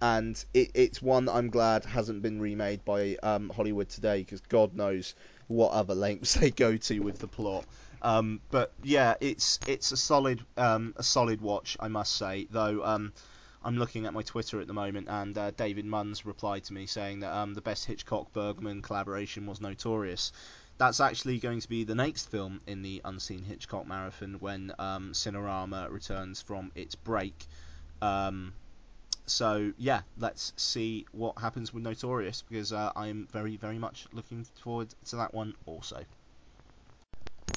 and 0.00 0.42
it, 0.54 0.70
it's 0.74 1.02
one 1.02 1.24
that 1.24 1.32
I'm 1.32 1.50
glad 1.50 1.84
hasn't 1.84 2.22
been 2.22 2.40
remade 2.40 2.84
by 2.84 3.16
um, 3.22 3.50
Hollywood 3.50 3.88
today 3.88 4.20
because 4.20 4.40
God 4.42 4.74
knows 4.74 5.14
what 5.48 5.72
other 5.72 5.94
lengths 5.94 6.34
they 6.40 6.50
go 6.50 6.76
to 6.76 7.00
with 7.00 7.18
the 7.18 7.26
plot. 7.26 7.64
Um, 8.00 8.40
but 8.50 8.72
yeah, 8.84 9.14
it's 9.20 9.58
it's 9.66 9.90
a 9.90 9.96
solid 9.96 10.44
um, 10.56 10.94
a 10.96 11.02
solid 11.02 11.40
watch, 11.40 11.76
I 11.80 11.88
must 11.88 12.14
say. 12.14 12.46
Though 12.50 12.84
um, 12.84 13.12
I'm 13.64 13.76
looking 13.76 14.06
at 14.06 14.12
my 14.12 14.22
Twitter 14.22 14.60
at 14.60 14.68
the 14.68 14.72
moment, 14.72 15.08
and 15.10 15.36
uh, 15.36 15.50
David 15.50 15.84
Munns 15.84 16.24
replied 16.24 16.64
to 16.64 16.72
me 16.72 16.86
saying 16.86 17.20
that 17.20 17.32
um, 17.32 17.54
the 17.54 17.60
best 17.60 17.86
Hitchcock 17.86 18.32
Bergman 18.32 18.82
collaboration 18.82 19.46
was 19.46 19.60
Notorious. 19.60 20.32
That's 20.78 21.00
actually 21.00 21.38
going 21.38 21.60
to 21.60 21.68
be 21.68 21.82
the 21.82 21.96
next 21.96 22.30
film 22.30 22.60
in 22.68 22.82
the 22.82 23.00
Unseen 23.04 23.42
Hitchcock 23.42 23.86
Marathon 23.86 24.36
when 24.38 24.72
um, 24.78 25.12
Cinerama 25.12 25.90
returns 25.90 26.40
from 26.40 26.70
its 26.76 26.94
break. 26.94 27.46
Um, 28.00 28.52
so 29.26 29.72
yeah, 29.76 30.02
let's 30.18 30.52
see 30.56 31.04
what 31.12 31.38
happens 31.38 31.74
with 31.74 31.82
Notorious 31.82 32.42
because 32.48 32.72
uh, 32.72 32.92
I'm 32.94 33.26
very 33.32 33.56
very 33.56 33.78
much 33.78 34.06
looking 34.12 34.44
forward 34.62 34.94
to 35.06 35.16
that 35.16 35.34
one 35.34 35.54
also. 35.66 36.04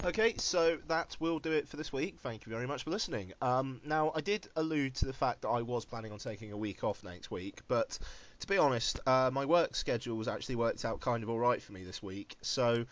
Okay, 0.04 0.34
so 0.38 0.80
that 0.88 1.16
will 1.20 1.38
do 1.38 1.52
it 1.52 1.68
for 1.68 1.78
this 1.78 1.94
week. 1.94 2.16
Thank 2.24 2.48
you 2.48 2.50
very 2.52 2.66
much 2.66 2.86
for 2.86 2.90
listening. 2.90 3.34
Um, 3.40 3.80
now, 3.86 4.12
I 4.16 4.22
did 4.22 4.48
allude 4.56 4.96
to 4.96 5.06
the 5.06 5.14
fact 5.14 5.44
that 5.44 5.50
I 5.50 5.62
was 5.62 5.86
planning 5.86 6.12
on 6.12 6.18
taking 6.18 6.52
a 6.52 6.58
week 6.58 6.84
off 6.84 7.04
next 7.04 7.30
week, 7.30 7.62
but 7.68 8.00
to 8.40 8.48
be 8.48 8.58
honest, 8.58 9.00
uh, 9.06 9.30
my 9.32 9.46
work 9.46 9.76
schedule 9.76 10.18
has 10.18 10.28
actually 10.28 10.56
worked 10.56 10.86
out 10.86 11.02
kind 11.02 11.22
of 11.22 11.30
alright 11.30 11.62
for 11.62 11.74
me 11.74 11.84
this 11.84 12.02
week, 12.02 12.36
so 12.42 12.84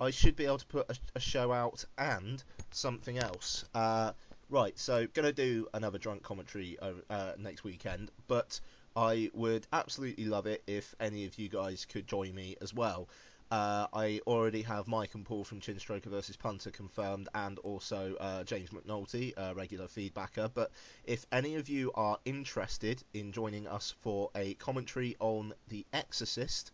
I 0.00 0.10
should 0.10 0.36
be 0.36 0.44
able 0.44 0.58
to 0.58 0.66
put 0.66 0.90
a, 0.90 0.96
a 1.14 1.20
show 1.20 1.52
out 1.52 1.84
and 1.96 2.42
something 2.70 3.18
else. 3.18 3.64
Uh, 3.74 4.12
right, 4.50 4.78
so 4.78 5.06
gonna 5.14 5.32
do 5.32 5.68
another 5.72 5.98
drunk 5.98 6.22
commentary 6.22 6.78
uh, 7.10 7.32
next 7.38 7.64
weekend, 7.64 8.10
but 8.28 8.60
I 8.94 9.30
would 9.34 9.66
absolutely 9.72 10.26
love 10.26 10.46
it 10.46 10.62
if 10.66 10.94
any 11.00 11.24
of 11.26 11.38
you 11.38 11.48
guys 11.48 11.86
could 11.86 12.06
join 12.06 12.34
me 12.34 12.56
as 12.60 12.74
well. 12.74 13.08
Uh, 13.50 13.86
I 13.92 14.20
already 14.26 14.62
have 14.62 14.88
Mike 14.88 15.14
and 15.14 15.24
Paul 15.24 15.44
from 15.44 15.60
Chinstroker 15.60 16.06
versus 16.06 16.36
Punter 16.36 16.70
confirmed, 16.72 17.28
and 17.34 17.58
also 17.60 18.16
uh, 18.18 18.42
James 18.42 18.70
McNulty, 18.70 19.34
a 19.36 19.54
regular 19.54 19.86
feedbacker. 19.86 20.50
But 20.52 20.72
if 21.04 21.26
any 21.30 21.54
of 21.54 21.68
you 21.68 21.92
are 21.94 22.18
interested 22.24 23.04
in 23.14 23.30
joining 23.30 23.68
us 23.68 23.94
for 24.00 24.30
a 24.34 24.54
commentary 24.54 25.14
on 25.20 25.54
The 25.68 25.86
Exorcist, 25.92 26.72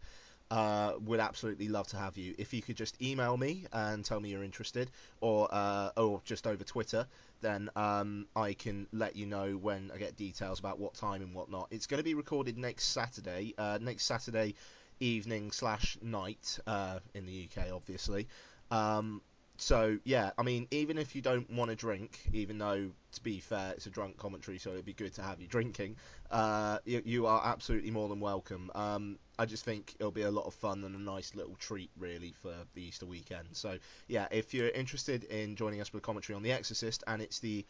uh, 0.53 0.93
would 1.07 1.19
absolutely 1.19 1.67
love 1.67 1.87
to 1.89 1.97
have 1.97 2.19
you. 2.19 2.35
If 2.37 2.53
you 2.53 2.61
could 2.61 2.77
just 2.77 3.01
email 3.01 3.39
me 3.39 3.65
and 3.73 4.05
tell 4.05 4.21
me 4.21 4.29
you're 4.29 4.45
interested, 4.45 4.91
or 5.23 5.49
uh, 5.51 5.91
or 5.97 6.21
just 6.27 6.47
over 6.47 6.63
Twitter, 6.63 7.07
then 7.41 7.71
um, 7.75 8.27
I 8.37 8.53
can 8.53 8.87
let 8.93 9.17
you 9.17 9.25
know 9.25 9.53
when 9.53 9.91
I 9.95 9.97
get 9.97 10.19
details 10.19 10.61
about 10.61 10.79
what 10.79 10.93
time 10.93 11.23
and 11.23 11.35
whatnot. 11.35 11.69
It's 11.71 11.87
going 11.87 11.99
to 11.99 12.05
be 12.05 12.13
recorded 12.13 12.59
next 12.59 12.85
Saturday. 12.85 13.55
Uh, 13.57 13.79
next 13.81 14.05
Saturday 14.05 14.55
evening 15.01 15.53
slash 15.53 15.97
night 16.03 16.59
uh, 16.67 16.99
in 17.15 17.25
the 17.25 17.49
UK, 17.49 17.73
obviously. 17.73 18.29
Um, 18.71 19.23
so 19.63 19.97
yeah, 20.05 20.33
I 20.37 20.43
mean, 20.43 20.67
even 20.73 20.99
if 20.99 21.15
you 21.15 21.23
don't 21.23 21.49
want 21.49 21.71
to 21.71 21.77
drink, 21.77 22.19
even 22.33 22.59
though 22.59 22.91
to 23.13 23.23
be 23.23 23.39
fair, 23.39 23.73
it's 23.73 23.87
a 23.87 23.91
drunk 23.91 24.17
commentary, 24.17 24.59
so 24.59 24.71
it'd 24.71 24.85
be 24.85 24.93
good 24.93 25.15
to 25.15 25.23
have 25.23 25.41
you 25.41 25.47
drinking. 25.47 25.97
Uh, 26.31 26.79
you, 26.85 27.01
you, 27.05 27.27
are 27.27 27.41
absolutely 27.45 27.91
more 27.91 28.09
than 28.09 28.19
welcome. 28.19 28.73
Um, 28.75 29.19
I 29.39 29.47
just 29.47 29.65
think 29.65 29.95
it'll 30.01 30.11
be 30.11 30.23
a 30.23 30.31
lot 30.31 30.47
of 30.47 30.55
fun 30.55 30.83
and 30.83 30.97
a 30.97 30.99
nice 30.99 31.35
little 31.37 31.55
treat, 31.57 31.91
really, 31.97 32.35
for 32.43 32.53
the 32.75 32.83
Easter 32.83 33.07
weekend. 33.07 33.49
So 33.53 33.79
yeah, 34.09 34.27
if 34.33 34.53
you're 34.53 34.71
interested 34.71 35.25
in 35.25 35.55
joining 35.55 35.81
us 35.81 35.89
for 35.89 35.99
the 35.99 36.03
commentary 36.03 36.35
on 36.35 36.43
The 36.43 36.53
Exorcist, 36.53 37.05
and 37.07 37.23
it's 37.23 37.39
the 37.39 37.65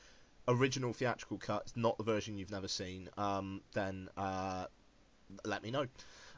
original 0.49 0.95
theatrical 0.95 1.37
cut, 1.37 1.73
not 1.77 1.99
the 1.99 2.05
version 2.05 2.39
you've 2.39 2.51
never 2.51 2.69
seen, 2.69 3.11
um, 3.19 3.61
then 3.75 4.09
uh, 4.17 4.65
let 5.45 5.63
me 5.63 5.71
know. 5.71 5.87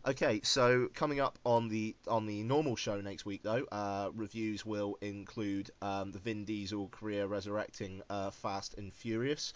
Okay, 0.07 0.43
so 0.43 0.89
coming 0.93 1.19
up 1.19 1.39
on 1.47 1.69
the 1.69 1.97
on 2.07 2.27
the 2.27 2.43
normal 2.43 2.77
show 2.77 3.01
next 3.01 3.25
week, 3.25 3.43
though, 3.43 3.65
uh, 3.73 4.11
reviews 4.15 4.67
will 4.67 4.99
include 5.01 5.71
um, 5.81 6.13
the 6.13 6.19
Vin 6.19 6.45
Diesel 6.45 6.89
career 6.89 7.27
resurrecting 7.27 8.03
uh, 8.11 8.31
Fast 8.31 8.75
and 8.77 8.93
Furious. 8.93 9.55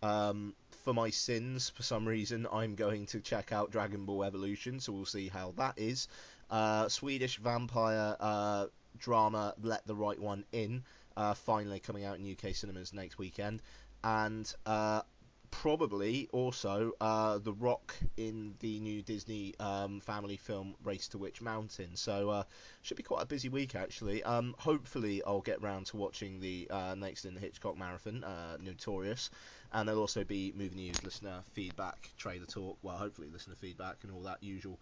Um, 0.00 0.54
for 0.84 0.94
my 0.94 1.10
sins, 1.10 1.70
for 1.70 1.82
some 1.82 2.06
reason, 2.06 2.46
I'm 2.52 2.76
going 2.76 3.06
to 3.06 3.20
check 3.20 3.50
out 3.50 3.72
Dragon 3.72 4.04
Ball 4.04 4.22
Evolution, 4.22 4.78
so 4.78 4.92
we'll 4.92 5.04
see 5.04 5.26
how 5.26 5.52
that 5.56 5.74
is. 5.76 6.06
Uh, 6.48 6.88
Swedish 6.88 7.38
vampire 7.38 8.16
uh, 8.20 8.66
drama 8.98 9.54
Let 9.60 9.84
the 9.84 9.96
Right 9.96 10.20
One 10.20 10.44
In, 10.52 10.84
uh, 11.16 11.34
finally 11.34 11.80
coming 11.80 12.04
out 12.04 12.20
in 12.20 12.30
UK 12.30 12.54
cinemas 12.54 12.92
next 12.92 13.18
weekend. 13.18 13.62
And 14.04 14.54
uh, 14.64 15.02
probably 15.50 16.28
also 16.32 16.92
uh, 17.00 17.38
The 17.38 17.52
Rock 17.52 17.94
in 18.16 18.54
the 18.60 18.80
new 18.80 19.02
Disney 19.02 19.54
um, 19.60 20.00
family 20.00 20.36
film 20.36 20.74
Race 20.84 21.08
to 21.08 21.18
Witch 21.18 21.40
Mountain. 21.40 21.96
So 21.96 22.30
uh, 22.30 22.42
should 22.82 22.96
be 22.96 23.02
quite 23.02 23.22
a 23.22 23.26
busy 23.26 23.48
week 23.48 23.74
actually. 23.74 24.22
Um, 24.22 24.54
hopefully 24.58 25.22
I'll 25.26 25.40
get 25.40 25.62
round 25.62 25.86
to 25.86 25.96
watching 25.96 26.40
the 26.40 26.68
uh, 26.70 26.94
next 26.94 27.24
in 27.24 27.34
the 27.34 27.40
Hitchcock 27.40 27.76
Marathon, 27.76 28.24
uh, 28.24 28.56
Notorious, 28.60 29.30
and 29.72 29.88
there'll 29.88 30.00
also 30.00 30.24
be 30.24 30.52
movie 30.56 30.76
news, 30.76 31.02
listener 31.02 31.42
feedback, 31.52 32.10
trailer 32.16 32.46
talk. 32.46 32.78
Well, 32.82 32.96
hopefully 32.96 33.28
listener 33.32 33.56
feedback 33.56 33.98
and 34.02 34.12
all 34.12 34.22
that 34.22 34.42
usual. 34.42 34.78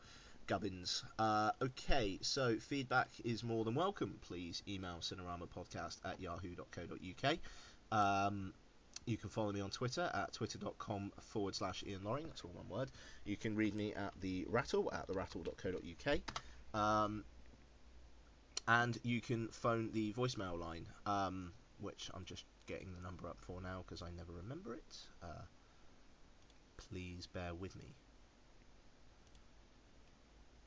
Gubbins. 0.47 1.03
Uh, 1.19 1.51
okay, 1.61 2.19
so 2.23 2.57
feedback 2.57 3.09
is 3.25 3.43
more 3.43 3.65
than 3.65 3.75
welcome. 3.75 4.19
Please 4.23 4.63
email 4.69 4.99
cineramapodcast 5.01 5.99
at 6.05 6.21
yahoo.co.uk. 6.21 7.39
Um, 7.91 8.53
you 9.07 9.17
can 9.17 9.31
follow 9.31 9.53
me 9.53 9.61
on 9.61 9.71
Twitter 9.71 10.11
at 10.13 10.33
twitter.com 10.33 11.13
forward 11.21 11.55
slash 11.55 11.85
Ian 11.87 12.05
Loring. 12.05 12.27
That's 12.27 12.43
all 12.43 12.51
one 12.53 12.69
word. 12.69 12.91
You 13.25 13.37
can 13.37 13.57
read 13.57 13.75
me 13.75 13.95
at 13.95 14.13
the 14.21 14.45
Rattle 14.49 14.93
at 14.93 15.09
therattle.co.uk. 15.09 16.21
Um, 16.75 17.25
and 18.69 18.99
you 19.05 19.21
can 19.21 19.49
phone 19.49 19.91
the 19.93 20.13
voicemail 20.13 20.59
line, 20.59 20.87
um, 21.07 21.53
which 21.81 22.11
I'm 22.15 22.25
just 22.25 22.45
getting 22.67 22.89
the 22.97 23.03
number 23.03 23.29
up 23.29 23.39
for 23.41 23.61
now 23.61 23.85
because 23.87 24.03
I 24.03 24.11
never 24.17 24.33
remember 24.33 24.75
it. 24.75 24.97
Uh, 25.23 25.45
please 26.77 27.27
bear 27.27 27.55
with 27.55 27.77
me. 27.77 27.95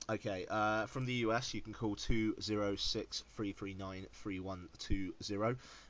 Okay, 0.10 0.48
uh, 0.49 0.88
from 0.88 1.06
the 1.06 1.14
US, 1.26 1.53
you 1.53 1.61
can 1.61 1.74
call 1.74 1.95
206 1.95 3.24
339 3.36 4.07
3120 4.11 5.11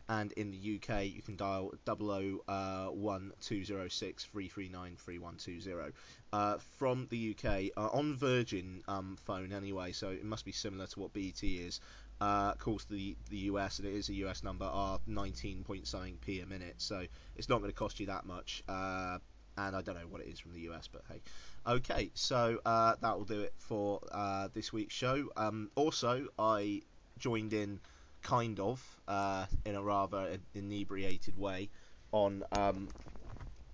and 0.10 0.32
in 0.34 0.52
the 0.52 0.58
UK 0.76 1.06
you 1.06 1.22
can 1.22 1.36
dial 1.36 1.72
001 1.86 3.32
206 3.40 4.24
339 4.26 4.96
3120. 4.98 5.94
Uh, 6.34 6.58
from 6.78 7.08
the 7.10 7.36
UK, 7.36 7.72
uh, 7.78 7.90
on 7.96 8.16
Virgin 8.16 8.84
um, 8.88 9.18
phone 9.24 9.54
anyway, 9.54 9.92
so 9.92 10.10
it 10.10 10.26
must 10.26 10.46
be 10.46 10.52
similar 10.52 10.88
to 10.88 11.00
what 11.00 11.14
BT 11.14 11.60
is. 11.60 11.80
Uh, 12.20 12.54
calls 12.56 12.84
the 12.86 13.16
the 13.30 13.38
US 13.38 13.80
and 13.80 13.88
it 13.88 13.94
is 13.94 14.10
a 14.10 14.14
US 14.26 14.44
number 14.44 14.66
are 14.66 15.00
19 15.08 15.64
point 15.64 15.88
something 15.88 16.18
p 16.26 16.42
a 16.42 16.46
minute, 16.46 16.76
so 16.78 17.06
it's 17.38 17.48
not 17.48 17.60
going 17.60 17.72
to 17.72 17.78
cost 17.78 18.00
you 18.00 18.08
that 18.08 18.26
much. 18.26 18.64
Uh, 18.68 19.20
and 19.58 19.76
I 19.76 19.82
don't 19.82 19.96
know 19.96 20.08
what 20.10 20.22
it 20.22 20.28
is 20.28 20.40
from 20.40 20.54
the 20.54 20.62
US, 20.72 20.90
but 20.92 21.04
hey. 21.10 21.22
Okay, 21.68 22.10
so 22.16 22.60
uh, 22.66 22.96
that 23.02 23.18
will 23.18 23.26
do 23.26 23.42
it 23.42 23.54
for 23.58 24.02
uh, 24.12 24.48
this 24.54 24.74
week's 24.74 24.94
show. 24.94 25.30
Um, 25.38 25.70
also, 25.76 26.28
I 26.38 26.82
joined 27.20 27.54
in 27.54 27.80
kind 28.22 28.60
of, 28.60 28.84
uh, 29.08 29.46
in 29.66 29.76
a 29.76 29.82
rather 29.82 30.38
inebriated 30.54 31.38
way, 31.38 31.70
on 32.12 32.44
um, 32.52 32.90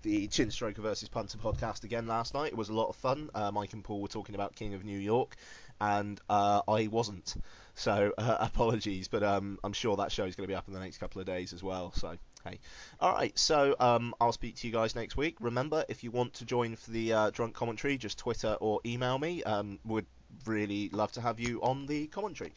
the 0.02 0.28
Chin 0.28 0.48
Stroker 0.48 0.78
versus 0.78 1.08
Punter 1.08 1.38
podcast 1.38 1.84
again 1.84 2.06
last 2.06 2.34
night. 2.34 2.52
It 2.52 2.56
was 2.56 2.68
a 2.68 2.74
lot 2.74 2.88
of 2.88 2.96
fun. 2.96 3.28
Uh, 3.34 3.50
Mike 3.50 3.72
and 3.72 3.82
Paul 3.82 4.00
were 4.00 4.08
talking 4.08 4.34
about 4.34 4.54
King 4.54 4.74
of 4.74 4.84
New 4.84 4.98
York, 4.98 5.34
and 5.80 6.20
uh, 6.28 6.62
I 6.68 6.86
wasn't. 6.86 7.34
So 7.74 8.12
uh, 8.18 8.36
apologies, 8.40 9.08
but 9.08 9.22
um, 9.22 9.58
I'm 9.64 9.72
sure 9.72 9.96
that 9.96 10.12
show 10.12 10.24
is 10.24 10.36
going 10.36 10.44
to 10.44 10.52
be 10.52 10.54
up 10.54 10.68
in 10.68 10.74
the 10.74 10.80
next 10.80 10.98
couple 10.98 11.20
of 11.20 11.26
days 11.26 11.52
as 11.52 11.62
well. 11.62 11.92
So 11.96 12.16
hey, 12.44 12.60
all 13.00 13.12
right. 13.12 13.36
So 13.38 13.74
um, 13.80 14.14
I'll 14.20 14.32
speak 14.32 14.56
to 14.56 14.66
you 14.66 14.72
guys 14.72 14.94
next 14.94 15.16
week. 15.16 15.36
Remember, 15.40 15.84
if 15.88 16.04
you 16.04 16.10
want 16.10 16.34
to 16.34 16.44
join 16.44 16.76
for 16.76 16.90
the 16.90 17.12
uh, 17.12 17.30
drunk 17.30 17.54
commentary, 17.54 17.96
just 17.98 18.18
Twitter 18.18 18.56
or 18.60 18.80
email 18.86 19.18
me. 19.18 19.42
Um, 19.42 19.80
would 19.84 20.06
really 20.44 20.88
love 20.90 21.12
to 21.12 21.20
have 21.20 21.40
you 21.40 21.60
on 21.62 21.86
the 21.86 22.06
commentary. 22.08 22.52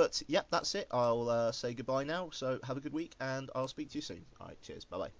But 0.00 0.22
yep, 0.28 0.46
that's 0.50 0.74
it. 0.74 0.86
I'll 0.92 1.28
uh, 1.28 1.52
say 1.52 1.74
goodbye 1.74 2.04
now. 2.04 2.30
So 2.30 2.58
have 2.64 2.78
a 2.78 2.80
good 2.80 2.94
week, 2.94 3.14
and 3.20 3.50
I'll 3.54 3.68
speak 3.68 3.90
to 3.90 3.98
you 3.98 4.02
soon. 4.02 4.24
All 4.40 4.46
right, 4.46 4.62
cheers. 4.62 4.86
Bye 4.86 4.96
bye. 4.96 5.12